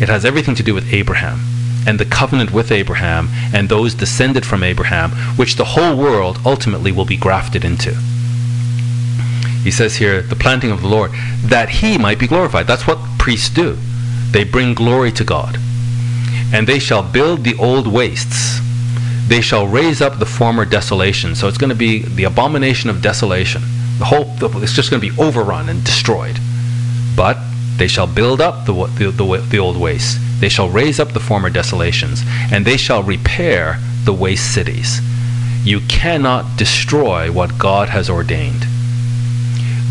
It 0.00 0.08
has 0.08 0.24
everything 0.24 0.56
to 0.56 0.64
do 0.64 0.74
with 0.74 0.92
Abraham 0.92 1.38
and 1.86 2.00
the 2.00 2.04
covenant 2.04 2.50
with 2.50 2.72
Abraham 2.72 3.28
and 3.54 3.68
those 3.68 3.94
descended 3.94 4.44
from 4.44 4.64
Abraham, 4.64 5.12
which 5.36 5.54
the 5.54 5.64
whole 5.64 5.96
world 5.96 6.40
ultimately 6.44 6.90
will 6.90 7.04
be 7.04 7.16
grafted 7.16 7.64
into 7.64 7.96
he 9.66 9.72
says 9.72 9.96
here, 9.96 10.22
the 10.22 10.36
planting 10.36 10.70
of 10.70 10.80
the 10.80 10.86
Lord, 10.86 11.10
that 11.42 11.68
he 11.68 11.98
might 11.98 12.20
be 12.20 12.28
glorified. 12.28 12.68
That's 12.68 12.86
what 12.86 13.00
priests 13.18 13.50
do. 13.50 13.76
They 14.30 14.44
bring 14.44 14.74
glory 14.74 15.10
to 15.10 15.24
God. 15.24 15.58
And 16.54 16.68
they 16.68 16.78
shall 16.78 17.02
build 17.02 17.42
the 17.42 17.56
old 17.56 17.88
wastes. 17.88 18.60
They 19.26 19.40
shall 19.40 19.66
raise 19.66 20.00
up 20.00 20.20
the 20.20 20.24
former 20.24 20.64
desolation. 20.64 21.34
So 21.34 21.48
it's 21.48 21.58
going 21.58 21.70
to 21.70 21.74
be 21.74 22.02
the 22.02 22.22
abomination 22.22 22.90
of 22.90 23.02
desolation. 23.02 23.60
The 23.98 24.04
whole, 24.04 24.36
it's 24.62 24.72
just 24.72 24.88
going 24.88 25.02
to 25.02 25.10
be 25.10 25.20
overrun 25.20 25.68
and 25.68 25.82
destroyed. 25.82 26.38
But 27.16 27.36
they 27.76 27.88
shall 27.88 28.06
build 28.06 28.40
up 28.40 28.66
the, 28.66 28.72
the, 28.72 29.10
the, 29.10 29.46
the 29.50 29.58
old 29.58 29.76
wastes. 29.76 30.20
They 30.38 30.48
shall 30.48 30.70
raise 30.70 31.00
up 31.00 31.12
the 31.12 31.18
former 31.18 31.50
desolations. 31.50 32.22
And 32.52 32.64
they 32.64 32.76
shall 32.76 33.02
repair 33.02 33.80
the 34.04 34.12
waste 34.12 34.54
cities. 34.54 35.00
You 35.64 35.80
cannot 35.88 36.56
destroy 36.56 37.32
what 37.32 37.58
God 37.58 37.88
has 37.88 38.08
ordained 38.08 38.64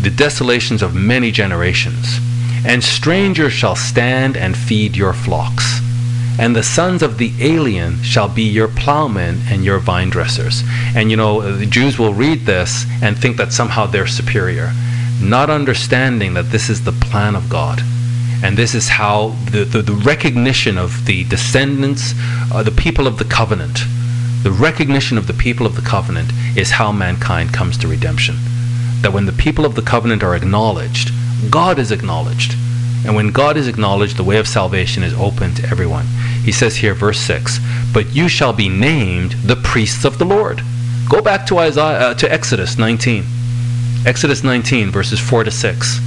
the 0.02 0.10
desolations 0.10 0.82
of 0.82 0.94
many 0.94 1.30
generations. 1.30 2.18
And 2.64 2.82
strangers 2.82 3.52
shall 3.52 3.76
stand 3.76 4.36
and 4.36 4.56
feed 4.56 4.96
your 4.96 5.12
flocks. 5.12 5.80
And 6.38 6.54
the 6.54 6.62
sons 6.62 7.02
of 7.02 7.16
the 7.16 7.32
alien 7.40 8.02
shall 8.02 8.28
be 8.28 8.42
your 8.42 8.68
plowmen 8.68 9.40
and 9.48 9.64
your 9.64 9.78
vine 9.78 10.10
dressers. 10.10 10.62
And 10.94 11.10
you 11.10 11.16
know, 11.16 11.56
the 11.56 11.66
Jews 11.66 11.98
will 11.98 12.12
read 12.12 12.40
this 12.44 12.84
and 13.02 13.16
think 13.16 13.36
that 13.38 13.52
somehow 13.52 13.86
they're 13.86 14.06
superior, 14.06 14.72
not 15.20 15.48
understanding 15.48 16.34
that 16.34 16.50
this 16.50 16.68
is 16.68 16.84
the 16.84 16.92
plan 16.92 17.34
of 17.34 17.48
God. 17.48 17.80
And 18.42 18.58
this 18.58 18.74
is 18.74 18.88
how 18.88 19.28
the, 19.50 19.64
the, 19.64 19.80
the 19.80 19.94
recognition 19.94 20.76
of 20.76 21.06
the 21.06 21.24
descendants, 21.24 22.12
uh, 22.52 22.62
the 22.62 22.70
people 22.70 23.06
of 23.06 23.18
the 23.18 23.24
covenant, 23.24 23.78
the 24.42 24.50
recognition 24.50 25.16
of 25.16 25.26
the 25.26 25.32
people 25.32 25.64
of 25.64 25.74
the 25.74 25.82
covenant 25.82 26.32
is 26.54 26.72
how 26.72 26.92
mankind 26.92 27.54
comes 27.54 27.78
to 27.78 27.88
redemption 27.88 28.36
that 29.02 29.12
when 29.12 29.26
the 29.26 29.32
people 29.32 29.64
of 29.64 29.74
the 29.74 29.82
covenant 29.82 30.22
are 30.22 30.34
acknowledged, 30.34 31.10
God 31.50 31.78
is 31.78 31.90
acknowledged. 31.92 32.54
And 33.04 33.14
when 33.14 33.30
God 33.30 33.56
is 33.56 33.68
acknowledged, 33.68 34.16
the 34.16 34.24
way 34.24 34.38
of 34.38 34.48
salvation 34.48 35.02
is 35.02 35.14
open 35.14 35.54
to 35.54 35.68
everyone. 35.68 36.06
He 36.42 36.50
says 36.50 36.76
here, 36.76 36.94
verse 36.94 37.20
6 37.20 37.60
But 37.92 38.14
you 38.14 38.28
shall 38.28 38.52
be 38.52 38.68
named 38.68 39.32
the 39.44 39.56
priests 39.56 40.04
of 40.04 40.18
the 40.18 40.24
Lord. 40.24 40.62
Go 41.08 41.22
back 41.22 41.46
to, 41.46 41.58
Isaiah, 41.58 42.10
uh, 42.10 42.14
to 42.14 42.32
Exodus 42.32 42.78
19. 42.78 43.24
Exodus 44.04 44.42
19, 44.42 44.90
verses 44.90 45.20
4 45.20 45.44
to 45.44 45.50
6, 45.50 46.00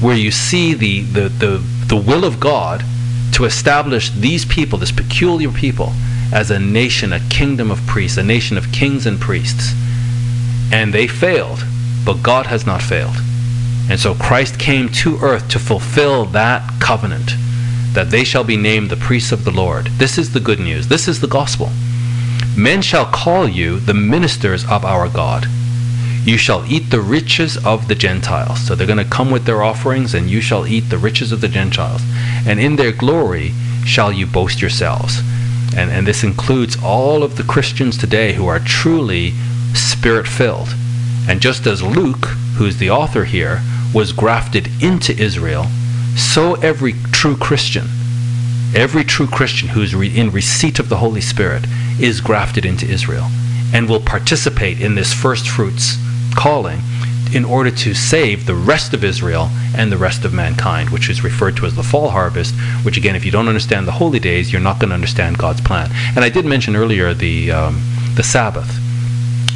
where 0.00 0.16
you 0.16 0.30
see 0.30 0.74
the, 0.74 1.02
the, 1.02 1.28
the, 1.28 1.62
the 1.86 1.96
will 1.96 2.24
of 2.24 2.38
God 2.38 2.84
to 3.32 3.44
establish 3.44 4.10
these 4.10 4.44
people, 4.44 4.78
this 4.78 4.92
peculiar 4.92 5.50
people, 5.50 5.92
as 6.32 6.50
a 6.50 6.58
nation, 6.58 7.12
a 7.12 7.20
kingdom 7.28 7.70
of 7.70 7.84
priests, 7.86 8.18
a 8.18 8.22
nation 8.22 8.56
of 8.56 8.70
kings 8.72 9.06
and 9.06 9.20
priests. 9.20 9.72
And 10.72 10.92
they 10.92 11.06
failed 11.06 11.64
but 12.08 12.22
God 12.22 12.46
has 12.46 12.64
not 12.64 12.80
failed. 12.80 13.16
And 13.90 14.00
so 14.00 14.14
Christ 14.14 14.58
came 14.58 14.88
to 15.04 15.18
earth 15.18 15.46
to 15.50 15.58
fulfill 15.58 16.24
that 16.24 16.80
covenant 16.80 17.32
that 17.92 18.08
they 18.08 18.24
shall 18.24 18.44
be 18.44 18.56
named 18.56 18.88
the 18.88 18.96
priests 18.96 19.30
of 19.30 19.44
the 19.44 19.50
Lord. 19.50 19.88
This 19.98 20.16
is 20.16 20.32
the 20.32 20.40
good 20.40 20.58
news. 20.58 20.88
This 20.88 21.06
is 21.06 21.20
the 21.20 21.26
gospel. 21.26 21.68
Men 22.56 22.80
shall 22.80 23.04
call 23.04 23.46
you 23.46 23.78
the 23.78 23.92
ministers 23.92 24.64
of 24.70 24.86
our 24.86 25.06
God. 25.06 25.48
You 26.24 26.38
shall 26.38 26.64
eat 26.64 26.88
the 26.88 27.02
riches 27.02 27.62
of 27.62 27.88
the 27.88 27.94
Gentiles. 27.94 28.66
So 28.66 28.74
they're 28.74 28.86
going 28.86 29.04
to 29.04 29.04
come 29.04 29.30
with 29.30 29.44
their 29.44 29.62
offerings, 29.62 30.14
and 30.14 30.30
you 30.30 30.40
shall 30.40 30.66
eat 30.66 30.88
the 30.88 30.96
riches 30.96 31.30
of 31.30 31.42
the 31.42 31.48
Gentiles. 31.48 32.00
And 32.46 32.58
in 32.58 32.76
their 32.76 32.92
glory 32.92 33.52
shall 33.84 34.12
you 34.12 34.26
boast 34.26 34.62
yourselves. 34.62 35.20
And, 35.76 35.90
and 35.90 36.06
this 36.06 36.24
includes 36.24 36.82
all 36.82 37.22
of 37.22 37.36
the 37.36 37.44
Christians 37.44 37.98
today 37.98 38.32
who 38.32 38.46
are 38.46 38.60
truly 38.60 39.34
spirit 39.74 40.26
filled 40.26 40.70
and 41.28 41.40
just 41.40 41.66
as 41.66 41.82
Luke, 41.82 42.24
who's 42.56 42.78
the 42.78 42.90
author 42.90 43.24
here, 43.24 43.62
was 43.92 44.12
grafted 44.12 44.68
into 44.82 45.16
Israel, 45.16 45.66
so 46.16 46.54
every 46.56 46.94
true 47.12 47.36
Christian, 47.36 47.86
every 48.74 49.04
true 49.04 49.26
Christian 49.26 49.68
who's 49.68 49.94
re- 49.94 50.16
in 50.16 50.30
receipt 50.30 50.78
of 50.78 50.88
the 50.88 50.96
Holy 50.96 51.20
Spirit 51.20 51.64
is 52.00 52.20
grafted 52.20 52.64
into 52.64 52.86
Israel 52.86 53.28
and 53.72 53.88
will 53.88 54.00
participate 54.00 54.80
in 54.80 54.94
this 54.94 55.12
first 55.12 55.48
fruits 55.48 55.96
calling 56.34 56.80
in 57.34 57.44
order 57.44 57.70
to 57.70 57.92
save 57.92 58.46
the 58.46 58.54
rest 58.54 58.94
of 58.94 59.04
Israel 59.04 59.50
and 59.76 59.92
the 59.92 59.96
rest 59.98 60.24
of 60.24 60.32
mankind, 60.32 60.88
which 60.88 61.10
is 61.10 61.22
referred 61.22 61.56
to 61.56 61.66
as 61.66 61.76
the 61.76 61.82
fall 61.82 62.08
harvest, 62.08 62.54
which 62.82 62.96
again, 62.96 63.14
if 63.14 63.24
you 63.24 63.30
don't 63.30 63.48
understand 63.48 63.86
the 63.86 63.92
holy 63.92 64.18
days, 64.18 64.50
you're 64.50 64.62
not 64.62 64.78
going 64.78 64.88
to 64.88 64.94
understand 64.94 65.36
God's 65.36 65.60
plan. 65.60 65.90
And 66.16 66.24
I 66.24 66.30
did 66.30 66.46
mention 66.46 66.74
earlier 66.74 67.12
the, 67.12 67.50
um, 67.52 67.82
the 68.14 68.22
Sabbath. 68.22 68.78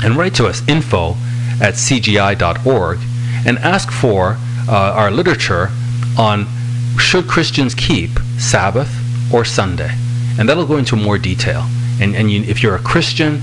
And 0.04 0.16
write 0.16 0.34
to 0.34 0.46
us 0.46 0.66
info 0.68 1.16
at 1.62 1.74
cgi.org 1.74 2.98
and 3.46 3.58
ask 3.60 3.90
for 3.90 4.36
uh, 4.68 4.92
our 4.94 5.10
literature 5.10 5.70
on 6.18 6.46
should 6.98 7.26
Christians 7.26 7.74
keep 7.74 8.10
Sabbath 8.38 8.92
or 9.32 9.44
Sunday. 9.44 9.90
And 10.38 10.48
that'll 10.48 10.66
go 10.66 10.76
into 10.76 10.96
more 10.96 11.18
detail. 11.18 11.64
And, 12.00 12.14
and 12.14 12.30
you, 12.30 12.42
if 12.42 12.62
you're 12.62 12.74
a 12.74 12.80
Christian 12.80 13.40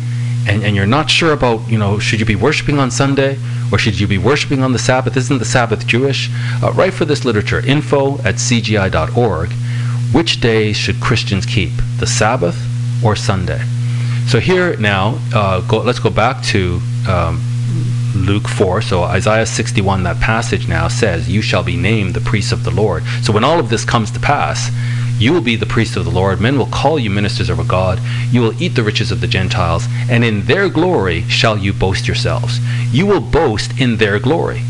and, 0.47 0.63
and 0.63 0.75
you're 0.75 0.85
not 0.85 1.09
sure 1.09 1.33
about, 1.33 1.67
you 1.69 1.77
know, 1.77 1.97
should 1.97 2.19
you 2.19 2.25
be 2.25 2.35
worshiping 2.35 2.77
on 2.77 2.91
Sunday 2.91 3.37
or 3.71 3.77
should 3.77 3.99
you 3.99 4.07
be 4.07 4.17
worshiping 4.17 4.63
on 4.63 4.73
the 4.73 4.79
Sabbath? 4.79 5.15
Isn't 5.15 5.39
the 5.39 5.45
Sabbath 5.45 5.87
Jewish? 5.87 6.29
Uh, 6.61 6.71
write 6.73 6.93
for 6.93 7.05
this 7.05 7.25
literature, 7.25 7.65
info 7.65 8.15
at 8.19 8.35
cgi.org. 8.35 9.51
Which 10.11 10.41
days 10.41 10.75
should 10.75 10.99
Christians 10.99 11.45
keep, 11.45 11.71
the 11.99 12.07
Sabbath 12.07 12.57
or 13.03 13.15
Sunday? 13.15 13.61
So 14.27 14.39
here 14.39 14.75
now, 14.77 15.19
uh, 15.33 15.61
go, 15.61 15.79
let's 15.81 15.99
go 15.99 16.09
back 16.09 16.43
to 16.45 16.81
um, 17.07 17.41
Luke 18.29 18.47
4, 18.47 18.83
so 18.83 19.01
Isaiah 19.01 19.47
61, 19.47 20.03
that 20.03 20.19
passage 20.19 20.67
now 20.67 20.87
says, 20.87 21.27
You 21.27 21.41
shall 21.41 21.63
be 21.63 21.75
named 21.75 22.13
the 22.13 22.21
priests 22.21 22.51
of 22.51 22.63
the 22.63 22.69
Lord. 22.69 23.03
So 23.23 23.33
when 23.33 23.43
all 23.43 23.59
of 23.59 23.69
this 23.69 23.83
comes 23.83 24.11
to 24.11 24.19
pass, 24.19 24.69
you 25.17 25.33
will 25.33 25.41
be 25.41 25.55
the 25.55 25.65
priests 25.65 25.95
of 25.95 26.05
the 26.05 26.11
Lord. 26.11 26.39
Men 26.39 26.55
will 26.55 26.67
call 26.67 26.99
you 26.99 27.09
ministers 27.09 27.49
of 27.49 27.57
a 27.57 27.63
God. 27.63 27.99
You 28.29 28.41
will 28.41 28.61
eat 28.61 28.75
the 28.75 28.83
riches 28.83 29.11
of 29.11 29.19
the 29.19 29.27
Gentiles, 29.27 29.87
and 30.11 30.23
in 30.23 30.45
their 30.45 30.69
glory 30.69 31.23
shall 31.23 31.57
you 31.57 31.73
boast 31.73 32.07
yourselves. 32.07 32.59
You 32.93 33.07
will 33.07 33.19
boast 33.19 33.71
in 33.81 33.97
their 33.97 34.19
glory. 34.19 34.61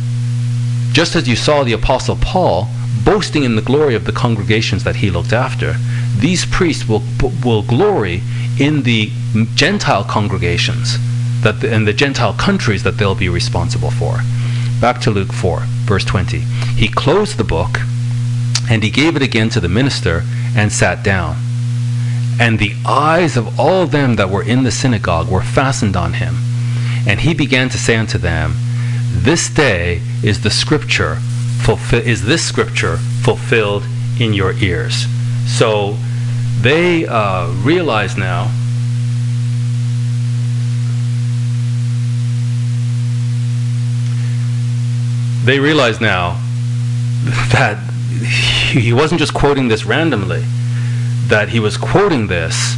Just 0.94 1.18
as 1.18 1.28
you 1.28 1.36
saw 1.36 1.66
the 1.66 1.74
Apostle 1.74 2.16
Paul 2.16 2.70
boasting 3.04 3.44
in 3.44 3.58
the 3.58 3.62
glory 3.62 3.94
of 3.94 4.06
the 4.06 4.14
congregations 4.14 4.86
that 4.86 4.96
he 4.96 5.10
looked 5.10 5.34
after, 5.34 5.76
these 6.18 6.46
priests 6.46 6.88
will, 6.88 7.04
will 7.44 7.64
glory 7.64 8.22
in 8.58 8.84
the 8.84 9.12
Gentile 9.56 10.06
congregations 10.06 10.98
that 11.42 11.62
the, 11.62 11.74
in 11.74 11.86
the 11.86 11.94
Gentile 11.94 12.34
countries 12.34 12.84
that 12.84 12.98
they'll 12.98 13.16
be 13.16 13.30
responsible 13.30 13.92
for. 13.92 14.20
Back 14.82 15.02
to 15.02 15.12
Luke 15.12 15.34
4, 15.34 15.62
verse 15.86 16.06
20. 16.06 16.40
He 16.76 16.88
closed 16.88 17.38
the 17.38 17.44
book, 17.44 17.80
and 18.70 18.84
he 18.84 18.90
gave 18.90 19.16
it 19.16 19.22
again 19.22 19.50
to 19.50 19.60
the 19.60 19.70
minister, 19.70 20.24
and 20.56 20.72
sat 20.72 21.04
down. 21.04 21.38
And 22.40 22.58
the 22.58 22.76
eyes 22.86 23.36
of 23.36 23.60
all 23.60 23.86
them 23.86 24.16
that 24.16 24.30
were 24.30 24.44
in 24.44 24.64
the 24.64 24.72
synagogue 24.72 25.30
were 25.30 25.42
fastened 25.42 25.98
on 25.98 26.14
him. 26.14 26.36
And 27.08 27.20
he 27.20 27.34
began 27.34 27.70
to 27.70 27.78
say 27.78 27.98
unto 27.98 28.18
them, 28.18 28.56
This 29.12 29.50
day 29.50 30.02
is 30.24 30.42
the 30.42 30.50
scripture 30.50 31.16
fulfill, 31.62 32.02
is 32.02 32.26
this 32.26 32.46
scripture 32.46 32.98
fulfilled 32.98 33.84
in 34.20 34.34
your 34.34 34.54
ears. 34.54 35.06
So 35.48 35.98
they 36.62 37.06
uh, 37.06 37.48
realize 37.64 38.18
now 38.18 38.52
they 45.44 45.60
realize 45.60 46.02
now 46.02 46.40
that 47.52 47.78
he 48.72 48.94
wasn't 48.94 49.20
just 49.20 49.34
quoting 49.34 49.68
this 49.68 49.86
randomly, 49.86 50.44
that 51.28 51.50
he 51.50 51.60
was 51.60 51.78
quoting 51.78 52.28
this 52.28 52.76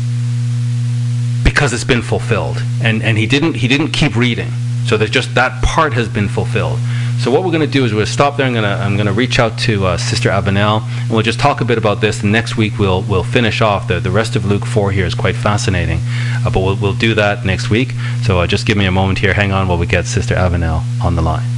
because 1.44 1.74
it's 1.74 1.84
been 1.84 2.02
fulfilled. 2.02 2.58
And, 2.84 3.02
and 3.04 3.18
he, 3.18 3.26
didn't, 3.26 3.56
he 3.56 3.68
didn't 3.68 3.92
keep 3.92 4.16
reading. 4.16 4.50
So 4.86 4.98
there's 4.98 5.12
just 5.12 5.36
that 5.36 5.64
part 5.64 5.94
has 5.94 6.10
been 6.10 6.28
fulfilled. 6.28 6.80
So 7.20 7.30
what 7.30 7.44
we're 7.44 7.52
going 7.52 7.62
to 7.62 7.68
do 7.68 7.86
is 7.86 7.94
we'll 7.94 8.08
stop 8.08 8.36
there. 8.36 8.48
I'm 8.48 8.54
going 8.54 8.64
to 8.64 8.70
I'm 8.70 8.96
going 8.96 9.06
to 9.06 9.14
reach 9.14 9.38
out 9.38 9.60
to 9.60 9.86
uh, 9.86 9.98
Sister 9.98 10.30
Avenel, 10.30 10.82
and 10.82 11.12
we'll 11.12 11.22
just 11.22 11.40
talk 11.40 11.62
a 11.62 11.66
bit 11.66 11.78
about 11.78 12.02
this. 12.02 12.24
And 12.24 12.32
next 12.32 12.58
week 12.58 12.80
we'll 12.80 13.04
we'll 13.04 13.24
finish 13.24 13.62
off. 13.62 13.88
The 13.88 14.00
the 14.00 14.10
rest 14.10 14.36
of 14.36 14.44
Luke 14.46 14.66
four 14.66 14.92
here 14.92 15.06
is 15.06 15.14
quite 15.14 15.36
fascinating, 15.36 16.00
uh, 16.44 16.50
but 16.52 16.62
we'll 16.62 16.78
we'll 16.78 16.96
do 16.96 17.14
that 17.14 17.46
next 17.46 17.70
week. 17.70 17.92
So 18.24 18.40
uh, 18.40 18.48
just 18.48 18.66
give 18.66 18.76
me 18.76 18.86
a 18.86 18.92
moment 18.92 19.20
here. 19.20 19.36
Hang 19.36 19.52
on 19.52 19.68
while 19.68 19.78
we 19.78 19.86
get 19.86 20.08
Sister 20.08 20.34
Avenel 20.34 20.82
on 21.00 21.16
the 21.16 21.22
line. 21.22 21.51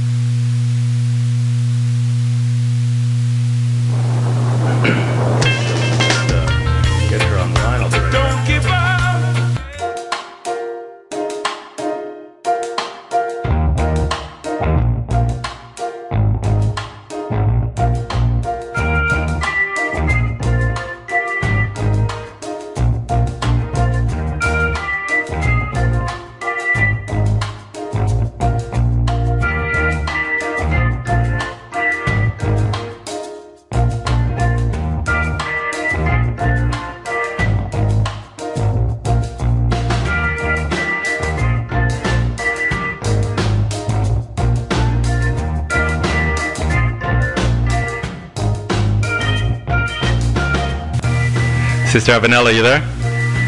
Sister 52.04 52.20
Avenel, 52.20 52.44
are 52.44 52.52
you 52.52 52.62
there? 52.62 52.80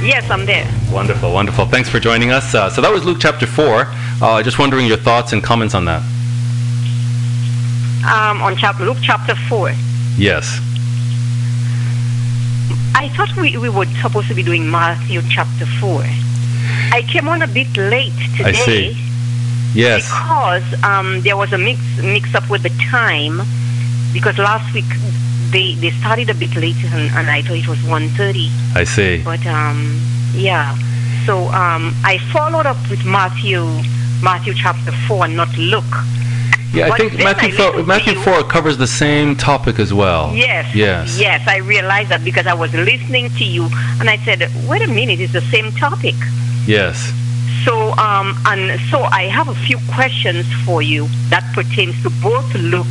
Yes, 0.02 0.30
I'm 0.30 0.46
there. 0.46 0.66
Wonderful, 0.90 1.30
wonderful. 1.30 1.66
Thanks 1.66 1.90
for 1.90 2.00
joining 2.00 2.30
us. 2.30 2.54
Uh, 2.54 2.70
so 2.70 2.80
that 2.80 2.90
was 2.90 3.04
Luke 3.04 3.18
chapter 3.20 3.46
4. 3.46 3.84
Uh, 4.22 4.42
just 4.42 4.58
wondering 4.58 4.86
your 4.86 4.96
thoughts 4.96 5.34
and 5.34 5.44
comments 5.44 5.74
on 5.74 5.84
that. 5.84 6.00
Um, 8.10 8.40
on 8.40 8.56
chapter 8.56 8.86
Luke 8.86 8.96
chapter 9.02 9.34
four. 9.34 9.72
Yes. 10.16 10.58
I 12.94 13.10
thought 13.14 13.36
we, 13.36 13.58
we 13.58 13.68
were 13.68 13.84
supposed 14.00 14.28
to 14.28 14.34
be 14.34 14.42
doing 14.42 14.70
Matthew 14.70 15.20
chapter 15.28 15.66
four. 15.78 16.00
I 16.92 17.04
came 17.12 17.28
on 17.28 17.42
a 17.42 17.46
bit 17.46 17.76
late 17.76 18.14
today 18.38 18.48
I 18.48 18.52
see. 18.52 18.96
Yes. 19.74 20.08
because 20.08 20.82
um, 20.82 21.20
there 21.20 21.36
was 21.36 21.52
a 21.52 21.58
mix 21.58 21.78
mix 21.98 22.34
up 22.34 22.48
with 22.48 22.62
the 22.62 22.70
time 22.90 23.42
because 24.14 24.38
last 24.38 24.72
week 24.72 24.86
they, 25.50 25.74
they 25.74 25.90
started 25.90 26.30
a 26.30 26.34
bit 26.34 26.54
later, 26.56 26.86
and, 26.92 27.10
and 27.14 27.30
I 27.30 27.42
thought 27.42 27.56
it 27.56 27.68
was 27.68 27.78
1.30. 27.80 28.76
I 28.76 28.84
see. 28.84 29.22
But 29.22 29.44
um, 29.46 30.00
yeah, 30.34 30.76
so 31.24 31.48
um, 31.48 31.94
I 32.04 32.18
followed 32.32 32.66
up 32.66 32.76
with 32.90 33.04
Matthew 33.04 33.64
Matthew 34.22 34.54
chapter 34.54 34.92
four 35.06 35.24
and 35.26 35.36
not 35.36 35.54
Luke. 35.58 35.84
Yeah, 36.72 36.86
I 36.86 36.88
But 36.88 36.98
think 36.98 37.14
Matthew, 37.18 37.54
I 37.54 37.72
4, 37.72 37.82
Matthew 37.84 38.14
you. 38.14 38.22
4 38.22 38.44
covers 38.44 38.76
the 38.78 38.86
same 38.86 39.36
topic 39.36 39.78
as 39.78 39.92
well. 39.94 40.34
Yes. 40.34 40.74
Yes. 40.74 41.18
Yes, 41.18 41.46
I 41.46 41.58
realized 41.58 42.08
that 42.10 42.24
because 42.24 42.46
I 42.46 42.54
was 42.54 42.72
listening 42.74 43.30
to 43.30 43.44
you 43.44 43.68
and 44.00 44.08
I 44.10 44.16
said, 44.18 44.50
wait 44.68 44.82
a 44.82 44.86
minute, 44.88 45.20
it's 45.20 45.32
the 45.32 45.42
same 45.42 45.70
topic. 45.72 46.14
Yes. 46.66 47.12
So, 47.64 47.92
um, 47.98 48.36
and 48.46 48.80
so 48.90 49.02
I 49.02 49.24
have 49.24 49.48
a 49.48 49.54
few 49.54 49.78
questions 49.94 50.46
for 50.64 50.82
you 50.82 51.08
that 51.30 51.44
pertains 51.54 52.00
to 52.02 52.10
both 52.22 52.52
Luke 52.54 52.86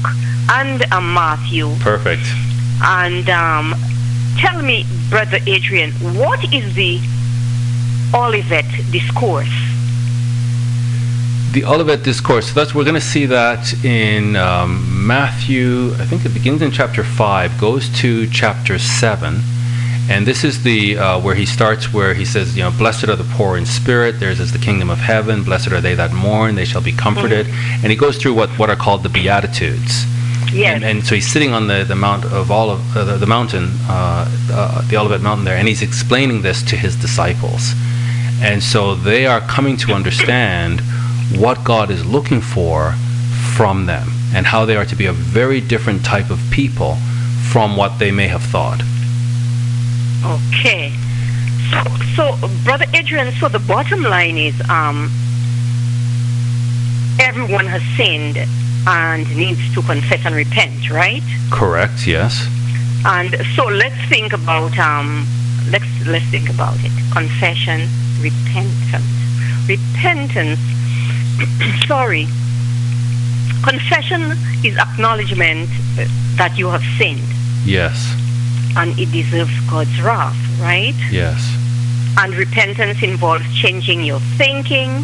and 0.52 0.84
uh, 0.92 1.02
Matthew. 1.02 1.70
Perfect. 1.80 2.24
And 2.84 3.30
um, 3.30 3.76
tell 4.38 4.62
me, 4.62 4.86
Brother 5.10 5.40
Adrian, 5.48 5.92
what 6.18 6.44
is 6.54 6.76
the 6.76 7.00
Olivet 8.14 8.66
Discourse? 8.92 9.54
The 11.52 11.64
Olivet 11.66 12.04
Discourse. 12.04 12.48
So 12.48 12.54
that's 12.54 12.76
we're 12.76 12.84
going 12.84 12.96
to 12.96 13.02
see 13.02 13.26
that 13.28 13.74
in 13.86 14.36
um, 14.36 15.08
Matthew. 15.08 15.94
I 15.94 16.06
think 16.06 16.26
it 16.26 16.34
begins 16.34 16.62
in 16.62 16.72
chapter 16.72 17.04
five, 17.04 17.58
goes 17.60 17.88
to 18.02 18.28
chapter 18.28 18.78
seven, 18.78 19.40
and 20.10 20.28
this 20.28 20.44
is 20.44 20.64
the 20.64 20.98
uh, 20.98 21.20
where 21.22 21.36
he 21.36 21.46
starts, 21.46 21.94
where 21.94 22.14
he 22.14 22.26
says, 22.26 22.58
you 22.58 22.64
know, 22.64 22.72
blessed 22.72 23.06
are 23.06 23.16
the 23.16 23.24
poor 23.36 23.58
in 23.58 23.66
spirit. 23.66 24.20
Theirs 24.20 24.42
is 24.42 24.52
the 24.52 24.60
kingdom 24.60 24.90
of 24.90 24.98
heaven. 24.98 25.44
Blessed 25.44 25.72
are 25.72 25.80
they 25.80 25.96
that 25.96 26.12
mourn; 26.12 26.56
they 26.56 26.66
shall 26.66 26.82
be 26.82 26.92
comforted. 26.92 27.48
And 27.48 27.86
he 27.86 27.96
goes 27.96 28.18
through 28.18 28.34
what 28.34 28.50
what 28.60 28.70
are 28.70 28.76
called 28.76 29.04
the 29.04 29.10
Beatitudes. 29.10 30.06
Yes. 30.52 30.76
And, 30.76 30.84
and 30.84 31.06
so 31.06 31.16
he's 31.16 31.32
sitting 31.32 31.54
on 31.54 31.68
the, 31.68 31.84
the 31.84 31.96
mount 31.96 32.26
of 32.26 32.52
Olive, 32.52 32.96
uh, 32.96 33.04
the, 33.04 33.18
the 33.18 33.26
mountain, 33.26 33.72
uh, 33.88 34.26
uh, 34.52 34.88
the 34.88 34.98
Olivet 34.98 35.22
Mountain 35.22 35.46
there, 35.46 35.58
and 35.58 35.68
he's 35.68 35.82
explaining 35.82 36.42
this 36.42 36.64
to 36.64 36.76
his 36.76 36.96
disciples. 36.96 37.74
And 38.42 38.62
so 38.62 38.96
they 38.96 39.26
are 39.26 39.42
coming 39.42 39.78
to 39.78 39.94
understand 39.94 40.82
what 41.38 41.64
God 41.64 41.90
is 41.90 42.06
looking 42.06 42.42
for 42.42 42.94
from 43.56 43.86
them 43.86 44.10
and 44.34 44.46
how 44.46 44.66
they 44.66 44.76
are 44.76 44.86
to 44.86 44.96
be 44.96 45.06
a 45.06 45.14
very 45.14 45.62
different 45.62 46.04
type 46.06 46.30
of 46.30 46.40
people 46.52 46.96
from 47.52 47.78
what 47.78 48.00
they 48.00 48.12
may 48.12 48.28
have 48.28 48.44
thought. 48.44 48.82
Okay. 50.26 50.94
So, 51.72 51.84
so 52.16 52.48
Brother 52.64 52.86
Adrian, 52.94 53.32
so 53.34 53.48
the 53.48 53.60
bottom 53.60 54.04
line 54.04 54.38
is 54.38 54.60
um, 54.70 55.10
everyone 57.20 57.66
has 57.66 57.82
sinned 57.96 58.38
and 58.88 59.26
needs 59.36 59.74
to 59.74 59.82
confess 59.82 60.26
and 60.26 60.36
repent, 60.36 60.90
right? 60.92 61.24
Correct, 61.52 62.06
yes. 62.08 62.48
And 63.06 63.36
so 63.56 63.66
let's 63.66 63.96
think 64.10 64.34
about 64.34 64.78
um, 64.80 65.26
let's 65.70 65.86
let's 66.08 66.26
think 66.26 66.50
about 66.50 66.76
it. 66.80 66.92
Confession, 67.12 67.88
repentance, 68.22 69.06
repentance. 69.68 70.60
sorry. 71.88 72.28
Confession 73.64 74.22
is 74.64 74.78
acknowledgement 74.78 75.70
that 76.38 76.54
you 76.56 76.68
have 76.68 76.84
sinned 77.00 77.24
Yes, 77.66 78.14
and 78.78 78.98
it 79.00 79.12
deserves 79.12 79.52
God's 79.70 80.00
wrath, 80.02 80.38
right? 80.60 80.94
yes. 81.12 81.42
And 82.18 82.34
repentance 82.36 83.02
involves 83.02 83.44
changing 83.60 84.04
your 84.04 84.20
thinking, 84.38 85.04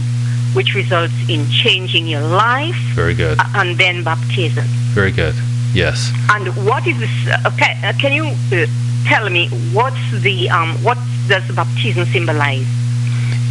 which 0.53 0.73
results 0.75 1.13
in 1.29 1.49
changing 1.49 2.07
your 2.07 2.21
life, 2.21 2.75
Very 2.95 3.13
good. 3.13 3.37
and 3.55 3.77
then 3.77 4.03
baptism. 4.03 4.65
Very 4.93 5.11
good. 5.11 5.35
Yes. 5.73 6.11
And 6.29 6.47
what 6.65 6.85
is 6.85 6.97
this? 6.99 7.09
Uh, 7.27 7.49
okay, 7.53 7.79
uh, 7.83 7.93
can 7.99 8.11
you 8.11 8.25
uh, 8.25 8.65
tell 9.05 9.29
me 9.29 9.47
what's 9.73 10.11
the 10.21 10.49
um, 10.49 10.75
what 10.83 10.97
does 11.27 11.43
baptism 11.55 12.05
symbolize? 12.05 12.65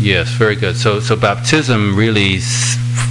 Yes, 0.00 0.28
very 0.30 0.56
good. 0.56 0.76
So, 0.76 1.00
so 1.00 1.16
baptism 1.16 1.94
really, 1.96 2.38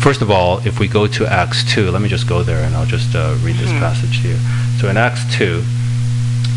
first 0.02 0.22
of 0.22 0.30
all, 0.32 0.60
if 0.66 0.80
we 0.80 0.88
go 0.88 1.08
to 1.08 1.26
Acts 1.28 1.64
2, 1.74 1.92
let 1.92 2.02
me 2.02 2.10
just 2.10 2.28
go 2.28 2.42
there 2.44 2.64
and 2.66 2.76
I'll 2.76 2.86
just 2.86 3.16
uh, 3.16 3.36
read 3.44 3.56
this 3.58 3.70
Mhm. 3.70 3.80
passage 3.80 4.22
to 4.22 4.28
you. 4.30 4.38
So 4.80 4.90
in 4.90 4.98
Acts 4.98 5.24
2, 5.38 5.64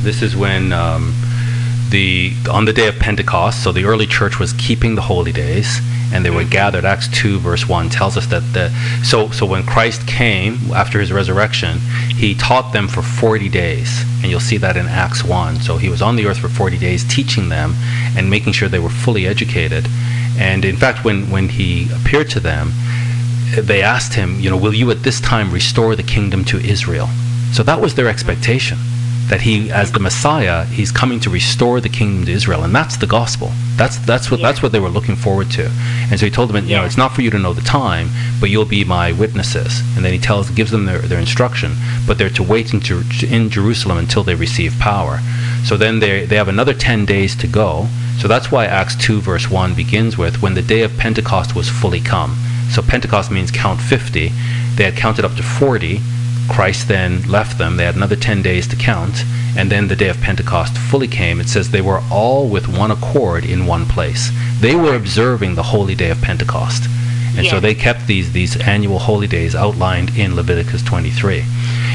this 0.02 0.22
is 0.22 0.34
when 0.36 0.72
um, 0.72 1.14
the, 1.92 2.32
on 2.50 2.64
the 2.64 2.72
day 2.72 2.88
of 2.88 2.98
Pentecost, 2.98 3.62
so 3.62 3.70
the 3.70 3.84
early 3.84 4.06
church 4.06 4.38
was 4.40 4.54
keeping 4.54 4.94
the 4.94 5.02
holy 5.02 5.30
days 5.30 5.78
and 6.12 6.24
they 6.24 6.30
were 6.30 6.40
mm-hmm. 6.40 6.50
gathered. 6.50 6.84
Acts 6.84 7.08
2 7.08 7.38
verse 7.38 7.68
1 7.68 7.90
tells 7.90 8.16
us 8.16 8.26
that 8.26 8.42
the, 8.52 8.70
so, 9.04 9.30
so 9.30 9.46
when 9.46 9.62
Christ 9.64 10.06
came 10.06 10.54
after 10.74 10.98
his 11.00 11.12
resurrection, 11.12 11.78
he 12.16 12.34
taught 12.34 12.72
them 12.72 12.88
for 12.88 13.02
40 13.02 13.48
days. 13.48 14.02
And 14.22 14.30
you'll 14.30 14.40
see 14.40 14.56
that 14.56 14.76
in 14.76 14.86
Acts 14.86 15.22
1. 15.22 15.56
So 15.60 15.76
he 15.76 15.88
was 15.88 16.02
on 16.02 16.16
the 16.16 16.26
earth 16.26 16.38
for 16.38 16.48
40 16.48 16.78
days 16.78 17.04
teaching 17.04 17.48
them 17.48 17.74
and 18.16 18.28
making 18.28 18.54
sure 18.54 18.68
they 18.68 18.78
were 18.78 18.88
fully 18.88 19.26
educated. 19.26 19.86
And 20.38 20.64
in 20.64 20.76
fact, 20.76 21.04
when, 21.04 21.30
when 21.30 21.48
he 21.48 21.90
appeared 21.92 22.30
to 22.30 22.40
them, 22.40 22.72
they 23.54 23.82
asked 23.82 24.14
him, 24.14 24.40
you 24.40 24.48
know, 24.48 24.56
will 24.56 24.74
you 24.74 24.90
at 24.90 25.02
this 25.02 25.20
time 25.20 25.52
restore 25.52 25.94
the 25.94 26.02
kingdom 26.02 26.44
to 26.46 26.58
Israel? 26.58 27.08
So 27.52 27.62
that 27.64 27.80
was 27.80 27.94
their 27.94 28.08
expectation. 28.08 28.78
That 29.28 29.40
he, 29.42 29.70
as 29.70 29.92
the 29.92 30.00
Messiah, 30.00 30.64
he's 30.66 30.90
coming 30.90 31.18
to 31.20 31.30
restore 31.30 31.80
the 31.80 31.88
kingdom 31.88 32.26
to 32.26 32.32
Israel, 32.32 32.64
and 32.64 32.74
that's 32.74 32.96
the 32.98 33.06
gospel. 33.06 33.50
That's 33.76 33.96
that's 33.98 34.30
what 34.30 34.40
Yeah. 34.40 34.46
that's 34.48 34.62
what 34.62 34.72
they 34.72 34.80
were 34.80 34.90
looking 34.90 35.16
forward 35.16 35.50
to. 35.52 35.70
And 36.10 36.18
so 36.20 36.26
he 36.26 36.30
told 36.30 36.50
them, 36.50 36.66
you 36.66 36.76
know, 36.76 36.84
it's 36.84 36.98
not 36.98 37.14
for 37.14 37.22
you 37.22 37.30
to 37.30 37.38
know 37.38 37.54
the 37.54 37.62
time, 37.62 38.10
but 38.40 38.50
you'll 38.50 38.66
be 38.66 38.84
my 38.84 39.12
witnesses. 39.12 39.80
And 39.96 40.04
then 40.04 40.12
he 40.12 40.18
tells, 40.18 40.50
gives 40.50 40.70
them 40.70 40.84
their, 40.84 40.98
their 40.98 41.18
instruction, 41.18 41.76
but 42.06 42.18
they're 42.18 42.30
to 42.30 42.42
wait 42.42 42.74
in, 42.74 42.80
Jer- 42.80 43.04
in 43.26 43.48
Jerusalem 43.48 43.96
until 43.98 44.22
they 44.24 44.34
receive 44.34 44.78
power. 44.78 45.20
So 45.64 45.76
then 45.76 46.00
they 46.00 46.26
they 46.26 46.36
have 46.36 46.48
another 46.48 46.74
ten 46.74 47.04
days 47.06 47.34
to 47.36 47.46
go. 47.46 47.88
So 48.18 48.28
that's 48.28 48.50
why 48.52 48.66
Acts 48.66 48.96
two 48.96 49.20
verse 49.20 49.50
one 49.50 49.74
begins 49.74 50.18
with 50.18 50.42
when 50.42 50.54
the 50.54 50.62
day 50.62 50.82
of 50.82 50.96
Pentecost 50.98 51.54
was 51.54 51.68
fully 51.68 52.00
come. 52.00 52.36
So 52.70 52.82
Pentecost 52.82 53.30
means 53.30 53.50
count 53.50 53.80
fifty. 53.80 54.32
They 54.76 54.84
had 54.84 54.96
counted 54.96 55.24
up 55.24 55.34
to 55.36 55.42
forty. 55.42 56.00
Christ 56.48 56.88
then 56.88 57.22
left 57.28 57.58
them. 57.58 57.76
They 57.76 57.84
had 57.84 57.96
another 57.96 58.16
10 58.16 58.42
days 58.42 58.66
to 58.68 58.76
count. 58.76 59.24
And 59.56 59.70
then 59.70 59.88
the 59.88 59.96
day 59.96 60.08
of 60.08 60.20
Pentecost 60.20 60.76
fully 60.76 61.08
came. 61.08 61.40
It 61.40 61.48
says 61.48 61.70
they 61.70 61.80
were 61.80 62.02
all 62.10 62.48
with 62.48 62.68
one 62.68 62.90
accord 62.90 63.44
in 63.44 63.66
one 63.66 63.86
place. 63.86 64.30
They 64.60 64.74
were 64.74 64.94
observing 64.94 65.54
the 65.54 65.62
holy 65.62 65.94
day 65.94 66.10
of 66.10 66.20
Pentecost. 66.20 66.84
And 67.36 67.46
so 67.46 67.60
they 67.60 67.74
kept 67.74 68.06
these, 68.06 68.32
these 68.32 68.60
annual 68.60 68.98
holy 68.98 69.26
days 69.26 69.54
outlined 69.54 70.16
in 70.16 70.36
Leviticus 70.36 70.82
23. 70.82 71.44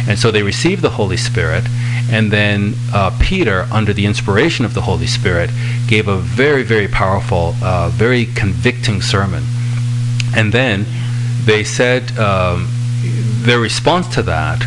And 0.08 0.18
so 0.18 0.32
they 0.32 0.42
received 0.42 0.82
the 0.82 0.90
Holy 0.90 1.18
Spirit. 1.18 1.64
And 2.10 2.32
then 2.32 2.74
uh, 2.94 3.16
Peter, 3.22 3.68
under 3.72 3.94
the 3.94 4.06
inspiration 4.06 4.66
of 4.66 4.74
the 4.74 4.82
Holy 4.82 5.06
Spirit, 5.06 5.52
gave 5.88 6.08
a 6.08 6.18
very, 6.18 6.64
very 6.64 6.88
powerful, 6.88 7.54
uh, 7.62 7.90
very 7.90 8.26
convicting 8.26 9.02
sermon. 9.02 9.44
And 10.36 10.52
then 10.54 10.86
they 11.46 11.64
said 11.64 12.18
um, 12.18 12.68
their 13.48 13.60
response 13.60 14.08
to 14.16 14.22
that 14.24 14.66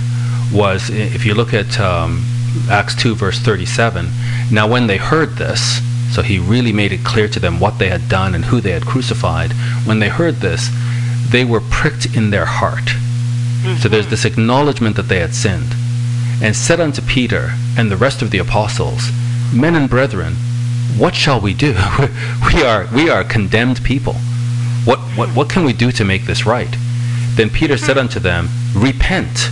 was, 0.52 0.90
if 0.90 1.24
you 1.24 1.34
look 1.34 1.54
at 1.54 1.78
um, 1.78 2.24
Acts 2.70 2.94
2, 2.96 3.14
verse 3.14 3.38
37, 3.38 4.08
now 4.50 4.66
when 4.66 4.86
they 4.86 4.96
heard 4.96 5.36
this, 5.36 5.80
so 6.14 6.22
he 6.22 6.38
really 6.38 6.72
made 6.72 6.92
it 6.92 7.04
clear 7.04 7.28
to 7.28 7.38
them 7.38 7.60
what 7.60 7.78
they 7.78 7.88
had 7.88 8.08
done 8.08 8.34
and 8.34 8.46
who 8.46 8.60
they 8.60 8.72
had 8.72 8.84
crucified. 8.84 9.52
When 9.84 10.00
they 10.00 10.08
heard 10.08 10.36
this, 10.36 10.70
they 11.28 11.44
were 11.44 11.60
pricked 11.60 12.16
in 12.16 12.30
their 12.30 12.46
heart. 12.46 12.90
So 13.80 13.88
there's 13.88 14.08
this 14.08 14.24
acknowledgement 14.24 14.96
that 14.96 15.08
they 15.08 15.20
had 15.20 15.34
sinned. 15.34 15.74
And 16.42 16.56
said 16.56 16.80
unto 16.80 17.02
Peter 17.02 17.52
and 17.76 17.90
the 17.90 17.96
rest 17.96 18.22
of 18.22 18.30
the 18.30 18.38
apostles, 18.38 19.10
Men 19.52 19.74
and 19.74 19.90
brethren, 19.90 20.34
what 20.96 21.14
shall 21.14 21.40
we 21.40 21.54
do? 21.54 21.72
we 22.54 22.62
are 22.62 22.88
we 22.94 23.10
are 23.10 23.24
condemned 23.24 23.84
people. 23.84 24.14
What 24.84 25.00
what 25.16 25.28
what 25.30 25.50
can 25.50 25.64
we 25.64 25.72
do 25.72 25.92
to 25.92 26.04
make 26.04 26.24
this 26.24 26.46
right? 26.46 26.74
Then 27.34 27.50
Peter 27.50 27.76
said 27.76 27.98
unto 27.98 28.18
them, 28.20 28.48
Repent. 28.74 29.50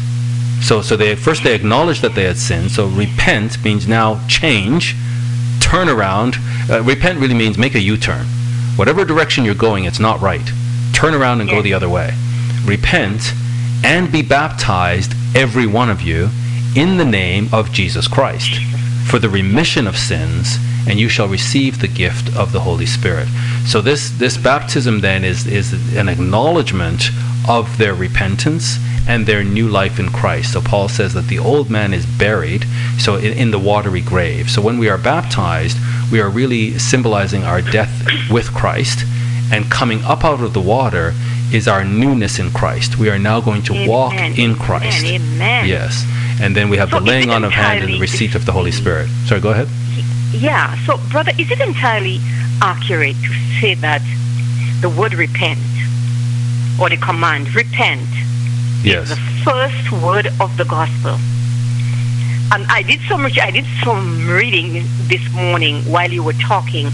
So 0.61 0.82
so 0.82 0.97
they 0.97 1.15
first 1.15 1.45
they 1.45 1.55
acknowledge 1.55 2.01
that 2.01 2.15
they 2.15 2.24
had 2.24 2.36
sinned. 2.36 2.70
So 2.70 2.89
repent 2.89 3.62
means 3.65 3.86
now 3.86 4.27
change, 4.28 4.97
turn 5.61 5.89
around. 5.89 6.36
Uh, 6.70 6.82
repent 6.82 7.19
really 7.19 7.35
means 7.35 7.57
make 7.57 7.74
a 7.74 7.81
U-turn. 7.81 8.27
Whatever 8.77 9.05
direction 9.05 9.45
you're 9.45 9.55
going, 9.55 9.85
it's 9.85 10.01
not 10.01 10.20
right. 10.20 10.49
Turn 10.93 11.15
around 11.15 11.40
and 11.40 11.49
go 11.49 11.62
the 11.62 11.74
other 11.74 11.89
way. 11.89 12.12
Repent 12.65 13.32
and 13.85 14.11
be 14.11 14.23
baptized, 14.23 15.15
every 15.35 15.66
one 15.66 15.90
of 15.90 16.03
you, 16.03 16.31
in 16.77 16.97
the 16.97 17.05
name 17.05 17.49
of 17.53 17.73
Jesus 17.73 18.09
Christ, 18.09 18.61
for 19.07 19.19
the 19.19 19.28
remission 19.28 19.86
of 19.86 19.97
sins, 19.97 20.59
and 20.89 20.99
you 20.99 21.09
shall 21.09 21.28
receive 21.28 21.81
the 21.81 21.89
gift 21.89 22.35
of 22.36 22.53
the 22.53 22.61
Holy 22.61 22.86
Spirit. 22.86 23.28
So 23.66 23.81
this 23.81 24.11
this 24.11 24.36
baptism 24.36 25.01
then 25.01 25.24
is 25.24 25.47
is 25.47 25.97
an 25.97 26.09
acknowledgement 26.09 27.11
of 27.48 27.78
their 27.78 27.94
repentance 27.94 28.78
and 29.08 29.26
their 29.26 29.42
new 29.42 29.68
life 29.68 29.98
in 29.98 30.10
Christ. 30.10 30.52
So 30.52 30.60
Paul 30.60 30.88
says 30.88 31.14
that 31.14 31.28
the 31.28 31.38
old 31.38 31.70
man 31.70 31.94
is 31.94 32.04
buried, 32.04 32.66
so 32.98 33.16
in, 33.16 33.32
in 33.32 33.50
the 33.50 33.58
watery 33.58 34.02
grave. 34.02 34.50
So 34.50 34.60
when 34.60 34.78
we 34.78 34.88
are 34.88 34.98
baptized, 34.98 35.78
we 36.12 36.20
are 36.20 36.28
really 36.28 36.78
symbolizing 36.78 37.44
our 37.44 37.62
death 37.62 37.90
with 38.30 38.52
Christ, 38.52 39.04
and 39.50 39.70
coming 39.70 40.04
up 40.04 40.24
out 40.24 40.40
of 40.40 40.52
the 40.52 40.60
water 40.60 41.14
is 41.52 41.66
our 41.66 41.84
newness 41.84 42.38
in 42.38 42.50
Christ. 42.50 42.98
We 42.98 43.08
are 43.08 43.18
now 43.18 43.40
going 43.40 43.62
to 43.62 43.88
walk 43.88 44.14
in 44.14 44.54
Christ. 44.54 45.04
amen. 45.04 45.66
Yes. 45.66 46.04
And 46.40 46.54
then 46.54 46.68
we 46.68 46.76
have 46.76 46.90
So 46.90 47.00
the 47.00 47.06
laying 47.06 47.30
on 47.30 47.44
of 47.44 47.52
hand 47.52 47.82
and 47.82 47.94
the 47.94 47.98
receipt 48.00 48.34
of 48.34 48.44
the 48.44 48.52
Holy 48.52 48.70
Spirit. 48.70 49.08
Sorry, 49.26 49.40
go 49.40 49.50
ahead. 49.50 49.68
Yeah. 50.32 50.76
So, 50.84 50.98
brother, 51.10 51.32
is 51.38 51.50
it 51.50 51.60
entirely 51.60 52.18
accurate 52.60 53.16
to 53.16 53.32
say 53.60 53.74
that 53.74 54.02
the 54.82 54.90
word 54.90 55.14
repent 55.14 55.58
or 56.80 56.88
the 56.88 56.96
command 56.96 57.55
repent 57.55 58.06
Yes. 58.82 59.09
the 59.09 59.16
first 59.44 59.90
word 60.05 60.28
of 60.40 60.56
the 60.56 60.64
gospel? 60.64 61.16
And 62.50 62.64
I 62.70 62.82
did 62.82 63.00
some 63.09 63.26
I 63.26 63.50
did 63.50 63.66
some 63.84 64.26
reading 64.28 64.84
this 65.09 65.20
morning 65.32 65.82
while 65.84 66.10
you 66.10 66.22
were 66.22 66.32
talking, 66.34 66.86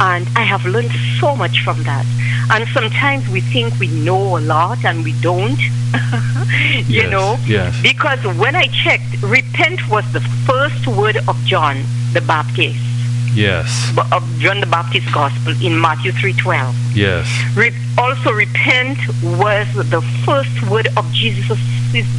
and 0.00 0.26
I 0.34 0.42
have 0.44 0.64
learned 0.64 0.92
so 1.20 1.36
much 1.36 1.60
from 1.62 1.82
that. 1.84 2.06
And 2.50 2.66
sometimes 2.68 3.28
we 3.28 3.40
think 3.40 3.78
we 3.78 3.88
know 3.88 4.38
a 4.38 4.40
lot 4.40 4.84
and 4.84 5.04
we 5.04 5.12
don't. 5.20 5.58
you 6.88 7.02
Yes, 7.02 7.10
know? 7.10 7.36
yes. 7.46 7.74
Because 7.82 8.20
when 8.38 8.54
I 8.56 8.66
checked, 8.68 9.20
repent 9.22 9.86
was 9.90 10.04
the 10.12 10.20
first 10.46 10.86
word 10.86 11.16
of 11.28 11.36
John 11.44 11.84
the 12.12 12.20
Baptist, 12.22 12.78
Yes. 13.34 13.92
of 14.12 14.22
John 14.38 14.60
the 14.60 14.66
Baptist 14.66 15.10
Gospel 15.12 15.52
in 15.62 15.80
Matthew 15.80 16.12
3:12. 16.12 16.74
Yes. 16.94 17.26
Re- 17.56 17.74
also, 17.98 18.30
repent 18.32 18.98
was 19.22 19.66
the 19.90 20.02
first 20.24 20.62
word 20.70 20.88
of 20.96 21.04
Jesus' 21.12 21.58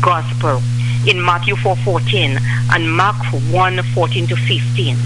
gospel 0.02 0.62
in 1.08 1.24
Matthew 1.24 1.56
4:14 1.56 2.40
and 2.74 2.92
Mark 2.92 3.16
1:14 3.52 4.28
to 4.28 4.36
15. 4.36 4.98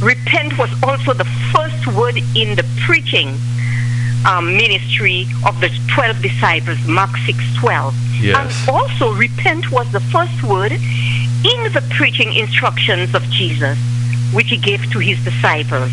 Repent 0.00 0.58
was 0.58 0.70
also 0.82 1.12
the 1.12 1.28
first 1.52 1.86
word 1.88 2.16
in 2.34 2.56
the 2.56 2.64
preaching 2.86 3.38
um, 4.26 4.56
ministry 4.56 5.26
of 5.46 5.60
the 5.60 5.70
12 5.94 6.22
disciples, 6.22 6.78
Mark 6.86 7.10
6:12. 7.26 7.94
Yes. 8.20 8.36
And 8.36 8.70
also, 8.70 9.12
repent 9.12 9.70
was 9.70 9.90
the 9.92 10.00
first 10.00 10.42
word 10.42 10.72
in 10.72 11.72
the 11.72 11.82
preaching 11.90 12.32
instructions 12.32 13.14
of 13.14 13.22
Jesus, 13.30 13.78
which 14.34 14.48
he 14.48 14.56
gave 14.56 14.80
to 14.92 14.98
his 14.98 15.22
disciples 15.24 15.90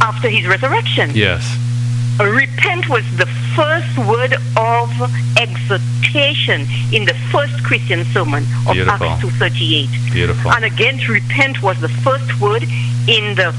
after 0.00 0.28
his 0.28 0.46
resurrection. 0.46 1.10
Yes. 1.14 1.42
Repent 2.20 2.88
was 2.88 3.04
the 3.16 3.26
first 3.54 3.98
word 3.98 4.34
of 4.56 4.88
exhortation 5.38 6.66
in 6.92 7.04
the 7.04 7.14
first 7.32 7.62
Christian 7.62 8.04
sermon 8.06 8.44
of 8.66 8.72
Beautiful. 8.72 9.06
Acts 9.06 9.22
2:38. 9.22 10.12
Beautiful. 10.12 10.52
And 10.52 10.64
again, 10.64 10.98
repent 11.08 11.62
was 11.62 11.78
the 11.80 11.88
first 11.88 12.40
word 12.40 12.62
in 13.06 13.34
the 13.34 13.54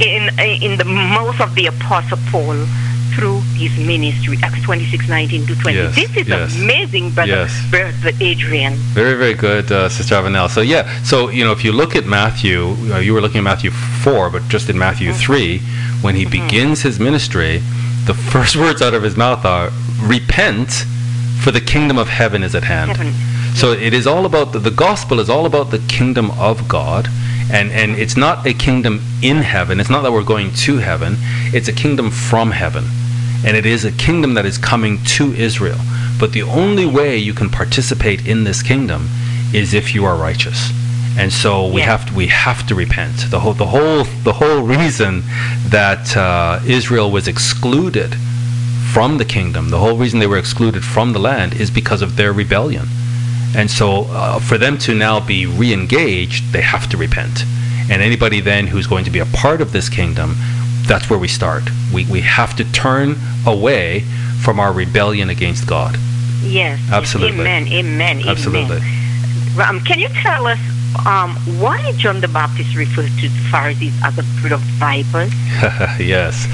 in 0.00 0.30
in 0.38 0.78
the 0.78 0.84
mouth 0.84 1.38
of 1.40 1.54
the 1.54 1.66
apostle 1.66 2.18
Paul 2.30 2.66
through 3.14 3.40
his 3.54 3.76
ministry, 3.78 4.38
Acts 4.42 4.60
26:19 4.62 5.46
to 5.46 5.54
20. 5.56 5.76
Yes, 5.78 5.94
This 5.94 6.16
is 6.16 6.28
yes. 6.28 6.56
amazing, 6.56 7.10
brother, 7.10 7.30
Yes. 7.32 7.50
brother 7.70 8.12
Adrian. 8.20 8.74
Very, 8.94 9.14
very 9.14 9.34
good, 9.34 9.70
uh, 9.72 9.88
Sister 9.88 10.14
Avanel. 10.16 10.48
So 10.50 10.60
yeah, 10.60 10.88
so 11.02 11.28
you 11.30 11.44
know, 11.44 11.52
if 11.52 11.64
you 11.64 11.72
look 11.72 11.94
at 11.96 12.06
Matthew, 12.06 12.76
uh, 12.92 12.98
you 12.98 13.12
were 13.14 13.20
looking 13.20 13.38
at 13.38 13.44
Matthew 13.44 13.70
four, 13.70 14.30
but 14.30 14.42
just 14.48 14.68
in 14.70 14.78
Matthew 14.78 15.12
three, 15.12 15.60
when 16.00 16.14
he 16.14 16.24
begins 16.24 16.82
his 16.82 16.98
ministry, 16.98 17.62
the 18.06 18.14
first 18.32 18.56
words 18.56 18.80
out 18.82 18.94
of 18.94 19.02
his 19.02 19.16
mouth 19.16 19.44
are, 19.44 19.70
"Repent, 20.00 20.84
for 21.40 21.50
the 21.50 21.60
kingdom 21.60 21.98
of 21.98 22.08
heaven 22.08 22.42
is 22.42 22.54
at 22.54 22.64
hand." 22.64 22.90
Heaven. 22.96 23.12
So 23.54 23.72
it 23.72 23.92
is 23.92 24.06
all 24.06 24.24
about 24.24 24.52
the, 24.52 24.58
the 24.58 24.70
gospel 24.70 25.20
is 25.20 25.28
all 25.28 25.44
about 25.46 25.70
the 25.70 25.78
kingdom 25.80 26.30
of 26.32 26.66
God, 26.68 27.08
and 27.52 27.70
and 27.70 27.96
it's 27.96 28.16
not 28.16 28.46
a 28.46 28.54
kingdom 28.54 29.02
in 29.22 29.38
heaven. 29.42 29.78
It's 29.80 29.90
not 29.90 30.02
that 30.02 30.12
we're 30.12 30.22
going 30.34 30.52
to 30.66 30.78
heaven. 30.78 31.16
It's 31.52 31.68
a 31.68 31.72
kingdom 31.72 32.10
from 32.10 32.50
heaven, 32.52 32.84
and 33.44 33.56
it 33.56 33.66
is 33.66 33.84
a 33.84 33.92
kingdom 33.92 34.34
that 34.34 34.46
is 34.46 34.58
coming 34.58 35.02
to 35.04 35.32
Israel. 35.34 35.78
But 36.18 36.32
the 36.32 36.42
only 36.42 36.86
way 36.86 37.16
you 37.18 37.34
can 37.34 37.50
participate 37.50 38.26
in 38.26 38.44
this 38.44 38.62
kingdom 38.62 39.08
is 39.52 39.74
if 39.74 39.94
you 39.94 40.04
are 40.04 40.16
righteous. 40.16 40.70
And 41.18 41.32
so 41.32 41.66
we 41.66 41.80
Yes. 41.80 41.88
have 41.88 42.06
to 42.08 42.14
we 42.14 42.26
have 42.28 42.66
to 42.68 42.74
repent. 42.74 43.30
The 43.30 43.40
whole 43.40 43.52
the 43.54 43.66
whole 43.66 44.04
the 44.24 44.32
whole 44.32 44.62
reason 44.62 45.22
that 45.68 46.16
uh, 46.16 46.60
Israel 46.66 47.10
was 47.10 47.28
excluded 47.28 48.14
from 48.92 49.18
the 49.18 49.24
kingdom, 49.24 49.70
the 49.70 49.78
whole 49.78 49.96
reason 49.96 50.18
they 50.20 50.26
were 50.26 50.38
excluded 50.38 50.84
from 50.84 51.12
the 51.12 51.18
land 51.18 51.54
is 51.54 51.70
because 51.70 52.02
of 52.02 52.16
their 52.16 52.32
rebellion. 52.32 52.86
And 53.54 53.70
so, 53.70 54.04
uh, 54.10 54.38
for 54.38 54.56
them 54.56 54.78
to 54.78 54.94
now 54.94 55.20
be 55.20 55.44
re 55.46 55.72
engaged, 55.72 56.52
they 56.52 56.62
have 56.62 56.88
to 56.90 56.96
repent. 56.96 57.44
And 57.90 58.00
anybody 58.00 58.40
then 58.40 58.66
who's 58.68 58.86
going 58.86 59.04
to 59.04 59.10
be 59.10 59.18
a 59.18 59.26
part 59.26 59.60
of 59.60 59.72
this 59.72 59.88
kingdom, 59.88 60.36
that's 60.92 61.08
where 61.08 61.18
we 61.18 61.26
start. 61.26 61.62
We, 61.90 62.04
we 62.04 62.20
have 62.20 62.54
to 62.56 62.70
turn 62.70 63.16
away 63.46 64.00
from 64.42 64.60
our 64.60 64.74
rebellion 64.74 65.30
against 65.30 65.66
God. 65.66 65.96
Yes. 66.42 66.78
Absolutely. 66.92 67.40
Amen. 67.40 67.66
Amen. 67.68 68.28
Absolutely. 68.28 68.76
Amen. 68.76 69.68
Um, 69.68 69.80
can 69.80 69.98
you 69.98 70.08
tell 70.08 70.46
us 70.46 70.58
um, 71.06 71.34
why 71.58 71.92
John 71.96 72.20
the 72.20 72.28
Baptist 72.28 72.76
referred 72.76 73.08
to 73.22 73.28
the 73.30 73.48
Pharisees 73.50 73.94
as 74.04 74.18
a 74.18 74.22
brood 74.38 74.52
of 74.52 74.60
vipers? 74.76 75.32
yes. 75.98 76.44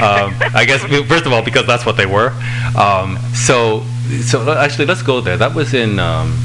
Um, 0.00 0.32
I 0.54 0.64
guess, 0.64 0.84
first 1.08 1.26
of 1.26 1.32
all, 1.32 1.42
because 1.42 1.66
that's 1.66 1.84
what 1.84 1.96
they 1.96 2.06
were. 2.06 2.30
Um, 2.78 3.18
so, 3.34 3.82
so 4.22 4.48
actually, 4.52 4.86
let's 4.86 5.02
go 5.02 5.20
there. 5.20 5.36
That 5.36 5.56
was 5.56 5.74
in. 5.74 5.98
Um, 5.98 6.38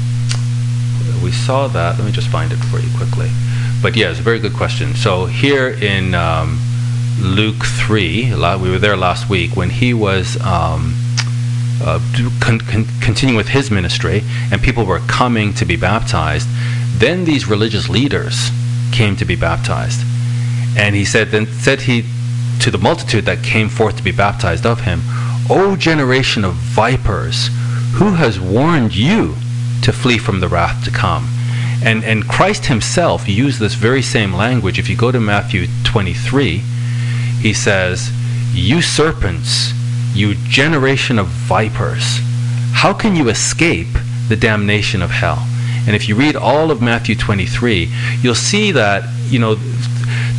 we 1.22 1.30
saw 1.30 1.68
that. 1.68 1.98
Let 2.00 2.04
me 2.04 2.10
just 2.10 2.28
find 2.28 2.50
it 2.50 2.56
for 2.56 2.80
you 2.80 2.90
quickly. 2.96 3.30
But 3.80 3.94
yeah, 3.94 4.10
it's 4.10 4.18
a 4.18 4.22
very 4.24 4.40
good 4.40 4.54
question. 4.54 4.96
So 4.96 5.26
here 5.26 5.68
in 5.68 6.16
um, 6.16 6.58
Luke 7.20 7.64
3, 7.64 8.34
we 8.34 8.70
were 8.70 8.78
there 8.78 8.96
last 8.96 9.28
week 9.28 9.56
when 9.56 9.70
he 9.70 9.94
was 9.94 10.40
um, 10.40 10.94
uh, 11.80 12.00
con- 12.40 12.60
con- 12.60 12.86
continuing 13.00 13.36
with 13.36 13.48
his 13.48 13.70
ministry 13.70 14.22
and 14.50 14.60
people 14.60 14.84
were 14.84 14.98
coming 15.00 15.54
to 15.54 15.64
be 15.64 15.76
baptized. 15.76 16.48
Then 16.98 17.24
these 17.24 17.48
religious 17.48 17.88
leaders 17.88 18.50
came 18.92 19.16
to 19.16 19.24
be 19.24 19.36
baptized. 19.36 20.00
And 20.76 20.94
he 20.94 21.04
said, 21.04 21.30
then 21.30 21.46
said 21.46 21.82
he 21.82 22.04
to 22.60 22.70
the 22.70 22.78
multitude 22.78 23.24
that 23.26 23.42
came 23.42 23.68
forth 23.68 23.96
to 23.96 24.02
be 24.02 24.12
baptized 24.12 24.66
of 24.66 24.80
him, 24.80 25.02
O 25.50 25.76
generation 25.76 26.44
of 26.44 26.54
vipers, 26.54 27.48
who 27.94 28.14
has 28.14 28.40
warned 28.40 28.94
you 28.94 29.36
to 29.82 29.92
flee 29.92 30.18
from 30.18 30.40
the 30.40 30.48
wrath 30.48 30.84
to 30.84 30.90
come? 30.90 31.28
And, 31.84 32.02
and 32.04 32.26
Christ 32.26 32.66
himself 32.66 33.28
used 33.28 33.60
this 33.60 33.74
very 33.74 34.02
same 34.02 34.32
language. 34.32 34.78
If 34.78 34.88
you 34.88 34.96
go 34.96 35.12
to 35.12 35.20
Matthew 35.20 35.66
23, 35.84 36.62
he 37.44 37.52
says, 37.52 38.10
You 38.54 38.80
serpents, 38.80 39.74
you 40.14 40.34
generation 40.48 41.18
of 41.18 41.26
vipers, 41.26 42.20
how 42.72 42.94
can 42.94 43.14
you 43.14 43.28
escape 43.28 43.98
the 44.30 44.36
damnation 44.36 45.02
of 45.02 45.10
hell? 45.10 45.46
And 45.86 45.94
if 45.94 46.08
you 46.08 46.14
read 46.14 46.36
all 46.36 46.70
of 46.70 46.80
Matthew 46.80 47.14
23, 47.14 47.92
you'll 48.22 48.34
see 48.34 48.72
that, 48.72 49.04
you 49.28 49.38
know, 49.38 49.56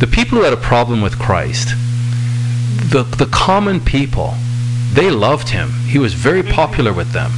the 0.00 0.08
people 0.10 0.38
who 0.38 0.42
had 0.42 0.52
a 0.52 0.56
problem 0.56 1.00
with 1.00 1.16
Christ, 1.16 1.68
the, 2.90 3.04
the 3.16 3.28
common 3.32 3.78
people, 3.78 4.34
they 4.92 5.08
loved 5.08 5.50
him. 5.50 5.70
He 5.86 6.00
was 6.00 6.12
very 6.12 6.42
popular 6.42 6.92
with 6.92 7.12
them. 7.12 7.30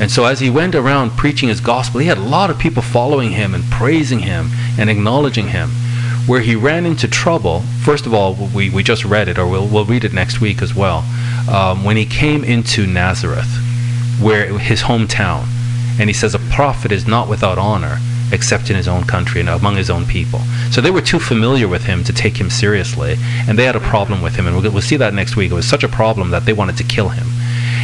And 0.00 0.10
so 0.10 0.24
as 0.24 0.40
he 0.40 0.50
went 0.50 0.74
around 0.74 1.12
preaching 1.12 1.48
his 1.48 1.60
gospel, 1.60 2.00
he 2.00 2.08
had 2.08 2.18
a 2.18 2.22
lot 2.22 2.50
of 2.50 2.58
people 2.58 2.82
following 2.82 3.30
him 3.30 3.54
and 3.54 3.62
praising 3.70 4.18
him 4.18 4.50
and 4.76 4.90
acknowledging 4.90 5.48
him. 5.48 5.70
Where 6.26 6.40
he 6.40 6.56
ran 6.56 6.86
into 6.86 7.06
trouble, 7.06 7.60
first 7.82 8.06
of 8.06 8.14
all, 8.14 8.34
we, 8.54 8.70
we 8.70 8.82
just 8.82 9.04
read 9.04 9.28
it, 9.28 9.38
or 9.38 9.46
we'll, 9.46 9.66
we'll 9.66 9.84
read 9.84 10.04
it 10.04 10.12
next 10.12 10.40
week 10.40 10.62
as 10.62 10.74
well, 10.74 11.04
um, 11.50 11.84
when 11.84 11.96
he 11.96 12.06
came 12.06 12.44
into 12.44 12.86
Nazareth, 12.86 13.48
where 14.20 14.58
his 14.58 14.82
hometown, 14.82 15.46
and 15.98 16.08
he 16.08 16.14
says, 16.14 16.34
A 16.34 16.38
prophet 16.38 16.92
is 16.92 17.06
not 17.06 17.28
without 17.28 17.58
honor 17.58 17.98
except 18.32 18.70
in 18.70 18.76
his 18.76 18.88
own 18.88 19.04
country 19.04 19.40
and 19.40 19.48
among 19.48 19.76
his 19.76 19.90
own 19.90 20.04
people. 20.06 20.40
So 20.70 20.80
they 20.80 20.90
were 20.90 21.00
too 21.00 21.20
familiar 21.20 21.68
with 21.68 21.84
him 21.84 22.02
to 22.04 22.12
take 22.12 22.36
him 22.38 22.50
seriously, 22.50 23.16
and 23.46 23.58
they 23.58 23.64
had 23.64 23.76
a 23.76 23.80
problem 23.80 24.22
with 24.22 24.36
him. 24.36 24.46
And 24.46 24.56
we'll, 24.56 24.72
we'll 24.72 24.82
see 24.82 24.96
that 24.96 25.14
next 25.14 25.36
week. 25.36 25.52
It 25.52 25.54
was 25.54 25.68
such 25.68 25.84
a 25.84 25.88
problem 25.88 26.30
that 26.30 26.44
they 26.44 26.52
wanted 26.52 26.76
to 26.78 26.84
kill 26.84 27.10
him. 27.10 27.26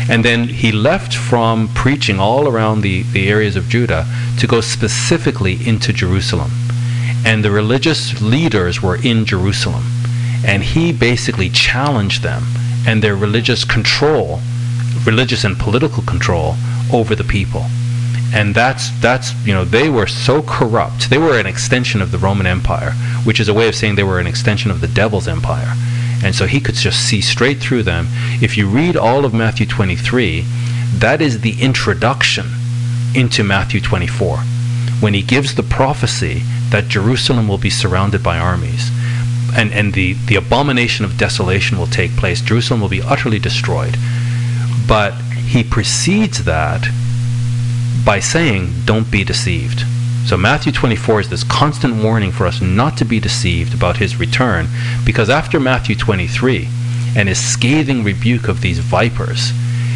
And 0.08 0.24
then 0.24 0.48
he 0.48 0.72
left 0.72 1.14
from 1.14 1.68
preaching 1.68 2.18
all 2.18 2.48
around 2.48 2.80
the, 2.80 3.02
the 3.12 3.28
areas 3.28 3.54
of 3.54 3.68
Judah 3.68 4.06
to 4.38 4.46
go 4.46 4.60
specifically 4.60 5.58
into 5.66 5.92
Jerusalem. 5.92 6.50
And 7.24 7.44
the 7.44 7.50
religious 7.50 8.20
leaders 8.20 8.82
were 8.82 8.96
in 8.96 9.24
Jerusalem. 9.24 9.84
And 10.44 10.62
he 10.62 10.92
basically 10.92 11.50
challenged 11.50 12.22
them 12.22 12.44
and 12.86 13.02
their 13.02 13.16
religious 13.16 13.64
control, 13.64 14.40
religious 15.04 15.44
and 15.44 15.58
political 15.58 16.02
control 16.02 16.54
over 16.92 17.14
the 17.14 17.24
people. 17.24 17.66
And 18.32 18.54
that's 18.54 18.90
that's 19.00 19.34
you 19.44 19.52
know 19.52 19.64
they 19.64 19.90
were 19.90 20.06
so 20.06 20.42
corrupt. 20.42 21.10
They 21.10 21.18
were 21.18 21.38
an 21.38 21.46
extension 21.46 22.00
of 22.00 22.12
the 22.12 22.18
Roman 22.18 22.46
Empire, 22.46 22.92
which 23.24 23.40
is 23.40 23.48
a 23.48 23.54
way 23.54 23.68
of 23.68 23.74
saying 23.74 23.96
they 23.96 24.04
were 24.04 24.20
an 24.20 24.26
extension 24.26 24.70
of 24.70 24.80
the 24.80 24.88
devil's 24.88 25.26
empire. 25.26 25.74
And 26.22 26.34
so 26.34 26.46
he 26.46 26.60
could 26.60 26.74
just 26.74 27.00
see 27.00 27.20
straight 27.20 27.58
through 27.58 27.82
them. 27.82 28.06
If 28.40 28.56
you 28.56 28.68
read 28.68 28.96
all 28.96 29.24
of 29.24 29.34
Matthew 29.34 29.66
23, 29.66 30.44
that 30.98 31.20
is 31.20 31.40
the 31.40 31.60
introduction 31.60 32.46
into 33.14 33.42
Matthew 33.42 33.80
24 33.80 34.38
when 35.00 35.14
he 35.14 35.22
gives 35.22 35.54
the 35.54 35.62
prophecy 35.62 36.42
that 36.70 36.88
Jerusalem 36.88 37.48
will 37.48 37.58
be 37.58 37.70
surrounded 37.70 38.22
by 38.22 38.38
armies 38.38 38.90
and, 39.54 39.72
and 39.72 39.92
the, 39.92 40.14
the 40.26 40.36
abomination 40.36 41.04
of 41.04 41.16
desolation 41.16 41.78
will 41.78 41.86
take 41.86 42.16
place. 42.16 42.40
Jerusalem 42.40 42.80
will 42.80 42.88
be 42.88 43.02
utterly 43.02 43.38
destroyed. 43.38 43.96
But 44.86 45.14
he 45.14 45.64
precedes 45.64 46.44
that 46.44 46.88
by 48.04 48.20
saying, 48.20 48.72
Don't 48.84 49.10
be 49.10 49.24
deceived. 49.24 49.84
So 50.26 50.36
Matthew 50.36 50.72
24 50.72 51.20
is 51.20 51.28
this 51.30 51.44
constant 51.44 52.02
warning 52.02 52.30
for 52.30 52.46
us 52.46 52.60
not 52.60 52.96
to 52.98 53.04
be 53.04 53.18
deceived 53.18 53.74
about 53.74 53.96
his 53.96 54.16
return, 54.16 54.68
because 55.04 55.30
after 55.30 55.58
Matthew 55.58 55.96
23 55.96 56.68
and 57.16 57.28
his 57.28 57.44
scathing 57.44 58.04
rebuke 58.04 58.46
of 58.46 58.60
these 58.60 58.78
vipers, 58.78 59.50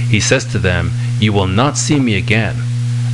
he 0.09 0.21
says 0.21 0.45
to 0.47 0.59
them, 0.59 0.91
You 1.21 1.33
will 1.33 1.47
not 1.47 1.77
see 1.77 2.01
me 2.01 2.17
again 2.17 2.57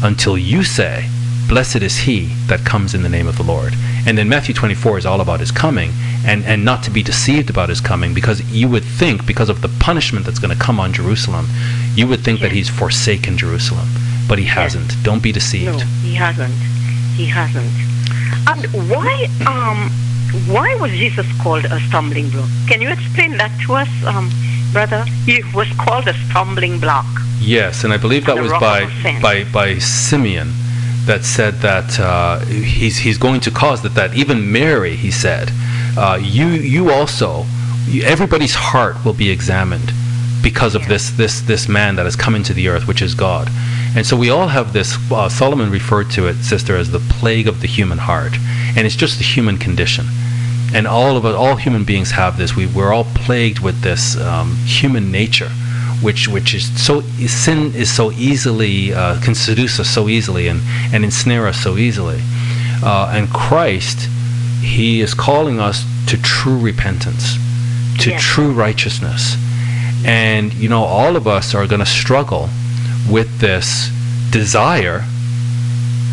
until 0.03 0.39
you 0.39 0.62
say, 0.62 1.11
Blessed 1.51 1.83
is 1.83 1.97
he 1.97 2.27
that 2.47 2.65
comes 2.65 2.95
in 2.95 3.03
the 3.03 3.09
name 3.09 3.27
of 3.27 3.37
the 3.37 3.43
Lord. 3.43 3.75
And 4.07 4.17
then 4.17 4.29
Matthew 4.29 4.55
24 4.55 4.99
is 4.99 5.05
all 5.05 5.21
about 5.21 5.41
his 5.41 5.51
coming 5.51 5.91
and, 6.25 6.45
and 6.45 6.65
not 6.65 6.85
to 6.85 6.93
be 6.93 7.03
deceived 7.03 7.51
about 7.51 7.71
his 7.71 7.81
coming 7.81 8.15
because 8.15 8.41
you 8.53 8.69
would 8.69 8.85
think, 8.85 9.27
because 9.27 9.49
of 9.49 9.61
the 9.61 9.69
punishment 9.81 10.25
that's 10.25 10.39
going 10.39 10.57
to 10.57 10.63
come 10.63 10.79
on 10.79 10.93
Jerusalem, 10.93 11.49
you 11.97 12.07
would 12.07 12.21
think 12.21 12.39
that 12.39 12.53
he's 12.53 12.69
forsaken 12.69 13.37
Jerusalem. 13.37 13.89
But 14.29 14.39
he 14.39 14.45
hasn't. 14.45 14.95
Don't 15.03 15.25
be 15.25 15.33
deceived. 15.33 15.81
No, 15.81 15.85
he 16.07 16.15
hasn't. 16.15 16.55
He 17.17 17.27
hasn't. 17.27 17.73
And 18.47 18.89
why 18.89 19.27
um 19.45 19.91
why 20.47 20.77
was 20.77 20.93
Jesus 20.93 21.27
called 21.43 21.65
a 21.65 21.81
stumbling 21.89 22.31
block? 22.31 22.49
Can 22.69 22.81
you 22.81 22.91
explain 22.91 23.39
that 23.39 23.51
to 23.67 23.75
us, 23.75 23.89
um, 24.07 24.31
brother? 24.73 25.03
He 25.27 25.43
was 25.53 25.67
called 25.73 26.07
a 26.07 26.15
stumbling 26.31 26.79
block. 26.79 27.07
Yes, 27.41 27.83
and 27.83 27.93
I 27.93 27.97
believe 27.97 28.25
that 28.27 28.41
was 28.41 28.53
by, 28.53 28.87
by, 29.21 29.45
by 29.45 29.79
Simeon 29.79 30.53
that 31.07 31.25
said 31.25 31.55
that 31.61 31.99
uh, 31.99 32.39
he's, 32.41 32.99
he's 32.99 33.19
going 33.19 33.41
to 33.41 33.51
cause 33.51 33.83
that, 33.83 33.95
that 33.95 34.15
even 34.15 34.53
Mary, 34.53 34.97
he 34.97 35.11
said, 35.11 35.51
uh, 35.97 36.19
you, 36.21 36.47
you 36.49 36.91
also, 36.91 37.45
you- 37.87 38.03
everybody's 38.03 38.55
heart 38.55 39.05
will 39.05 39.15
be 39.15 39.31
examined 39.31 39.93
because 40.43 40.75
of 40.75 40.87
this, 40.89 41.11
this, 41.11 41.41
this 41.43 41.69
man 41.69 41.97
that 41.97 42.05
has 42.05 42.17
come 42.17 42.35
into 42.35 42.55
the 42.55 42.69
earth, 42.69 42.87
which 42.87 43.03
is 43.03 43.15
God. 43.15 43.49
And 43.97 44.07
so 44.07 44.17
we 44.17 44.31
all 44.31 44.49
have 44.49 44.73
this, 44.73 44.97
uh, 45.11 45.29
Solomon 45.29 45.71
referred 45.71 46.11
to 46.13 46.29
it, 46.29 46.37
sister, 46.43 46.77
as 46.77 46.91
the 46.91 47.01
plague 47.01 47.49
of 47.49 47.61
the 47.61 47.67
human 47.67 47.99
heart. 47.99 48.33
And 48.77 48.87
it's 48.87 48.97
just 48.97 49.19
the 49.19 49.25
human 49.25 49.59
condition. 49.59 50.07
And 50.73 50.87
all 50.87 51.17
of 51.17 51.27
us, 51.27 51.35
all 51.35 51.57
human 51.57 51.85
beings 51.85 52.13
have 52.13 52.39
this. 52.39 52.55
We, 52.55 52.67
we're 52.67 52.93
all 52.93 53.05
plagued 53.05 53.59
with 53.59 53.81
this 53.83 54.17
um, 54.17 54.55
human 54.65 55.11
nature 55.11 55.51
which 56.03 56.29
which 56.29 56.55
is 56.55 56.65
so 56.83 57.01
sin 57.27 57.75
is 57.75 57.91
so 57.95 58.11
easily 58.13 58.93
uh, 58.95 59.21
can 59.21 59.35
seduce 59.35 59.79
us 59.79 59.89
so 59.89 60.09
easily 60.09 60.49
and 60.49 60.61
and 60.93 61.05
ensnare 61.05 61.47
us 61.47 61.59
so 61.63 61.77
easily. 61.77 62.21
Uh, 62.83 63.13
and 63.15 63.29
Christ 63.31 64.09
he 64.63 65.01
is 65.01 65.15
calling 65.15 65.59
us 65.61 65.85
to 66.07 66.21
true 66.23 66.59
repentance 66.59 67.37
to 68.01 68.11
Yes. 68.11 68.23
true 68.23 68.53
righteousness. 68.53 69.37
And 70.05 70.53
you 70.55 70.69
know 70.69 70.85
all 70.85 71.17
of 71.17 71.27
us 71.27 71.55
are 71.55 71.67
going 71.67 71.81
to 71.81 71.87
struggle 71.87 72.49
with 73.11 73.41
this 73.41 73.91
desire. 74.31 75.05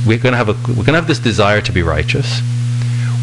We're 0.06 0.18
going 0.18 0.34
to 0.34 0.38
have 0.38 0.50
a 0.50 0.54
we're 0.68 0.86
going 0.88 0.96
to 0.98 1.02
have 1.04 1.08
this 1.08 1.20
desire 1.20 1.62
to 1.62 1.72
be 1.72 1.84
righteous. 1.84 2.42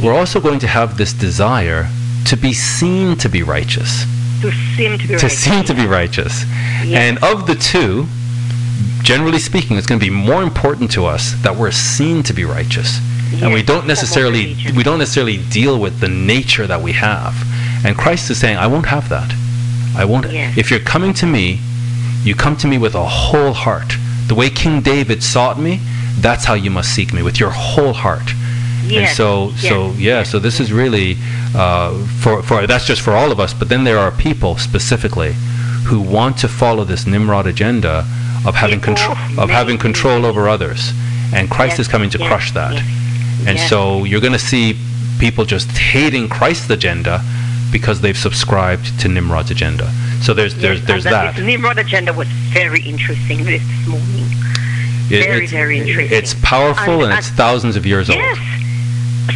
We're 0.02 0.14
also 0.14 0.40
going 0.40 0.58
to 0.60 0.66
have 0.66 0.96
this 0.96 1.12
desire 1.12 1.88
to 2.26 2.36
be 2.36 2.52
seen 2.54 3.16
to 3.16 3.28
be 3.28 3.42
righteous 3.42 4.04
To 4.50 4.52
seem 4.76 4.92
to 4.98 5.08
be 5.08 5.16
to 5.16 5.26
right. 5.26 5.30
seem 5.32 5.64
to 5.64 5.74
be 5.74 5.86
righteous. 5.86 6.44
Yes. 6.84 6.94
And 7.04 7.24
of 7.24 7.46
the 7.46 7.54
two, 7.54 8.06
generally 9.02 9.38
speaking, 9.38 9.76
it's 9.76 9.86
going 9.86 10.00
to 10.00 10.04
be 10.04 10.10
more 10.10 10.42
important 10.42 10.90
to 10.92 11.06
us 11.06 11.32
that 11.42 11.56
we're 11.56 11.70
seen 11.72 12.22
to 12.24 12.32
be 12.34 12.44
righteous. 12.44 13.00
and 13.42 13.52
we 13.52 13.62
don't 13.62 13.86
necessarily 13.86 14.54
we 14.76 14.82
don't 14.82 14.98
necessarily 14.98 15.38
deal 15.50 15.78
with 15.80 16.00
the 16.00 16.08
nature 16.08 16.66
that 16.66 16.80
we 16.80 16.92
have. 16.92 17.34
And 17.84 17.96
Christ 17.96 18.30
is 18.30 18.38
saying, 18.38 18.56
I 18.56 18.66
won't 18.66 18.86
have 18.86 19.08
that. 19.08 19.30
I 19.96 20.04
won't 20.04 20.30
Yes. 20.32 20.56
if 20.56 20.70
you're 20.70 20.80
coming 20.94 21.12
to 21.14 21.26
me, 21.26 21.60
you 22.22 22.34
come 22.34 22.56
to 22.58 22.66
me 22.66 22.78
with 22.78 22.94
a 22.94 23.04
whole 23.06 23.52
heart. 23.52 23.90
The 24.28 24.34
way 24.34 24.48
King 24.50 24.80
David 24.80 25.22
sought 25.22 25.58
me, 25.58 25.80
that's 26.20 26.44
how 26.44 26.54
you 26.54 26.70
must 26.70 26.94
seek 26.94 27.12
me 27.12 27.22
with 27.22 27.38
your 27.40 27.50
whole 27.50 27.92
heart. 27.92 28.30
And 28.82 28.90
Yes, 28.92 29.16
so, 29.16 29.50
so 29.56 29.86
yes, 29.88 29.98
yeah, 29.98 30.18
yes, 30.18 30.30
so 30.30 30.38
this 30.38 30.60
is 30.60 30.72
really 30.72 31.16
uh, 31.54 31.92
for 32.20 32.42
for 32.42 32.66
that's 32.66 32.86
just 32.86 33.00
for 33.02 33.12
all 33.12 33.30
of 33.32 33.38
us. 33.40 33.54
But 33.54 33.68
then 33.68 33.84
there 33.84 33.98
are 33.98 34.10
people 34.10 34.56
specifically 34.58 35.34
who 35.86 36.00
want 36.00 36.36
to 36.38 36.48
follow 36.48 36.84
this 36.84 37.06
Nimrod 37.06 37.46
agenda 37.46 38.04
of 38.46 38.54
having 38.54 38.80
control 38.80 39.16
of 39.38 39.50
having 39.50 39.78
control 39.78 40.24
over 40.26 40.48
others, 40.48 40.92
and 41.34 41.50
Christ 41.50 41.72
Yes, 41.72 41.80
is 41.80 41.88
coming 41.88 42.10
to 42.10 42.18
yes, 42.18 42.28
crush 42.28 42.52
that. 42.52 42.74
yes, 42.74 43.46
And 43.48 43.58
so 43.58 44.04
you're 44.04 44.20
going 44.20 44.32
to 44.32 44.38
see 44.38 44.76
people 45.18 45.44
just 45.44 45.70
hating 45.70 46.28
Christ's 46.28 46.70
agenda 46.70 47.20
because 47.72 48.00
they've 48.00 48.16
subscribed 48.18 48.98
to 49.00 49.08
Nimrod's 49.08 49.50
agenda. 49.50 49.90
So 50.22 50.32
there's 50.34 50.54
there's 50.54 50.82
there's 50.84 51.04
that. 51.04 51.36
This 51.36 51.44
Nimrod 51.44 51.78
agenda 51.78 52.12
was 52.12 52.28
very 52.52 52.82
interesting 52.82 53.44
this 53.44 53.62
morning. 53.86 54.26
It- 55.10 55.26
very, 55.26 55.46
very 55.46 55.78
interesting. 55.80 56.16
It's 56.18 56.34
powerful 56.34 57.02
and, 57.04 57.12
And- 57.12 57.18
it's 57.18 57.28
thousands 57.28 57.76
of 57.76 57.84
years 57.86 58.08
old. 58.08 58.38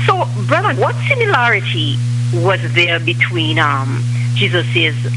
So, 0.07 0.27
brother, 0.47 0.75
what 0.81 0.95
similarity 1.09 1.97
was 2.35 2.61
there 2.75 3.01
between 3.01 3.59
um, 3.59 4.03
Jesus' 4.35 4.67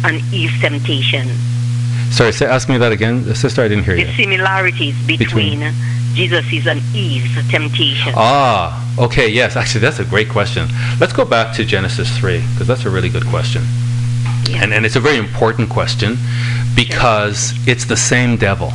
and 0.04 0.22
Eve's 0.34 0.60
temptation? 0.62 1.28
Sorry, 2.12 2.32
say, 2.34 2.46
ask 2.46 2.68
me 2.70 2.78
that 2.78 2.92
again, 2.92 3.24
sister. 3.36 3.62
I 3.64 3.68
didn't 3.68 3.86
hear 3.86 3.96
The 3.96 4.02
you. 4.02 4.08
The 4.08 4.16
similarities 4.16 4.96
between, 5.08 5.60
Jesus 6.14 6.46
is 6.52 6.68
an 6.68 6.82
Eve's 6.94 7.50
temptation. 7.50 8.14
Ah, 8.16 8.84
okay, 9.00 9.28
yes. 9.30 9.56
Actually, 9.56 9.82
that's 9.82 10.00
a 10.00 10.06
great 10.06 10.30
question. 10.30 10.68
Let's 11.00 11.14
go 11.14 11.26
back 11.26 11.56
to 11.56 11.66
Genesis 11.66 12.10
3, 12.18 12.42
because 12.54 12.68
that's 12.68 12.86
a 12.86 12.90
really 12.90 13.10
good 13.10 13.26
question. 13.28 13.64
Yeah. 14.50 14.64
And, 14.64 14.74
and 14.74 14.86
it's 14.86 14.96
a 14.98 15.00
very 15.00 15.18
important 15.18 15.70
question 15.70 16.18
because 16.76 17.54
it's 17.68 17.86
the 17.86 17.96
same 17.98 18.38
devil 18.38 18.72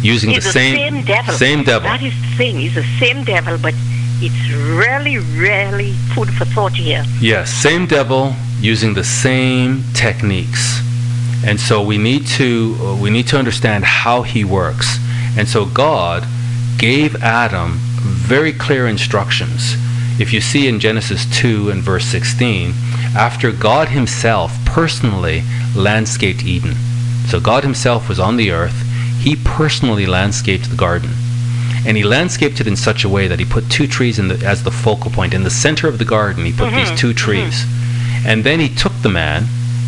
using 0.00 0.30
It's 0.30 0.44
the 0.46 0.48
the 0.48 0.52
same, 0.52 0.76
same 0.76 1.04
devil. 1.04 1.34
same 1.34 1.64
devil. 1.64 1.88
That 1.88 2.02
is 2.02 2.14
the 2.14 2.36
thing. 2.36 2.62
It's 2.62 2.74
the 2.74 2.86
same 2.98 3.24
devil, 3.24 3.58
but 3.58 3.74
it's 4.20 4.50
really, 4.50 5.18
really 5.18 5.92
food 6.14 6.28
for 6.34 6.44
thought 6.46 6.72
here. 6.72 7.04
Yes, 7.20 7.50
same 7.50 7.86
devil 7.86 8.34
using 8.60 8.94
the 8.94 9.04
same 9.04 9.84
techniques. 9.92 10.80
And 11.44 11.60
so 11.60 11.82
we 11.82 11.98
need 11.98 12.26
to 12.38 12.76
uh, 12.80 12.96
we 12.96 13.10
need 13.10 13.28
to 13.28 13.38
understand 13.38 13.84
how 13.84 14.22
he 14.22 14.44
works. 14.44 14.98
And 15.36 15.46
so 15.46 15.66
God 15.66 16.26
gave 16.78 17.14
Adam 17.22 17.74
very 17.76 18.52
clear 18.52 18.86
instructions. 18.86 19.74
If 20.18 20.32
you 20.32 20.40
see 20.40 20.66
in 20.66 20.80
Genesis 20.80 21.26
2 21.38 21.70
and 21.70 21.82
verse 21.82 22.06
16, 22.06 22.72
after 23.14 23.52
God 23.52 23.88
himself 23.88 24.52
personally 24.64 25.42
landscaped 25.74 26.42
Eden. 26.42 26.74
So 27.28 27.38
God 27.38 27.64
himself 27.64 28.08
was 28.08 28.18
on 28.18 28.36
the 28.36 28.50
earth, 28.50 28.82
he 29.20 29.36
personally 29.36 30.06
landscaped 30.06 30.70
the 30.70 30.76
garden. 30.76 31.10
And 31.86 31.96
he 31.96 32.02
landscaped 32.02 32.60
it 32.60 32.66
in 32.66 32.76
such 32.76 33.04
a 33.04 33.08
way 33.08 33.28
that 33.28 33.38
he 33.38 33.44
put 33.44 33.70
two 33.70 33.86
trees 33.86 34.18
in 34.18 34.28
the, 34.28 34.44
as 34.44 34.64
the 34.64 34.72
focal 34.72 35.10
point. 35.10 35.32
In 35.32 35.44
the 35.44 35.50
center 35.50 35.86
of 35.86 35.98
the 35.98 36.04
garden, 36.04 36.44
he 36.44 36.52
put 36.52 36.70
these 36.72 36.88
mm-hmm. 36.88 36.96
two 36.96 37.10
mm-hmm. 37.10 37.16
trees. 37.16 37.64
And 38.26 38.42
then 38.42 38.58
he 38.58 38.68
took 38.68 38.92
the 39.02 39.08
man 39.08 39.44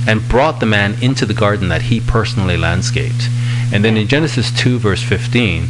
and 0.06 0.26
brought 0.28 0.60
the 0.60 0.66
man 0.66 0.94
into 1.02 1.26
the 1.26 1.34
garden 1.34 1.68
that 1.68 1.82
he 1.82 2.00
personally 2.00 2.56
landscaped. 2.56 3.28
And 3.72 3.84
then 3.84 3.96
in 3.96 4.08
Genesis 4.08 4.50
2, 4.52 4.78
verse 4.78 5.02
15, 5.02 5.66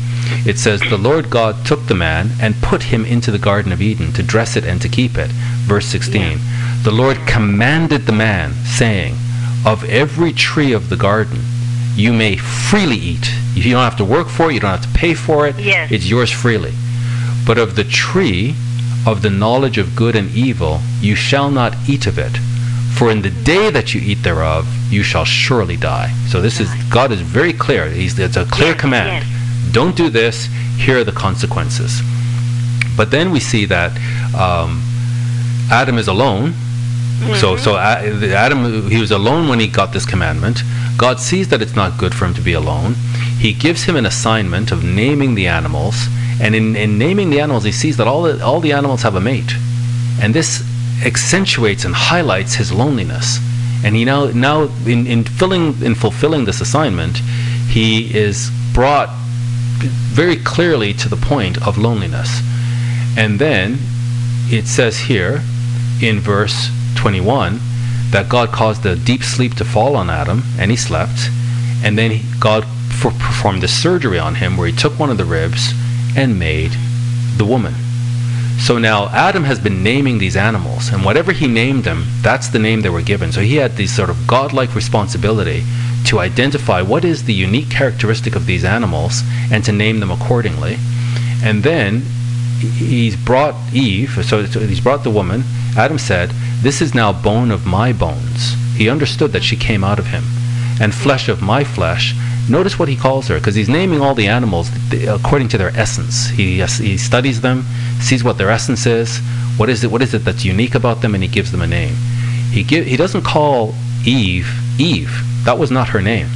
it 0.46 0.59
says, 0.59 0.80
The 0.80 0.98
Lord 0.98 1.30
God 1.30 1.66
took 1.66 1.86
the 1.86 1.94
man 1.94 2.30
and 2.40 2.55
put 2.62 2.84
him 2.84 3.05
into 3.05 3.30
the 3.30 3.38
Garden 3.38 3.72
of 3.72 3.82
Eden 3.82 4.12
to 4.12 4.22
dress 4.22 4.55
it 4.55 4.64
and 4.64 4.80
to 4.82 4.88
keep 4.88 5.16
it. 5.16 5.30
Verse 5.66 5.86
16, 5.86 6.38
The 6.84 6.92
Lord 6.92 7.16
commanded 7.26 8.06
the 8.06 8.12
man, 8.12 8.52
saying, 8.64 9.16
Of 9.66 9.88
every 9.88 10.32
tree 10.32 10.72
of 10.72 10.90
the 10.90 10.96
garden 10.96 11.40
you 11.99 12.12
may 12.12 12.37
freely 12.37 12.97
eat. 12.97 13.29
You 13.55 13.73
don't 13.73 13.83
have 13.83 13.97
to 13.97 14.05
work 14.05 14.29
for 14.29 14.51
it, 14.51 14.55
you 14.55 14.61
don't 14.61 14.70
have 14.79 14.83
to 14.93 14.99
pay 14.99 15.15
for 15.15 15.49
it. 15.49 15.59
Yes. 15.59 15.91
It's 15.91 16.09
yours 16.09 16.31
freely. 16.31 16.73
But 17.45 17.59
of 17.59 17.75
the 17.75 17.85
tree 17.85 18.55
of 19.07 19.23
the 19.23 19.31
knowledge 19.31 19.79
of 19.79 19.97
good 19.97 20.15
and 20.15 20.31
evil 20.31 20.81
you 21.01 21.15
shall 21.15 21.51
not 21.51 21.75
eat 21.89 22.07
of 22.07 22.19
it. 22.19 22.37
For 22.97 23.11
in 23.11 23.23
the 23.23 23.31
day 23.31 23.70
that 23.70 23.95
you 23.95 24.01
eat 24.01 24.23
thereof, 24.23 24.66
you 24.93 25.03
shall 25.03 25.25
surely 25.25 25.77
die. 25.77 26.12
So 26.29 26.41
this 26.41 26.61
is 26.61 26.69
God 26.91 27.11
is 27.11 27.20
very 27.20 27.53
clear. 27.53 27.89
He's, 27.89 28.19
it's 28.19 28.37
a 28.37 28.45
clear 28.45 28.73
Yes, 28.73 28.81
command. 28.81 29.25
yes. 29.27 29.73
Don't 29.73 29.97
do 29.97 30.09
this. 30.09 30.47
Here 30.77 30.99
are 30.99 31.05
the 31.05 31.12
consequences. 31.12 32.01
But 32.97 33.11
then 33.11 33.31
we 33.31 33.41
see 33.41 33.65
that 33.66 33.93
um, 34.35 34.83
Adam 35.70 35.99
is 35.99 36.09
alone. 36.09 36.55
So, 37.40 37.57
so 37.57 37.77
Adam, 37.77 38.89
he 38.89 39.01
was 39.01 39.11
alone 39.11 39.49
when 39.49 39.59
he 39.59 39.66
got 39.66 39.93
this 39.93 40.07
commandment. 40.07 40.62
God 40.97 41.19
sees 41.20 41.49
that 41.49 41.61
it's 41.61 41.74
not 41.74 41.99
good 41.99 42.15
for 42.15 42.24
him 42.27 42.35
to 42.35 42.40
be 42.40 42.53
alone. 42.53 42.95
He 43.39 43.53
gives 43.53 43.85
him 43.85 43.97
an 43.97 44.07
assignment 44.07 44.70
of 44.70 44.85
naming 44.85 45.35
the 45.35 45.47
animals, 45.47 46.07
and 46.40 46.55
in, 46.55 46.77
in 46.77 46.99
naming 46.99 47.31
the 47.31 47.40
animals, 47.40 47.65
he 47.65 47.73
sees 47.73 47.97
that 47.97 48.07
all 48.07 48.23
the, 48.23 48.45
all 48.45 48.61
the 48.61 48.73
animals 48.73 49.03
have 49.03 49.15
a 49.15 49.20
mate, 49.20 49.53
and 50.20 50.35
this 50.35 50.62
accentuates 51.05 51.85
and 51.85 51.95
highlights 51.95 52.55
his 52.55 52.73
loneliness. 52.73 53.39
And 53.85 53.95
he 53.95 54.05
now, 54.05 54.27
now 54.27 54.62
in, 54.86 55.07
in 55.07 55.24
filling, 55.24 55.81
in 55.82 55.95
fulfilling 55.95 56.45
this 56.45 56.61
assignment, 56.61 57.19
he 57.69 58.16
is 58.16 58.51
brought 58.73 59.09
very 59.78 60.36
clearly 60.36 60.93
to 60.95 61.09
the 61.09 61.16
point 61.16 61.65
of 61.66 61.78
loneliness. 61.78 62.40
And 63.16 63.39
then 63.39 63.78
it 64.51 64.66
says 64.66 64.99
here 64.99 65.43
in 66.01 66.20
verse 66.20 66.70
21 66.99 67.61
that 68.11 68.29
God 68.29 68.51
caused 68.51 68.85
a 68.85 68.97
deep 68.97 69.23
sleep 69.23 69.55
to 69.55 69.65
fall 69.65 69.95
on 69.97 70.11
Adam, 70.11 70.43
and 70.59 70.70
he 70.70 70.77
slept. 70.77 71.29
And 71.85 71.97
then 71.97 72.11
he, 72.11 72.41
God 72.41 72.65
for, 73.01 73.12
performed 73.12 73.62
the 73.62 73.69
surgery 73.69 74.19
on 74.19 74.35
him 74.35 74.57
where 74.57 74.66
he 74.66 74.77
took 74.77 74.99
one 74.99 75.11
of 75.11 75.16
the 75.16 75.25
ribs 75.25 75.73
and 76.16 76.39
made 76.39 76.73
the 77.37 77.45
woman. 77.45 77.75
So 78.59 78.77
now 78.79 79.07
Adam 79.11 79.45
has 79.45 79.61
been 79.61 79.85
naming 79.85 80.19
these 80.19 80.37
animals, 80.37 80.89
and 80.89 81.05
whatever 81.05 81.33
he 81.33 81.47
named 81.47 81.85
them, 81.85 82.05
that's 82.23 82.49
the 82.49 82.59
name 82.59 82.81
they 82.81 82.89
were 82.89 83.03
given. 83.03 83.31
So 83.31 83.41
he 83.41 83.57
had 83.57 83.77
this 83.77 83.95
sort 83.95 84.11
of 84.11 84.27
godlike 84.27 84.75
responsibility 84.75 85.62
to 86.07 86.19
identify 86.19 86.83
what 86.83 87.05
is 87.05 87.25
the 87.25 87.35
unique 87.35 87.70
characteristic 87.70 88.35
of 88.35 88.47
these 88.47 88.65
animals 88.65 89.23
and 89.53 89.65
to 89.65 89.73
name 89.73 90.01
them 90.01 90.11
accordingly. 90.11 90.77
And 91.43 91.62
then 91.62 92.03
he's 92.59 93.15
brought 93.15 93.55
Eve, 93.73 94.25
so 94.25 94.43
he's 94.43 94.81
brought 94.81 95.05
the 95.05 95.11
woman. 95.11 95.45
Adam 95.77 95.99
said, 95.99 96.33
This 96.60 96.82
is 96.82 96.93
now 96.93 97.12
bone 97.12 97.52
of 97.52 97.66
my 97.66 97.93
bones. 97.93 98.55
He 98.74 98.90
understood 98.90 99.30
that 99.30 99.44
she 99.44 99.56
came 99.56 99.85
out 99.85 100.01
of 100.01 100.06
him, 100.06 100.24
and 100.80 100.93
flesh 100.93 101.28
of 101.28 101.40
my 101.40 101.62
flesh. 101.62 102.16
Notice 102.51 102.80
what 102.80 102.89
he 102.89 102.97
calls 102.97 103.28
her, 103.28 103.39
because 103.39 103.55
he's 103.55 103.68
naming 103.68 104.01
all 104.01 104.14
the 104.14 104.26
animals 104.26 104.68
according 105.06 105.48
to 105.48 105.59
their 105.59 105.68
essence. 105.76 106.30
He, 106.30 106.60
he 106.60 106.97
studies 106.97 107.43
them, 107.43 107.64
sees 108.01 108.24
what 108.24 108.39
their 108.39 108.51
essence 108.51 108.86
is, 108.86 109.18
what 109.56 109.68
is 109.68 109.85
it, 109.85 109.90
what 109.93 110.02
is 110.02 110.14
it 110.14 110.24
that's 110.24 110.44
unique 110.44 110.74
about 110.74 111.01
them, 111.01 111.14
and 111.14 111.22
he 111.22 111.28
gives 111.28 111.52
them 111.52 111.62
a 111.62 111.66
name. 111.66 111.94
He, 112.51 112.64
give, 112.64 112.86
he 112.86 112.97
doesn't 112.97 113.22
call 113.22 113.74
Eve 114.05 114.51
Eve. 114.80 115.22
That 115.44 115.59
was 115.59 115.70
not 115.70 115.90
her 115.90 116.02
name. 116.02 116.28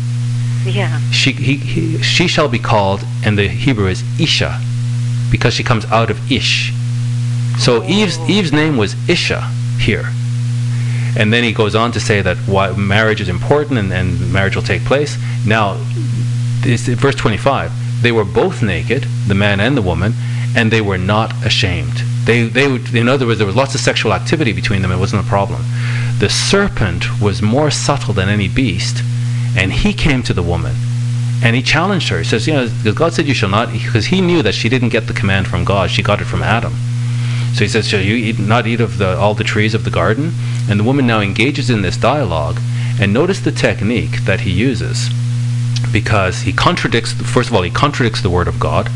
Yeah. 0.65 1.01
She, 1.11 1.32
he, 1.32 1.57
he, 1.57 1.99
she 2.01 2.28
shall 2.28 2.49
be 2.49 2.61
called, 2.61 3.05
and 3.24 3.36
the 3.36 3.49
Hebrew 3.49 3.89
is 3.89 4.05
Isha, 4.20 4.61
because 5.32 5.55
she 5.55 5.65
comes 5.65 5.85
out 5.86 6.11
of 6.11 6.31
Ish. 6.31 6.73
So 7.59 7.82
Eve's, 7.82 8.19
oh. 8.20 8.28
Eve's 8.28 8.53
name 8.53 8.77
was 8.77 8.94
Isha 9.09 9.51
here. 9.83 10.05
And 11.17 11.33
then 11.33 11.45
he 11.45 11.53
goes 11.53 11.75
on 11.75 11.93
to 11.93 12.01
say 12.01 12.23
that 12.23 12.39
why 12.39 12.73
marriage 12.73 13.21
is 13.21 13.29
important 13.29 13.79
and, 13.79 13.93
and 13.93 14.33
marriage 14.33 14.57
will 14.57 14.63
take 14.63 14.85
place. 14.85 15.19
Now, 15.47 15.75
this, 16.63 16.89
verse 16.89 17.15
25, 17.17 18.03
they 18.03 18.13
were 18.13 18.25
both 18.25 18.63
naked, 18.63 19.05
the 19.27 19.35
man 19.35 19.61
and 19.61 19.77
the 19.77 19.83
woman, 19.83 20.15
and 20.57 20.71
they 20.71 20.81
were 20.81 20.99
not 20.99 21.33
ashamed. 21.45 22.03
They, 22.25 22.45
they 22.45 22.69
would, 22.69 22.95
in 22.95 23.09
other 23.09 23.27
words, 23.27 23.39
there 23.39 23.47
was 23.47 23.57
lots 23.57 23.75
of 23.75 23.81
sexual 23.81 24.15
activity 24.15 24.53
between 24.53 24.81
them. 24.83 24.93
It 24.93 24.99
wasn't 24.99 25.25
a 25.25 25.29
problem. 25.29 25.63
The 26.19 26.31
serpent 26.31 27.21
was 27.21 27.43
more 27.43 27.71
subtle 27.71 28.15
than 28.15 28.29
any 28.29 28.49
beast, 28.49 29.03
and 29.57 29.73
he 29.73 29.93
came 29.93 30.23
to 30.23 30.33
the 30.33 30.43
woman 30.43 30.75
and 31.45 31.57
he 31.57 31.63
challenged 31.63 32.09
her. 32.09 32.19
He 32.19 32.25
says, 32.25 32.47
you 32.47 32.55
know, 32.55 32.69
God 32.95 33.13
said 33.13 33.27
you 33.27 33.35
shall 33.35 33.49
not, 33.49 33.73
because 33.73 34.07
he 34.07 34.21
knew 34.21 34.43
that 34.43 34.55
she 34.55 34.69
didn't 34.69 34.91
get 34.91 35.09
the 35.09 35.13
command 35.13 35.49
from 35.49 35.65
God, 35.65 35.91
she 35.91 36.03
got 36.03 36.21
it 36.21 36.27
from 36.27 36.43
Adam. 36.43 36.73
So 37.55 37.65
he 37.65 37.69
says, 37.69 37.87
shall 37.87 38.01
you 38.01 38.15
eat, 38.15 38.39
not 38.39 38.66
eat 38.66 38.81
of 38.81 38.99
the, 38.99 39.16
all 39.16 39.35
the 39.35 39.45
trees 39.45 39.74
of 39.74 39.85
the 39.85 39.91
garden? 39.91 40.33
And 40.69 40.81
the 40.81 40.85
woman 40.85 41.07
now 41.07 41.20
engages 41.20 41.69
in 41.69 41.83
this 41.83 41.97
dialogue, 41.97 42.59
and 43.01 43.12
notice 43.12 43.41
the 43.41 43.53
technique 43.53 44.24
that 44.24 44.41
he 44.41 44.51
uses, 44.51 45.11
because 45.93 46.43
he 46.43 46.53
contradicts, 46.53 47.12
first 47.12 47.51
of 47.51 47.55
all, 47.55 47.62
he 47.62 47.70
contradicts 47.70 48.23
the 48.23 48.31
word 48.31 48.49
of 48.49 48.59
God. 48.59 48.91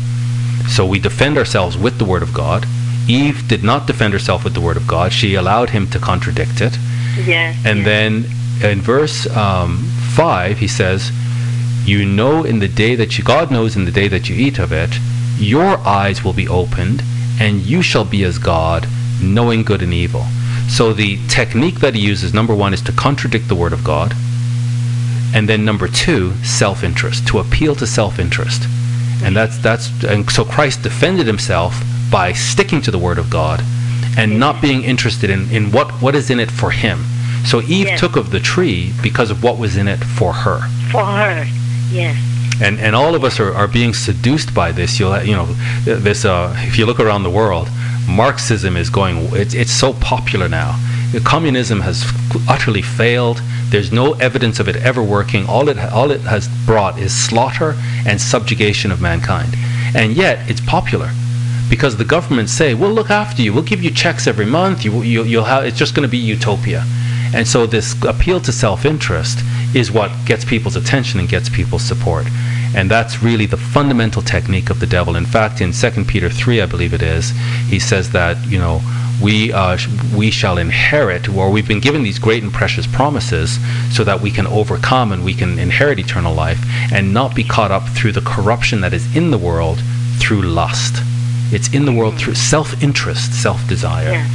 So 0.67 0.85
we 0.85 0.99
defend 0.99 1.37
ourselves 1.37 1.77
with 1.77 1.97
the 1.97 2.05
word 2.05 2.23
of 2.23 2.33
God. 2.33 2.65
Eve 3.07 3.47
did 3.47 3.63
not 3.63 3.87
defend 3.87 4.13
herself 4.13 4.43
with 4.43 4.53
the 4.53 4.61
word 4.61 4.75
of 4.75 4.87
God. 4.87 5.13
She 5.13 5.35
allowed 5.35 5.69
him 5.69 5.89
to 5.91 5.99
contradict 5.99 6.59
it. 6.59 6.77
Yes. 7.25 7.57
And 7.65 7.79
yes. 7.79 7.85
then 7.85 8.25
in 8.61 8.81
verse 8.81 9.27
um, 9.35 9.83
5, 10.15 10.57
he 10.59 10.67
says, 10.67 11.11
You 11.85 12.05
know 12.05 12.43
in 12.43 12.59
the 12.59 12.67
day 12.67 12.95
that 12.95 13.17
you, 13.17 13.23
God 13.23 13.51
knows 13.51 13.75
in 13.75 13.85
the 13.85 13.91
day 13.91 14.07
that 14.07 14.29
you 14.29 14.35
eat 14.35 14.59
of 14.59 14.71
it, 14.71 14.97
your 15.37 15.77
eyes 15.77 16.23
will 16.23 16.33
be 16.33 16.47
opened, 16.47 17.03
and 17.39 17.61
you 17.61 17.81
shall 17.81 18.05
be 18.05 18.23
as 18.23 18.37
God, 18.39 18.87
knowing 19.21 19.63
good 19.63 19.81
and 19.81 19.93
evil. 19.93 20.25
So 20.69 20.93
the 20.93 21.17
technique 21.27 21.79
that 21.79 21.95
he 21.95 22.01
uses, 22.01 22.33
number 22.33 22.53
one, 22.53 22.73
is 22.73 22.81
to 22.83 22.91
contradict 22.91 23.47
the 23.47 23.55
word 23.55 23.73
of 23.73 23.83
God. 23.83 24.13
And 25.33 25.47
then 25.47 25.65
number 25.65 25.87
two, 25.87 26.33
self-interest, 26.43 27.27
to 27.27 27.39
appeal 27.39 27.75
to 27.75 27.87
self-interest. 27.87 28.63
And 29.23 29.35
that's 29.35 29.57
that's 29.57 29.89
and 30.03 30.29
so 30.29 30.45
Christ 30.45 30.83
defended 30.83 31.25
himself 31.27 31.81
by 32.11 32.33
sticking 32.33 32.81
to 32.83 32.91
the 32.91 32.99
word 32.99 33.17
of 33.17 33.29
God 33.29 33.61
and 34.17 34.39
not 34.39 34.61
being 34.61 34.83
interested 34.83 35.29
in, 35.29 35.49
in 35.51 35.71
what, 35.71 35.91
what 36.01 36.15
is 36.15 36.29
in 36.29 36.39
it 36.39 36.49
for 36.49 36.71
him. 36.71 37.03
So 37.45 37.61
Eve 37.61 37.87
Yes. 37.87 37.99
took 37.99 38.15
of 38.15 38.31
the 38.31 38.39
tree 38.39 38.91
because 39.01 39.29
of 39.29 39.43
what 39.43 39.57
was 39.57 39.77
in 39.77 39.87
it 39.87 39.99
for 40.03 40.33
her. 40.33 40.59
For 40.91 41.05
her. 41.05 41.45
Yes. 41.91 42.17
And 42.61 42.79
and 42.79 42.95
all 42.95 43.13
of 43.15 43.23
us 43.23 43.39
are, 43.39 43.53
are 43.53 43.67
being 43.67 43.93
seduced 43.93 44.53
by 44.53 44.71
this. 44.71 44.99
You'll 44.99 45.21
you 45.23 45.35
know 45.35 45.45
this 45.83 46.25
uh, 46.25 46.53
if 46.57 46.77
you 46.77 46.85
look 46.85 46.99
around 46.99 47.23
the 47.23 47.29
world, 47.29 47.69
Marxism 48.09 48.75
is 48.77 48.89
going. 48.89 49.17
It's 49.33 49.53
it's 49.53 49.71
so 49.71 49.93
popular 49.93 50.49
now. 50.49 50.79
Communism 51.23 51.81
has 51.81 52.05
utterly 52.49 52.81
failed. 52.81 53.41
There's 53.69 53.91
no 53.91 54.13
evidence 54.13 54.59
of 54.59 54.67
it 54.67 54.75
ever 54.77 55.03
working. 55.03 55.45
All 55.47 55.69
it 55.69 55.77
all 55.77 56.11
it 56.11 56.21
has 56.21 56.47
brought 56.65 56.97
is 56.99 57.13
slaughter 57.13 57.75
and 58.05 58.19
subjugation 58.19 58.91
of 58.91 59.01
mankind. 59.01 59.55
And 59.95 60.13
yet 60.13 60.49
it's 60.49 60.61
popular 60.61 61.11
because 61.69 61.97
the 61.97 62.05
governments 62.05 62.51
say, 62.51 62.73
"We'll 62.73 62.91
look 62.91 63.09
after 63.09 63.41
you. 63.41 63.53
We'll 63.53 63.63
give 63.63 63.83
you 63.83 63.91
checks 63.91 64.25
every 64.27 64.45
month. 64.45 64.83
You, 64.83 65.01
you 65.01 65.23
you'll 65.23 65.43
have. 65.43 65.65
It's 65.65 65.77
just 65.77 65.93
going 65.95 66.07
to 66.07 66.11
be 66.11 66.17
utopia." 66.17 66.85
And 67.33 67.47
so 67.47 67.65
this 67.65 67.95
appeal 68.03 68.39
to 68.41 68.51
self-interest 68.51 69.39
is 69.75 69.91
what 69.91 70.11
gets 70.25 70.45
people's 70.45 70.75
attention 70.75 71.19
and 71.19 71.27
gets 71.27 71.49
people's 71.49 71.83
support. 71.83 72.25
And 72.75 72.91
that's 72.91 73.23
really 73.23 73.45
the 73.45 73.57
fundamental 73.57 74.21
technique 74.21 74.69
of 74.69 74.79
the 74.79 74.85
devil. 74.87 75.15
In 75.15 75.25
fact, 75.25 75.61
in 75.61 75.71
2 75.71 76.05
Peter 76.05 76.29
3, 76.29 76.61
I 76.61 76.65
believe 76.65 76.93
it 76.93 77.01
is, 77.01 77.31
he 77.67 77.79
says 77.79 78.11
that, 78.11 78.37
you 78.47 78.59
know, 78.59 78.81
we, 79.21 79.51
uh, 79.51 79.77
sh- 79.77 79.87
we 80.15 80.29
shall 80.29 80.57
inherit, 80.59 81.27
or 81.29 81.49
we've 81.49 81.67
been 81.67 81.79
given 81.79 82.03
these 82.03 82.19
great 82.19 82.43
and 82.43 82.53
precious 82.53 82.85
promises 82.85 83.57
so 83.95 84.03
that 84.03 84.21
we 84.21 84.29
can 84.29 84.45
overcome 84.47 85.11
and 85.11 85.23
we 85.23 85.33
can 85.33 85.57
inherit 85.57 85.97
eternal 85.97 86.33
life 86.35 86.59
and 86.91 87.13
not 87.13 87.33
be 87.33 87.43
caught 87.43 87.71
up 87.71 87.87
through 87.89 88.11
the 88.11 88.21
corruption 88.21 88.81
that 88.81 88.93
is 88.93 89.15
in 89.15 89.31
the 89.31 89.37
world 89.37 89.81
through 90.19 90.41
lust. 90.43 91.01
It's 91.51 91.73
in 91.73 91.85
the 91.85 91.93
world 91.93 92.17
through 92.19 92.35
self 92.35 92.83
interest, 92.83 93.33
self 93.41 93.65
desire. 93.67 94.11
Yeah. 94.11 94.27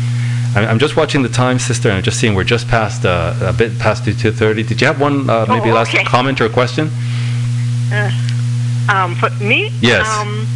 I'm 0.54 0.78
just 0.78 0.96
watching 0.96 1.22
the 1.22 1.28
time, 1.30 1.58
sister, 1.58 1.88
and 1.88 1.98
I'm 1.98 2.02
just 2.02 2.18
seeing 2.20 2.34
we're 2.34 2.44
just 2.44 2.68
past 2.68 3.06
uh, 3.06 3.34
a 3.40 3.52
bit 3.52 3.78
past 3.78 4.04
2:30. 4.04 4.66
Did 4.66 4.80
you 4.80 4.86
have 4.86 5.00
one 5.00 5.28
uh, 5.30 5.46
maybe 5.48 5.70
Oh, 5.70 5.74
last 5.74 5.92
comment 6.06 6.40
or 6.40 6.48
question? 6.48 6.90
Um, 8.88 9.14
for 9.14 9.30
me? 9.42 9.70
Yes. 9.80 10.06
Um, 10.08 10.46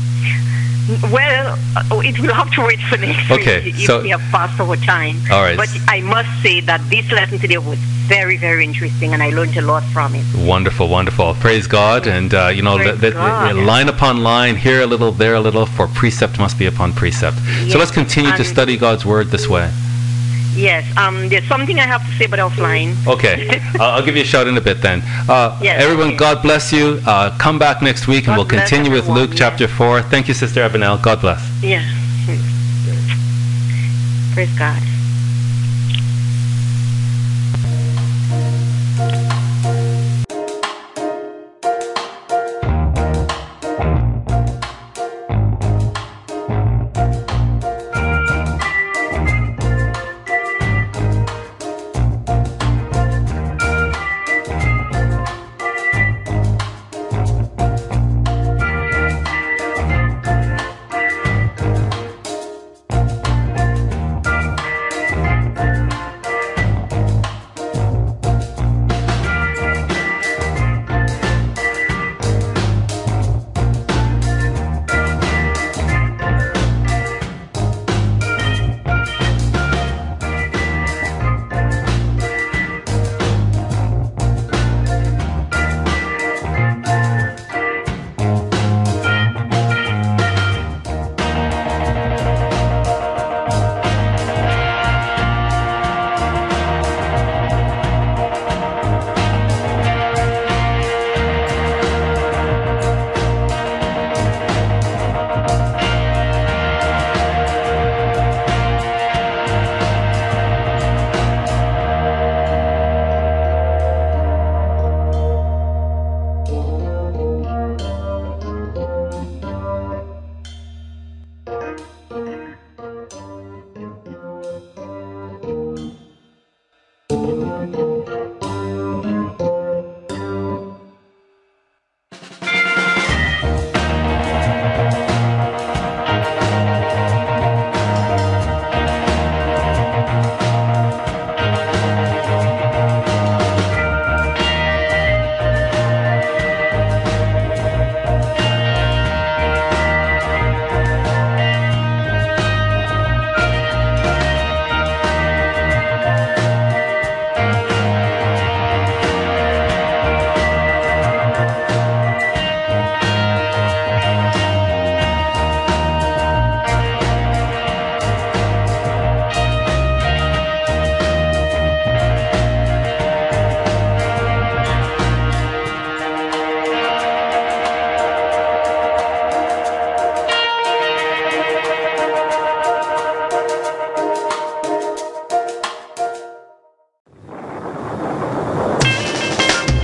well, 1.13 1.59
uh, 1.77 2.01
it 2.01 2.19
will 2.21 2.33
have 2.35 2.51
to 2.53 2.65
wait 2.65 2.81
for 2.81 2.97
next 2.97 3.31
Okay, 3.31 3.65
week 3.65 3.75
if 3.75 3.87
so- 3.87 4.03
we 4.03 4.11
have 4.11 4.21
passed 4.31 4.61
over 4.61 4.77
time. 4.77 5.17
All 5.31 5.43
right. 5.43 5.57
But 5.57 5.69
I 5.89 6.01
must 6.01 6.29
say 6.43 6.61
that 6.61 6.81
this 6.91 7.11
lesson 7.11 7.39
today 7.39 7.59
was 7.59 7.79
very, 8.07 8.37
very 8.37 8.65
interesting, 8.65 9.13
and 9.13 9.21
I 9.23 9.31
learned 9.31 9.57
a 9.57 9.63
lot 9.63 9.83
from 9.85 10.15
it. 10.15 10.25
Wonderful, 10.37 10.87
wonderful. 10.89 11.35
Praise 11.35 11.67
God, 11.67 12.07
and 12.07 12.33
uh, 12.33 12.49
you 12.55 12.63
know, 12.63 12.79
that, 12.79 13.01
that- 13.01 13.15
God. 13.15 13.57
line 13.57 13.89
upon 13.89 14.23
line, 14.23 14.55
here 14.57 14.81
a 14.81 14.87
little, 14.87 15.11
there 15.11 15.35
a 15.35 15.41
little, 15.41 15.67
for 15.67 15.89
precept 15.89 16.39
must 16.39 16.57
be 16.59 16.67
upon 16.67 16.93
precept. 16.93 17.37
so 17.71 17.79
let's 17.79 17.91
continue 17.91 18.31
to 18.37 18.45
study 18.45 18.77
God's 18.77 19.05
word 19.05 19.29
this 19.29 19.49
way. 19.49 19.71
Yes. 20.57 20.85
Um, 20.97 21.29
there's 21.29 21.47
something 21.47 21.79
I 21.79 21.83
have 21.87 22.05
to 22.07 22.13
say, 22.17 22.27
but 22.27 22.39
offline. 22.39 22.97
Okay, 23.07 23.61
I'll 23.75 23.97
I'll 23.97 24.05
give 24.05 24.17
you 24.17 24.23
a 24.23 24.27
shout 24.27 24.47
in 24.49 24.57
a 24.57 24.61
bit 24.61 24.81
then. 24.81 25.03
Uh, 25.29 25.59
Yes, 25.63 25.83
everyone, 25.83 26.09
okay. 26.09 26.17
God 26.17 26.43
bless 26.43 26.73
you. 26.73 27.01
Uh, 27.07 27.37
come 27.39 27.59
back 27.59 27.83
next 27.83 28.07
week, 28.09 28.27
and 28.29 28.37
we'll 28.37 28.47
continue 28.47 28.91
with 28.93 29.09
Luke 29.09 29.31
yes. 29.31 29.39
chapter 29.39 29.69
four. 29.69 30.03
Thank 30.03 30.29
you, 30.29 30.35
Sister 30.35 30.61
Abenel. 30.69 31.01
God 31.03 31.21
bless. 31.21 31.43
Yeah. 31.63 31.85
Praise 34.35 34.59
God. 34.59 34.83